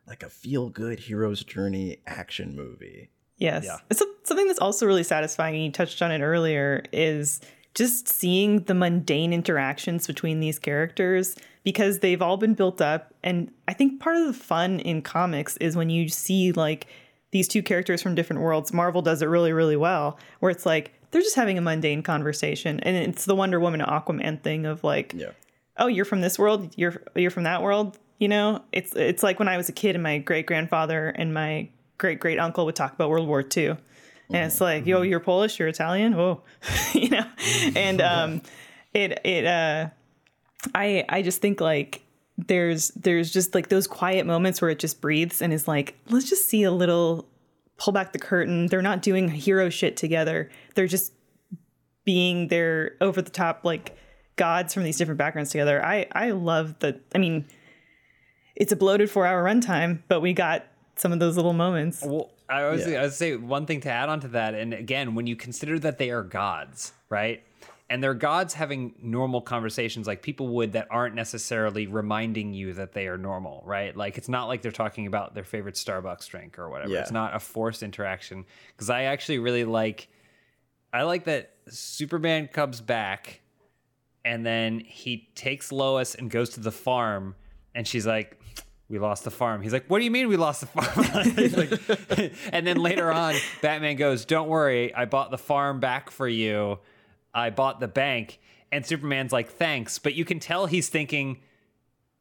like 0.06 0.22
a 0.22 0.30
feel 0.30 0.70
good 0.70 1.00
hero's 1.00 1.44
journey 1.44 1.98
action 2.06 2.56
movie. 2.56 3.10
Yes. 3.36 3.64
Yeah. 3.64 3.78
It's 3.90 4.00
a- 4.00 4.06
something 4.24 4.46
that's 4.46 4.58
also 4.58 4.86
really 4.86 5.04
satisfying, 5.04 5.54
and 5.54 5.64
you 5.64 5.70
touched 5.70 6.02
on 6.02 6.10
it 6.10 6.20
earlier, 6.20 6.84
is 6.92 7.40
just 7.74 8.08
seeing 8.08 8.60
the 8.64 8.74
mundane 8.74 9.32
interactions 9.32 10.06
between 10.06 10.40
these 10.40 10.58
characters 10.58 11.36
because 11.62 12.00
they've 12.00 12.22
all 12.22 12.36
been 12.36 12.54
built 12.54 12.80
up. 12.80 13.14
And 13.22 13.52
I 13.68 13.74
think 13.74 14.00
part 14.00 14.16
of 14.16 14.26
the 14.26 14.32
fun 14.32 14.80
in 14.80 15.02
comics 15.02 15.56
is 15.58 15.76
when 15.76 15.90
you 15.90 16.08
see 16.08 16.52
like 16.52 16.86
these 17.30 17.48
two 17.48 17.62
characters 17.62 18.00
from 18.02 18.14
different 18.14 18.42
worlds. 18.42 18.72
Marvel 18.72 19.02
does 19.02 19.22
it 19.22 19.26
really, 19.26 19.52
really 19.52 19.76
well, 19.76 20.18
where 20.40 20.50
it's 20.50 20.64
like 20.66 20.92
they're 21.10 21.22
just 21.22 21.36
having 21.36 21.58
a 21.58 21.60
mundane 21.60 22.02
conversation. 22.02 22.80
And 22.80 22.96
it's 22.96 23.24
the 23.24 23.34
Wonder 23.34 23.58
Woman 23.60 23.80
Aquaman 23.80 24.42
thing 24.42 24.66
of 24.66 24.84
like, 24.84 25.12
Yeah. 25.16 25.30
oh 25.78 25.86
you're 25.86 26.04
from 26.04 26.20
this 26.20 26.38
world 26.38 26.72
you're 26.76 27.02
you're 27.14 27.30
from 27.30 27.44
that 27.44 27.62
world 27.62 27.98
you 28.18 28.26
know 28.28 28.62
it's 28.72 28.96
it's 28.96 29.22
like 29.22 29.38
when 29.38 29.46
i 29.46 29.56
was 29.56 29.68
a 29.68 29.72
kid 29.72 29.94
and 29.94 30.02
my 30.02 30.18
great 30.18 30.44
grandfather 30.44 31.08
and 31.10 31.32
my 31.32 31.68
great 31.98 32.18
great 32.18 32.40
uncle 32.40 32.64
would 32.66 32.74
talk 32.74 32.92
about 32.92 33.08
world 33.10 33.28
war 33.28 33.44
ii 33.56 33.66
and 33.68 33.78
it's 34.30 34.60
like 34.60 34.86
yo 34.86 35.02
you're 35.02 35.20
polish 35.20 35.56
you're 35.60 35.68
italian 35.68 36.14
oh 36.14 36.42
you 36.94 37.08
know 37.10 37.24
and 37.76 38.00
um 38.00 38.42
it 38.92 39.20
it 39.24 39.46
uh 39.46 39.86
i 40.74 41.04
i 41.08 41.22
just 41.22 41.40
think 41.40 41.60
like 41.60 42.00
there's 42.46 42.88
there's 42.90 43.32
just 43.32 43.54
like 43.54 43.68
those 43.68 43.86
quiet 43.86 44.24
moments 44.24 44.62
where 44.62 44.70
it 44.70 44.78
just 44.78 45.00
breathes 45.00 45.42
and 45.42 45.52
is 45.52 45.68
like 45.68 45.96
let's 46.08 46.28
just 46.28 46.48
see 46.48 46.62
a 46.62 46.70
little 46.70 47.26
pull 47.76 47.92
back 47.92 48.12
the 48.12 48.18
curtain 48.18 48.66
they're 48.68 48.80
not 48.80 49.02
doing 49.02 49.28
hero 49.28 49.68
shit 49.68 49.96
together 49.96 50.48
they're 50.74 50.86
just 50.86 51.12
being 52.04 52.48
their 52.48 52.92
over 53.00 53.20
the 53.20 53.30
top 53.30 53.64
like 53.64 53.98
gods 54.38 54.72
from 54.72 54.84
these 54.84 54.96
different 54.96 55.18
backgrounds 55.18 55.50
together. 55.50 55.84
I 55.84 56.06
I 56.12 56.30
love 56.30 56.78
the 56.78 56.98
I 57.14 57.18
mean, 57.18 57.44
it's 58.56 58.72
a 58.72 58.76
bloated 58.76 59.10
four 59.10 59.26
hour 59.26 59.44
runtime, 59.44 59.98
but 60.08 60.20
we 60.20 60.32
got 60.32 60.64
some 60.96 61.12
of 61.12 61.18
those 61.18 61.36
little 61.36 61.52
moments. 61.52 62.02
Well, 62.02 62.30
I 62.48 62.64
was 62.70 62.88
Yeah. 62.88 63.00
I 63.00 63.02
would 63.02 63.12
say 63.12 63.36
one 63.36 63.66
thing 63.66 63.82
to 63.82 63.90
add 63.90 64.08
on 64.08 64.20
to 64.20 64.28
that, 64.28 64.54
and 64.54 64.72
again, 64.72 65.14
when 65.14 65.26
you 65.26 65.36
consider 65.36 65.78
that 65.80 65.98
they 65.98 66.10
are 66.10 66.22
gods, 66.22 66.92
right? 67.10 67.42
And 67.90 68.02
they're 68.02 68.12
gods 68.12 68.52
having 68.52 68.94
normal 69.00 69.40
conversations 69.40 70.06
like 70.06 70.20
people 70.22 70.48
would 70.48 70.72
that 70.72 70.88
aren't 70.90 71.14
necessarily 71.14 71.86
reminding 71.86 72.52
you 72.52 72.74
that 72.74 72.92
they 72.92 73.06
are 73.08 73.16
normal, 73.16 73.62
right? 73.64 73.96
Like 73.96 74.18
it's 74.18 74.28
not 74.28 74.46
like 74.46 74.60
they're 74.60 74.70
talking 74.72 75.06
about 75.06 75.34
their 75.34 75.44
favorite 75.44 75.74
Starbucks 75.74 76.28
drink 76.28 76.58
or 76.58 76.68
whatever. 76.68 76.92
Yeah. 76.92 77.00
It's 77.00 77.10
not 77.10 77.34
a 77.34 77.40
forced 77.40 77.82
interaction. 77.82 78.44
Because 78.72 78.90
I 78.90 79.04
actually 79.04 79.38
really 79.38 79.64
like 79.64 80.08
I 80.92 81.02
like 81.02 81.24
that 81.24 81.54
Superman 81.68 82.48
comes 82.48 82.80
back, 82.80 83.40
and 84.24 84.44
then 84.44 84.80
he 84.80 85.28
takes 85.34 85.70
Lois 85.70 86.14
and 86.14 86.30
goes 86.30 86.50
to 86.50 86.60
the 86.60 86.72
farm, 86.72 87.34
and 87.74 87.86
she's 87.86 88.06
like, 88.06 88.40
"We 88.88 88.98
lost 88.98 89.24
the 89.24 89.30
farm." 89.30 89.60
He's 89.62 89.72
like, 89.72 89.86
"What 89.88 89.98
do 89.98 90.04
you 90.04 90.10
mean 90.10 90.28
we 90.28 90.36
lost 90.36 90.60
the 90.60 90.66
farm?" 90.66 91.06
Like- 92.18 92.32
and 92.52 92.66
then 92.66 92.78
later 92.78 93.12
on, 93.12 93.34
Batman 93.60 93.96
goes, 93.96 94.24
"Don't 94.24 94.48
worry, 94.48 94.94
I 94.94 95.04
bought 95.04 95.30
the 95.30 95.38
farm 95.38 95.78
back 95.80 96.10
for 96.10 96.26
you. 96.28 96.78
I 97.34 97.50
bought 97.50 97.80
the 97.80 97.88
bank." 97.88 98.38
And 98.70 98.84
Superman's 98.84 99.32
like, 99.32 99.48
"Thanks," 99.50 99.98
but 99.98 100.14
you 100.14 100.24
can 100.24 100.40
tell 100.40 100.66
he's 100.66 100.88
thinking. 100.88 101.38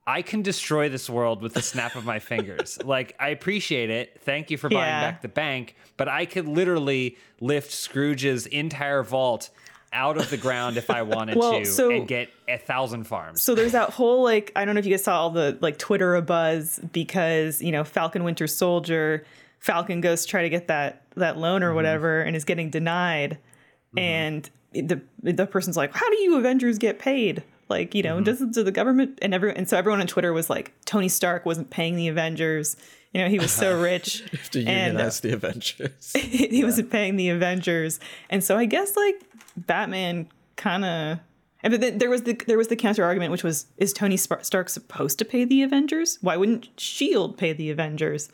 I 0.10 0.22
can 0.22 0.42
destroy 0.42 0.88
this 0.88 1.10
world 1.10 1.42
with 1.42 1.54
the 1.54 1.62
snap 1.62 1.96
of 1.98 2.06
my 2.06 2.20
fingers. 2.20 2.80
like, 2.86 3.14
I 3.20 3.28
appreciate 3.28 3.90
it. 3.90 4.22
Thank 4.22 4.50
you 4.50 4.58
for 4.58 4.70
buying 4.70 4.86
Yeah. 4.88 5.12
back 5.12 5.22
the 5.22 5.28
bank, 5.28 5.76
but 5.98 6.08
I 6.08 6.26
could 6.26 6.48
literally 6.48 7.18
lift 7.42 7.74
Scrooge's 7.74 8.46
entire 8.46 9.04
vault 9.04 9.50
out 9.92 10.16
of 10.18 10.30
the 10.30 10.38
ground 10.38 10.78
if 10.78 10.90
I 10.90 11.02
wanted 11.02 11.36
Well, 11.38 11.60
to 11.60 11.66
so- 11.66 11.90
and 11.92 12.08
get 12.08 12.30
a 12.48 12.58
thousand 12.58 13.04
farms. 13.04 13.44
So 13.44 13.54
there's 13.54 13.74
that 13.74 13.90
whole 13.90 14.24
like 14.24 14.54
I 14.56 14.64
don't 14.64 14.76
know 14.76 14.80
if 14.80 14.86
you 14.86 14.92
guys 14.94 15.04
saw 15.04 15.20
all 15.20 15.30
the 15.32 15.58
like 15.60 15.78
Twitter 15.78 16.16
a 16.16 16.22
buzz 16.22 16.80
because 16.94 17.62
you 17.62 17.74
know 17.74 17.84
Falcon 17.84 18.24
Winter 18.24 18.48
Soldier, 18.48 19.26
Falcon 19.60 20.00
goes 20.00 20.22
to 20.24 20.30
try 20.30 20.44
to 20.44 20.50
get 20.50 20.70
that 20.70 21.02
that 21.18 21.38
loan 21.38 21.60
Mm-hmm. 21.62 21.70
or 21.70 21.74
whatever 21.74 22.22
and 22.22 22.34
is 22.34 22.46
getting 22.46 22.70
denied, 22.70 23.40
and 23.96 24.50
the 24.74 25.02
the 25.22 25.48
person's 25.48 25.78
like, 25.78 25.94
how 25.94 26.10
do 26.10 26.18
you 26.18 26.38
Avengers 26.38 26.78
get 26.78 27.00
paid? 27.00 27.44
Like 27.70 27.94
you 27.96 28.04
know, 28.04 28.16
Mm-hmm. 28.16 28.24
doesn't 28.24 28.54
do 28.54 28.64
the 28.64 28.72
government 28.72 29.20
and 29.22 29.34
everyone 29.34 29.58
and 29.58 29.70
so 29.70 29.78
everyone 29.78 30.02
on 30.02 30.08
Twitter 30.08 30.34
was 30.34 30.50
like, 30.50 30.74
Tony 30.86 31.10
Stark 31.10 31.46
wasn't 31.46 31.70
paying 31.70 31.96
the 31.96 32.08
Avengers. 32.08 32.76
You 33.14 33.22
know, 33.24 33.30
he 33.30 33.40
was 33.40 33.52
so 33.52 33.80
rich. 33.82 34.24
To 34.52 34.60
and 34.60 34.94
unionize 34.94 35.22
the 35.22 35.32
Avengers. 35.34 36.14
he 36.16 36.64
wasn't 36.64 36.92
paying 36.92 37.16
the 37.16 37.30
Avengers, 37.30 38.00
and 38.30 38.44
so 38.44 38.58
I 38.58 38.66
guess 38.66 38.96
like 38.96 39.22
Batman 39.56 40.28
kind 40.56 40.86
of. 40.86 41.20
And 41.64 41.72
but 41.72 41.82
then 41.82 41.98
there 41.98 42.10
was 42.10 42.24
the 42.24 42.34
there 42.46 42.58
was 42.58 42.68
the 42.68 42.76
counter 42.76 43.04
argument, 43.04 43.32
which 43.32 43.44
was: 43.44 43.66
Is 43.78 43.92
Tony 43.94 44.18
Stark 44.18 44.70
supposed 44.70 45.18
to 45.20 45.26
pay 45.26 45.44
the 45.44 45.64
Avengers? 45.64 46.20
Why 46.22 46.38
wouldn't 46.38 46.70
Shield 46.80 47.38
pay 47.38 47.52
the 47.54 47.70
Avengers? 47.72 48.30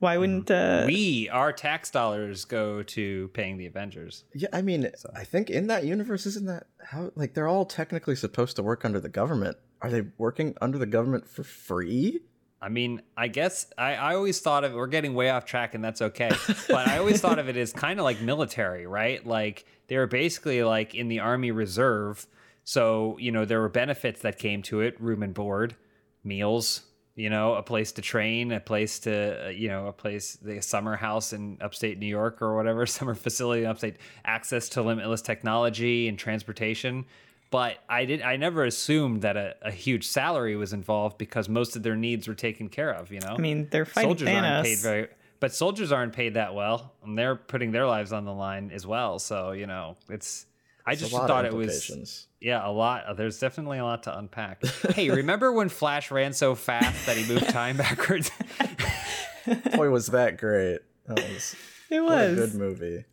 Why 0.00 0.16
wouldn't 0.16 0.50
uh, 0.50 0.84
we, 0.86 1.28
our 1.28 1.52
tax 1.52 1.90
dollars 1.90 2.44
go 2.44 2.82
to 2.84 3.28
paying 3.28 3.58
the 3.58 3.66
Avengers. 3.66 4.24
Yeah, 4.32 4.48
I 4.52 4.62
mean, 4.62 4.88
I 5.14 5.24
think 5.24 5.50
in 5.50 5.66
that 5.66 5.84
universe, 5.84 6.24
isn't 6.24 6.46
that 6.46 6.66
how? 6.84 7.10
Like, 7.16 7.34
they're 7.34 7.48
all 7.48 7.64
technically 7.64 8.14
supposed 8.14 8.54
to 8.56 8.62
work 8.62 8.84
under 8.84 9.00
the 9.00 9.08
government. 9.08 9.56
Are 9.82 9.90
they 9.90 10.04
working 10.16 10.56
under 10.60 10.78
the 10.78 10.86
government 10.86 11.26
for 11.26 11.42
free? 11.42 12.20
I 12.60 12.68
mean, 12.68 13.02
I 13.16 13.28
guess 13.28 13.66
I, 13.76 13.94
I 13.94 14.14
always 14.14 14.40
thought 14.40 14.64
of 14.64 14.72
we're 14.72 14.88
getting 14.88 15.14
way 15.14 15.30
off 15.30 15.44
track 15.44 15.74
and 15.74 15.84
that's 15.84 16.02
okay. 16.02 16.30
But 16.68 16.88
I 16.88 16.98
always 16.98 17.20
thought 17.20 17.38
of 17.38 17.48
it 17.48 17.56
as 17.56 17.72
kind 17.72 18.00
of 18.00 18.04
like 18.04 18.20
military, 18.20 18.86
right? 18.86 19.24
Like 19.24 19.64
they 19.86 19.96
were 19.96 20.08
basically 20.08 20.62
like 20.64 20.94
in 20.94 21.08
the 21.08 21.20
Army 21.20 21.52
Reserve. 21.52 22.26
So, 22.64 23.16
you 23.18 23.30
know, 23.30 23.44
there 23.44 23.60
were 23.60 23.68
benefits 23.68 24.22
that 24.22 24.38
came 24.38 24.62
to 24.62 24.80
it 24.80 25.00
room 25.00 25.22
and 25.22 25.32
board, 25.32 25.76
meals, 26.24 26.82
you 27.18 27.30
know, 27.30 27.54
a 27.54 27.62
place 27.64 27.90
to 27.90 28.00
train, 28.00 28.52
a 28.52 28.60
place 28.60 29.00
to, 29.00 29.46
uh, 29.46 29.48
you 29.48 29.66
know, 29.66 29.88
a 29.88 29.92
place, 29.92 30.36
the 30.36 30.62
summer 30.62 30.94
house 30.94 31.32
in 31.32 31.58
upstate 31.60 31.98
New 31.98 32.06
York 32.06 32.40
or 32.40 32.54
whatever, 32.54 32.86
summer 32.98 33.16
facility 33.16 33.64
in 33.64 33.68
upstate, 33.68 33.96
access 34.24 34.68
to 34.70 34.82
limitless 34.82 35.20
technology 35.20 36.06
and 36.06 36.16
transportation. 36.16 37.04
But 37.50 37.78
I 37.88 38.04
did. 38.04 38.22
I 38.22 38.36
never 38.36 38.64
assumed 38.64 39.22
that 39.22 39.36
a, 39.36 39.56
a 39.62 39.72
huge 39.72 40.06
salary 40.06 40.54
was 40.54 40.72
involved 40.72 41.18
because 41.18 41.48
most 41.48 41.74
of 41.74 41.82
their 41.82 41.96
needs 41.96 42.28
were 42.28 42.34
taken 42.34 42.68
care 42.68 42.92
of. 42.92 43.10
You 43.10 43.20
know, 43.20 43.34
I 43.36 43.38
mean, 43.38 43.66
they're 43.70 43.86
fighting 43.86 44.10
soldiers 44.10 44.28
Thanos. 44.28 44.52
aren't 44.52 44.66
paid 44.66 44.78
very, 44.78 45.08
but 45.40 45.52
soldiers 45.52 45.90
aren't 45.90 46.12
paid 46.12 46.34
that 46.34 46.54
well, 46.54 46.92
and 47.02 47.18
they're 47.18 47.36
putting 47.36 47.72
their 47.72 47.86
lives 47.86 48.12
on 48.12 48.26
the 48.26 48.34
line 48.34 48.70
as 48.72 48.86
well. 48.86 49.18
So 49.18 49.52
you 49.52 49.66
know, 49.66 49.96
it's. 50.08 50.46
I 50.88 50.92
It's 50.92 51.02
just 51.02 51.12
a 51.12 51.16
lot 51.16 51.28
thought 51.28 51.44
of 51.44 51.52
it 51.52 51.56
was 51.56 52.26
yeah, 52.40 52.66
a 52.66 52.70
lot. 52.70 53.16
There's 53.16 53.38
definitely 53.38 53.78
a 53.78 53.84
lot 53.84 54.04
to 54.04 54.16
unpack. 54.18 54.64
hey, 54.94 55.10
remember 55.10 55.52
when 55.52 55.68
Flash 55.68 56.10
ran 56.10 56.32
so 56.32 56.54
fast 56.54 57.04
that 57.06 57.16
he 57.16 57.30
moved 57.32 57.48
time 57.50 57.76
backwards? 57.76 58.30
Boy, 59.74 59.90
was 59.90 60.06
that 60.08 60.38
great! 60.38 60.78
That 61.06 61.16
was 61.18 61.54
it 61.90 62.00
what 62.00 62.30
a 62.30 62.34
good 62.34 62.54
movie. 62.54 63.04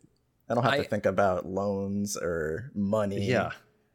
I 0.48 0.54
don't 0.54 0.62
have 0.64 0.72
I- 0.74 0.78
to 0.78 0.84
think 0.84 1.06
about 1.06 1.46
loans 1.46 2.16
or 2.16 2.70
money. 2.74 3.24
Yeah. 3.26 3.50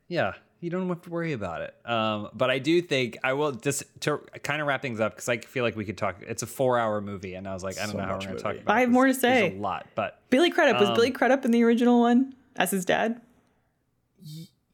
Yeah. 0.07 0.33
You 0.59 0.69
don't 0.69 0.87
have 0.89 1.01
to 1.03 1.09
worry 1.09 1.33
about 1.33 1.61
it. 1.61 1.73
Um, 1.89 2.29
but 2.35 2.51
I 2.51 2.59
do 2.59 2.83
think 2.83 3.17
I 3.23 3.33
will 3.33 3.51
just 3.53 3.83
to 4.01 4.19
kind 4.43 4.61
of 4.61 4.67
wrap 4.67 4.81
things 4.83 4.99
up 4.99 5.13
because 5.13 5.27
I 5.27 5.37
feel 5.39 5.63
like 5.63 5.75
we 5.75 5.85
could 5.85 5.97
talk. 5.97 6.17
It's 6.21 6.43
a 6.43 6.45
four 6.45 6.77
hour 6.77 7.01
movie, 7.01 7.33
and 7.33 7.47
I 7.47 7.53
was 7.55 7.63
like, 7.63 7.77
I 7.79 7.83
don't 7.83 7.93
So 7.93 7.97
know 7.97 8.03
how 8.03 8.09
we're 8.11 8.15
much 8.17 8.25
going 8.25 8.37
to 8.37 8.43
talk 8.43 8.51
movie. 8.53 8.61
about. 8.63 8.75
I 8.75 8.77
it 8.77 8.81
have 8.81 8.89
'cause 8.89 8.93
more 8.93 9.05
to 9.07 9.13
there's 9.13 9.21
say. 9.21 9.57
A 9.57 9.59
lot, 9.59 9.87
but 9.95 10.19
Billy 10.29 10.51
Crudup 10.51 10.79
was 10.79 10.89
Um, 10.89 10.95
Billy 10.95 11.09
Crudup 11.09 11.45
in 11.45 11.51
the 11.51 11.63
original 11.63 12.01
one 12.01 12.35
as 12.57 12.69
his 12.69 12.85
dad. 12.85 13.19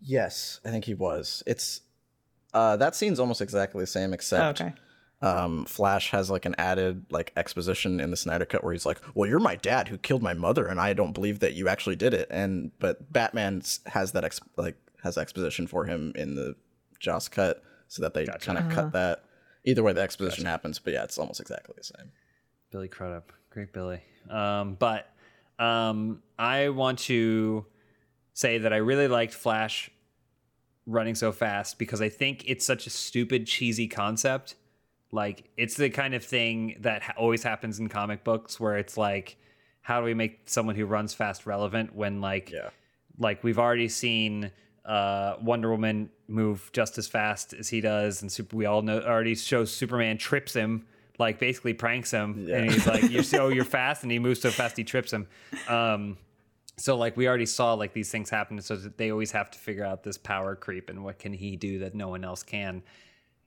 Yes, 0.01 0.59
I 0.65 0.69
think 0.69 0.85
he 0.85 0.93
was. 0.93 1.43
It's 1.47 1.81
uh 2.53 2.77
that 2.77 2.95
scene's 2.95 3.19
almost 3.19 3.41
exactly 3.41 3.81
the 3.81 3.87
same 3.87 4.11
Oh, 4.11 4.13
except 4.13 4.61
okay. 4.61 4.73
um 5.21 5.65
Flash 5.65 6.11
has 6.11 6.29
like 6.29 6.45
an 6.45 6.55
added 6.57 7.05
like 7.09 7.33
exposition 7.35 7.99
in 7.99 8.11
the 8.11 8.17
Snyder 8.17 8.45
cut 8.45 8.63
where 8.63 8.73
he's 8.73 8.85
like, 8.85 8.99
"Well, 9.15 9.29
you're 9.29 9.39
my 9.39 9.55
dad 9.55 9.87
who 9.87 9.97
killed 9.97 10.21
my 10.23 10.33
mother 10.33 10.65
and 10.67 10.79
I 10.79 10.93
don't 10.93 11.13
believe 11.13 11.39
that 11.39 11.53
you 11.53 11.67
actually 11.67 11.95
did 11.95 12.13
it." 12.13 12.27
And 12.29 12.71
but 12.79 13.11
Batman 13.11 13.61
has 13.87 14.11
that 14.13 14.23
ex- 14.23 14.39
like 14.55 14.75
has 15.03 15.17
exposition 15.17 15.67
for 15.67 15.85
him 15.85 16.11
in 16.15 16.35
the 16.35 16.55
Joss 16.99 17.27
cut 17.27 17.63
so 17.87 18.01
that 18.01 18.13
they 18.13 18.25
kind 18.25 18.57
of 18.57 18.69
cut 18.69 18.91
that. 18.93 19.23
Either 19.65 19.83
way 19.83 19.91
the 19.93 20.01
exposition 20.01 20.45
happens, 20.45 20.79
but 20.79 20.93
yeah, 20.93 21.03
it's 21.03 21.17
almost 21.17 21.39
exactly 21.41 21.75
the 21.77 21.83
same. 21.83 22.11
Billy 22.71 22.87
Crudup, 22.87 23.33
great 23.49 23.73
Billy. 23.73 24.01
Um, 24.29 24.75
but 24.75 25.09
um, 25.59 26.21
I 26.39 26.69
want 26.69 26.99
to 26.99 27.65
say 28.38 28.59
that 28.59 28.71
I 28.71 28.77
really 28.77 29.07
liked 29.07 29.33
Flash 29.33 29.89
running 30.85 31.15
so 31.15 31.31
fast 31.31 31.79
because 31.79 32.01
I 32.03 32.09
think 32.09 32.43
it's 32.47 32.63
such 32.63 32.85
a 32.85 32.91
stupid, 32.91 33.47
cheesy 33.47 33.88
concept. 33.88 34.53
Like 35.11 35.49
it's 35.57 35.75
the 35.75 35.89
kind 35.89 36.13
of 36.13 36.23
thing 36.23 36.77
that 36.81 37.01
ha- 37.01 37.13
always 37.17 37.41
happens 37.41 37.79
in 37.79 37.89
comic 37.89 38.23
books 38.23 38.59
where 38.59 38.77
it's 38.77 38.95
like, 38.95 39.38
how 39.81 39.99
do 40.01 40.05
we 40.05 40.13
make 40.13 40.41
someone 40.45 40.75
who 40.75 40.85
runs 40.85 41.15
fast 41.15 41.47
relevant 41.47 41.95
when 41.95 42.21
like 42.21 42.51
Yeah. 42.51 42.69
like 43.17 43.43
we've 43.43 43.57
already 43.57 43.89
seen 43.89 44.51
uh, 44.85 45.38
Wonder 45.41 45.71
Woman 45.71 46.09
move 46.27 46.69
just 46.73 46.99
as 46.99 47.07
fast 47.07 47.53
as 47.53 47.67
he 47.69 47.81
does, 47.81 48.21
and 48.21 48.31
super, 48.31 48.55
we 48.55 48.65
all 48.67 48.83
know 48.83 48.99
already 49.01 49.33
shows 49.33 49.71
Superman 49.71 50.17
trips 50.19 50.53
him, 50.53 50.85
like 51.17 51.39
basically 51.39 51.73
pranks 51.73 52.11
him, 52.11 52.47
and 52.53 52.71
he's 52.71 52.85
like, 52.88 53.09
"You're 53.09 53.23
so 53.23 53.47
you're 53.55 53.65
fast," 53.65 54.03
and 54.03 54.11
he 54.11 54.19
moves 54.19 54.39
so 54.41 54.49
fast 54.51 54.77
he 54.77 54.83
trips 54.85 55.11
him. 55.11 55.27
Um, 55.67 56.17
so 56.78 56.95
like 56.95 57.17
we 57.17 57.28
already 57.28 57.45
saw 57.45 57.73
like 57.73 57.93
these 57.93 58.11
things 58.11 58.30
happen, 58.30 58.61
so 58.61 58.75
they 58.75 59.11
always 59.11 59.32
have 59.32 59.49
to 59.51 59.59
figure 59.59 59.84
out 59.84 60.03
this 60.03 60.17
power 60.17 60.55
creep 60.55 60.89
and 60.89 61.03
what 61.03 61.19
can 61.19 61.34
he 61.34 61.55
do 61.55 61.80
that 61.80 61.95
no 61.95 62.07
one 62.07 62.23
else 62.23 62.43
can. 62.43 62.84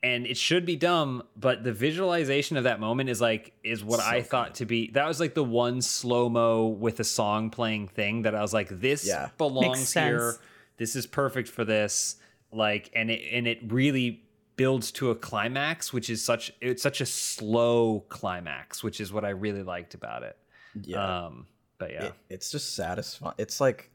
And 0.02 0.26
it 0.26 0.36
should 0.38 0.64
be 0.64 0.76
dumb, 0.76 1.22
but 1.36 1.62
the 1.62 1.72
visualization 1.72 2.56
of 2.56 2.64
that 2.64 2.80
moment 2.80 3.10
is 3.10 3.20
like 3.20 3.52
is 3.62 3.84
what 3.84 4.00
I 4.00 4.22
thought 4.22 4.56
to 4.56 4.66
be. 4.66 4.90
That 4.92 5.06
was 5.06 5.20
like 5.20 5.34
the 5.34 5.44
one 5.44 5.82
slow 5.82 6.28
mo 6.28 6.66
with 6.68 6.98
a 7.00 7.04
song 7.04 7.50
playing 7.50 7.88
thing 7.88 8.22
that 8.22 8.34
I 8.34 8.40
was 8.40 8.54
like, 8.54 8.68
this 8.70 9.06
Yeah. 9.06 9.28
belongs 9.38 9.92
here. 9.92 10.36
This 10.78 10.96
is 10.96 11.06
perfect 11.06 11.48
for 11.48 11.64
this. 11.64 12.16
Like, 12.50 12.90
and 12.94 13.10
it 13.10 13.20
and 13.30 13.46
it 13.46 13.60
really 13.70 14.24
builds 14.56 14.90
to 14.92 15.10
a 15.10 15.14
climax, 15.14 15.92
which 15.92 16.10
is 16.10 16.24
such 16.24 16.52
it's 16.60 16.82
such 16.82 17.00
a 17.00 17.06
slow 17.06 18.00
climax, 18.08 18.82
which 18.82 19.00
is 19.00 19.12
what 19.12 19.24
I 19.24 19.30
really 19.30 19.62
liked 19.62 19.94
about 19.94 20.22
it. 20.22 20.36
Yeah. 20.82 21.26
Um, 21.26 21.46
but 21.80 21.90
yeah, 21.90 22.04
it, 22.04 22.14
it's 22.28 22.50
just 22.52 22.76
satisfying. 22.76 23.34
It's 23.38 23.60
like 23.60 23.90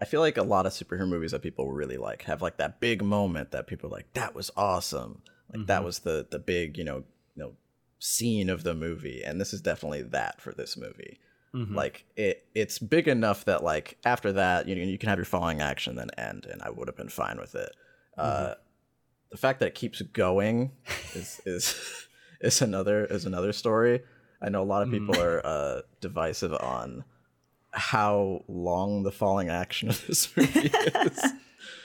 I 0.00 0.04
feel 0.04 0.20
like 0.20 0.38
a 0.38 0.42
lot 0.42 0.64
of 0.64 0.72
superhero 0.72 1.08
movies 1.08 1.32
that 1.32 1.42
people 1.42 1.70
really 1.70 1.98
like 1.98 2.22
have 2.22 2.40
like 2.40 2.56
that 2.58 2.80
big 2.80 3.02
moment 3.02 3.50
that 3.50 3.66
people 3.66 3.90
are 3.90 3.96
like 3.96 4.12
that 4.14 4.34
was 4.34 4.50
awesome. 4.56 5.20
Like 5.52 5.66
that 5.66 5.78
mm-hmm. 5.78 5.84
was 5.84 5.98
the 6.00 6.26
the 6.30 6.38
big, 6.38 6.78
you 6.78 6.84
know, 6.84 7.04
you 7.34 7.42
know, 7.42 7.52
scene 7.98 8.48
of 8.48 8.62
the 8.62 8.74
movie 8.74 9.22
and 9.24 9.40
this 9.40 9.52
is 9.52 9.60
definitely 9.60 10.02
that 10.02 10.40
for 10.40 10.52
this 10.52 10.76
movie. 10.76 11.18
Mm-hmm. 11.52 11.74
Like 11.74 12.04
it 12.16 12.46
it's 12.54 12.78
big 12.78 13.08
enough 13.08 13.44
that 13.46 13.64
like 13.64 13.98
after 14.04 14.32
that, 14.34 14.68
you 14.68 14.76
know, 14.76 14.82
you 14.82 14.98
can 14.98 15.08
have 15.08 15.18
your 15.18 15.24
falling 15.24 15.60
action 15.60 15.96
then 15.96 16.10
end 16.16 16.46
and 16.46 16.62
I 16.62 16.70
would 16.70 16.86
have 16.86 16.96
been 16.96 17.08
fine 17.08 17.38
with 17.38 17.56
it. 17.56 17.72
Uh 18.16 18.22
mm-hmm. 18.22 18.52
the 19.32 19.36
fact 19.36 19.58
that 19.60 19.66
it 19.66 19.74
keeps 19.74 20.00
going 20.00 20.70
is 21.14 21.40
is 21.44 21.74
is 22.40 22.62
another 22.62 23.04
is 23.04 23.24
another 23.24 23.52
story. 23.52 24.02
I 24.40 24.48
know 24.50 24.62
a 24.62 24.64
lot 24.64 24.82
of 24.82 24.90
people 24.90 25.18
are 25.20 25.44
uh, 25.44 25.80
divisive 26.00 26.52
on 26.52 27.04
how 27.72 28.44
long 28.48 29.02
the 29.02 29.12
falling 29.12 29.48
action 29.48 29.88
of 29.88 30.06
this 30.06 30.34
movie 30.36 30.70
is. 30.70 31.24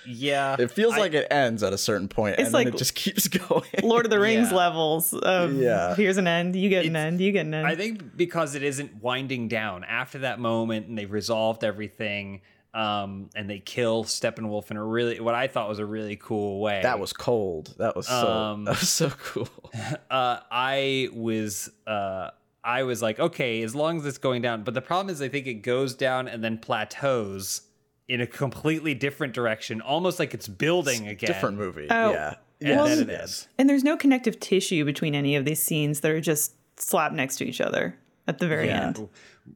yeah. 0.08 0.56
it 0.60 0.72
feels 0.72 0.94
I- 0.94 1.00
like 1.00 1.14
it 1.14 1.28
ends 1.32 1.64
at 1.64 1.74
a 1.74 1.78
certain 1.78 2.08
point, 2.08 2.34
It's 2.40 2.48
and 2.48 2.48
then 2.48 2.66
like 2.66 2.68
it 2.74 2.78
just 2.78 2.96
keeps 2.96 3.28
going. 3.50 3.64
Lord 3.82 4.06
of 4.06 4.12
the 4.12 4.20
Rings 4.20 4.52
Yeah. 4.52 4.58
levels 4.58 5.14
of 5.14 5.54
Yeah. 5.56 5.96
here's 5.96 6.18
an 6.18 6.28
end, 6.28 6.56
you 6.56 6.70
get 6.70 6.86
an 6.86 6.96
end, 6.96 7.20
you 7.22 7.32
get 7.32 7.46
an 7.46 7.54
end. 7.54 7.68
I 7.68 7.76
think 7.76 8.16
because 8.16 8.56
it 8.56 8.64
isn't 8.64 9.02
winding 9.02 9.48
down 9.48 9.84
after 9.84 10.20
that 10.20 10.40
moment 10.40 10.88
and 10.88 10.98
they've 10.98 11.12
resolved 11.12 11.64
everything, 11.64 12.42
um, 12.74 13.30
and 13.36 13.48
they 13.50 13.60
kill 13.60 14.04
Steppenwolf 14.04 14.72
in 14.72 14.78
a 14.78 14.84
really 14.84 15.20
what 15.20 15.36
I 15.36 15.48
thought 15.48 15.70
was 15.70 15.78
a 15.80 15.86
really 15.86 16.16
cool 16.16 16.60
way. 16.60 16.82
that 16.82 16.98
was 17.00 17.14
cold. 17.14 17.76
That 17.78 17.96
was 17.96 18.08
so. 18.08 18.28
Um, 18.32 18.64
that 18.66 18.80
was 18.80 18.90
so 18.90 19.10
cool. 19.12 19.48
uh, 20.10 20.40
I 20.50 21.10
was 21.14 21.70
uh, 21.86 22.32
I 22.64 22.84
was 22.84 23.02
like, 23.02 23.20
okay, 23.20 23.62
as 23.64 23.76
long 23.76 23.98
as 23.98 24.06
it's 24.06 24.18
going 24.18 24.42
down. 24.42 24.64
But 24.64 24.74
the 24.74 24.82
problem 24.82 25.14
is, 25.14 25.22
I 25.22 25.28
think 25.30 25.48
it 25.48 25.56
goes 25.56 25.94
down 25.96 26.28
and 26.28 26.44
then 26.44 26.58
plateaus 26.58 27.62
in 28.08 28.22
a 28.22 28.28
completely 28.28 28.94
different 28.94 29.34
direction, 29.34 29.82
almost 29.82 30.20
like 30.20 30.34
it's 30.34 30.48
building 30.48 31.08
again. 31.08 31.28
Different 31.28 31.58
movie. 31.58 31.88
Oh, 31.90 32.12
yeah. 32.12 32.36
And 32.62 32.70
Yes, 32.70 32.88
then 32.90 33.00
it 33.00 33.10
it 33.10 33.22
is. 33.22 33.48
And 33.58 33.70
there's 33.70 33.84
no 33.84 33.98
connective 33.98 34.40
tissue 34.40 34.86
between 34.86 35.16
any 35.16 35.36
of 35.36 35.44
these 35.46 35.62
scenes. 35.62 36.00
They're 36.00 36.22
just 36.22 36.54
slapped 36.78 37.14
next 37.16 37.38
to 37.38 37.46
each 37.46 37.60
other 37.60 37.98
at 38.28 38.40
the 38.40 38.48
very 38.48 38.68
Yeah. 38.68 38.88
end. 38.88 39.10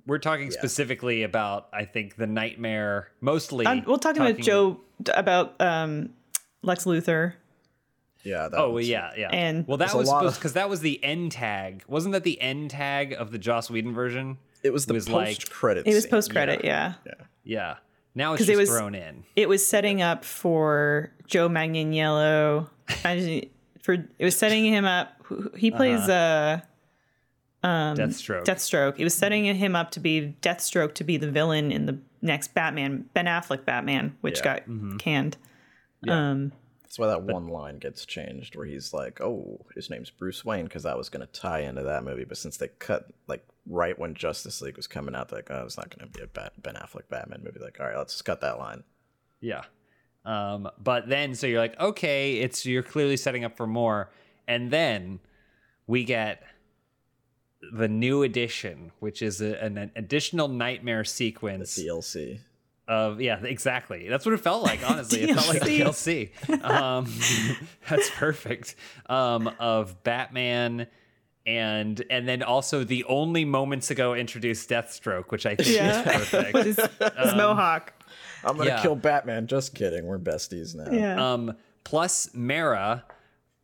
We're 0.06 0.18
talking 0.20 0.52
specifically 0.52 1.24
about, 1.24 1.70
I 1.72 1.86
think, 1.86 2.18
the 2.18 2.28
Knightmare. 2.28 3.10
Mostly, 3.22 3.66
Um, 3.66 3.84
we'll 3.88 3.98
talk 4.00 4.18
about 4.18 4.38
Joe 4.38 4.82
about 5.14 5.56
um, 5.62 6.10
Lex 6.64 6.84
Luthor. 6.84 7.34
Yeah. 8.28 8.50
That 8.50 8.60
Oh 8.60 8.72
was- 8.72 8.88
yeah, 8.90 9.12
yeah. 9.18 9.30
And- 9.32 9.66
well, 9.68 9.78
that 9.78 9.94
was 9.96 10.08
lot 10.08 10.20
supposed 10.20 10.36
of- 10.36 10.40
because 10.40 10.54
that 10.54 10.70
was 10.70 10.82
the 10.82 11.04
end 11.04 11.32
tag. 11.32 11.84
Wasn't 11.88 12.12
that 12.14 12.24
the 12.24 12.40
end 12.42 12.72
tag 12.72 13.14
of 13.14 13.32
the 13.32 13.38
Joss 13.38 13.70
Whedon 13.70 13.94
version? 13.94 14.38
It 14.64 14.74
was 14.74 14.86
the 14.86 14.94
was 14.94 15.08
like- 15.08 15.28
post 15.38 15.52
credits. 15.52 15.88
It 15.90 15.94
was 15.94 16.06
post 16.06 16.32
credit, 16.32 16.64
yeah. 16.66 16.96
Yeah. 17.44 17.76
Now 18.16 18.34
it's 18.34 18.40
'Cause 18.42 18.48
just 18.48 18.56
it 18.58 18.60
was- 18.60 18.70
thrown 18.70 18.96
in. 18.96 19.24
It 19.36 19.48
was 19.48 19.66
setting 19.66 20.02
up 20.02 20.26
for 20.26 21.12
Joe 21.28 21.48
Manganiello. 21.48 22.70
Actually, 23.06 23.52
for 23.82 23.94
it 23.94 24.26
was 24.26 24.36
setting 24.36 24.66
him 24.66 24.86
up. 24.86 25.14
He 25.56 25.72
plays 25.72 26.08
uh 26.10 26.62
Deathstroke. 27.64 28.44
Deathstroke. 28.46 28.96
It 28.98 29.04
was 29.04 29.14
setting 29.14 29.44
him 29.56 29.76
up 29.76 29.92
to 29.92 30.00
be 30.00 30.36
Deathstroke 30.42 30.94
to 30.96 31.04
be 31.04 31.18
the 31.18 31.30
villain 31.30 31.72
in 31.72 31.86
the 31.86 31.98
next 32.22 32.54
Batman, 32.54 33.06
Ben 33.14 33.26
Affleck 33.26 33.66
Batman, 33.66 34.16
which 34.22 34.40
Yeah. 34.40 34.60
got 34.60 35.00
canned. 35.00 35.38
Um, 36.08 36.52
That's 36.88 37.00
why 37.00 37.08
that 37.08 37.24
one 37.24 37.48
line 37.48 37.80
gets 37.80 38.06
changed 38.06 38.56
where 38.56 38.66
he's 38.66 38.94
like, 38.94 39.20
"Oh, 39.20 39.66
his 39.76 39.90
name's 39.90 40.10
Bruce 40.10 40.46
Wayne," 40.46 40.64
because 40.64 40.84
that 40.84 40.98
was 40.98 41.10
going 41.10 41.20
to 41.26 41.40
tie 41.40 41.60
into 41.60 41.84
that 41.84 42.06
movie. 42.06 42.24
But 42.24 42.38
since 42.38 42.56
they 42.56 42.70
cut 42.80 43.10
like 43.28 43.46
right 43.66 44.00
when 44.00 44.14
Justice 44.14 44.62
League 44.62 44.78
was 44.78 44.88
coming 44.88 45.14
out, 45.14 45.34
like, 45.34 45.52
"Oh, 45.52 45.66
it's 45.66 45.76
not 45.76 45.90
going 45.90 46.10
to 46.10 46.18
be 46.18 46.24
a 46.24 46.28
Ben 46.28 46.76
Affleck 46.76 47.10
Batman 47.10 47.42
movie." 47.44 47.60
Like, 47.60 47.82
all 47.82 47.88
right, 47.88 47.98
let's 47.98 48.14
just 48.14 48.24
cut 48.24 48.40
that 48.40 48.58
line. 48.58 48.86
Yeah. 49.42 49.64
Um, 50.24 50.70
but 50.82 51.10
then, 51.10 51.36
so 51.36 51.46
you're 51.46 51.60
like, 51.60 51.78
okay, 51.78 52.38
it's 52.38 52.66
you're 52.66 52.84
clearly 52.84 53.18
setting 53.18 53.44
up 53.44 53.58
for 53.58 53.68
more, 53.68 54.10
and 54.48 54.72
then 54.72 55.20
we 55.88 56.06
get 56.06 56.42
the 57.74 57.90
new 57.90 58.24
edition, 58.24 58.94
which 59.00 59.22
is 59.22 59.42
a, 59.42 59.62
an, 59.62 59.78
an 59.78 59.92
additional 59.98 60.48
Knightmare 60.48 61.04
sequence 61.04 61.76
The 61.76 61.88
DLC. 61.88 62.40
Of 62.88 63.20
yeah, 63.20 63.40
exactly. 63.44 64.08
That's 64.08 64.26
what 64.26 64.34
it 64.34 64.40
felt 64.40 64.64
like. 64.64 64.80
Honestly, 64.90 65.22
it 65.24 65.34
felt 65.36 65.48
like 65.50 65.62
DLC. 65.62 66.30
Um, 66.64 67.12
that's 67.90 68.10
perfect. 68.12 68.76
Um, 69.08 69.50
of 69.60 70.04
Batman. 70.04 70.88
And 71.46 72.04
and 72.10 72.28
then 72.28 72.44
also 72.44 72.84
the 72.84 73.04
only 73.06 73.46
moments 73.46 73.90
ago 73.92 74.14
introduced 74.14 74.70
Deathstroke, 74.70 75.32
which 75.32 75.46
I 75.46 75.56
think 75.56 75.70
Yeah. 75.70 76.00
is 76.00 76.06
perfect. 76.30 76.58
his, 76.66 76.76
his 76.78 77.36
mohawk. 77.36 77.94
I'm 78.44 78.58
gonna 78.58 78.70
Yeah. 78.72 78.82
kill 78.82 78.96
Batman. 78.96 79.48
Just 79.48 79.74
kidding. 79.74 80.06
We're 80.06 80.20
besties 80.20 80.76
now. 80.76 80.92
Yeah. 80.92 81.34
Um, 81.34 81.56
plus 81.86 82.30
Mera 82.34 83.06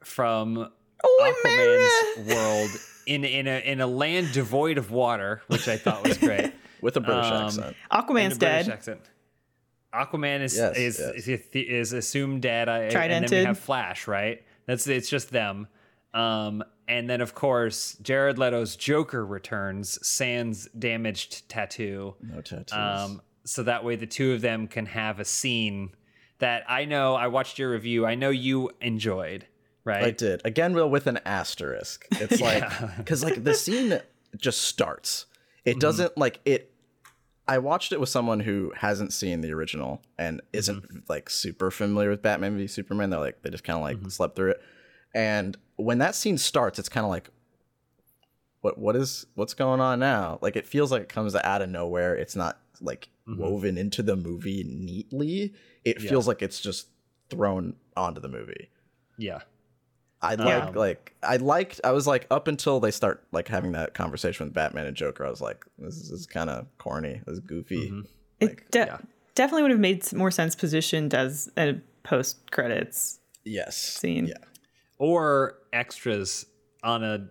from 0.04 0.70
Oh, 1.06 1.34
Aquaman's 1.46 2.30
world 2.34 2.70
in 3.06 3.26
in 3.26 3.48
a 3.48 3.60
in 3.70 3.82
a 3.82 3.88
land 3.88 4.32
devoid 4.32 4.78
of 4.78 4.92
water, 4.92 5.42
which 5.48 5.68
I 5.68 5.76
thought 5.76 6.08
was 6.08 6.18
great. 6.18 6.54
With 6.82 6.96
a 6.98 7.02
British 7.02 7.26
Um, 7.32 7.46
accent. 7.46 7.76
Aquaman's 7.92 8.34
And 8.34 8.44
a 8.44 8.46
British 8.46 8.66
dead. 8.68 8.70
accent. 8.70 9.02
Aquaman 9.94 10.42
is 10.42 10.58
Yes, 10.58 10.78
is, 10.78 11.00
yes. 11.00 11.28
is 11.28 11.50
is 11.54 11.94
assumed 11.94 12.42
dead. 12.42 12.68
I, 12.70 12.84
and 12.84 13.26
then 13.26 13.40
we 13.40 13.46
have 13.46 13.60
Flash, 13.60 14.08
right? 14.08 14.44
That's 14.66 14.88
it's 14.88 15.10
just 15.10 15.30
them. 15.30 15.68
Um, 16.14 16.64
and 16.88 17.10
then 17.10 17.22
of 17.22 17.34
course 17.34 17.98
Jared 18.02 18.38
Leto's 18.38 18.76
Joker 18.76 19.26
returns, 19.26 20.06
sans 20.06 20.68
damaged 20.78 21.48
tattoo. 21.50 22.16
No 22.22 22.42
tattoos. 22.42 22.74
Um, 22.74 23.22
so 23.46 23.64
that 23.64 23.84
way 23.84 23.96
the 23.96 24.06
two 24.06 24.34
of 24.34 24.42
them 24.42 24.68
can 24.68 24.86
have 24.88 25.20
a 25.20 25.26
scene 25.26 25.92
that 26.40 26.64
I 26.68 26.86
know 26.86 27.16
I 27.16 27.28
watched 27.28 27.60
your 27.60 27.72
review. 27.72 28.06
I 28.06 28.16
know 28.16 28.30
you 28.30 28.72
enjoyed, 28.82 29.46
right? 29.86 30.04
I 30.04 30.12
did 30.12 30.42
again, 30.46 30.74
Will 30.74 30.90
with 30.90 31.08
an 31.08 31.20
asterisk. 31.26 32.06
It's 32.12 32.42
like 32.42 32.64
because 32.98 33.24
like 33.24 33.44
the 33.44 33.54
scene 33.54 34.00
just 34.38 34.62
starts. 34.62 35.26
Mm-hmm. 35.26 35.70
It 35.70 35.80
doesn't 35.80 36.18
like 36.18 36.40
it. 36.46 36.73
I 37.48 37.58
watched 37.58 37.92
it 37.92 38.00
with 38.00 38.10
someone 38.10 38.40
who 38.42 38.72
hasn't 38.78 39.12
seen 39.14 39.42
the 39.42 39.52
original 39.52 40.02
and 40.18 40.42
isn't 40.54 40.84
Mm-hmm. 40.84 41.00
like 41.10 41.30
super 41.30 41.72
familiar 41.72 42.10
with 42.10 42.22
Batman 42.22 42.58
v 42.58 42.68
Superman. 42.68 43.10
They're 43.10 43.20
like 43.20 43.42
they 43.42 43.50
just 43.50 43.64
kind 43.64 43.78
of 43.80 43.86
Mm-hmm. 43.96 44.04
like 44.06 44.12
slept 44.12 44.36
through 44.36 44.52
it. 44.52 44.62
And 45.14 45.58
when 45.76 45.98
that 46.00 46.16
scene 46.16 46.38
starts, 46.38 46.80
it's 46.80 46.90
kind 46.90 47.04
of 47.06 47.10
like, 47.10 47.30
what 48.62 48.78
what 48.78 48.96
is 48.96 49.26
what's 49.36 49.54
going 49.54 49.82
on 49.82 50.00
now? 50.00 50.40
Like 50.42 50.56
it 50.56 50.66
feels 50.66 50.92
like 50.92 51.02
it 51.04 51.10
comes 51.10 51.36
out 51.36 51.62
of 51.62 51.70
nowhere. 51.70 52.16
It's 52.16 52.36
not 52.36 52.60
like 52.82 53.10
Mm-hmm. 53.26 53.42
woven 53.42 53.78
into 53.78 54.04
the 54.04 54.18
movie 54.18 54.66
neatly. 54.68 55.54
It 55.86 56.02
feels 56.02 56.28
like 56.28 56.42
it's 56.42 56.60
just 56.60 56.88
thrown 57.30 57.76
onto 57.96 58.20
the 58.20 58.28
movie. 58.28 58.70
yeah. 59.18 59.40
I 60.24 60.36
like 60.36 60.76
like 60.76 61.16
I 61.22 61.36
liked 61.38 61.82
I 61.84 61.92
was 61.92 62.08
like 62.08 62.26
up 62.32 62.48
until 62.48 62.80
they 62.80 62.92
start 62.92 63.24
like 63.32 63.48
having 63.50 63.74
that 63.74 63.94
conversation 63.94 64.46
with 64.46 64.54
Batman 64.54 64.86
and 64.88 64.96
Joker, 64.96 65.26
I 65.26 65.30
was 65.30 65.42
like, 65.42 65.66
this 65.78 65.96
is, 65.96 66.10
is 66.12 66.26
kind 66.26 66.50
of 66.50 66.66
corny, 66.78 67.22
this 67.26 67.34
is 67.34 67.40
goofy. 67.42 67.90
Mm-hmm. 67.90 68.02
It 68.40 68.72
de- 68.72 69.00
definitely 69.36 69.62
would 69.64 69.72
have 69.72 69.80
made 69.80 70.12
more 70.14 70.32
sense 70.32 70.56
positioned 70.56 71.14
as 71.14 71.50
a 71.58 71.76
post 72.04 72.50
credits 72.52 73.20
Yes. 73.46 73.76
scene. 73.78 74.28
Yeah. 74.28 74.36
Or 74.98 75.56
extras 75.74 76.46
on 76.84 77.04
a 77.04 77.28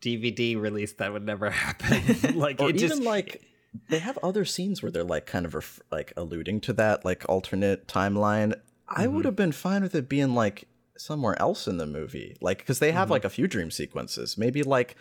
DVD 0.00 0.60
release 0.60 0.92
that 0.94 1.12
would 1.12 1.24
never 1.24 1.50
happen. 1.64 2.34
like 2.38 2.60
Or 2.60 2.70
it 2.70 2.76
even 2.76 2.88
just 2.88 3.02
like 3.02 3.42
they 3.88 3.98
have 3.98 4.18
other 4.22 4.44
scenes 4.44 4.82
where 4.82 4.90
they're 4.92 5.04
like 5.04 5.26
kind 5.26 5.44
of 5.44 5.54
ref- 5.54 5.80
like 5.90 6.12
alluding 6.16 6.60
to 6.62 6.72
that 6.74 7.04
like 7.04 7.24
alternate 7.28 7.86
timeline. 7.88 8.54
I 8.88 9.04
Mm-hmm. 9.04 9.14
would 9.16 9.24
have 9.26 9.36
been 9.36 9.52
fine 9.52 9.82
with 9.82 9.94
it 9.94 10.08
being 10.08 10.34
like 10.34 10.66
somewhere 10.98 11.40
else 11.40 11.66
in 11.68 11.76
the 11.78 11.86
movie, 11.86 12.36
like 12.40 12.58
because 12.58 12.78
they 12.78 12.92
have 12.92 13.04
Mm-hmm. 13.06 13.12
like 13.12 13.24
a 13.24 13.30
few 13.30 13.46
dream 13.46 13.70
sequences. 13.70 14.36
Maybe 14.36 14.62
like 14.62 14.96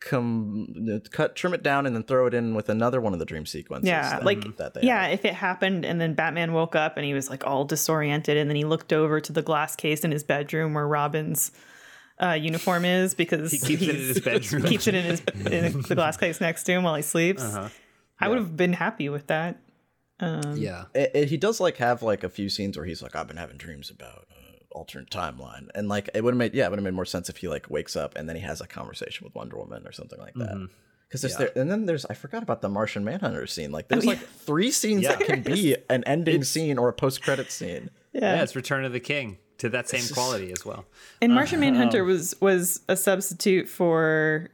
come 0.00 1.00
cut 1.12 1.36
trim 1.36 1.54
it 1.54 1.62
down 1.62 1.86
and 1.86 1.94
then 1.94 2.02
throw 2.02 2.26
it 2.26 2.34
in 2.34 2.54
with 2.54 2.68
another 2.68 3.00
one 3.00 3.12
of 3.12 3.18
the 3.20 3.24
dream 3.24 3.46
sequences. 3.46 3.88
Yeah, 3.88 4.10
that- 4.10 4.24
like 4.24 4.56
that 4.56 4.74
they 4.74 4.82
yeah, 4.82 5.04
have. 5.04 5.12
if 5.12 5.24
it 5.24 5.34
happened 5.34 5.84
and 5.84 6.00
then 6.00 6.14
Batman 6.14 6.52
woke 6.52 6.74
up 6.74 6.96
and 6.96 7.06
he 7.06 7.14
was 7.14 7.30
like 7.30 7.46
all 7.46 7.64
disoriented 7.64 8.36
and 8.36 8.50
then 8.50 8.56
he 8.56 8.64
looked 8.64 8.92
over 8.92 9.20
to 9.20 9.32
the 9.32 9.42
glass 9.42 9.76
case 9.76 10.02
in 10.04 10.10
his 10.10 10.24
bedroom 10.24 10.74
where 10.74 10.86
Robin's 10.88 11.52
uh, 12.20 12.32
uniform 12.32 12.84
is 12.84 13.14
because 13.22 13.52
he 13.52 13.58
keeps 13.58 13.82
it 13.82 13.88
in 13.90 13.96
his 13.96 14.20
bedroom. 14.20 14.62
He 14.64 14.68
keeps 14.70 14.86
it 14.88 14.94
in 14.96 15.04
his 15.04 15.20
in 15.46 15.82
the 15.82 15.94
glass 15.94 16.16
case 16.16 16.40
next 16.40 16.64
to 16.64 16.72
him 16.72 16.82
while 16.82 16.96
he 16.96 17.02
sleeps. 17.02 17.42
Uh-huh. 17.42 17.68
I 18.20 18.28
would 18.28 18.38
have 18.38 18.56
been 18.56 18.72
happy 18.72 19.08
with 19.08 19.28
that. 19.28 19.60
yeah. 20.20 20.84
it, 20.94 21.10
it- 21.14 21.28
he 21.28 21.36
does 21.36 21.60
like 21.60 21.76
have 21.76 22.02
like 22.02 22.24
a 22.24 22.28
few 22.28 22.48
scenes 22.48 22.76
where 22.76 22.86
he's 22.86 23.02
like, 23.02 23.14
I've 23.16 23.28
been 23.28 23.36
having 23.36 23.56
dreams 23.56 23.88
about 23.90 24.26
uh, 24.30 24.41
alternate 24.72 25.10
timeline, 25.10 25.68
and 25.74 25.88
like 25.88 26.10
it 26.14 26.22
would 26.24 26.34
have 26.34 26.38
made 26.38 26.54
yeah, 26.54 26.66
it 26.66 26.70
would 26.70 26.78
have 26.78 26.84
made 26.84 26.94
more 26.94 27.04
sense 27.04 27.28
if 27.28 27.38
he 27.38 27.48
like 27.48 27.70
wakes 27.70 27.96
up 27.96 28.16
and 28.16 28.28
then 28.28 28.36
he 28.36 28.42
has 28.42 28.60
a 28.60 28.66
conversation 28.66 29.24
with 29.24 29.34
Wonder 29.34 29.56
Woman 29.56 29.86
or 29.86 29.92
something 29.92 30.18
like 30.18 30.34
that. 30.34 30.50
Mm-hmm. 30.50 30.64
Because 31.08 31.22
there's 31.22 31.36
there, 31.36 31.52
and 31.56 31.70
then 31.70 31.84
there's 31.84 32.06
I 32.06 32.14
forgot 32.14 32.42
about 32.42 32.62
the 32.62 32.70
Martian 32.70 33.04
Manhunter 33.04 33.46
scene. 33.46 33.70
Like 33.70 33.84
oh, 33.86 33.94
there's 33.94 34.06
like 34.06 34.18
three 34.18 34.70
scenes 34.70 35.06
that 35.06 35.20
can 35.20 35.42
be 35.42 35.76
an 35.90 36.04
ending 36.04 36.42
scene 36.42 36.78
or 36.78 36.88
a 36.88 36.92
post 36.92 37.22
credit 37.22 37.50
scene. 37.50 37.90
Yeah, 38.14 38.42
it's 38.42 38.54
Return 38.54 38.84
of 38.84 38.92
the 38.92 39.00
King 39.00 39.38
to 39.56 39.70
that 39.70 39.88
same 39.88 40.02
quality 40.12 40.52
as 40.52 40.66
well. 40.66 40.84
And 41.22 41.32
uh, 41.32 41.34
Martian 41.36 41.60
Manhunter 41.60 42.02
um, 42.02 42.08
was 42.08 42.34
was 42.42 42.80
a 42.90 42.96
substitute 42.96 43.70
for 43.70 44.50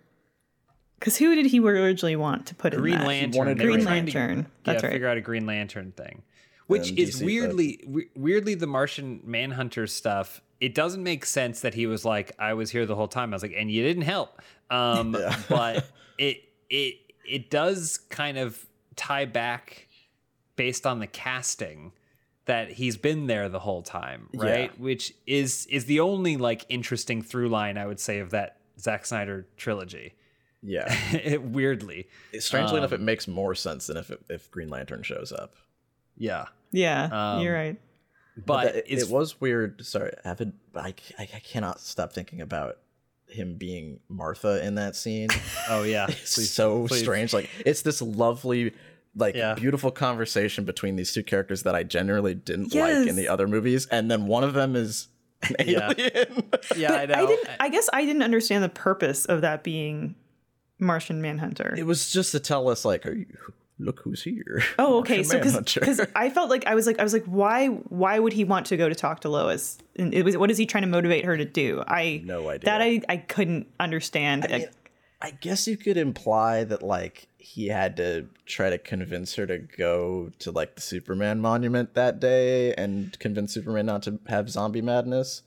because 0.98 1.16
who 1.16 1.34
did 1.34 1.46
he 1.46 1.60
originally 1.60 2.16
want 2.16 2.46
to 2.46 2.54
put 2.54 2.74
in 2.74 2.80
Green 2.80 2.98
that? 2.98 3.06
Lantern. 3.06 3.38
wanted 3.38 3.58
they 3.58 3.64
Green 3.64 3.82
trying 3.82 4.06
to- 4.06 4.18
Lantern. 4.18 4.46
That's 4.64 4.82
yeah, 4.82 4.86
right. 4.86 4.92
figure 4.92 5.08
out 5.08 5.16
a 5.16 5.20
Green 5.20 5.46
Lantern 5.46 5.92
thing, 5.92 6.22
which 6.68 6.92
is 6.92 7.16
DC, 7.16 7.18
but- 7.18 7.26
weirdly 7.26 7.84
we- 7.86 8.08
weirdly 8.14 8.54
the 8.54 8.66
Martian 8.68 9.20
Manhunter 9.24 9.86
stuff. 9.86 10.40
It 10.60 10.74
doesn't 10.74 11.02
make 11.02 11.24
sense 11.24 11.60
that 11.60 11.74
he 11.74 11.86
was 11.86 12.04
like, 12.04 12.32
"I 12.38 12.54
was 12.54 12.70
here 12.70 12.86
the 12.86 12.96
whole 12.96 13.08
time." 13.08 13.32
I 13.32 13.36
was 13.36 13.42
like, 13.42 13.54
"And 13.56 13.70
you 13.70 13.82
didn't 13.82 14.02
help." 14.02 14.40
Um, 14.70 15.12
but 15.48 15.88
it 16.18 16.42
it 16.70 16.94
it 17.24 17.50
does 17.50 17.98
kind 18.08 18.38
of 18.38 18.64
tie 18.96 19.24
back 19.24 19.88
based 20.56 20.86
on 20.86 20.98
the 20.98 21.06
casting 21.06 21.92
that 22.46 22.72
he's 22.72 22.96
been 22.96 23.26
there 23.26 23.48
the 23.48 23.58
whole 23.60 23.82
time, 23.82 24.28
right? 24.34 24.78
Which 24.80 25.14
is 25.26 25.66
is 25.66 25.84
the 25.84 26.00
only 26.00 26.36
like 26.36 26.64
interesting 26.68 27.22
through 27.22 27.48
line 27.50 27.76
I 27.78 27.86
would 27.86 28.00
say 28.00 28.18
of 28.20 28.30
that 28.30 28.56
Zack 28.80 29.06
Snyder 29.06 29.46
trilogy. 29.56 30.14
Yeah, 30.62 30.86
it, 31.12 31.42
weirdly, 31.42 32.08
strangely 32.40 32.78
enough, 32.78 32.92
it 32.92 33.00
makes 33.00 33.28
more 33.28 33.54
sense 33.54 33.86
than 33.86 33.96
if 33.96 34.10
it, 34.10 34.20
if 34.28 34.50
Green 34.50 34.68
Lantern 34.70 35.02
shows 35.04 35.30
up. 35.30 35.54
Yeah. 36.18 36.46
Yeah, 36.70 37.38
you're 37.40 37.56
um, 37.56 37.62
right. 37.62 37.80
But 38.44 38.74
That- 38.74 38.92
it, 38.92 39.08
was 39.08 39.40
weird. 39.40 39.84
Sorry, 39.86 40.12
Avid, 40.24 40.52
I, 40.74 40.94
I, 41.18 41.22
I 41.34 41.40
cannot 41.40 41.80
stop 41.80 42.12
thinking 42.12 42.40
about 42.42 42.76
him 43.26 43.56
being 43.56 44.00
Martha 44.08 44.64
in 44.64 44.74
that 44.76 44.94
scene. 44.96 45.28
oh 45.70 45.82
yeah, 45.82 46.06
It's 46.08 46.34
Please- 46.34 46.50
so 46.52 46.86
please. 46.86 47.00
strange. 47.00 47.32
Like 47.32 47.48
it's 47.64 47.82
this 47.82 48.02
lovely, 48.02 48.74
like 49.16 49.34
Yeah. 49.34 49.54
beautiful 49.54 49.90
conversation 49.90 50.64
between 50.64 50.96
these 50.96 51.12
two 51.12 51.22
characters 51.24 51.62
that 51.62 51.74
I 51.74 51.82
generally 51.84 52.34
didn't 52.34 52.74
like 52.74 53.06
in 53.08 53.16
the 53.16 53.28
other 53.28 53.48
movies, 53.48 53.86
and 53.86 54.10
then 54.10 54.26
one 54.26 54.44
of 54.44 54.52
them 54.54 54.76
is 54.76 55.08
an 55.58 55.66
Yeah. 55.66 55.92
alien. 55.96 56.50
Yeah, 56.76 56.92
I 56.92 57.06
know. 57.06 57.14
I 57.14 57.26
didn't. 57.26 57.48
I 57.60 57.68
guess 57.70 57.88
I 57.92 58.04
didn't 58.04 58.22
understand 58.22 58.62
the 58.62 58.68
purpose 58.68 59.24
of 59.24 59.40
that 59.40 59.64
being 59.64 60.14
Martian 60.78 61.20
Manhunter. 61.22 61.74
it 61.76 61.86
was 61.86 62.12
just 62.12 62.30
to 62.32 62.40
tell 62.40 62.68
us 62.68 62.84
like, 62.84 63.04
are 63.06 63.12
you 63.14 63.26
look 63.78 64.00
who's 64.00 64.22
here. 64.22 64.62
Oh, 64.78 64.98
okay. 65.00 65.22
So 65.22 65.38
Martian 65.38 65.80
because 65.80 66.00
I 66.14 66.30
felt 66.36 66.50
like 66.50 66.66
I 66.66 66.74
was 66.74 66.86
like 66.86 66.98
I 66.98 67.02
was 67.02 67.12
like 67.12 67.24
why 67.24 67.68
why 67.68 68.18
would 68.18 68.32
he 68.32 68.44
want 68.44 68.66
to 68.66 68.76
go 68.76 68.88
to 68.88 68.94
talk 68.94 69.20
to 69.20 69.28
Lois? 69.28 69.78
And 69.96 70.12
it 70.14 70.24
was 70.24 70.36
what 70.36 70.50
is 70.50 70.58
he 70.58 70.66
trying 70.66 70.82
to 70.82 70.88
motivate 70.88 71.24
her 71.24 71.36
to 71.36 71.44
do? 71.44 71.82
I 71.86 72.22
No 72.24 72.48
idea. 72.48 72.66
That 72.66 72.82
I 72.82 73.00
I 73.08 73.16
couldn't 73.18 73.68
understand. 73.80 74.46
I, 74.50 74.58
mean, 74.58 74.68
I 75.20 75.30
guess 75.32 75.66
you 75.66 75.76
could 75.76 75.96
imply 75.96 76.64
that 76.64 76.82
like 76.82 77.28
he 77.38 77.68
had 77.68 77.96
to 77.96 78.26
try 78.46 78.70
to 78.70 78.78
convince 78.78 79.34
her 79.36 79.46
to 79.46 79.58
go 79.58 80.30
to 80.40 80.50
like 80.50 80.74
the 80.74 80.80
Superman 80.80 81.40
monument 81.40 81.94
that 81.94 82.20
day 82.20 82.74
and 82.74 83.18
convince 83.18 83.54
Superman 83.54 83.86
not 83.86 84.02
to 84.04 84.18
have 84.26 84.50
zombie 84.50 84.82
madness. 84.82 85.42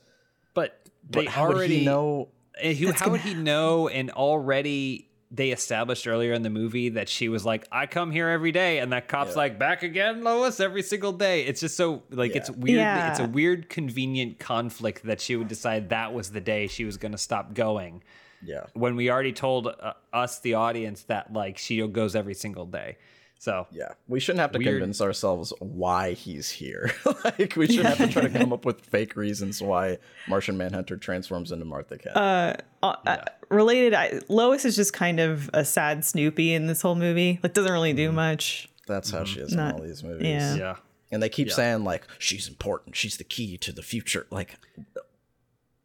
But 0.54 0.80
But 1.10 1.20
they 1.20 1.24
how 1.26 1.44
already 1.44 1.58
would 1.58 1.70
he 1.70 1.84
know? 1.84 2.28
Eh, 2.58 2.68
and 2.68 2.76
he- 2.76 2.86
how 2.92 3.10
would 3.10 3.20
he 3.20 3.34
know? 3.34 3.88
And 3.88 4.10
already 4.10 5.08
they 5.34 5.50
established 5.50 6.06
earlier 6.06 6.34
in 6.34 6.42
the 6.42 6.50
movie 6.50 6.90
that 6.90 7.08
she 7.08 7.28
was 7.30 7.44
like, 7.44 7.66
"I 7.72 7.86
come 7.86 8.10
here 8.10 8.28
every 8.28 8.52
day," 8.52 8.78
and 8.80 8.92
that 8.92 9.08
cop's 9.08 9.30
Yeah. 9.32 9.38
like, 9.38 9.58
"Back 9.58 9.82
again, 9.82 10.22
Lois, 10.22 10.60
every 10.60 10.82
single 10.82 11.12
day." 11.12 11.44
It's 11.46 11.60
just 11.60 11.76
so 11.76 12.02
like 12.10 12.36
it's 12.36 12.50
weird. 12.50 12.78
Yeah. 12.80 13.10
It's 13.10 13.20
a 13.20 13.24
weird, 13.26 13.68
convenient 13.70 14.38
conflict 14.38 15.04
that 15.04 15.20
she 15.22 15.34
would 15.36 15.48
decide 15.48 15.88
that 15.88 16.12
was 16.12 16.30
the 16.32 16.40
day 16.42 16.66
she 16.66 16.84
was 16.84 16.98
going 16.98 17.12
to 17.12 17.18
stop 17.18 17.54
going 17.54 18.02
Yeah. 18.44 18.66
when 18.74 18.94
we 18.94 19.10
already 19.10 19.32
told 19.32 19.68
uh, 19.68 19.94
us, 20.12 20.38
the 20.40 20.54
audience, 20.54 21.04
that 21.04 21.32
like 21.32 21.56
she 21.56 21.80
goes 21.86 22.14
every 22.14 22.34
single 22.34 22.66
day. 22.66 22.98
So 23.42 23.66
Yeah, 23.72 23.94
we 24.06 24.20
shouldn't 24.20 24.38
have 24.38 24.52
to 24.52 24.58
Weird. 24.60 24.74
convince 24.78 25.00
ourselves 25.00 25.52
why 25.58 26.12
he's 26.12 26.48
here. 26.48 26.92
like 27.24 27.56
we 27.56 27.66
shouldn't 27.66 27.96
have 27.96 27.98
to 27.98 28.06
try 28.06 28.22
to 28.22 28.30
come 28.38 28.52
up 28.52 28.64
with 28.64 28.82
fake 28.86 29.16
reasons 29.16 29.60
why 29.60 29.98
Martian 30.28 30.56
Manhunter 30.56 30.96
transforms 30.96 31.50
into 31.50 31.64
Martha 31.64 31.98
Kent. 31.98 32.16
uh, 32.16 32.54
uh, 32.84 33.16
related, 33.48 33.94
I, 33.94 34.20
Lois 34.28 34.64
is 34.64 34.76
just 34.76 34.92
kind 34.92 35.18
of 35.18 35.50
a 35.52 35.64
sad 35.64 36.04
Snoopy 36.04 36.52
in 36.54 36.68
this 36.68 36.82
whole 36.82 36.94
movie. 36.94 37.40
Like 37.42 37.52
doesn't 37.52 37.72
really 37.72 37.92
do 37.92 38.12
much. 38.12 38.68
That's 38.86 39.10
how 39.10 39.24
she 39.24 39.40
is 39.40 39.52
Not- 39.52 39.74
in 39.74 39.80
all 39.80 39.86
these 39.88 40.04
movies. 40.04 40.26
yeah. 40.28 40.54
yeah. 40.54 40.76
And 41.10 41.20
they 41.20 41.28
keep 41.28 41.50
saying 41.50 41.82
like 41.82 42.06
she's 42.20 42.46
important, 42.48 42.94
she's 42.94 43.16
the 43.16 43.24
key 43.24 43.58
to 43.58 43.72
the 43.72 43.82
future. 43.82 44.28
Like, 44.30 44.54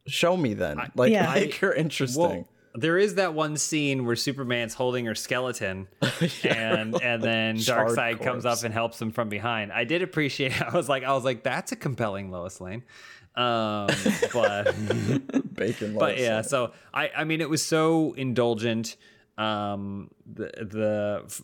show 0.05 0.37
me 0.37 0.53
then. 0.53 0.77
Like, 0.93 1.11
Yeah. 1.11 1.33
make 1.33 1.55
her 1.55 1.73
interesting. 1.73 2.21
Well, 2.21 2.47
there 2.77 2.99
is 2.99 3.15
that 3.15 3.33
one 3.33 3.57
scene 3.57 4.05
where 4.05 4.15
Superman's 4.15 4.75
holding 4.75 5.05
her 5.05 5.15
skeleton, 5.15 5.87
and 6.43 7.01
and 7.01 7.23
then 7.23 7.55
Darkseid 7.57 8.21
comes 8.21 8.45
up 8.45 8.63
and 8.63 8.71
helps 8.73 9.01
him 9.01 9.11
from 9.11 9.29
behind. 9.29 9.73
I 9.73 9.83
did 9.83 10.03
appreciate. 10.03 10.61
I 10.73 10.75
was 10.75 10.87
like, 10.87 11.03
I 11.03 11.13
was 11.13 11.23
like, 11.23 11.43
that's 11.43 11.71
a 11.71 11.75
compelling 11.75 12.29
Lois 12.31 12.61
Lane. 12.61 12.83
Um, 13.35 13.87
but 14.33 14.73
Bacon. 15.53 15.93
but 15.93 16.11
Lois. 16.11 16.19
yeah, 16.19 16.41
so 16.41 16.71
I 16.93 17.11
I 17.15 17.23
mean, 17.23 17.41
it 17.41 17.49
was 17.49 17.65
so 17.65 18.13
indulgent. 18.13 18.95
Um, 19.37 20.11
the 20.31 20.51
the 20.61 21.21
f- 21.25 21.41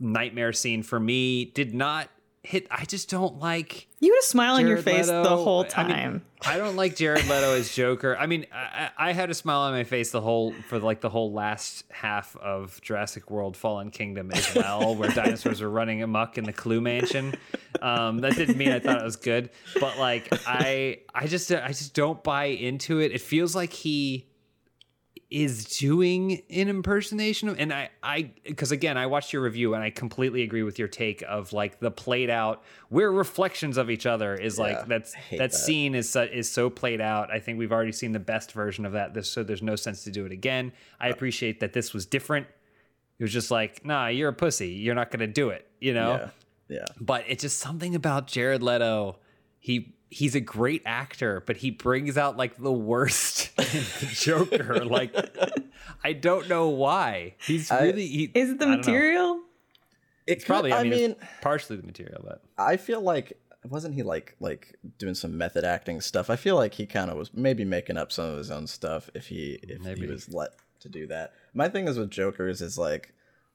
Knightmare 0.00 0.52
scene 0.52 0.82
for 0.82 1.00
me 1.00 1.46
did 1.46 1.74
not 1.74 2.08
hit. 2.44 2.66
I 2.70 2.84
just 2.84 3.10
don't 3.10 3.38
like. 3.40 3.88
You 4.00 4.12
had 4.12 4.20
a 4.20 4.26
smile 4.26 4.54
on 4.54 4.60
your 4.66 4.76
Jared 4.80 4.84
face 4.84 5.06
the 5.06 5.22
Leto- 5.22 5.42
whole 5.42 5.66
I 5.76 5.82
mean, 5.84 5.96
time. 5.96 6.22
I 6.46 6.56
don't 6.58 6.76
like 6.76 6.94
Jared 6.94 7.26
Leto 7.26 7.54
as 7.54 7.74
Joker. 7.74 8.16
I 8.18 8.26
mean, 8.26 8.46
I, 8.52 8.90
I 8.96 9.08
I 9.08 9.12
had 9.12 9.30
a 9.30 9.34
smile 9.34 9.60
on 9.60 9.72
my 9.72 9.84
face 9.84 10.10
the 10.10 10.20
whole 10.20 10.52
for 10.68 10.78
like 10.78 11.00
the 11.00 11.08
whole 11.08 11.32
last 11.32 11.84
half 11.90 12.36
of 12.36 12.80
Jurassic 12.82 13.30
World: 13.30 13.56
Fallen 13.56 13.90
Kingdom 13.90 14.30
as 14.30 14.54
well, 14.54 14.94
where 14.94 15.08
dinosaurs 15.14 15.60
were 15.60 15.70
running 15.70 16.02
amok 16.02 16.38
in 16.38 16.44
the 16.44 16.52
Clue 16.52 16.80
Mansion. 16.80 17.34
Um, 17.80 18.18
that 18.18 18.36
didn't 18.36 18.56
mean 18.56 18.70
I 18.72 18.78
thought 18.78 19.00
it 19.00 19.04
was 19.04 19.16
good, 19.16 19.50
but 19.80 19.98
like 19.98 20.28
I 20.46 20.98
I 21.14 21.26
just 21.26 21.50
I 21.50 21.68
just 21.68 21.94
don't 21.94 22.22
buy 22.22 22.46
into 22.46 23.00
it. 23.00 23.12
It 23.12 23.20
feels 23.20 23.54
like 23.56 23.72
he 23.72 24.26
is 25.34 25.64
doing 25.64 26.42
an 26.48 26.68
impersonation 26.68 27.48
of 27.48 27.58
and 27.58 27.72
i 27.72 27.90
i 28.04 28.30
because 28.44 28.70
again 28.70 28.96
i 28.96 29.04
watched 29.04 29.32
your 29.32 29.42
review 29.42 29.74
and 29.74 29.82
i 29.82 29.90
completely 29.90 30.42
agree 30.42 30.62
with 30.62 30.78
your 30.78 30.86
take 30.86 31.24
of 31.28 31.52
like 31.52 31.80
the 31.80 31.90
played 31.90 32.30
out 32.30 32.62
we're 32.88 33.10
reflections 33.10 33.76
of 33.76 33.90
each 33.90 34.06
other 34.06 34.36
is 34.36 34.58
Yeah, 34.58 34.62
like 34.62 34.86
that's 34.86 35.12
that, 35.30 35.38
that. 35.38 35.52
scene 35.52 35.96
is 35.96 36.08
so, 36.08 36.22
is 36.22 36.48
so 36.48 36.70
played 36.70 37.00
out 37.00 37.32
i 37.32 37.40
think 37.40 37.58
we've 37.58 37.72
already 37.72 37.90
seen 37.90 38.12
the 38.12 38.20
best 38.20 38.52
version 38.52 38.86
of 38.86 38.92
that 38.92 39.12
this 39.12 39.28
so 39.28 39.42
there's 39.42 39.60
no 39.60 39.74
sense 39.74 40.04
to 40.04 40.10
do 40.12 40.24
it 40.24 40.30
again 40.30 40.70
i 41.00 41.08
uh, 41.08 41.12
appreciate 41.12 41.58
that 41.58 41.72
this 41.72 41.92
was 41.92 42.06
different 42.06 42.46
it 43.18 43.24
was 43.24 43.32
just 43.32 43.50
like 43.50 43.84
nah 43.84 44.06
you're 44.06 44.28
a 44.28 44.32
pussy 44.32 44.68
you're 44.68 44.94
not 44.94 45.10
gonna 45.10 45.26
do 45.26 45.48
it 45.48 45.66
you 45.80 45.92
know 45.92 46.30
yeah, 46.68 46.76
yeah. 46.76 46.84
but 47.00 47.24
it's 47.26 47.42
just 47.42 47.58
something 47.58 47.96
about 47.96 48.28
Jared 48.28 48.62
Leto. 48.62 49.18
He 49.58 49.93
he's 50.14 50.34
a 50.34 50.40
great 50.40 50.82
actor, 50.86 51.42
but 51.46 51.56
he 51.58 51.70
brings 51.70 52.16
out 52.16 52.36
like 52.36 52.56
the 52.56 52.72
worst 52.72 53.50
in 53.58 53.64
the 53.64 54.08
Joker. 54.12 54.84
like 54.84 55.12
I 56.02 56.12
don't 56.12 56.48
know 56.48 56.68
why. 56.68 57.34
He's 57.46 57.70
I- 57.70 57.82
really 57.84 58.06
he, 58.06 58.24
Is 58.34 58.50
it 58.50 58.58
the 58.58 58.66
I 58.66 58.70
know. 58.70 58.76
material? 58.76 59.40
It 60.26 60.44
Probably. 60.46 60.70
could- 60.70 60.76
I, 60.76 60.80
I 60.80 60.82
mean, 60.84 60.92
mean, 60.92 61.10
it's 61.12 61.24
partially 61.42 61.76
the 61.76 61.82
material, 61.86 62.22
but 62.24 62.42
I 62.56 62.76
feel 62.76 63.00
like 63.00 63.34
wasn't 63.68 63.94
he 63.94 64.02
like 64.02 64.36
like 64.40 64.74
doing 64.98 65.14
some 65.14 65.36
method 65.36 65.64
acting 65.64 66.00
stuff? 66.00 66.30
I 66.30 66.36
feel 66.36 66.56
like 66.56 66.74
he 66.74 66.86
kind 66.86 67.10
of 67.10 67.16
was 67.16 67.32
maybe 67.34 67.64
making 67.64 67.96
up 67.96 68.12
some 68.12 68.26
of 68.26 68.38
his 68.38 68.50
own 68.50 68.66
stuff 68.66 69.10
if 69.14 69.26
he 69.26 69.58
if 69.62 69.80
Maybe. 69.82 70.02
he 70.02 70.06
was 70.06 70.32
let 70.32 70.50
to 70.80 70.88
do 70.88 71.06
that. 71.08 71.32
My 71.54 71.68
thing 71.68 71.88
is 71.88 71.98
with 71.98 72.10
Jokers 72.10 72.60
is 72.62 72.78
like 72.78 73.12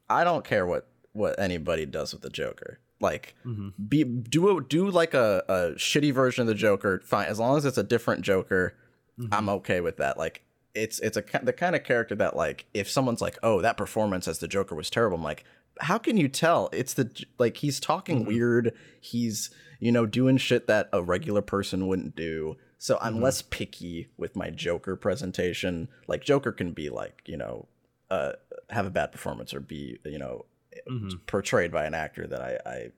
I 0.09 0.23
don't 0.23 0.43
care 0.45 0.65
what 0.65 0.87
what 1.13 1.39
anybody 1.39 1.85
does 1.85 2.11
with 2.13 2.21
the 2.21 2.29
Joker. 2.29 2.79
Like 3.01 3.35
mm-hmm. 3.45 3.69
be 3.87 4.03
do 4.03 4.57
a, 4.57 4.61
do 4.61 4.89
like 4.89 5.13
a, 5.13 5.43
a 5.47 5.53
shitty 5.75 6.13
version 6.13 6.41
of 6.41 6.47
the 6.47 6.55
Joker. 6.55 7.01
Fine, 7.05 7.27
as 7.27 7.39
long 7.39 7.57
as 7.57 7.65
it's 7.65 7.77
a 7.77 7.83
different 7.83 8.21
Joker, 8.23 8.75
mm-hmm. 9.17 9.33
I'm 9.33 9.49
okay 9.49 9.79
with 9.81 9.97
that. 9.97 10.17
Like 10.17 10.43
it's 10.75 10.99
it's 10.99 11.17
a 11.17 11.23
the 11.43 11.53
kind 11.53 11.75
of 11.75 11.83
character 11.83 12.15
that 12.15 12.35
like 12.35 12.65
if 12.73 12.89
someone's 12.89 13.21
like, 13.21 13.37
oh, 13.41 13.61
that 13.61 13.77
performance 13.77 14.27
as 14.27 14.39
the 14.39 14.47
Joker 14.47 14.75
was 14.75 14.89
terrible. 14.89 15.17
I'm 15.17 15.23
like, 15.23 15.45
how 15.79 15.97
can 15.97 16.17
you 16.17 16.27
tell? 16.27 16.69
It's 16.73 16.93
the 16.93 17.25
like 17.37 17.57
he's 17.57 17.79
talking 17.79 18.19
mm-hmm. 18.19 18.27
weird. 18.27 18.73
He's 18.99 19.49
you 19.79 19.91
know 19.91 20.05
doing 20.05 20.37
shit 20.37 20.67
that 20.67 20.89
a 20.91 21.01
regular 21.01 21.41
person 21.41 21.87
wouldn't 21.87 22.15
do. 22.15 22.57
So 22.77 22.97
I'm 23.01 23.19
less 23.21 23.41
picky 23.41 24.07
with 24.17 24.37
my 24.37 24.49
Joker 24.49 24.95
presentation. 24.95 25.89
Like 26.07 26.23
Joker 26.23 26.51
can 26.51 26.71
be 26.71 26.89
like 26.89 27.21
you 27.25 27.37
know 27.37 27.67
uh, 28.09 28.33
have 28.69 28.85
a 28.85 28.89
bad 28.89 29.11
performance 29.11 29.53
or 29.53 29.59
be 29.59 29.99
you 30.05 30.17
know 30.17 30.45
Mm-hmm. 30.87 31.09
portrayed 31.27 31.71
by 31.71 31.85
an 31.85 31.93
actor 31.93 32.27
that 32.27 32.41
I, 32.41 32.59
I 32.69 32.91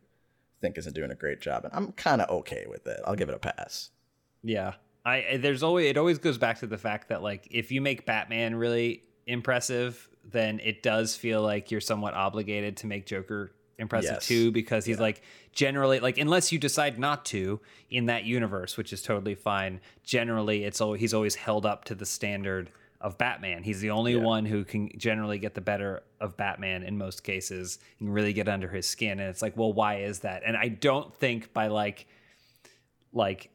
think 0.61 0.77
isn't 0.77 0.93
doing 0.93 1.11
a 1.11 1.15
great 1.15 1.41
job, 1.41 1.63
and 1.65 1.73
I'm 1.73 1.91
kind 1.93 2.21
of 2.21 2.29
okay 2.41 2.65
with 2.67 2.85
it. 2.87 2.99
I'll 3.05 3.15
give 3.15 3.29
it 3.29 3.35
a 3.35 3.39
pass. 3.39 3.89
yeah. 4.43 4.73
I 5.03 5.39
there's 5.41 5.63
always 5.63 5.89
it 5.89 5.97
always 5.97 6.19
goes 6.19 6.37
back 6.37 6.59
to 6.59 6.67
the 6.67 6.77
fact 6.77 7.09
that 7.09 7.23
like 7.23 7.47
if 7.49 7.71
you 7.71 7.81
make 7.81 8.05
Batman 8.05 8.53
really 8.53 9.01
impressive, 9.25 10.07
then 10.23 10.59
it 10.59 10.83
does 10.83 11.15
feel 11.15 11.41
like 11.41 11.71
you're 11.71 11.81
somewhat 11.81 12.13
obligated 12.13 12.77
to 12.77 12.87
make 12.87 13.07
Joker 13.07 13.51
impressive 13.79 14.11
Yes. 14.17 14.27
too 14.27 14.51
because 14.51 14.85
he's 14.85 14.99
like 14.99 15.23
generally 15.53 15.99
like 15.99 16.19
unless 16.19 16.51
you 16.51 16.59
decide 16.59 16.99
not 16.99 17.25
to 17.25 17.59
in 17.89 18.05
that 18.05 18.25
universe 18.25 18.77
which 18.77 18.93
is 18.93 19.01
totally 19.01 19.33
fine 19.33 19.81
generally 20.03 20.65
it's 20.65 20.79
always 20.81 21.01
he's 21.01 21.15
always 21.15 21.33
held 21.33 21.65
up 21.65 21.83
to 21.85 21.95
the 21.95 22.05
standard 22.05 22.69
of 23.01 23.17
Batman. 23.17 23.63
He's 23.63 23.81
the 23.81 23.89
only 23.91 24.15
one 24.15 24.45
who 24.45 24.63
can 24.63 24.89
generally 24.97 25.39
get 25.39 25.53
the 25.55 25.61
better 25.61 26.03
of 26.19 26.37
Batman 26.37 26.83
in 26.83 26.97
most 26.97 27.23
cases. 27.23 27.79
And 27.99 28.13
really 28.13 28.31
get 28.33 28.47
under 28.47 28.67
his 28.69 28.87
skin. 28.87 29.19
And 29.19 29.29
it's 29.29 29.41
like 29.41 29.57
well 29.57 29.73
why 29.73 30.01
is 30.01 30.19
that? 30.19 30.43
And 30.45 30.55
I 30.55 30.67
don't 30.69 31.13
think 31.15 31.51
by 31.53 31.67
like 31.67 32.07
like 33.13 33.49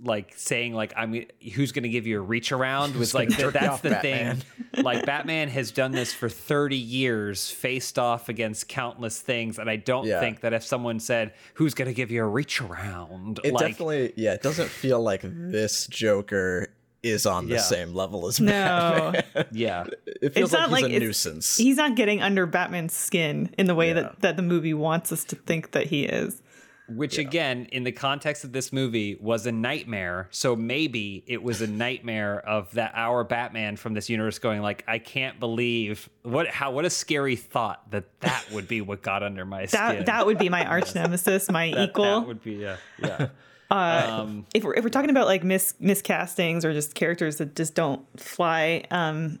like 0.00 0.32
saying 0.36 0.74
like 0.74 0.92
I'm 0.96 1.26
who's 1.54 1.70
going 1.70 1.84
to 1.84 1.88
give 1.88 2.08
you 2.08 2.18
a 2.18 2.20
reach 2.20 2.50
around 2.50 2.96
was 2.96 3.14
like 3.14 3.28
th- 3.30 3.52
that's 3.52 3.80
the 3.82 3.90
Batman? 3.90 4.36
thing. 4.38 4.82
like 4.84 5.06
Batman 5.06 5.48
has 5.48 5.70
done 5.70 5.92
this 5.92 6.12
for 6.12 6.28
30 6.28 6.76
years, 6.76 7.48
faced 7.50 7.96
off 7.96 8.28
against 8.28 8.66
countless 8.68 9.20
things, 9.20 9.60
and 9.60 9.70
I 9.70 9.76
don't 9.76 10.06
Yeah. 10.06 10.18
think 10.18 10.40
that 10.40 10.52
if 10.54 10.64
someone 10.64 10.98
said 10.98 11.34
who's 11.54 11.72
going 11.74 11.86
to 11.86 11.94
give 11.94 12.10
you 12.10 12.24
a 12.24 12.26
reach 12.26 12.60
around, 12.60 13.38
It 13.44 13.52
like 13.54 13.68
definitely, 13.68 14.12
yeah, 14.16 14.32
it 14.34 14.42
doesn't 14.42 14.68
feel 14.70 15.00
like 15.00 15.20
this 15.22 15.86
Joker 15.86 16.68
is 17.04 17.26
on 17.26 17.46
the 17.48 17.54
Yeah. 17.56 17.60
same 17.60 17.94
level 17.94 18.26
as 18.26 18.40
No. 18.40 19.12
Batman. 19.14 19.46
yeah, 19.52 19.84
it 20.06 20.34
feels 20.34 20.52
It's 20.52 20.52
like 20.54 20.60
not 20.60 20.68
he's 20.70 20.72
like 20.72 20.84
a 20.84 20.86
it's- 20.96 21.00
nuisance. 21.02 21.56
He's 21.56 21.76
not 21.76 21.94
getting 21.96 22.22
under 22.22 22.46
Batman's 22.46 22.94
skin 22.94 23.54
in 23.58 23.66
the 23.66 23.74
way 23.74 23.88
Yeah. 23.88 23.94
that, 23.94 24.20
that 24.22 24.36
the 24.36 24.42
movie 24.42 24.74
wants 24.74 25.12
us 25.12 25.24
to 25.26 25.36
think 25.36 25.72
that 25.72 25.86
he 25.88 26.04
is. 26.04 26.40
which 26.86 27.16
again 27.16 27.66
in 27.72 27.82
the 27.84 27.92
context 27.92 28.44
of 28.44 28.52
this 28.52 28.70
movie 28.70 29.16
was 29.18 29.46
a 29.46 29.52
nightmare. 29.52 30.28
So 30.30 30.54
maybe 30.54 31.24
it 31.26 31.42
was 31.42 31.62
a 31.62 31.66
nightmare 31.66 32.40
of 32.46 32.70
that 32.74 32.92
our 32.94 33.24
Batman 33.24 33.76
from 33.76 33.94
this 33.94 34.10
universe 34.10 34.38
going 34.38 34.60
like 34.60 34.84
I 34.86 34.98
can't 34.98 35.40
believe 35.40 36.10
what 36.24 36.46
how 36.48 36.72
what 36.72 36.84
a 36.84 36.90
scary 36.90 37.36
thought 37.36 37.90
that 37.92 38.04
that 38.20 38.44
would 38.52 38.68
be 38.68 38.82
what 38.82 39.00
got 39.00 39.22
under 39.22 39.46
my 39.46 39.64
That 39.64 39.92
skin. 39.92 40.04
that 40.04 40.26
would 40.26 40.36
be 40.36 40.50
my 40.50 40.66
arch 40.74 40.94
nemesis, 40.94 41.50
my 41.50 41.70
That- 41.70 41.88
equal. 41.88 42.20
that 42.20 42.26
would 42.26 42.42
be 42.42 42.52
yeah 42.56 42.76
yeah. 43.02 43.28
Uh, 43.74 44.20
um, 44.22 44.46
if 44.54 44.64
we're 44.64 44.74
if 44.74 44.84
we're 44.84 44.90
talking 44.90 45.10
about 45.10 45.26
like 45.26 45.42
mis 45.44 45.74
miscastings 45.80 46.64
or 46.64 46.72
just 46.72 46.94
characters 46.94 47.36
that 47.38 47.54
just 47.56 47.74
don't 47.74 48.02
fly, 48.18 48.84
um, 48.90 49.38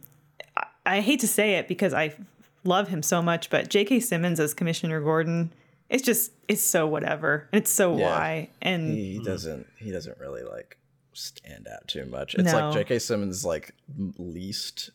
I, 0.56 0.66
I 0.86 1.00
hate 1.00 1.20
to 1.20 1.28
say 1.28 1.54
it 1.54 1.68
because 1.68 1.92
I 1.94 2.14
love 2.64 2.88
him 2.88 3.02
so 3.02 3.20
much, 3.22 3.50
but 3.50 3.68
J.K. 3.68 4.00
Simmons 4.00 4.40
as 4.40 4.54
Commissioner 4.54 5.00
Gordon, 5.00 5.52
it's 5.88 6.02
just 6.02 6.32
it's 6.48 6.62
so 6.62 6.86
whatever, 6.86 7.48
and 7.52 7.62
it's 7.62 7.70
so 7.70 7.96
Yeah. 7.96 8.04
why, 8.04 8.48
and 8.62 8.90
he 8.96 9.20
doesn't. 9.24 9.66
He 9.78 9.90
doesn't 9.92 10.18
really 10.18 10.42
like 10.42 10.78
stand 11.12 11.68
out 11.72 11.86
too 11.86 12.04
much. 12.06 12.34
It's 12.34 12.44
No. 12.52 12.58
like 12.70 12.72
J.K. 12.74 12.98
Simmons' 12.98 13.44
like 13.44 13.72
least 14.18 14.90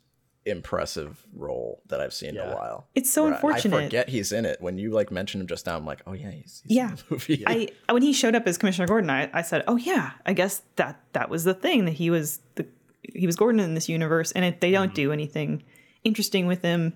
impressive 0.45 1.25
role 1.33 1.81
that 1.87 1.99
I've 2.01 2.13
seen 2.13 2.31
in 2.31 2.37
a 2.37 2.55
while. 2.55 2.87
It's 2.95 3.11
so 3.11 3.23
Where 3.23 3.33
I- 3.33 3.35
unfortunate. 3.35 3.77
I 3.77 3.83
forget 3.85 4.09
he's 4.09 4.31
in 4.31 4.45
it. 4.45 4.61
When 4.61 4.77
you 4.77 4.91
like 4.91 5.11
mention 5.11 5.41
him 5.41 5.47
just 5.47 5.65
now, 5.65 5.75
I'm 5.77 5.85
like, 5.85 6.01
oh 6.07 6.13
yeah, 6.13 6.31
he's, 6.31 6.63
he's 6.65 6.77
Yeah. 6.77 6.89
in 6.91 6.95
the 6.95 7.03
movie. 7.09 7.43
I 7.45 7.67
when 7.91 8.01
he 8.01 8.13
showed 8.13 8.35
up 8.35 8.47
as 8.47 8.57
Commissioner 8.57 8.87
Gordon, 8.87 9.09
I, 9.09 9.29
I 9.33 9.41
said, 9.41 9.63
"Oh 9.67 9.75
yeah, 9.77 10.11
I 10.25 10.33
guess 10.33 10.61
that 10.77 10.99
that 11.13 11.29
was 11.29 11.43
the 11.43 11.53
thing 11.53 11.85
that 11.85 11.91
he 11.93 12.09
was 12.09 12.39
the 12.55 12.65
he 13.13 13.25
was 13.25 13.35
Gordon 13.35 13.59
in 13.59 13.73
this 13.75 13.89
universe, 13.89 14.31
and 14.31 14.43
it, 14.45 14.61
they 14.61 14.71
don't 14.71 14.93
do 14.93 15.11
anything 15.11 15.63
interesting 16.03 16.47
with 16.47 16.61
him. 16.61 16.93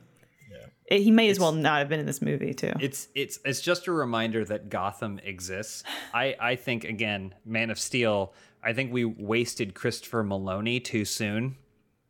Eh, 0.90 0.98
He 0.98 1.11
may 1.11 1.30
as 1.30 1.40
well 1.40 1.52
not 1.53 1.80
have 1.80 1.90
been 1.90 1.99
in 1.99 2.06
this 2.06 2.22
movie 2.22 2.53
too. 2.53 2.72
It's 2.80 3.07
it's 3.15 3.40
it's 3.45 3.61
just 3.61 3.88
a 3.88 3.91
reminder 3.91 4.44
that 4.45 4.70
Gotham 4.70 5.20
exists. 5.24 5.84
I 6.14 6.36
I 6.40 6.56
think 6.56 6.84
again, 6.86 7.36
Man 7.45 7.70
of 7.70 7.80
Steel. 7.80 8.34
I 8.65 8.72
think 8.74 8.94
we 8.94 9.03
wasted 9.03 9.74
Christopher 9.74 10.24
Meloni 10.24 10.82
too 10.82 11.03
soon 11.03 11.57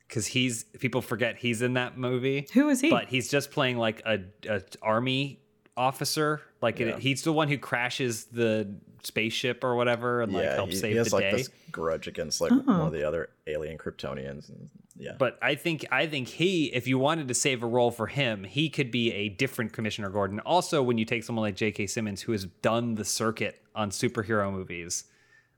because 0.08 0.28
he's 0.28 0.64
people 0.80 1.02
forget 1.02 1.38
he's 1.38 1.62
in 1.62 1.74
that 1.74 1.98
movie. 1.98 2.48
Who 2.54 2.70
is 2.70 2.82
he? 2.82 2.90
But 2.90 3.08
he's 3.08 3.30
just 3.30 3.52
playing 3.52 3.78
like 3.78 4.02
a, 4.06 4.20
a 4.48 4.62
army 4.82 5.40
officer. 5.76 6.42
Like 6.62 6.80
it, 6.80 7.00
he's 7.00 7.24
the 7.24 7.34
one 7.34 7.48
who 7.48 7.58
crashes 7.58 8.26
the 8.26 8.76
spaceship 9.04 9.64
or 9.64 9.76
whatever 9.76 10.22
and 10.22 10.32
like 10.32 10.46
yeah, 10.46 10.56
helps 10.56 10.74
he, 10.74 10.78
save 10.78 10.92
he 10.92 10.98
has 10.98 11.10
the 11.10 11.16
like 11.16 11.24
day. 11.24 11.38
this 11.38 11.50
grudge 11.72 12.08
against 12.08 12.40
like 12.40 12.52
oh. 12.52 12.62
one 12.66 12.82
of 12.82 12.94
the 12.94 13.06
other 13.06 13.30
alien 13.48 13.78
Kryptonians. 13.78 14.50
And, 14.50 14.70
yeah, 14.96 15.14
But 15.18 15.38
I 15.42 15.56
think 15.56 15.86
I 15.92 16.06
think 16.08 16.28
he, 16.28 16.66
if 16.74 16.88
you 16.88 17.00
wanted 17.00 17.28
to 17.28 17.34
save 17.34 17.64
a 17.64 17.66
role 17.66 17.92
for 17.92 18.08
him, 18.08 18.44
he 18.44 18.70
could 18.70 18.92
be 18.92 19.12
a 19.12 19.30
different 19.30 19.74
Commissioner 19.74 20.10
Gordon. 20.10 20.40
Also, 20.42 20.84
when 20.84 20.98
you 20.98 21.06
take 21.06 21.24
someone 21.24 21.44
like 21.44 21.56
J.K. 21.56 21.88
Simmons, 21.88 22.22
who 22.22 22.32
has 22.32 22.46
done 22.62 22.96
the 22.96 23.06
circuit 23.06 23.62
on 23.74 23.90
superhero 23.90 24.52
movies, 24.52 25.06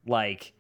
like 0.07 0.53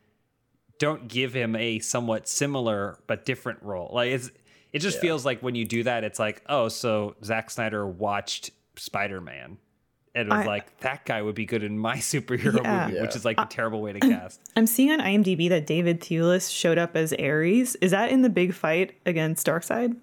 don't 0.79 1.07
give 1.07 1.33
him 1.33 1.55
a 1.55 1.79
somewhat 1.79 2.27
similar 2.27 2.99
but 3.07 3.25
different 3.25 3.61
role. 3.63 3.91
Like 3.93 4.11
it's 4.11 4.31
it 4.73 4.79
just 4.79 4.99
feels 4.99 5.25
like 5.25 5.41
when 5.41 5.55
you 5.55 5.63
do 5.65 5.83
that, 5.83 6.03
it's 6.03 6.19
like, 6.19 6.41
oh, 6.47 6.67
so 6.67 7.15
Zack 7.23 7.49
Snyder 7.49 7.87
watched 7.87 8.51
Spider 8.75 9.21
Man. 9.21 9.57
And 10.13 10.29
was 10.29 10.39
I- 10.39 10.47
like, 10.47 10.79
that 10.79 11.05
guy 11.05 11.21
would 11.21 11.35
be 11.35 11.45
good 11.45 11.63
in 11.63 11.77
my 11.77 11.95
superhero 11.97 12.61
Yeah. 12.63 12.87
movie, 12.87 13.01
which 13.01 13.15
is 13.15 13.23
like 13.25 13.39
a 13.39 13.45
terrible 13.45 13.81
way 13.81 13.93
to 13.93 13.99
cast. 14.01 14.41
I'm 14.57 14.67
seeing 14.67 14.91
on 14.91 14.99
IMDb 14.99 15.47
that 15.49 15.65
David 15.67 16.01
Thewlis 16.01 16.51
showed 16.53 16.77
up 16.77 16.95
as 16.95 17.13
Ares. 17.13 17.75
Is 17.75 17.91
that 17.91 18.11
in 18.11 18.21
the 18.21 18.29
big 18.29 18.53
fight 18.53 18.95
against 19.05 19.45
Darkseid? 19.47 19.97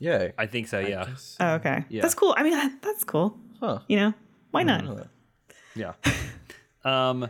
yeah. 0.00 0.30
I 0.38 0.46
think 0.46 0.68
so, 0.68 0.78
yeah. 0.80 1.06
Oh, 1.40 1.54
okay, 1.54 1.84
Yeah. 1.90 2.00
that's 2.02 2.14
cool. 2.14 2.34
I 2.38 2.42
mean, 2.42 2.52
that, 2.52 2.72
that's 2.82 3.04
cool. 3.04 3.38
Huh. 3.60 3.80
You 3.86 3.96
know, 3.98 4.14
why 4.50 4.62
not? 4.62 5.08
Yeah. 5.74 5.92
um, 6.84 7.28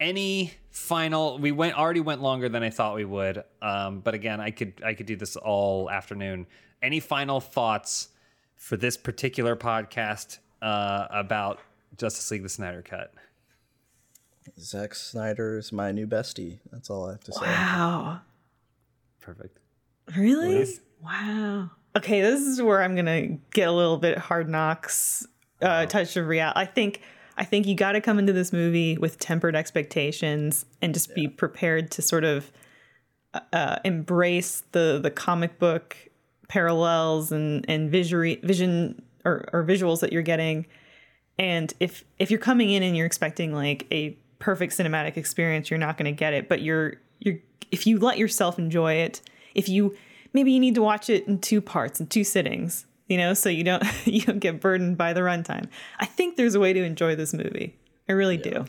any 0.00 0.52
final? 0.70 1.38
We 1.38 1.52
went 1.52 1.76
already 1.78 2.00
went 2.00 2.22
longer 2.22 2.48
than 2.48 2.62
I 2.62 2.70
thought 2.70 2.94
we 2.94 3.04
would. 3.04 3.44
Um, 3.62 4.00
but 4.00 4.14
again, 4.14 4.40
I 4.40 4.50
could 4.50 4.74
I 4.84 4.94
could 4.94 5.06
do 5.06 5.16
this 5.16 5.36
all 5.36 5.90
afternoon. 5.90 6.46
Any 6.82 7.00
final 7.00 7.40
thoughts 7.40 8.08
for 8.54 8.76
this 8.76 8.96
particular 8.96 9.56
podcast 9.56 10.38
uh, 10.62 11.06
about 11.10 11.60
Justice 11.96 12.30
League: 12.30 12.42
The 12.42 12.48
Snyder 12.48 12.82
Cut? 12.82 13.12
Zack 14.60 14.94
Snyder 14.94 15.58
is 15.58 15.72
my 15.72 15.92
new 15.92 16.06
bestie. 16.06 16.58
That's 16.70 16.88
all 16.90 17.08
I 17.08 17.12
have 17.12 17.24
to 17.24 17.32
say. 17.32 17.46
Wow, 17.46 18.20
Perfect. 19.20 19.58
really? 20.16 20.56
Please. 20.56 20.80
Wow. 21.02 21.70
Okay, 21.96 22.20
this 22.20 22.40
is 22.40 22.60
where 22.62 22.82
I'm 22.82 22.94
gonna 22.94 23.38
get 23.52 23.68
a 23.68 23.72
little 23.72 23.96
bit 23.96 24.18
hard 24.18 24.48
knocks, 24.48 25.26
uh, 25.62 25.86
touch 25.86 26.16
of 26.16 26.26
reality. 26.26 26.60
I 26.60 26.64
think 26.66 27.00
I 27.36 27.44
think 27.44 27.66
you 27.66 27.74
got 27.74 27.92
to 27.92 28.00
come 28.00 28.18
into 28.18 28.32
this 28.32 28.52
movie 28.52 28.96
with 28.96 29.18
tempered 29.18 29.54
expectations 29.54 30.64
and 30.80 30.94
just 30.94 31.14
be 31.14 31.28
prepared 31.28 31.90
to 31.92 32.02
sort 32.02 32.24
of 32.24 32.50
uh, 33.52 33.76
embrace 33.84 34.62
the 34.72 34.98
the 35.02 35.10
comic 35.10 35.58
book 35.58 35.96
parallels 36.48 37.32
and 37.32 37.64
and 37.68 37.90
vision 37.90 38.38
vision 38.42 39.02
or, 39.24 39.48
or 39.52 39.64
visuals 39.64 40.00
that 40.00 40.12
you're 40.12 40.22
getting. 40.22 40.66
And 41.38 41.72
if 41.80 42.04
if 42.18 42.30
you're 42.30 42.40
coming 42.40 42.70
in 42.70 42.82
and 42.82 42.96
you're 42.96 43.06
expecting 43.06 43.52
like 43.52 43.86
a 43.90 44.16
perfect 44.38 44.72
cinematic 44.72 45.16
experience, 45.16 45.70
you're 45.70 45.78
not 45.78 45.98
going 45.98 46.06
to 46.06 46.16
get 46.16 46.32
it. 46.32 46.48
But 46.48 46.62
you're 46.62 46.94
you're 47.18 47.38
if 47.70 47.86
you 47.86 47.98
let 47.98 48.16
yourself 48.16 48.58
enjoy 48.58 48.94
it, 48.94 49.20
if 49.54 49.68
you 49.68 49.94
maybe 50.32 50.52
you 50.52 50.60
need 50.60 50.74
to 50.76 50.82
watch 50.82 51.10
it 51.10 51.26
in 51.26 51.38
two 51.38 51.60
parts 51.60 52.00
in 52.00 52.06
two 52.06 52.24
sittings, 52.24 52.86
you 53.06 53.16
know, 53.16 53.34
so 53.34 53.48
you 53.48 53.64
don't 53.64 53.84
you 54.06 54.22
don't 54.22 54.38
get 54.38 54.60
burdened 54.60 54.96
by 54.96 55.12
the 55.12 55.20
runtime. 55.20 55.68
I 55.98 56.06
think 56.06 56.36
there's 56.36 56.54
a 56.54 56.60
way 56.60 56.72
to 56.72 56.82
enjoy 56.82 57.16
this 57.16 57.32
movie. 57.32 57.76
I 58.08 58.12
really 58.12 58.36
do. 58.36 58.66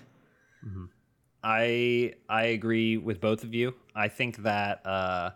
I 1.43 2.13
I 2.27 2.45
agree 2.45 2.97
with 2.97 3.21
both 3.21 3.43
of 3.43 3.53
you. 3.53 3.73
I 3.95 4.07
think 4.07 4.37
that 4.43 4.85
uh, 4.85 5.31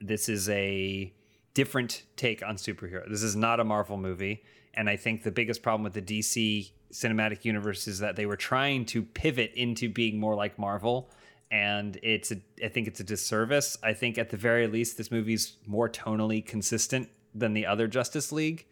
this 0.00 0.28
is 0.28 0.48
a 0.48 1.12
different 1.54 2.02
take 2.16 2.42
on 2.42 2.56
superhero. 2.56 3.08
This 3.08 3.22
is 3.22 3.36
not 3.36 3.60
a 3.60 3.64
Marvel 3.64 3.96
movie, 3.96 4.42
and 4.74 4.88
I 4.88 4.96
think 4.96 5.22
the 5.22 5.30
biggest 5.30 5.62
problem 5.62 5.82
with 5.82 5.94
the 5.94 6.02
DC 6.02 6.72
cinematic 6.92 7.44
universe 7.44 7.86
is 7.86 8.00
that 8.00 8.16
they 8.16 8.26
were 8.26 8.36
trying 8.36 8.84
to 8.84 9.02
pivot 9.02 9.52
into 9.54 9.88
being 9.88 10.18
more 10.18 10.34
like 10.34 10.58
Marvel, 10.58 11.10
and 11.50 11.98
it's 12.02 12.32
a, 12.32 12.36
I 12.62 12.68
think 12.68 12.86
it's 12.86 13.00
a 13.00 13.04
disservice. 13.04 13.78
I 13.82 13.94
think 13.94 14.18
at 14.18 14.30
the 14.30 14.36
very 14.36 14.66
least, 14.66 14.98
this 14.98 15.10
movie's 15.10 15.56
more 15.66 15.88
tonally 15.88 16.44
consistent 16.44 17.08
than 17.34 17.54
the 17.54 17.66
other 17.66 17.86
Justice 17.88 18.32
League. 18.32 18.66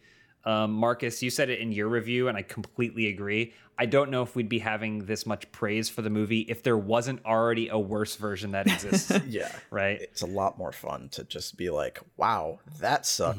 Um, 0.44 0.72
Marcus, 0.72 1.22
you 1.22 1.30
said 1.30 1.51
it 1.51 1.59
in 1.60 1.72
your 1.72 1.89
review, 1.89 2.28
and 2.28 2.36
I 2.39 2.43
completely 2.43 3.09
agree. 3.09 3.52
I 3.76 3.86
don't 3.86 4.10
know 4.10 4.22
if 4.22 4.35
we'd 4.35 4.48
be 4.48 4.60
having 4.60 5.05
this 5.05 5.26
much 5.26 5.51
praise 5.52 5.89
for 5.89 6.01
the 6.02 6.10
movie 6.10 6.40
if 6.43 6.62
there 6.62 6.76
wasn't 6.78 7.24
already 7.24 7.68
a 7.68 7.78
worse 7.78 8.16
version 8.16 8.52
that 8.52 8.66
exists, 8.66 9.12
Yeah. 9.26 9.51
right? 9.70 10.01
It's 10.01 10.22
a 10.22 10.26
lot 10.26 10.56
more 10.56 10.72
fun 10.72 11.09
to 11.10 11.24
just 11.24 11.56
be 11.56 11.70
like, 11.70 12.01
wow, 12.16 12.60
that 12.80 13.05
sucked 13.05 13.39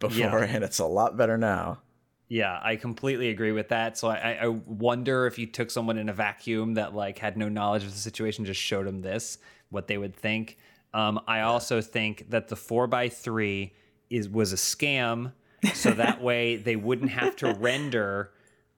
Mm-hmm. 0.00 0.06
before, 0.20 0.42
and 0.42 0.62
it's 0.62 0.78
a 0.78 0.86
lot 0.86 1.16
better 1.16 1.36
now. 1.36 1.80
Yeah, 2.28 2.60
I 2.62 2.76
completely 2.76 3.30
agree 3.30 3.52
with 3.52 3.70
that. 3.70 3.96
So 3.98 4.08
I, 4.08 4.38
I 4.42 4.46
wonder 4.48 5.26
if 5.26 5.38
you 5.38 5.46
took 5.46 5.70
someone 5.70 5.96
in 5.98 6.08
a 6.10 6.12
vacuum 6.12 6.74
that 6.74 6.94
like 6.94 7.18
had 7.18 7.36
no 7.38 7.48
knowledge 7.48 7.84
of 7.84 7.90
the 7.90 7.98
situation, 7.98 8.44
just 8.44 8.60
showed 8.60 8.86
them 8.86 9.00
this, 9.00 9.38
what 9.70 9.88
they 9.88 9.96
would 9.98 10.14
think. 10.14 10.58
Um, 10.94 11.18
I 11.26 11.40
also 11.40 11.80
think 11.80 12.28
that 12.30 12.48
the 12.48 12.54
four 12.56 12.86
by 12.86 13.08
three 13.08 13.72
is 14.10 14.28
was 14.28 14.52
a 14.52 14.56
scam, 14.56 15.32
so 15.74 15.90
that 15.92 16.20
way 16.22 16.56
they 16.56 16.76
wouldn't 16.76 17.10
have 17.10 17.36
to 17.36 17.52
render 17.54 18.30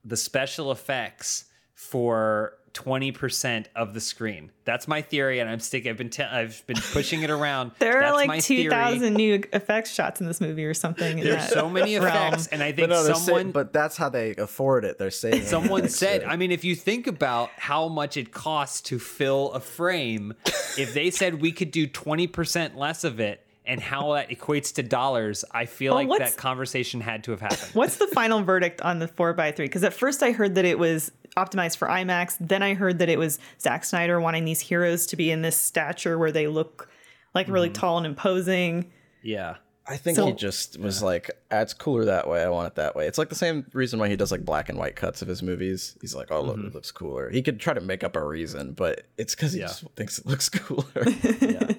the 0.03 0.17
special 0.17 0.71
effects 0.71 1.45
for 1.73 2.53
twenty 2.73 3.11
percent 3.11 3.67
of 3.75 3.93
the 3.93 3.99
screen. 3.99 4.49
That's 4.63 4.87
my 4.87 5.01
theory, 5.01 5.39
and 5.39 5.49
I'm 5.49 5.59
sticking. 5.59 5.91
I've 5.91 5.97
been 5.97 6.09
te- 6.09 6.23
I've 6.23 6.65
been 6.67 6.77
pushing 6.93 7.21
it 7.21 7.29
around. 7.29 7.71
There 7.79 7.99
That's 7.99 8.11
are 8.11 8.15
like 8.27 8.43
two 8.43 8.69
thousand 8.69 9.15
new 9.15 9.43
effects 9.51 9.91
shots 9.93 10.21
in 10.21 10.27
this 10.27 10.39
movie 10.39 10.65
or 10.65 10.73
something. 10.73 11.19
There's 11.19 11.49
so 11.49 11.69
many 11.69 11.95
effects, 11.95 12.47
and 12.47 12.63
I 12.63 12.71
But 12.71 12.75
think 12.77 12.89
no, 12.89 13.03
they're 13.03 13.15
sa- 13.15 13.19
someone 13.21 13.51
but 13.51 13.73
that's 13.73 13.97
how 13.97 14.09
they 14.09 14.35
afford 14.35 14.85
it. 14.85 14.97
They're 14.97 15.11
saving. 15.11 15.43
Someone 15.43 15.89
said, 15.89 16.23
I 16.23 16.35
mean, 16.37 16.51
if 16.51 16.63
you 16.63 16.75
think 16.75 17.07
about 17.07 17.49
how 17.57 17.87
much 17.89 18.15
it 18.17 18.31
costs 18.31 18.81
to 18.83 18.99
fill 18.99 19.51
a 19.51 19.59
frame, 19.59 20.33
if 20.77 20.93
they 20.93 21.09
said 21.11 21.41
we 21.41 21.51
could 21.51 21.71
do 21.71 21.87
20% 21.87 22.75
less 22.75 23.03
of 23.03 23.19
it 23.19 23.45
and 23.65 23.79
how 23.79 24.13
that 24.13 24.29
equates 24.29 24.73
to 24.75 24.83
dollars, 24.83 25.45
I 25.51 25.65
feel 25.65 25.93
Well, 25.95 26.07
like 26.07 26.19
that 26.19 26.37
conversation 26.37 26.99
had 27.01 27.23
to 27.25 27.31
have 27.31 27.41
happened. 27.41 27.69
What's 27.73 27.97
the 27.97 28.07
final 28.07 28.41
verdict 28.43 28.81
on 28.81 28.99
the 28.99 29.07
4x3? 29.07 29.55
Because 29.57 29.83
at 29.83 29.93
first 29.93 30.23
I 30.23 30.31
heard 30.31 30.55
that 30.55 30.65
it 30.65 30.79
was 30.79 31.11
optimized 31.37 31.77
for 31.77 31.87
IMAX. 31.87 32.37
Then 32.39 32.63
I 32.63 32.73
heard 32.73 32.99
that 32.99 33.09
it 33.09 33.19
was 33.19 33.39
Zack 33.59 33.83
Snyder 33.85 34.19
wanting 34.19 34.45
these 34.45 34.59
heroes 34.61 35.05
to 35.07 35.15
be 35.15 35.29
in 35.31 35.41
this 35.43 35.57
stature 35.57 36.17
where 36.17 36.31
they 36.31 36.47
look 36.47 36.89
like 37.35 37.47
really 37.47 37.69
Mm-hmm. 37.69 37.79
tall 37.79 37.97
and 37.97 38.05
imposing. 38.07 38.91
Yeah. 39.21 39.55
I 39.87 39.97
think 39.97 40.15
So- 40.15 40.27
he 40.27 40.33
just 40.33 40.79
was 40.79 41.01
like, 41.01 41.29
ah, 41.51 41.59
"It's 41.61 41.73
cooler 41.73 42.05
that 42.05 42.27
way. 42.27 42.43
I 42.43 42.49
want 42.49 42.67
it 42.67 42.75
that 42.75 42.95
way." 42.95 43.07
It's 43.07 43.17
like 43.17 43.29
the 43.29 43.35
same 43.35 43.65
reason 43.73 43.99
why 43.99 44.09
he 44.09 44.15
does 44.15 44.31
like 44.31 44.45
black 44.45 44.69
and 44.69 44.77
white 44.77 44.95
cuts 44.95 45.21
of 45.21 45.27
his 45.27 45.41
movies. 45.41 45.97
He's 46.01 46.13
like, 46.15 46.31
"Oh, 46.31 46.41
look, 46.41 46.57
Mm-hmm. 46.57 46.67
it 46.67 46.73
looks 46.75 46.91
cooler." 46.91 47.29
He 47.29 47.41
could 47.41 47.59
try 47.59 47.73
to 47.73 47.81
make 47.81 48.03
up 48.03 48.15
a 48.15 48.23
reason, 48.23 48.73
but 48.73 49.01
it's 49.17 49.33
because 49.35 49.53
he 49.53 49.59
Yeah. 49.61 49.67
just 49.67 49.83
thinks 49.95 50.19
it 50.19 50.25
looks 50.27 50.49
cooler. 50.49 50.85
Yeah. 51.41 51.71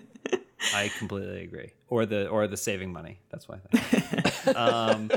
I 0.75 0.91
completely 0.99 1.43
agree. 1.45 1.73
Or 1.89 2.07
the 2.07 2.29
or 2.29 2.47
the 2.47 2.57
saving 2.57 2.93
money. 2.93 3.21
That's 3.31 3.49
why. 3.49 3.59
I 3.73 3.77
think. 3.79 4.57
um, 4.57 5.11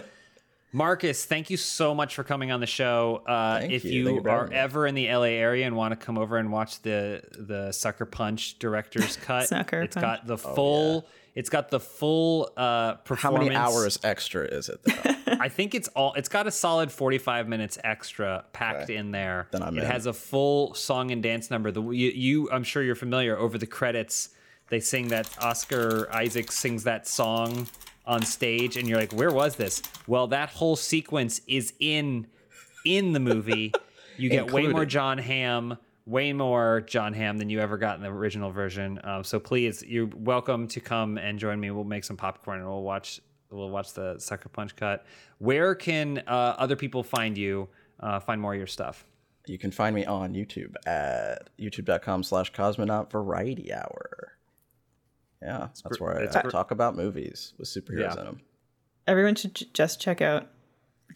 Marcus, 0.75 1.23
thank 1.23 1.49
you 1.49 1.55
so 1.55 1.95
much 1.95 2.15
for 2.15 2.25
coming 2.25 2.51
on 2.51 2.59
the 2.59 2.65
show. 2.65 3.23
Uh, 3.25 3.61
if 3.63 3.85
you. 3.85 4.19
you, 4.19 4.23
are 4.27 4.51
ever 4.51 4.85
in 4.85 4.93
the 4.93 5.07
LA 5.07 5.23
area 5.23 5.65
and 5.65 5.73
want 5.73 5.97
to 5.97 6.05
come 6.05 6.17
over 6.17 6.37
and 6.37 6.51
watch 6.51 6.81
the 6.81 7.21
the 7.31 7.71
Sucker 7.71 8.05
Punch 8.05 8.59
director's 8.59 9.15
cut, 9.21 9.47
Sucker 9.47 9.83
it's 9.83 9.95
Punch. 9.95 10.03
got 10.03 10.27
the 10.27 10.37
full. 10.37 11.07
It's 11.33 11.49
got 11.49 11.69
the 11.69 11.79
full 11.79 12.51
uh, 12.57 12.95
How 13.05 13.31
many 13.31 13.55
hours 13.55 13.99
extra 14.03 14.43
is 14.43 14.67
it? 14.67 14.83
Though? 14.83 15.13
I 15.39 15.47
think 15.47 15.75
it's 15.75 15.87
all. 15.89 16.13
It's 16.15 16.29
got 16.29 16.45
a 16.45 16.51
solid 16.51 16.91
forty-five 16.91 17.47
minutes 17.47 17.77
extra 17.81 18.43
packed 18.51 18.89
in 18.89 19.11
there. 19.11 19.47
Then 19.51 19.63
I'm 19.63 19.77
it 19.77 19.83
in. 19.83 19.89
has 19.89 20.07
a 20.07 20.13
full 20.13 20.73
song 20.73 21.11
and 21.11 21.23
dance 21.23 21.49
number. 21.49 21.71
The 21.71 21.81
you, 21.83 22.09
you, 22.09 22.51
I'm 22.51 22.63
sure 22.63 22.83
you're 22.83 22.95
familiar. 22.95 23.37
Over 23.37 23.57
the 23.57 23.65
credits, 23.65 24.31
they 24.69 24.79
sing 24.79 25.09
that 25.09 25.29
Oscar 25.41 26.09
Isaac 26.11 26.51
sings 26.51 26.83
that 26.83 27.07
song 27.07 27.67
on 28.05 28.21
stage, 28.21 28.77
and 28.77 28.87
you're 28.87 28.99
like, 28.99 29.13
"Where 29.13 29.31
was 29.31 29.55
this?" 29.55 29.81
Well, 30.07 30.27
that 30.27 30.49
whole 30.49 30.75
sequence 30.75 31.41
is 31.47 31.73
in 31.79 32.27
in 32.85 33.13
the 33.13 33.19
movie. 33.19 33.73
You 34.17 34.29
get 34.29 34.49
way 34.49 34.65
more 34.67 34.85
Jon 34.85 35.17
Hamm, 35.17 35.77
way 36.05 36.31
more 36.31 36.79
Jon 36.87 37.13
Hamm 37.13 37.37
than 37.37 37.49
you 37.49 37.59
ever 37.59 37.77
got 37.77 37.97
in 37.97 38.01
the 38.01 38.07
original 38.09 38.49
version. 38.49 38.97
Um, 39.03 39.25
so 39.25 39.41
please, 39.41 39.83
you're 39.85 40.09
welcome 40.15 40.69
to 40.69 40.79
come 40.79 41.17
and 41.17 41.37
join 41.37 41.59
me. 41.59 41.69
We'll 41.71 41.83
make 41.83 42.05
some 42.05 42.15
popcorn 42.15 42.59
and 42.59 42.67
we'll 42.67 42.83
watch 42.83 43.19
we'll 43.49 43.69
watch 43.69 43.93
the 43.93 44.17
Sucker 44.19 44.49
Punch 44.49 44.75
cut. 44.75 45.05
Where 45.39 45.75
can 45.75 46.19
uh, 46.27 46.55
other 46.57 46.75
people 46.75 47.03
find 47.03 47.37
you? 47.37 47.67
Uh, 47.99 48.19
find 48.19 48.39
more 48.39 48.53
of 48.53 48.57
your 48.57 48.67
stuff. 48.67 49.05
You 49.47 49.57
can 49.57 49.71
find 49.71 49.95
me 49.95 50.05
on 50.05 50.33
YouTube 50.33 50.73
at 50.87 51.49
youtube.com 51.59 52.23
slash 52.23 52.51
cosmonaut 52.51 53.11
variety 53.11 53.73
hour. 53.73 54.34
Yeah, 55.45 55.67
that's 55.83 55.99
where 55.99 56.19
I, 56.19 56.23
I 56.23 56.41
talk 56.49 56.71
about 56.71 56.95
movies 56.95 57.53
with 57.59 57.67
superheroes 57.67 58.15
yeah. 58.15 58.19
in 58.19 58.25
them. 58.25 58.41
Everyone 59.05 59.35
should 59.35 59.53
j- 59.53 59.67
just 59.73 60.01
check 60.01 60.21
out 60.21 60.49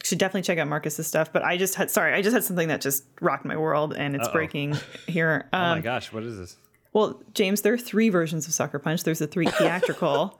should 0.03 0.19
definitely 0.19 0.43
check 0.43 0.57
out 0.57 0.67
Marcus's 0.67 1.07
stuff. 1.07 1.33
But 1.33 1.43
I 1.43 1.57
just 1.57 1.75
had 1.75 1.89
sorry, 1.89 2.13
I 2.13 2.21
just 2.21 2.33
had 2.33 2.43
something 2.43 2.67
that 2.67 2.81
just 2.81 3.05
rocked 3.21 3.45
my 3.45 3.57
world, 3.57 3.93
and 3.93 4.15
it's 4.15 4.27
Uh-oh. 4.27 4.33
breaking 4.33 4.77
here. 5.07 5.49
Um, 5.51 5.61
oh 5.61 5.65
my 5.71 5.77
um, 5.77 5.81
gosh, 5.81 6.13
what 6.13 6.23
is 6.23 6.37
this? 6.37 6.57
Well, 6.93 7.21
James, 7.33 7.61
there 7.61 7.73
are 7.73 7.77
three 7.77 8.09
versions 8.09 8.47
of 8.47 8.53
Sucker 8.53 8.79
Punch. 8.79 9.03
There's 9.03 9.19
the 9.19 9.27
three 9.27 9.47
theatrical. 9.57 10.39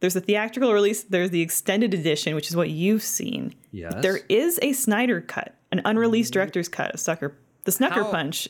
there's 0.00 0.14
the 0.14 0.20
theatrical 0.20 0.72
release. 0.72 1.02
There's 1.02 1.30
the 1.30 1.42
extended 1.42 1.94
edition, 1.94 2.34
which 2.34 2.48
is 2.48 2.56
what 2.56 2.70
you've 2.70 3.02
seen. 3.02 3.54
Yes. 3.72 3.94
There 4.00 4.20
is 4.28 4.58
a 4.62 4.72
Snyder 4.72 5.20
cut, 5.20 5.54
an 5.70 5.82
unreleased 5.84 6.32
director's 6.32 6.68
cut 6.68 6.92
of 6.92 7.00
Sucker, 7.00 7.36
the 7.64 7.72
Snucker 7.72 7.90
How? 7.90 8.10
Punch. 8.10 8.48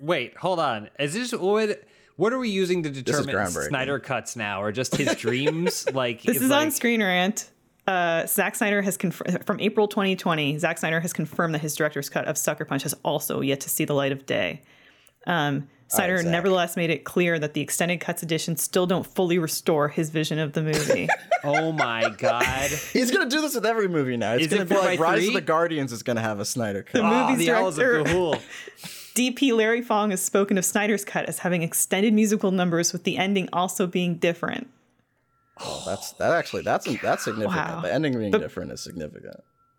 Wait, 0.00 0.36
hold 0.36 0.58
on. 0.58 0.90
Is 0.98 1.14
this 1.14 1.32
what? 1.32 1.84
What 2.20 2.32
are 2.34 2.38
we 2.38 2.50
using 2.50 2.82
to 2.82 2.90
determine 2.90 3.46
Snyder 3.46 3.98
cuts 3.98 4.36
now, 4.36 4.62
or 4.62 4.72
just 4.72 4.94
his 4.94 5.14
dreams? 5.16 5.90
like 5.94 6.22
this 6.22 6.42
is 6.42 6.50
like, 6.50 6.66
on 6.66 6.70
Screen 6.70 7.02
Rant 7.02 7.50
uh, 7.86 8.26
Zack 8.26 8.54
Snyder 8.54 8.82
has 8.82 8.96
confirmed 8.96 9.44
from 9.44 9.58
April 9.60 9.88
2020. 9.88 10.58
Zack 10.58 10.78
Snyder 10.78 11.00
has 11.00 11.12
confirmed 11.12 11.54
that 11.54 11.60
his 11.60 11.74
director's 11.74 12.08
cut 12.08 12.26
of 12.26 12.38
Sucker 12.38 12.64
Punch 12.64 12.82
has 12.84 12.94
also 13.02 13.40
yet 13.40 13.60
to 13.60 13.70
see 13.70 13.84
the 13.84 13.94
light 13.94 14.12
of 14.12 14.26
day. 14.26 14.62
Um, 15.26 15.68
Snyder 15.88 16.16
right, 16.16 16.24
nevertheless 16.24 16.76
made 16.76 16.90
it 16.90 17.02
clear 17.02 17.36
that 17.40 17.54
the 17.54 17.60
extended 17.60 17.98
cuts 17.98 18.22
edition 18.22 18.56
still 18.56 18.86
don't 18.86 19.04
fully 19.04 19.38
restore 19.38 19.88
his 19.88 20.10
vision 20.10 20.38
of 20.38 20.52
the 20.52 20.62
movie. 20.62 21.08
oh 21.44 21.72
my 21.72 22.14
god! 22.16 22.70
He's 22.92 23.10
gonna 23.10 23.28
do 23.28 23.40
this 23.40 23.56
with 23.56 23.66
every 23.66 23.88
movie 23.88 24.16
now. 24.16 24.34
It's 24.34 24.44
is 24.44 24.50
gonna 24.50 24.62
it 24.62 24.68
be 24.68 24.76
like 24.76 25.00
Rise 25.00 25.26
of 25.26 25.34
the 25.34 25.40
Guardians 25.40 25.92
is 25.92 26.04
gonna 26.04 26.20
have 26.20 26.38
a 26.38 26.44
Snyder 26.44 26.84
cut. 26.84 26.92
The 26.92 27.00
oh, 27.00 27.28
movie's 27.28 27.38
the 27.38 27.46
director, 27.46 28.04
DP 29.14 29.52
Larry 29.54 29.82
Fong 29.82 30.10
has 30.10 30.22
spoken 30.22 30.58
of 30.58 30.64
Snyder's 30.64 31.04
cut 31.04 31.26
as 31.26 31.40
having 31.40 31.62
extended 31.62 32.12
musical 32.12 32.50
numbers, 32.50 32.92
with 32.92 33.04
the 33.04 33.16
ending 33.16 33.48
also 33.52 33.86
being 33.86 34.16
different. 34.16 34.68
Oh, 35.58 35.82
that's 35.86 36.12
that 36.12 36.32
actually 36.32 36.62
that's 36.62 36.86
that's 37.00 37.24
significant. 37.24 37.68
Wow. 37.68 37.80
The 37.82 37.92
ending 37.92 38.18
being 38.18 38.30
but, 38.30 38.40
different 38.40 38.72
is 38.72 38.80
significant. 38.80 39.36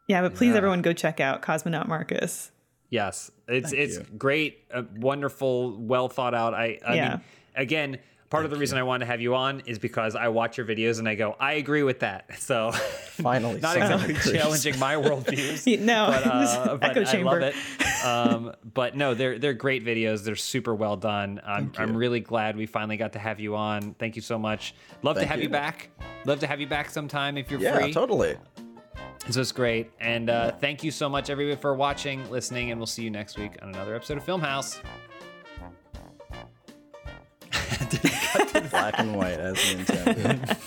Yeah, 0.08 0.22
but 0.22 0.36
please, 0.36 0.52
yeah. 0.52 0.58
everyone, 0.58 0.82
go 0.82 0.94
check 0.94 1.20
out 1.20 1.42
Cosmonaut 1.42 1.88
Marcus. 1.88 2.52
Yes, 2.90 3.32
it's 3.48 3.70
Thank 3.70 3.82
it's 3.82 3.98
you. 3.98 4.06
great, 4.18 4.66
uh, 4.74 4.84
wonderful, 4.98 5.78
well 5.78 6.10
thought 6.10 6.34
out. 6.34 6.54
I, 6.54 6.80
I 6.86 6.96
yeah. 6.96 7.10
mean, 7.10 7.22
again, 7.56 8.00
part 8.32 8.44
Thank 8.44 8.46
of 8.46 8.58
the 8.58 8.60
reason 8.60 8.78
you. 8.78 8.82
I 8.82 8.84
wanted 8.84 9.06
to 9.06 9.12
have 9.12 9.22
you 9.22 9.36
on 9.36 9.62
is 9.66 9.78
because 9.78 10.16
I 10.16 10.30
watch 10.30 10.58
your 10.58 10.66
videos 10.66 11.00
and 11.00 11.08
I 11.08 11.16
go, 11.16 11.36
I 11.40 11.54
agree 11.54 11.84
with 11.84 12.00
that. 12.00 12.26
So 12.42 12.72
finally, 12.72 13.62
not 13.62 13.78
exactly 13.78 14.34
challenging 14.34 14.78
my 14.78 14.96
worldviews. 14.96 15.80
no, 15.80 16.08
but, 16.08 16.26
uh, 16.26 16.78
but 16.78 16.90
echo 16.90 17.04
chamber. 17.06 17.30
I 17.30 17.34
love 17.34 17.44
it. 17.44 18.06
Um, 18.06 18.56
but 18.74 18.96
no, 18.96 19.14
they're 19.14 19.38
they're 19.38 19.54
great 19.54 19.86
videos. 19.86 20.26
They're 20.26 20.36
super 20.36 20.74
well 20.76 20.98
done. 20.98 21.40
I'm 21.46 21.72
I'm 21.78 21.96
really 21.96 22.20
glad 22.20 22.58
we 22.58 22.66
finally 22.66 22.98
got 22.98 23.14
to 23.14 23.20
have 23.20 23.40
you 23.40 23.56
on. 23.56 23.94
Thank 24.00 24.16
you 24.16 24.22
so 24.22 24.38
much. 24.38 24.74
Love 25.02 25.16
Thank 25.16 25.28
to 25.28 25.32
have 25.32 25.40
you. 25.40 25.44
you. 25.44 25.50
back. 25.50 25.90
Love 26.26 26.40
to 26.40 26.48
have 26.48 26.60
you 26.60 26.68
back 26.68 26.90
sometime 26.90 27.38
if 27.38 27.50
you're 27.52 27.60
yeah, 27.60 27.78
free. 27.78 27.88
Yeah, 27.88 27.94
totally. 27.94 28.38
This 29.28 29.38
was 29.38 29.52
great. 29.52 29.92
And 30.00 30.30
uh, 30.30 30.52
thank 30.54 30.84
you 30.84 30.92
so 30.92 31.08
much, 31.08 31.30
everybody, 31.30 31.60
for 31.62 31.76
watching, 31.76 32.30
listening, 32.32 32.72
and 32.72 32.80
we'll 32.80 32.88
see 32.88 33.04
you 33.04 33.12
next 33.12 33.38
week 33.38 33.52
on 33.62 33.70
another 33.70 33.96
episode 33.96 34.18
of 34.18 34.26
Filmhaus. 34.26 34.82
black 38.82 39.00
and 39.00 39.16
white 39.16 39.40
as 39.40 39.56
the 39.58 39.72
intent. 39.78 40.58